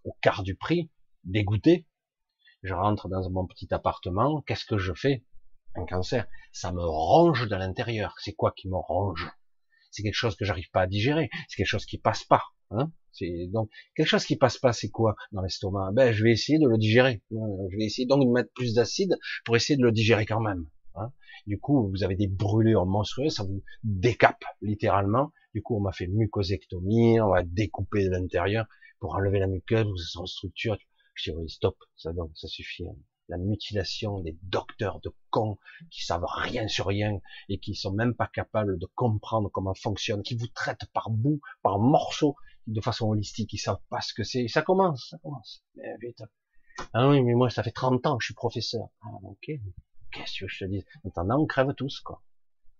au 0.05 0.15
quart 0.21 0.43
du 0.43 0.55
prix, 0.55 0.89
dégoûté, 1.23 1.87
je 2.63 2.73
rentre 2.73 3.09
dans 3.09 3.29
mon 3.29 3.45
petit 3.45 3.73
appartement, 3.73 4.41
qu'est-ce 4.41 4.65
que 4.65 4.77
je 4.77 4.93
fais? 4.93 5.23
Un 5.75 5.85
cancer. 5.85 6.27
Ça 6.51 6.71
me 6.71 6.83
ronge 6.83 7.47
de 7.47 7.55
l'intérieur. 7.55 8.15
C'est 8.19 8.33
quoi 8.33 8.51
qui 8.55 8.69
me 8.69 8.77
ronge? 8.77 9.29
C'est 9.91 10.03
quelque 10.03 10.13
chose 10.13 10.35
que 10.35 10.45
j'arrive 10.45 10.69
pas 10.71 10.81
à 10.81 10.87
digérer. 10.87 11.29
C'est 11.47 11.57
quelque 11.57 11.67
chose 11.67 11.85
qui 11.85 11.97
passe 11.97 12.23
pas. 12.23 12.43
Hein 12.71 12.91
c'est 13.13 13.47
donc 13.51 13.69
quelque 13.95 14.07
chose 14.07 14.25
qui 14.25 14.35
passe 14.35 14.57
pas. 14.57 14.73
C'est 14.73 14.89
quoi? 14.89 15.15
Dans 15.31 15.41
l'estomac 15.41 15.91
Ben, 15.93 16.11
je 16.11 16.23
vais 16.23 16.31
essayer 16.31 16.59
de 16.59 16.67
le 16.67 16.77
digérer. 16.77 17.21
Je 17.31 17.77
vais 17.77 17.85
essayer 17.85 18.07
donc 18.07 18.25
de 18.25 18.31
mettre 18.31 18.51
plus 18.53 18.73
d'acide 18.73 19.15
pour 19.45 19.55
essayer 19.55 19.77
de 19.77 19.83
le 19.83 19.91
digérer 19.91 20.25
quand 20.25 20.41
même. 20.41 20.65
Hein 20.95 21.11
du 21.47 21.59
coup, 21.59 21.89
vous 21.89 22.03
avez 22.03 22.15
des 22.15 22.27
brûlures 22.27 22.85
monstrueuses, 22.85 23.35
ça 23.35 23.43
vous 23.43 23.63
décape 23.83 24.43
littéralement. 24.61 25.31
Du 25.53 25.61
coup, 25.61 25.75
on 25.75 25.81
m'a 25.81 25.91
fait 25.91 26.07
mucosectomie, 26.07 27.19
on 27.19 27.29
va 27.29 27.43
découper 27.43 28.05
de 28.05 28.09
l'intérieur 28.09 28.65
pour 28.99 29.15
enlever 29.15 29.39
la 29.39 29.47
muqueuse, 29.47 29.85
vous 29.85 29.97
sans 29.97 30.25
structure. 30.25 30.77
Je 31.15 31.31
dis 31.31 31.37
oui, 31.37 31.49
stop, 31.49 31.77
ça 31.95 32.13
donc, 32.13 32.31
ça 32.35 32.47
suffit. 32.47 32.87
Hein. 32.87 32.95
La 33.29 33.37
mutilation 33.37 34.19
des 34.19 34.37
docteurs 34.43 34.99
de 34.99 35.11
cons 35.29 35.57
qui 35.89 36.03
savent 36.03 36.25
rien 36.27 36.67
sur 36.67 36.87
rien 36.87 37.19
et 37.49 37.57
qui 37.57 37.73
sont 37.73 37.93
même 37.93 38.15
pas 38.15 38.27
capables 38.27 38.77
de 38.77 38.87
comprendre 38.95 39.49
comment 39.49 39.73
fonctionne, 39.73 40.23
qui 40.23 40.35
vous 40.35 40.47
traitent 40.47 40.85
par 40.93 41.09
bout, 41.09 41.39
par 41.61 41.79
morceaux, 41.79 42.35
de 42.67 42.81
façon 42.81 43.09
holistique, 43.09 43.53
ils 43.53 43.57
savent 43.57 43.81
pas 43.89 44.01
ce 44.01 44.13
que 44.13 44.23
c'est. 44.23 44.47
Ça 44.47 44.61
commence, 44.61 45.07
ça 45.09 45.17
commence. 45.19 45.63
Mais 45.75 45.95
vite. 46.01 46.23
Ah 46.93 47.07
oui, 47.09 47.21
mais 47.21 47.33
moi, 47.33 47.49
ça 47.49 47.63
fait 47.63 47.71
30 47.71 48.05
ans 48.07 48.17
que 48.17 48.23
je 48.23 48.27
suis 48.27 48.33
professeur. 48.33 48.87
Ah, 49.01 49.09
ok. 49.23 49.51
Qu'est-ce 50.13 50.39
que 50.39 50.47
je 50.47 50.59
te 50.59 50.69
dis? 50.69 50.85
Maintenant, 51.03 51.39
on 51.41 51.45
crève 51.45 51.73
tous, 51.73 51.99
quoi. 51.99 52.21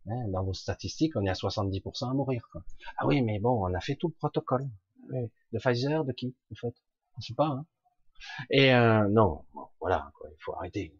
Hein, 0.07 0.27
dans 0.29 0.43
vos 0.43 0.53
statistiques, 0.53 1.15
on 1.15 1.25
est 1.25 1.29
à 1.29 1.33
70% 1.33 2.09
à 2.09 2.13
mourir. 2.13 2.47
Ah 2.97 3.07
oui, 3.07 3.21
mais 3.21 3.39
bon, 3.39 3.65
on 3.65 3.73
a 3.73 3.79
fait 3.79 3.95
tout 3.95 4.09
le 4.09 4.13
protocole. 4.13 4.69
De 5.09 5.59
Pfizer, 5.59 6.05
de 6.05 6.11
qui, 6.13 6.35
en 6.51 6.55
fait? 6.55 6.75
On 7.17 7.21
sait 7.21 7.33
pas, 7.33 7.47
hein 7.47 7.65
Et 8.49 8.73
euh, 8.73 9.07
non, 9.09 9.45
voilà, 9.79 10.11
quoi, 10.15 10.29
il 10.31 10.41
faut 10.41 10.53
arrêter. 10.53 10.95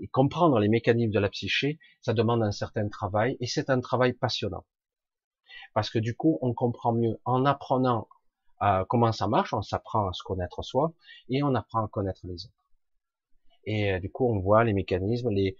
Et 0.00 0.08
comprendre 0.08 0.58
les 0.60 0.68
mécanismes 0.68 1.12
de 1.12 1.18
la 1.18 1.28
psyché, 1.28 1.78
ça 2.00 2.12
demande 2.12 2.42
un 2.42 2.52
certain 2.52 2.88
travail, 2.88 3.36
et 3.40 3.46
c'est 3.46 3.70
un 3.70 3.80
travail 3.80 4.12
passionnant. 4.12 4.64
Parce 5.74 5.90
que 5.90 5.98
du 5.98 6.14
coup, 6.14 6.38
on 6.42 6.54
comprend 6.54 6.92
mieux 6.92 7.20
en 7.24 7.44
apprenant 7.44 8.08
à 8.60 8.84
comment 8.88 9.12
ça 9.12 9.28
marche, 9.28 9.52
on 9.52 9.62
s'apprend 9.62 10.08
à 10.08 10.12
se 10.12 10.22
connaître 10.22 10.62
soi, 10.62 10.92
et 11.28 11.42
on 11.42 11.54
apprend 11.54 11.84
à 11.84 11.88
connaître 11.88 12.20
les 12.24 12.44
autres. 12.46 12.54
Et 13.64 13.92
euh, 13.92 14.00
du 14.00 14.10
coup, 14.10 14.26
on 14.26 14.38
voit 14.40 14.64
les 14.64 14.72
mécanismes, 14.72 15.30
les, 15.30 15.56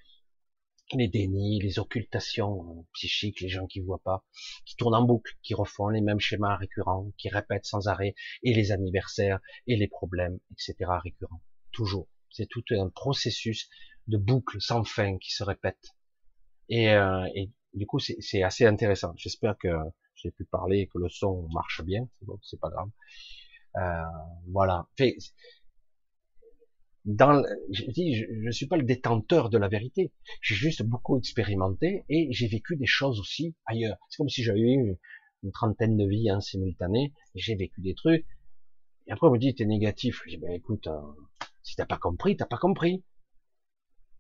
les 0.92 1.08
dénis, 1.08 1.60
les 1.60 1.78
occultations 1.78 2.78
euh, 2.78 2.82
psychiques, 2.94 3.40
les 3.40 3.48
gens 3.48 3.66
qui 3.66 3.80
voient 3.80 4.02
pas, 4.02 4.24
qui 4.64 4.76
tournent 4.76 4.94
en 4.94 5.04
boucle, 5.04 5.32
qui 5.42 5.54
refont 5.54 5.88
les 5.88 6.00
mêmes 6.00 6.20
schémas 6.20 6.56
récurrents, 6.56 7.12
qui 7.18 7.28
répètent 7.28 7.66
sans 7.66 7.88
arrêt, 7.88 8.14
et 8.42 8.54
les 8.54 8.72
anniversaires, 8.72 9.40
et 9.66 9.76
les 9.76 9.88
problèmes, 9.88 10.38
etc. 10.52 10.90
récurrents. 11.02 11.42
Toujours. 11.72 12.08
C'est 12.30 12.48
tout 12.48 12.64
un 12.70 12.88
processus 12.88 13.68
de 14.06 14.16
boucle 14.16 14.60
sans 14.60 14.84
fin 14.84 15.18
qui 15.18 15.32
se 15.32 15.44
répète. 15.44 15.94
Et, 16.68 16.90
euh, 16.90 17.26
et 17.34 17.50
du 17.74 17.86
coup, 17.86 17.98
c'est 17.98 18.42
assez 18.42 18.64
intéressant. 18.66 19.12
J'espère 19.16 19.56
que 19.58 19.68
j'ai 20.14 20.30
pu 20.30 20.44
parler 20.44 20.88
que 20.88 20.98
le 20.98 21.08
son 21.08 21.48
marche 21.52 21.82
bien. 21.82 22.08
C'est 22.42 22.60
pas 22.60 22.70
grave. 22.70 22.88
Euh, 23.76 24.02
voilà. 24.48 24.86
Dans, 27.08 27.42
je 27.72 27.84
dis, 27.90 28.16
je, 28.16 28.26
ne 28.30 28.50
suis 28.50 28.66
pas 28.66 28.76
le 28.76 28.82
détenteur 28.82 29.48
de 29.48 29.56
la 29.56 29.68
vérité. 29.68 30.12
J'ai 30.42 30.54
juste 30.54 30.82
beaucoup 30.82 31.16
expérimenté 31.16 32.04
et 32.10 32.28
j'ai 32.32 32.48
vécu 32.48 32.76
des 32.76 32.86
choses 32.86 33.18
aussi 33.18 33.54
ailleurs. 33.64 33.96
C'est 34.10 34.18
comme 34.18 34.28
si 34.28 34.42
j'avais 34.42 34.60
eu 34.60 34.96
une, 35.42 35.52
trentaine 35.52 35.96
de 35.96 36.06
vies 36.06 36.30
en 36.30 36.40
simultané. 36.40 37.14
J'ai 37.34 37.54
vécu 37.54 37.80
des 37.80 37.94
trucs. 37.94 38.26
Et 39.06 39.12
après, 39.12 39.26
on 39.26 39.30
me 39.30 39.38
dit, 39.38 39.54
t'es 39.54 39.64
négatif. 39.64 40.20
Je 40.26 40.32
dis, 40.32 40.36
ben 40.36 40.50
écoute, 40.50 40.86
euh, 40.86 41.00
si 41.62 41.76
t'as 41.76 41.86
pas 41.86 41.96
compris, 41.96 42.36
t'as 42.36 42.44
pas 42.44 42.58
compris. 42.58 43.02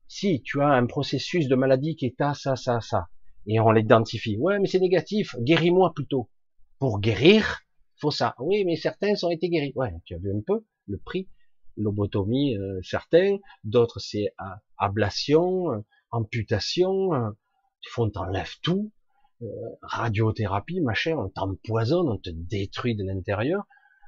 Si 0.06 0.40
tu 0.40 0.62
as 0.62 0.68
un 0.68 0.86
processus 0.86 1.46
de 1.46 1.56
maladie 1.56 1.94
qui 1.94 2.06
est 2.06 2.20
à 2.22 2.32
ça, 2.32 2.56
ça, 2.56 2.80
ça, 2.80 3.08
et 3.46 3.60
on 3.60 3.70
l'identifie. 3.70 4.38
Ouais, 4.38 4.58
mais 4.58 4.66
c'est 4.66 4.80
négatif. 4.80 5.36
Guéris-moi 5.40 5.92
plutôt. 5.94 6.30
Pour 6.78 7.00
guérir, 7.00 7.60
faut 7.96 8.10
ça. 8.10 8.34
Oui, 8.38 8.64
mais 8.64 8.76
certains 8.76 9.12
ont 9.24 9.30
été 9.30 9.50
guéris. 9.50 9.74
Ouais, 9.76 9.92
tu 10.06 10.14
as 10.14 10.18
vu 10.18 10.34
un 10.34 10.40
peu 10.40 10.64
le 10.86 10.96
prix 10.96 11.28
lobotomie 11.78 12.56
euh, 12.56 12.80
certains, 12.82 13.38
d'autres 13.64 14.00
c'est 14.00 14.34
ablation, 14.76 15.72
euh, 15.72 15.78
amputation, 16.10 17.14
euh, 17.14 17.30
il 17.82 17.88
faut 17.90 18.04
on 18.04 18.10
t'enlève 18.10 18.52
tout, 18.62 18.92
euh, 19.42 19.46
radiothérapie, 19.82 20.80
machin, 20.80 21.16
on 21.16 21.28
t'empoisonne, 21.28 22.08
on 22.08 22.18
te 22.18 22.30
détruit 22.30 22.96
de 22.96 23.04
l'intérieur. 23.04 23.64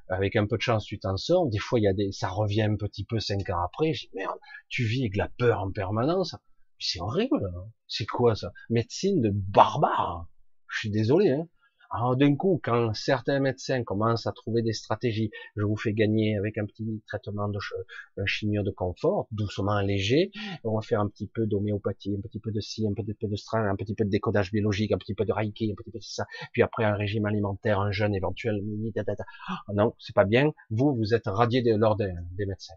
Avec 0.09 0.35
un 0.35 0.45
peu 0.45 0.57
de 0.57 0.61
chance, 0.61 0.83
tu 0.83 0.99
t'en 0.99 1.15
sors. 1.15 1.47
Des 1.47 1.57
fois, 1.57 1.79
il 1.79 1.83
y 1.83 1.87
a 1.87 1.93
des, 1.93 2.11
ça 2.11 2.27
revient 2.27 2.63
un 2.63 2.75
petit 2.75 3.05
peu 3.05 3.21
cinq 3.21 3.49
ans 3.49 3.63
après. 3.63 3.93
Je 3.93 4.07
merde, 4.13 4.37
tu 4.67 4.83
vis 4.83 5.03
avec 5.03 5.15
la 5.15 5.29
peur 5.29 5.61
en 5.61 5.71
permanence. 5.71 6.35
C'est 6.79 6.99
horrible. 6.99 7.49
Hein. 7.55 7.71
C'est 7.87 8.05
quoi 8.05 8.35
ça? 8.35 8.51
Médecine 8.69 9.21
de 9.21 9.29
barbare. 9.31 10.27
Je 10.67 10.79
suis 10.79 10.89
désolé. 10.89 11.29
Hein 11.31 11.47
Alors 11.93 12.15
d'un 12.15 12.37
coup, 12.37 12.61
quand 12.63 12.93
certains 12.93 13.39
médecins 13.41 13.83
commencent 13.83 14.25
à 14.25 14.31
trouver 14.31 14.61
des 14.61 14.71
stratégies, 14.71 15.29
je 15.57 15.63
vous 15.63 15.75
fais 15.75 15.91
gagner 15.91 16.37
avec 16.37 16.57
un 16.57 16.65
petit 16.65 17.03
traitement 17.05 17.49
de 17.49 17.59
un 18.15 18.25
chimio 18.25 18.63
de 18.63 18.71
confort, 18.71 19.27
doucement 19.31 19.81
léger, 19.81 20.31
on 20.63 20.75
va 20.75 20.81
faire 20.81 21.01
un 21.01 21.09
petit 21.09 21.27
peu 21.27 21.45
d'homéopathie, 21.45 22.15
un 22.17 22.21
petit 22.21 22.39
peu 22.39 22.51
de 22.51 22.61
ci, 22.61 22.87
un 22.87 22.93
petit 22.93 23.13
peu 23.13 23.27
de 23.27 23.35
string, 23.35 23.65
un 23.65 23.75
petit 23.75 23.93
peu 23.93 24.05
de 24.05 24.09
décodage 24.09 24.53
biologique, 24.53 24.93
un 24.93 24.97
petit 24.97 25.13
peu 25.13 25.25
de 25.25 25.33
reiki, 25.33 25.69
un 25.69 25.75
petit 25.75 25.91
peu 25.91 25.99
de 25.99 26.03
ça, 26.03 26.25
puis 26.53 26.61
après 26.61 26.85
un 26.85 26.95
régime 26.95 27.25
alimentaire, 27.25 27.81
un 27.81 27.91
jeûne 27.91 28.15
éventuel, 28.15 28.61
oh 29.67 29.73
non, 29.73 29.93
c'est 29.99 30.15
pas 30.15 30.25
bien, 30.25 30.53
vous, 30.69 30.95
vous 30.95 31.13
êtes 31.13 31.27
radié 31.27 31.61
de 31.61 31.75
l'ordre 31.75 32.05
des, 32.37 32.45
médecins. 32.45 32.75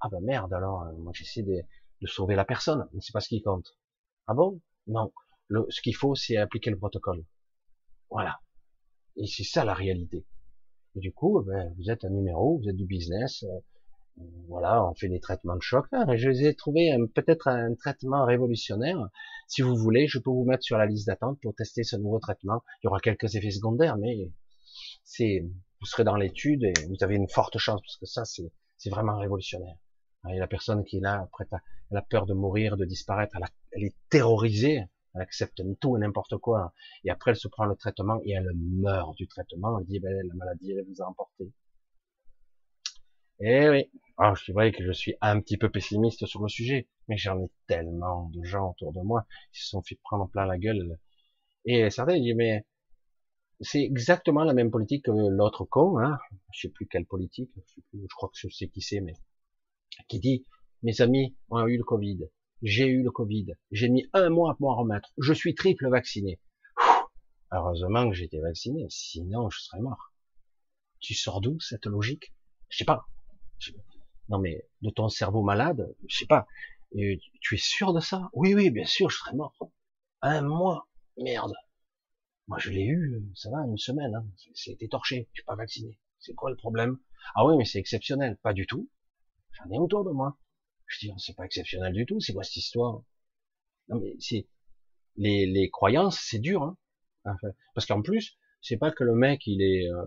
Ah 0.00 0.08
ben 0.10 0.20
merde, 0.20 0.52
alors, 0.52 0.82
euh, 0.82 0.92
moi 0.98 1.12
j'essaie 1.14 1.42
de, 1.42 1.62
de 2.00 2.06
sauver 2.08 2.34
la 2.34 2.44
personne, 2.44 2.88
mais 2.92 3.00
c'est 3.02 3.12
pas 3.12 3.20
ce 3.20 3.28
qui 3.28 3.40
compte. 3.40 3.76
Ah 4.26 4.34
bon? 4.34 4.60
Non, 4.88 5.12
ce 5.68 5.80
qu'il 5.80 5.94
faut, 5.94 6.16
c'est 6.16 6.36
appliquer 6.36 6.70
le 6.70 6.78
protocole. 6.78 7.24
Voilà. 8.12 8.38
Et 9.16 9.26
c'est 9.26 9.44
ça 9.44 9.64
la 9.64 9.74
réalité. 9.74 10.24
Et 10.94 11.00
du 11.00 11.12
coup, 11.12 11.42
ben, 11.42 11.74
vous 11.78 11.90
êtes 11.90 12.04
un 12.04 12.10
numéro, 12.10 12.58
vous 12.58 12.68
êtes 12.68 12.76
du 12.76 12.86
business. 12.86 13.44
Euh, 13.44 14.24
voilà, 14.48 14.84
on 14.84 14.94
fait 14.94 15.08
des 15.08 15.20
traitements 15.20 15.56
de 15.56 15.62
choc. 15.62 15.86
Là. 15.90 16.04
Je 16.14 16.28
les 16.28 16.46
ai 16.46 16.54
trouvés 16.54 16.94
peut-être 17.14 17.48
un 17.48 17.74
traitement 17.74 18.26
révolutionnaire. 18.26 18.98
Si 19.48 19.62
vous 19.62 19.74
voulez, 19.74 20.06
je 20.06 20.18
peux 20.18 20.30
vous 20.30 20.44
mettre 20.44 20.62
sur 20.62 20.76
la 20.76 20.84
liste 20.84 21.06
d'attente 21.06 21.38
pour 21.40 21.54
tester 21.54 21.82
ce 21.82 21.96
nouveau 21.96 22.18
traitement. 22.18 22.62
Il 22.82 22.86
y 22.86 22.88
aura 22.88 23.00
quelques 23.00 23.34
effets 23.34 23.50
secondaires, 23.50 23.96
mais 23.96 24.30
c'est, 25.02 25.46
vous 25.80 25.86
serez 25.86 26.04
dans 26.04 26.16
l'étude 26.16 26.64
et 26.64 26.74
vous 26.88 27.02
avez 27.02 27.16
une 27.16 27.28
forte 27.28 27.56
chance 27.56 27.80
parce 27.80 27.96
que 27.96 28.06
ça, 28.06 28.26
c'est, 28.26 28.52
c'est 28.76 28.90
vraiment 28.90 29.16
révolutionnaire. 29.16 29.76
Et 30.30 30.38
la 30.38 30.46
personne 30.46 30.84
qui 30.84 30.98
est 30.98 31.00
là, 31.00 31.26
prête 31.32 31.48
elle 31.90 31.96
a 31.96 32.02
peur 32.02 32.26
de 32.26 32.34
mourir, 32.34 32.76
de 32.76 32.84
disparaître, 32.84 33.36
elle 33.72 33.84
est 33.84 33.94
terrorisée 34.08 34.84
elle 35.14 35.22
accepte 35.22 35.62
tout 35.80 35.96
et 35.96 36.00
n'importe 36.00 36.36
quoi, 36.38 36.72
et 37.04 37.10
après 37.10 37.32
elle 37.32 37.36
se 37.36 37.48
prend 37.48 37.64
le 37.64 37.76
traitement 37.76 38.20
et 38.24 38.32
elle 38.32 38.50
meurt 38.54 39.16
du 39.16 39.26
traitement, 39.28 39.78
elle 39.78 39.86
dit 39.86 40.00
ben, 40.00 40.12
la 40.26 40.34
maladie 40.34 40.72
elle 40.72 40.84
vous 40.86 41.02
a 41.02 41.06
emporté. 41.08 41.52
Eh 43.40 43.68
oui, 43.68 43.90
alors 44.18 44.38
c'est 44.38 44.52
vrai 44.52 44.70
que 44.72 44.84
je 44.84 44.92
suis 44.92 45.14
un 45.20 45.40
petit 45.40 45.56
peu 45.58 45.68
pessimiste 45.68 46.26
sur 46.26 46.42
le 46.42 46.48
sujet, 46.48 46.88
mais 47.08 47.16
j'en 47.16 47.40
ai 47.40 47.50
tellement 47.66 48.30
de 48.30 48.42
gens 48.44 48.70
autour 48.70 48.92
de 48.92 49.00
moi 49.00 49.26
qui 49.52 49.62
se 49.62 49.68
sont 49.70 49.82
fait 49.82 49.98
prendre 50.04 50.28
plein 50.30 50.46
la 50.46 50.58
gueule. 50.58 50.98
Et 51.64 51.90
certains 51.90 52.18
disent 52.20 52.36
mais 52.36 52.64
c'est 53.60 53.82
exactement 53.82 54.44
la 54.44 54.54
même 54.54 54.70
politique 54.70 55.04
que 55.06 55.10
l'autre 55.10 55.64
con, 55.64 55.98
hein, 55.98 56.18
je 56.52 56.62
sais 56.62 56.68
plus 56.68 56.86
quelle 56.86 57.06
politique, 57.06 57.50
je 57.92 58.06
crois 58.14 58.28
que 58.28 58.38
je 58.38 58.48
sais 58.48 58.68
qui 58.68 58.80
c'est, 58.80 59.00
mais 59.00 59.14
qui 60.08 60.18
dit 60.20 60.44
mes 60.82 61.00
amis 61.00 61.36
ont 61.50 61.66
eu 61.66 61.78
le 61.78 61.84
Covid, 61.84 62.28
j'ai 62.62 62.86
eu 62.86 63.02
le 63.02 63.10
Covid. 63.10 63.54
J'ai 63.70 63.88
mis 63.88 64.08
un 64.12 64.30
mois 64.30 64.54
pour 64.56 64.70
m'en 64.70 64.76
remettre. 64.76 65.12
Je 65.18 65.32
suis 65.32 65.54
triple 65.54 65.88
vacciné. 65.88 66.40
Heureusement 67.50 68.08
que 68.08 68.14
j'étais 68.14 68.40
vacciné, 68.40 68.86
sinon 68.88 69.50
je 69.50 69.60
serais 69.60 69.80
mort. 69.80 70.12
Tu 71.00 71.14
sors 71.14 71.40
d'où 71.40 71.58
cette 71.60 71.86
logique? 71.86 72.32
Je 72.68 72.78
sais 72.78 72.84
pas. 72.84 73.06
Non 74.28 74.38
mais 74.38 74.64
de 74.80 74.90
ton 74.90 75.08
cerveau 75.08 75.42
malade, 75.42 75.94
je 76.08 76.18
sais 76.18 76.26
pas. 76.26 76.46
Tu 76.92 77.54
es 77.54 77.58
sûr 77.58 77.92
de 77.92 78.00
ça? 78.00 78.30
Oui, 78.32 78.54
oui, 78.54 78.70
bien 78.70 78.86
sûr, 78.86 79.10
je 79.10 79.18
serais 79.18 79.34
mort. 79.34 79.54
Un 80.22 80.42
mois, 80.42 80.88
merde. 81.18 81.52
Moi 82.46 82.58
je 82.58 82.70
l'ai 82.70 82.84
eu, 82.84 83.22
ça 83.34 83.50
va, 83.50 83.66
une 83.66 83.78
semaine. 83.78 84.14
Hein. 84.14 84.26
C'était 84.54 84.88
torché, 84.88 85.28
je 85.32 85.40
suis 85.40 85.44
pas 85.44 85.56
vacciné. 85.56 85.98
C'est 86.20 86.34
quoi 86.34 86.50
le 86.50 86.56
problème? 86.56 86.98
Ah 87.34 87.44
oui, 87.44 87.56
mais 87.56 87.64
c'est 87.64 87.78
exceptionnel. 87.78 88.38
Pas 88.42 88.52
du 88.52 88.66
tout. 88.66 88.88
J'en 89.52 89.70
ai 89.70 89.78
autour 89.78 90.04
de 90.04 90.10
moi. 90.10 90.38
Je 90.92 91.06
dis, 91.06 91.12
c'est 91.18 91.34
pas 91.34 91.44
exceptionnel 91.44 91.92
du 91.92 92.06
tout, 92.06 92.20
c'est 92.20 92.32
quoi 92.32 92.42
cette 92.42 92.56
histoire? 92.56 93.02
Non 93.88 93.98
mais 94.00 94.14
c'est 94.20 94.46
les, 95.16 95.46
les 95.46 95.70
croyances, 95.70 96.18
c'est 96.18 96.38
dur, 96.38 96.62
hein 96.62 96.76
parce 97.74 97.86
qu'en 97.86 98.02
plus, 98.02 98.36
c'est 98.60 98.76
pas 98.76 98.90
que 98.90 99.04
le 99.04 99.14
mec 99.14 99.46
il 99.46 99.62
est, 99.62 99.88
euh, 99.88 100.04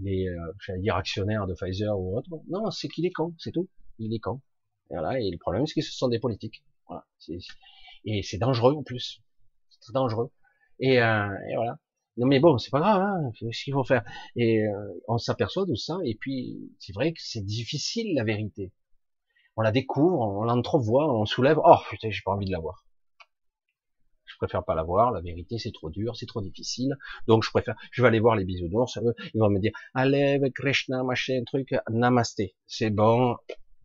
il 0.00 0.28
euh, 0.28 0.52
j'allais 0.64 0.80
dire 0.80 0.96
actionnaire 0.96 1.46
de 1.46 1.54
Pfizer 1.54 1.98
ou 1.98 2.16
autre. 2.16 2.28
Non, 2.48 2.70
c'est 2.70 2.88
qu'il 2.88 3.06
est 3.06 3.12
con, 3.12 3.34
c'est 3.38 3.52
tout. 3.52 3.68
Il 3.98 4.14
est 4.14 4.18
con. 4.18 4.40
Et 4.90 4.94
voilà. 4.94 5.20
Et 5.20 5.30
le 5.30 5.38
problème, 5.38 5.66
c'est 5.66 5.74
que 5.74 5.86
ce 5.86 5.92
sont 5.92 6.08
des 6.08 6.18
politiques. 6.18 6.64
Voilà. 6.88 7.06
Et 8.04 8.22
c'est 8.22 8.38
dangereux 8.38 8.74
en 8.74 8.82
plus. 8.82 9.22
C'est 9.70 9.80
très 9.80 9.92
dangereux. 9.92 10.30
Et, 10.80 11.00
euh, 11.00 11.28
et, 11.50 11.54
voilà. 11.56 11.78
Non 12.18 12.26
mais 12.26 12.40
bon, 12.40 12.58
c'est 12.58 12.70
pas 12.70 12.80
grave. 12.80 13.00
Hein, 13.02 13.30
ce 13.52 13.64
qu'il 13.64 13.72
faut 13.72 13.84
faire. 13.84 14.04
Et 14.36 14.62
euh, 14.66 15.00
on 15.08 15.18
s'aperçoit 15.18 15.64
de 15.64 15.74
ça. 15.74 15.98
Et 16.04 16.14
puis, 16.14 16.72
c'est 16.78 16.92
vrai 16.92 17.12
que 17.12 17.20
c'est 17.22 17.44
difficile 17.44 18.14
la 18.14 18.24
vérité 18.24 18.72
on 19.56 19.62
la 19.62 19.72
découvre, 19.72 20.20
on 20.20 20.44
l'entrevoit, 20.44 21.12
on 21.14 21.26
soulève. 21.26 21.58
Oh 21.64 21.76
putain, 21.90 22.10
j'ai 22.10 22.22
pas 22.24 22.32
envie 22.32 22.46
de 22.46 22.52
la 22.52 22.60
voir. 22.60 22.84
Je 24.24 24.36
préfère 24.38 24.64
pas 24.64 24.74
la 24.74 24.82
voir. 24.82 25.12
La 25.12 25.20
vérité, 25.20 25.58
c'est 25.58 25.72
trop 25.72 25.90
dur, 25.90 26.16
c'est 26.16 26.26
trop 26.26 26.40
difficile. 26.40 26.96
Donc 27.26 27.44
je 27.44 27.50
préfère. 27.50 27.76
Je 27.90 28.02
vais 28.02 28.08
aller 28.08 28.20
voir 28.20 28.36
les 28.36 28.44
bisounours. 28.44 28.98
Ils 29.34 29.40
vont 29.40 29.50
me 29.50 29.58
dire, 29.58 29.72
allez 29.94 30.40
Krishna, 30.54 31.02
machin, 31.02 31.42
truc, 31.46 31.74
namasté. 31.90 32.54
C'est 32.66 32.90
bon, 32.90 33.36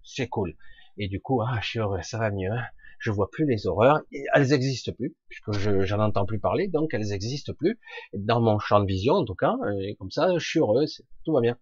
c'est 0.04 0.28
cool. 0.28 0.56
Et 0.98 1.08
du 1.10 1.22
coup, 1.22 1.42
ah, 1.42 1.60
je 1.62 1.68
suis 1.68 1.80
heureux, 1.80 2.02
ça 2.02 2.18
va 2.18 2.32
mieux. 2.32 2.52
Hein. 2.52 2.64
Je 3.00 3.12
vois 3.12 3.30
plus 3.30 3.46
les 3.46 3.68
horreurs. 3.68 4.02
Elles 4.34 4.54
existent 4.54 4.92
plus, 4.94 5.16
puisque 5.30 5.52
je 5.52 5.86
j'en 5.86 6.00
entends 6.00 6.26
plus 6.26 6.40
parler, 6.40 6.68
donc 6.68 6.94
elles 6.94 7.14
existent 7.14 7.54
plus. 7.54 7.80
Dans 8.14 8.42
mon 8.42 8.58
champ 8.58 8.80
de 8.80 8.88
vision, 8.88 9.14
en 9.16 9.26
tout 9.26 9.36
cas, 9.36 9.56
et 9.82 9.96
comme 9.96 10.10
ça, 10.10 10.36
je 10.38 10.48
suis 10.48 10.60
heureux, 10.60 10.86
tout 11.24 11.34
va 11.34 11.42
bien. 11.42 11.58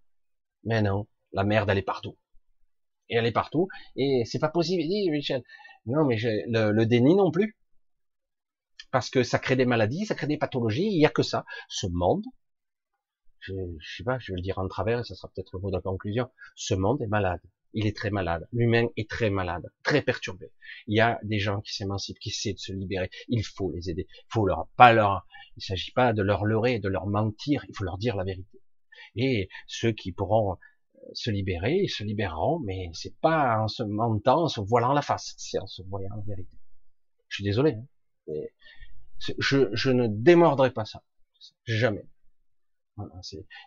Mais 0.64 0.82
non, 0.82 1.08
la 1.34 1.44
merde, 1.44 1.70
elle 1.70 1.78
est 1.78 1.82
partout 1.82 2.18
et 3.10 3.16
elle 3.16 3.26
est 3.26 3.32
partout, 3.32 3.68
et 3.96 4.24
c'est 4.26 4.40
pas 4.40 4.50
possible, 4.50 4.84
dit 4.84 5.10
Michel. 5.10 5.44
Non, 5.86 6.06
mais 6.06 6.18
le, 6.18 6.72
le, 6.72 6.86
déni 6.86 7.16
non 7.16 7.32
plus. 7.32 7.56
Parce 8.92 9.10
que 9.10 9.24
ça 9.24 9.40
crée 9.40 9.56
des 9.56 9.66
maladies, 9.66 10.06
ça 10.06 10.16
crée 10.16 10.28
des 10.28 10.38
pathologies, 10.38 10.88
il 10.88 11.00
y 11.00 11.06
a 11.06 11.10
que 11.10 11.24
ça. 11.24 11.46
Ce 11.70 11.86
monde, 11.88 12.26
je, 13.40 13.54
je 13.80 13.98
sais 13.98 14.04
pas, 14.04 14.18
je 14.20 14.32
vais 14.32 14.38
le 14.38 14.42
dire 14.42 14.58
en 14.58 14.68
travers, 14.68 15.00
et 15.00 15.04
ça 15.04 15.16
sera 15.16 15.32
peut-être 15.34 15.52
le 15.54 15.60
mot 15.60 15.72
de 15.72 15.80
conclusion, 15.80 16.30
ce 16.56 16.74
monde 16.74 17.02
est 17.02 17.08
malade. 17.08 17.42
Il 17.78 17.86
est 17.88 17.96
très 17.96 18.10
malade. 18.10 18.48
L'humain 18.54 18.88
est 18.96 19.10
très 19.10 19.30
malade, 19.30 19.70
très 19.84 20.02
perturbé. 20.02 20.54
Il 20.88 20.96
y 20.96 21.02
a 21.02 21.20
des 21.24 21.40
gens 21.40 21.60
qui 21.60 21.74
s'émancipent, 21.74 22.20
qui 22.20 22.30
essaient 22.30 22.54
de 22.54 22.58
se 22.58 22.72
libérer. 22.72 23.10
Il 23.28 23.44
faut 23.44 23.70
les 23.72 23.90
aider. 23.90 24.08
Il 24.10 24.28
faut 24.30 24.46
leur, 24.46 24.70
pas 24.78 24.94
leur, 24.94 25.28
il 25.58 25.62
s'agit 25.62 25.92
pas 25.92 26.14
de 26.14 26.22
leur 26.22 26.46
leurrer, 26.46 26.80
de 26.80 26.88
leur 26.88 27.06
mentir. 27.06 27.66
Il 27.68 27.76
faut 27.76 27.84
leur 27.84 27.98
dire 27.98 28.16
la 28.16 28.24
vérité. 28.24 28.62
Et 29.18 29.50
ceux 29.68 29.92
qui 29.92 30.14
pourront 30.14 30.58
se 31.14 31.30
libérer, 31.30 31.82
ils 31.84 31.90
se 31.90 32.04
libéreront, 32.04 32.60
mais 32.60 32.90
c'est 32.94 33.16
pas 33.20 33.60
en 33.60 33.68
se 33.68 33.84
mentant, 33.84 34.44
en 34.44 34.48
se 34.48 34.62
voilant 34.62 34.94
la 34.94 35.02
face, 35.02 35.34
c'est 35.38 35.60
en 35.60 35.68
se 35.68 35.82
voyant 35.84 36.16
la 36.16 36.24
vérité. 36.24 36.58
Je 37.28 37.36
suis 37.36 37.44
désolé, 37.44 37.74
hein, 37.74 37.86
mais 38.28 38.54
je, 39.40 39.70
je, 39.74 39.90
ne 39.92 40.08
démordrai 40.08 40.72
pas 40.72 40.86
ça, 40.86 41.04
jamais. 41.66 42.06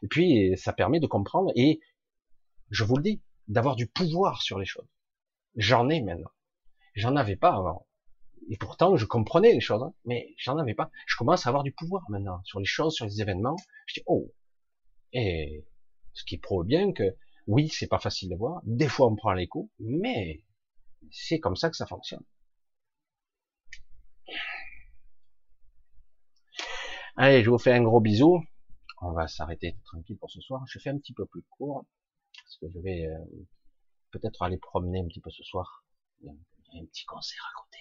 et 0.03 0.09
puis 0.09 0.57
ça 0.57 0.73
permet 0.73 1.01
de 1.01 1.07
comprendre 1.07 1.53
et 1.55 1.81
je 2.71 2.85
vous 2.85 2.97
le 2.97 3.03
dis, 3.03 3.23
d'avoir 3.47 3.77
du 3.77 3.87
pouvoir 3.87 4.43
sur 4.43 4.59
les 4.59 4.67
choses. 4.67 4.87
J'en 5.57 5.89
ai 5.89 6.03
maintenant. 6.03 6.31
J'en 6.95 7.17
avais 7.17 7.37
pas 7.37 7.55
avant. 7.55 7.87
Et 8.51 8.57
pourtant, 8.57 8.97
je 8.97 9.05
comprenais 9.05 9.53
les 9.53 9.61
choses, 9.61 9.83
hein, 9.83 9.95
mais 10.05 10.35
j'en 10.39 10.59
avais 10.59 10.75
pas. 10.75 10.91
Je 11.07 11.17
commence 11.17 11.47
à 11.47 11.51
avoir 11.51 11.65
du 11.65 11.73
pouvoir 11.73 12.05
maintenant 12.09 12.43
sur 12.45 12.61
les 12.61 12.67
choses, 12.67 12.95
sur 12.95 13.05
les 13.05 13.21
événements. 13.21 13.57
Je 13.87 13.95
dis 13.95 14.03
oh, 14.07 14.33
et 15.13 15.67
ce 16.15 16.25
qui 16.25 16.39
prouve 16.39 16.67
bien 16.67 16.93
que 16.93 17.17
oui, 17.49 17.69
c'est 17.71 17.89
pas 17.89 17.99
facile 17.99 18.29
de 18.29 18.37
voir. 18.37 18.61
Des 18.65 18.89
fois, 18.89 19.09
on 19.09 19.17
prend 19.17 19.33
les 19.33 19.49
coups, 19.49 19.73
mais 19.81 20.45
c'est 21.11 21.41
comme 21.41 21.57
ça 21.57 21.71
que 21.71 21.77
ça 21.77 21.87
fonctionne. 21.87 22.23
Allez, 27.17 27.43
je 27.43 27.51
vous 27.51 27.59
fais 27.59 27.73
un 27.73 27.83
gros 27.83 28.01
bisou. 28.01 28.45
On 29.01 29.13
va 29.13 29.29
s'arrêter 29.29 29.77
tranquille 29.85 30.19
pour 30.19 30.31
ce 30.31 30.41
soir. 30.43 30.63
Je 30.69 30.79
fais 30.79 30.91
un 30.91 30.99
petit 30.99 31.15
peu 31.15 31.25
plus 31.25 31.43
court 31.49 31.87
parce 32.45 32.59
que 32.59 32.67
je 32.71 32.79
vais 32.81 33.07
euh, 33.07 33.47
peut-être 34.11 34.43
aller 34.43 34.59
promener 34.59 35.01
un 35.01 35.07
petit 35.07 35.21
peu 35.21 35.31
ce 35.31 35.43
soir. 35.43 35.85
Il 36.21 36.27
y 36.27 36.31
a 36.31 36.83
un 36.83 36.87
petit 36.87 37.07
concert 37.07 37.43
à 37.51 37.61
côté. 37.61 37.79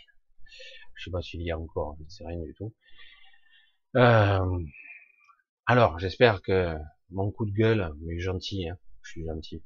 Je 0.95 1.03
sais 1.03 1.11
pas 1.11 1.21
s'il 1.21 1.41
y 1.41 1.51
a 1.51 1.59
encore, 1.59 1.95
je 1.99 2.03
ne 2.05 2.09
sais 2.09 2.25
rien 2.25 2.39
du 2.39 2.53
tout. 2.53 2.73
Euh, 3.97 4.63
alors, 5.65 5.99
j'espère 5.99 6.41
que 6.41 6.77
mon 7.09 7.31
coup 7.31 7.45
de 7.45 7.51
gueule, 7.51 7.93
mais 7.99 8.19
gentil, 8.19 8.69
hein, 8.69 8.77
je 9.07 9.11
suis 9.11 9.25
gentil, 9.25 9.63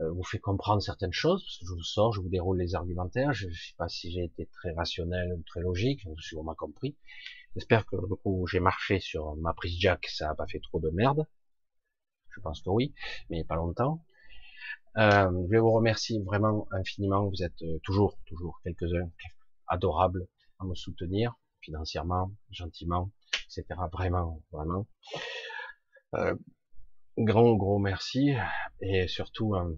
euh, 0.00 0.10
vous 0.10 0.24
fait 0.24 0.38
comprendre 0.38 0.82
certaines 0.82 1.12
choses, 1.12 1.42
parce 1.44 1.58
que 1.58 1.66
je 1.66 1.72
vous 1.72 1.82
sors, 1.82 2.12
je 2.12 2.20
vous 2.20 2.28
déroule 2.28 2.58
les 2.58 2.74
argumentaires, 2.74 3.32
je 3.32 3.48
ne 3.48 3.52
sais 3.52 3.74
pas 3.76 3.88
si 3.88 4.10
j'ai 4.10 4.24
été 4.24 4.46
très 4.46 4.72
rationnel 4.72 5.32
ou 5.34 5.42
très 5.42 5.60
logique, 5.60 6.06
on 6.36 6.42
m'a 6.42 6.54
compris. 6.54 6.96
J'espère 7.54 7.86
que 7.86 7.96
le 7.96 8.16
coup 8.16 8.46
j'ai 8.46 8.60
marché 8.60 9.00
sur 9.00 9.36
ma 9.36 9.52
prise 9.52 9.76
jack, 9.78 10.06
ça 10.06 10.28
n'a 10.28 10.34
pas 10.34 10.46
fait 10.46 10.60
trop 10.60 10.80
de 10.80 10.90
merde. 10.90 11.26
Je 12.34 12.40
pense 12.40 12.62
que 12.62 12.70
oui, 12.70 12.94
mais 13.28 13.44
pas 13.44 13.56
longtemps. 13.56 14.02
Euh, 14.98 15.30
je 15.46 15.50
vais 15.50 15.58
vous 15.58 15.72
remercier 15.72 16.20
vraiment 16.22 16.68
infiniment. 16.72 17.28
Vous 17.28 17.42
êtes 17.42 17.62
euh, 17.62 17.78
toujours, 17.82 18.18
toujours 18.26 18.60
quelques-uns 18.62 19.10
adorables 19.66 20.26
à 20.58 20.64
me 20.64 20.74
soutenir 20.74 21.34
financièrement, 21.60 22.32
gentiment, 22.50 23.10
etc. 23.44 23.80
Vraiment, 23.92 24.42
vraiment. 24.50 24.86
Euh, 26.14 26.34
grand 27.18 27.54
gros 27.54 27.78
merci 27.78 28.34
et 28.80 29.06
surtout 29.08 29.54
euh, 29.54 29.74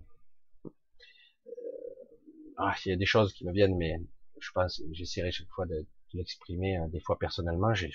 ah, 2.56 2.74
il 2.84 2.90
y 2.90 2.92
a 2.92 2.96
des 2.96 3.06
choses 3.06 3.32
qui 3.32 3.44
me 3.46 3.52
viennent 3.52 3.76
mais 3.76 3.96
je 4.40 4.50
pense 4.52 4.82
j'essaierai 4.92 5.32
chaque 5.32 5.48
fois 5.48 5.66
de, 5.66 5.86
l'exprimer 6.12 6.78
euh, 6.78 6.86
des 6.88 7.00
fois 7.00 7.18
personnellement 7.18 7.74
j'ai 7.74 7.90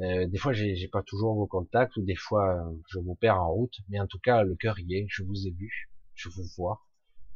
Euh, 0.00 0.26
des 0.26 0.38
fois, 0.38 0.52
j'ai 0.52 0.88
pas 0.88 1.04
toujours 1.04 1.34
vos 1.36 1.46
contacts, 1.46 1.96
ou 1.96 2.02
des 2.02 2.16
fois, 2.16 2.44
je 2.90 2.98
vous 2.98 3.14
perds 3.14 3.40
en 3.40 3.52
route, 3.52 3.76
mais 3.88 4.00
en 4.00 4.08
tout 4.08 4.18
cas, 4.18 4.42
le 4.42 4.56
cœur 4.56 4.76
y 4.80 4.96
est. 4.96 5.06
Je 5.08 5.22
vous 5.22 5.46
ai 5.46 5.52
vu, 5.52 5.70
je 6.14 6.28
vous 6.30 6.46
vois, 6.56 6.80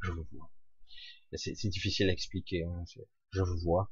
je 0.02 0.10
vous 0.10 0.26
vois. 0.32 0.50
C'est 1.34 1.68
difficile 1.68 2.08
à 2.10 2.12
expliquer. 2.12 2.64
Hein, 2.64 2.82
je 3.30 3.42
vous 3.42 3.58
vois 3.62 3.90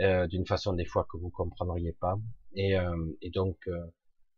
euh, 0.00 0.26
d'une 0.26 0.46
façon 0.46 0.72
des 0.74 0.84
fois 0.84 1.06
que 1.10 1.16
vous 1.16 1.30
comprendriez 1.30 1.92
pas, 1.92 2.16
et, 2.54 2.78
euh, 2.78 3.12
et 3.22 3.30
donc 3.30 3.56
euh, 3.68 3.86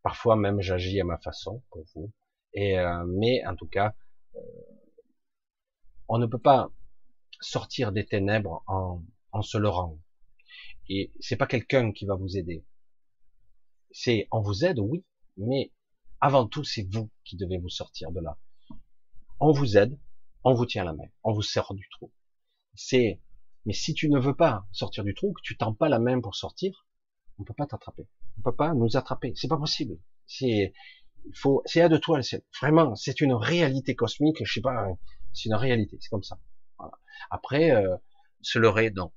parfois 0.03 0.37
même 0.37 0.61
j'agis 0.61 1.01
à 1.01 1.05
ma 1.05 1.19
façon 1.19 1.63
pour 1.71 1.85
vous. 1.95 2.13
Et 2.55 2.79
euh, 2.79 3.05
mais 3.07 3.45
en 3.47 3.57
tout 3.57 3.67
cas, 3.67 3.95
on 6.09 6.19
ne 6.19 6.27
peut 6.27 6.39
pas 6.39 6.71
sortir 7.41 7.93
des 7.93 8.07
ténèbres 8.07 8.63
en, 8.67 9.03
en 9.33 9.43
se 9.43 9.59
leurrant. 9.59 9.99
Et 10.89 11.13
c'est 11.21 11.37
pas 11.37 11.47
quelqu'un 11.47 11.93
qui 11.93 12.07
va 12.07 12.15
vous 12.15 12.37
aider. 12.37 12.65
C'est, 13.91 14.27
on 14.31 14.41
vous 14.41 14.65
aide, 14.65 14.79
oui, 14.79 15.05
mais 15.37 15.73
avant 16.21 16.47
tout, 16.47 16.65
c'est 16.65 16.87
vous 16.93 17.11
qui 17.25 17.37
devez 17.37 17.59
vous 17.59 17.69
sortir 17.69 18.11
de 18.11 18.21
là. 18.21 18.39
On 19.41 19.53
vous 19.53 19.77
aide, 19.77 19.99
on 20.45 20.55
vous 20.55 20.67
tient 20.67 20.85
la 20.85 20.93
main, 20.93 21.09
on 21.23 21.33
vous 21.33 21.43
sort 21.43 21.75
du 21.75 21.89
trou. 21.91 22.11
C'est, 22.75 23.21
mais 23.67 23.73
si 23.73 23.95
tu 23.95 24.09
ne 24.09 24.19
veux 24.19 24.35
pas 24.35 24.67
sortir 24.73 25.05
du 25.05 25.15
trou, 25.15 25.33
que 25.33 25.43
tu 25.43 25.57
tends 25.57 25.75
pas 25.75 25.89
la 25.89 25.99
main 25.99 26.21
pour 26.21 26.35
sortir, 26.35 26.87
on 27.39 27.45
peut 27.45 27.55
pas 27.55 27.67
t'attraper. 27.67 28.07
On 28.39 28.43
peut 28.43 28.57
pas 28.57 28.75
nous 28.75 28.97
attraper. 28.97 29.33
C'est 29.37 29.49
pas 29.49 29.57
possible. 29.57 29.99
C'est, 30.27 30.73
faut, 31.35 31.63
c'est 31.67 31.81
à 31.81 31.89
de 31.89 31.97
toi, 31.97 32.21
vraiment, 32.61 32.95
c'est 32.95 33.21
une 33.21 33.35
réalité 33.35 33.95
cosmique, 33.95 34.45
je 34.45 34.53
sais 34.53 34.61
pas, 34.61 34.89
c'est 35.33 35.49
une 35.49 35.55
réalité, 35.55 35.99
c'est 36.01 36.09
comme 36.09 36.23
ça. 36.23 36.39
Après, 37.31 37.71
euh, 37.71 37.97
se 38.41 38.59
leurrer, 38.59 38.91
non. 38.91 39.13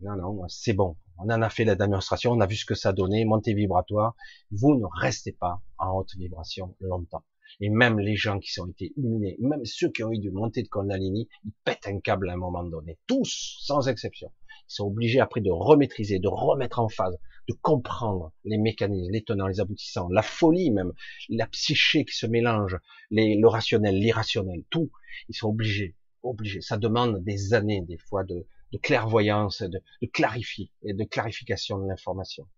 Non, 0.00 0.16
non, 0.16 0.48
c'est 0.48 0.72
bon. 0.72 0.96
On 1.18 1.30
en 1.30 1.42
a 1.42 1.48
fait 1.48 1.64
la 1.64 1.76
démonstration, 1.76 2.32
on 2.32 2.40
a 2.40 2.46
vu 2.46 2.56
ce 2.56 2.64
que 2.64 2.74
ça 2.74 2.92
donnait, 2.92 3.24
montée 3.24 3.54
vibratoire. 3.54 4.16
Vous 4.50 4.74
ne 4.74 4.86
restez 5.00 5.32
pas 5.32 5.62
en 5.78 5.96
haute 5.96 6.14
vibration 6.16 6.74
longtemps. 6.80 7.24
Et 7.60 7.70
même 7.70 8.00
les 8.00 8.16
gens 8.16 8.40
qui 8.40 8.58
ont 8.60 8.66
été 8.66 8.92
illuminés, 8.96 9.36
même 9.38 9.64
ceux 9.64 9.88
qui 9.90 10.02
ont 10.02 10.10
eu 10.10 10.18
du 10.18 10.32
montée 10.32 10.62
de 10.62 10.68
Kundalini, 10.68 11.28
ils 11.44 11.52
pètent 11.64 11.86
un 11.86 12.00
câble 12.00 12.28
à 12.28 12.32
un 12.32 12.36
moment 12.36 12.64
donné. 12.64 12.98
Tous, 13.06 13.58
sans 13.60 13.88
exception. 13.88 14.32
Ils 14.68 14.74
sont 14.74 14.86
obligés 14.86 15.20
après 15.20 15.40
de 15.40 15.50
remaîtriser, 15.50 16.18
de 16.18 16.28
remettre 16.28 16.80
en 16.80 16.88
phase, 16.88 17.18
de 17.48 17.54
comprendre 17.54 18.32
les 18.44 18.58
mécanismes, 18.58 19.12
les 19.12 19.22
tenants, 19.22 19.46
les 19.46 19.60
aboutissants, 19.60 20.08
la 20.10 20.22
folie 20.22 20.70
même, 20.70 20.92
la 21.28 21.46
psyché 21.46 22.04
qui 22.04 22.16
se 22.16 22.26
mélange, 22.26 22.78
le 23.10 23.46
rationnel, 23.46 23.96
l'irrationnel, 23.96 24.64
tout. 24.70 24.90
Ils 25.28 25.34
sont 25.34 25.48
obligés, 25.48 25.94
obligés. 26.22 26.60
Ça 26.60 26.76
demande 26.76 27.22
des 27.22 27.54
années, 27.54 27.82
des 27.82 27.98
fois, 27.98 28.24
de, 28.24 28.46
clairvoyance, 28.82 29.62
de, 29.62 29.80
clarifier 30.12 30.70
et 30.82 30.94
de 30.94 31.04
clarification 31.04 31.78
de 31.78 31.86
l'information. 31.86 32.48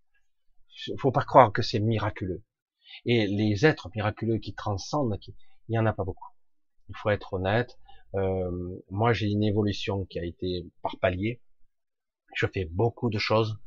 Faut 0.98 1.12
pas 1.12 1.24
croire 1.24 1.52
que 1.52 1.62
c'est 1.62 1.80
miraculeux. 1.80 2.42
Et 3.04 3.26
les 3.26 3.66
êtres 3.66 3.90
miraculeux 3.94 4.38
qui 4.38 4.54
transcendent, 4.54 5.18
il 5.26 5.34
n'y 5.68 5.78
en 5.78 5.86
a 5.86 5.92
pas 5.92 6.04
beaucoup. 6.04 6.30
Il 6.88 6.96
faut 6.96 7.10
être 7.10 7.34
honnête. 7.34 7.76
Euh, 8.14 8.78
moi, 8.90 9.12
j'ai 9.12 9.26
une 9.26 9.42
évolution 9.42 10.04
qui 10.04 10.18
a 10.18 10.24
été 10.24 10.66
par 10.82 10.98
palier. 10.98 11.40
Je 12.36 12.46
fais 12.46 12.66
beaucoup 12.66 13.10
de 13.10 13.18
choses. 13.18 13.58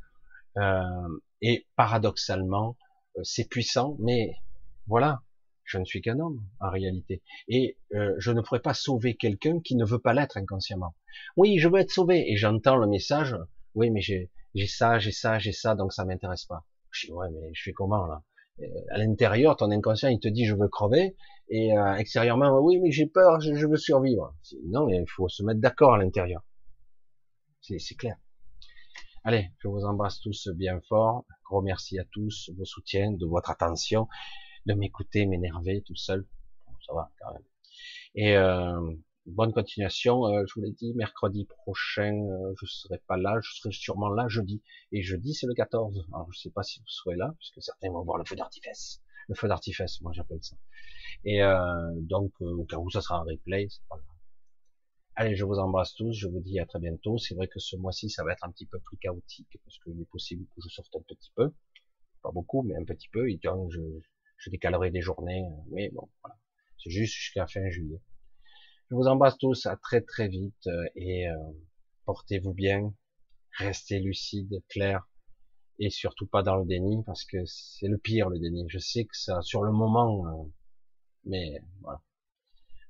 Euh, 0.56 1.18
et 1.42 1.66
paradoxalement, 1.76 2.76
euh, 3.16 3.20
c'est 3.24 3.48
puissant, 3.48 3.96
mais 3.98 4.36
voilà, 4.86 5.22
je 5.64 5.78
ne 5.78 5.84
suis 5.84 6.00
qu'un 6.00 6.18
homme 6.18 6.42
en 6.60 6.70
réalité. 6.70 7.22
Et 7.48 7.78
euh, 7.94 8.14
je 8.18 8.30
ne 8.32 8.40
pourrais 8.40 8.60
pas 8.60 8.74
sauver 8.74 9.16
quelqu'un 9.16 9.60
qui 9.60 9.76
ne 9.76 9.84
veut 9.84 9.98
pas 9.98 10.14
l'être 10.14 10.36
inconsciemment. 10.36 10.94
Oui, 11.36 11.58
je 11.58 11.68
veux 11.68 11.80
être 11.80 11.90
sauvé. 11.90 12.30
Et 12.30 12.36
j'entends 12.36 12.76
le 12.76 12.86
message, 12.86 13.36
oui, 13.74 13.90
mais 13.90 14.00
j'ai 14.00 14.30
ça, 14.66 14.98
j'ai 14.98 15.12
ça, 15.12 15.38
j'ai 15.38 15.52
ça, 15.52 15.74
donc 15.74 15.92
ça 15.92 16.04
m'intéresse 16.04 16.44
pas. 16.44 16.64
Je 16.90 17.06
dis, 17.06 17.12
ouais, 17.12 17.28
mais 17.30 17.50
je 17.52 17.62
fais 17.62 17.72
comment 17.72 18.06
là? 18.06 18.22
Euh, 18.62 18.66
À 18.90 18.98
l'intérieur, 18.98 19.56
ton 19.56 19.70
inconscient, 19.70 20.08
il 20.08 20.20
te 20.20 20.28
dit, 20.28 20.44
je 20.44 20.54
veux 20.54 20.68
crever. 20.68 21.16
Et 21.48 21.76
euh, 21.76 21.94
extérieurement, 21.94 22.58
oui, 22.60 22.78
mais 22.80 22.92
j'ai 22.92 23.06
peur, 23.06 23.40
je, 23.40 23.66
veux 23.66 23.76
survivre. 23.76 24.34
Non, 24.66 24.88
il 24.88 25.04
faut 25.08 25.28
se 25.28 25.42
mettre 25.42 25.60
d'accord 25.60 25.94
à 25.94 25.98
l'intérieur. 25.98 26.42
C'est 27.60 27.94
clair. 27.96 28.16
Allez, 29.22 29.50
je 29.58 29.68
vous 29.68 29.84
embrasse 29.84 30.20
tous 30.20 30.48
bien 30.48 30.80
fort. 30.88 31.26
Gros 31.44 31.60
merci 31.60 31.98
à 31.98 32.04
tous, 32.04 32.50
vos 32.56 32.64
soutiens, 32.64 33.12
de 33.12 33.26
votre 33.26 33.50
attention 33.50 34.08
de 34.66 34.74
m'écouter, 34.74 35.26
m'énerver 35.26 35.82
tout 35.82 35.96
seul. 35.96 36.26
ça 36.86 36.94
va 36.94 37.10
quand 37.20 37.32
même. 37.32 37.42
Et 38.14 38.36
euh, 38.36 38.80
bonne 39.26 39.52
continuation. 39.52 40.26
Euh, 40.26 40.44
je 40.46 40.54
vous 40.54 40.62
l'ai 40.62 40.72
dit, 40.72 40.92
mercredi 40.94 41.44
prochain, 41.44 42.14
euh, 42.14 42.54
je 42.60 42.66
serai 42.66 42.98
pas 43.06 43.16
là. 43.16 43.38
Je 43.42 43.52
serai 43.54 43.72
sûrement 43.72 44.08
là 44.10 44.28
jeudi. 44.28 44.62
Et 44.92 45.02
jeudi, 45.02 45.34
c'est 45.34 45.46
le 45.46 45.54
14. 45.54 46.06
Alors, 46.12 46.32
je 46.32 46.38
sais 46.38 46.50
pas 46.50 46.62
si 46.62 46.80
vous 46.80 46.88
serez 46.88 47.16
là, 47.16 47.34
puisque 47.38 47.62
certains 47.62 47.90
vont 47.90 48.02
voir 48.04 48.18
le 48.18 48.24
feu 48.24 48.36
d'artifice. 48.36 49.02
Le 49.28 49.34
feu 49.34 49.48
d'artifice, 49.48 50.00
moi 50.00 50.12
j'appelle 50.12 50.42
ça. 50.42 50.56
Et 51.24 51.42
euh, 51.42 51.92
donc, 51.96 52.32
euh, 52.40 52.56
au 52.56 52.64
cas 52.64 52.78
où 52.78 52.90
ça 52.90 53.00
sera 53.00 53.18
un 53.18 53.24
replay, 53.24 53.66
c'est 53.68 53.86
pas. 53.88 53.96
Allez, 55.16 55.36
je 55.36 55.44
vous 55.44 55.58
embrasse 55.58 55.94
tous. 55.94 56.12
Je 56.12 56.28
vous 56.28 56.40
dis 56.40 56.58
à 56.60 56.66
très 56.66 56.78
bientôt. 56.78 57.18
C'est 57.18 57.34
vrai 57.34 57.48
que 57.48 57.58
ce 57.58 57.76
mois-ci, 57.76 58.10
ça 58.10 58.24
va 58.24 58.32
être 58.32 58.44
un 58.44 58.50
petit 58.50 58.66
peu 58.66 58.78
plus 58.80 58.96
chaotique 58.96 59.58
parce 59.64 59.78
qu'il 59.78 60.00
est 60.00 60.10
possible 60.10 60.46
que 60.54 60.60
je 60.62 60.68
sorte 60.68 60.94
un 60.96 61.02
petit 61.02 61.30
peu, 61.34 61.52
pas 62.22 62.30
beaucoup, 62.32 62.62
mais 62.62 62.76
un 62.76 62.84
petit 62.84 63.08
peu. 63.08 63.30
Et 63.30 63.38
donc, 63.42 63.70
je, 63.70 63.80
je 64.38 64.50
décalerai 64.50 64.90
des 64.90 65.02
journées, 65.02 65.44
mais 65.70 65.90
bon, 65.90 66.08
voilà. 66.22 66.38
C'est 66.82 66.90
juste 66.90 67.14
jusqu'à 67.14 67.46
fin 67.46 67.68
juillet. 67.68 68.00
Je 68.90 68.96
vous 68.96 69.06
embrasse 69.06 69.38
tous, 69.38 69.66
à 69.66 69.76
très 69.76 70.00
très 70.00 70.28
vite, 70.28 70.66
euh, 70.66 70.84
et 70.96 71.28
euh, 71.28 71.36
portez-vous 72.06 72.54
bien, 72.54 72.92
restez 73.58 74.00
lucide, 74.00 74.64
clair, 74.68 75.06
et 75.78 75.90
surtout 75.90 76.26
pas 76.26 76.42
dans 76.42 76.56
le 76.56 76.66
déni, 76.66 77.04
parce 77.04 77.24
que 77.24 77.44
c'est 77.44 77.86
le 77.86 77.98
pire 77.98 78.28
le 78.28 78.38
déni. 78.38 78.64
Je 78.68 78.78
sais 78.78 79.04
que 79.04 79.16
ça, 79.16 79.42
sur 79.42 79.62
le 79.62 79.72
moment, 79.72 80.26
euh, 80.26 80.50
mais 81.24 81.62
voilà. 81.82 82.00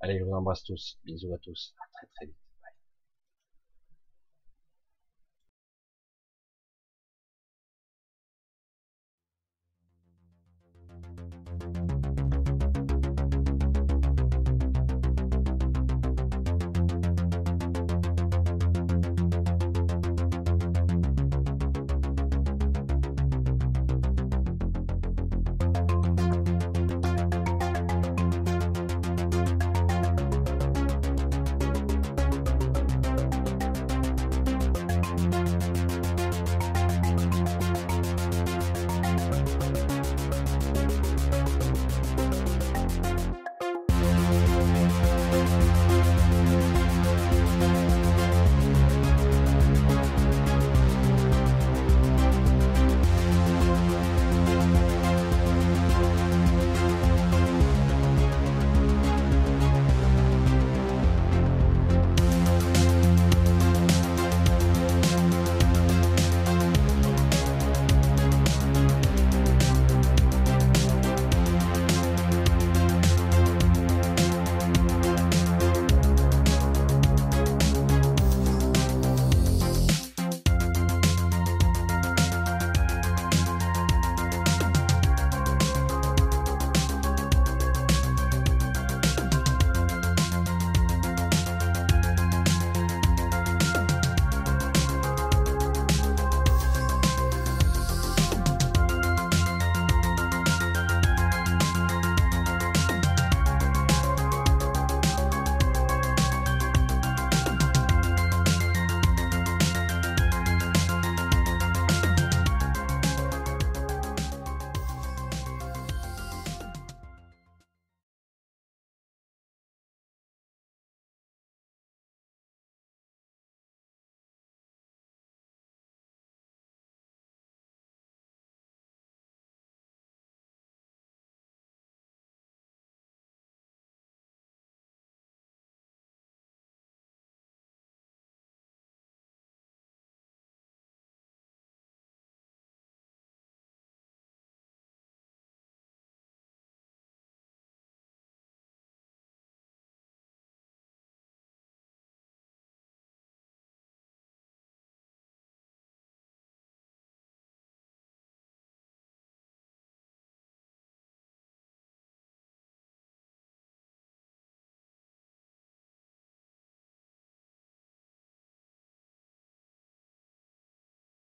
Allez, 0.01 0.19
je 0.19 0.25
vous 0.25 0.33
embrasse 0.33 0.63
tous, 0.63 0.99
bisous 1.05 1.35
à 1.35 1.39
tous, 1.39 1.75
très 2.01 2.07
très 2.17 2.27
vite. 2.27 2.40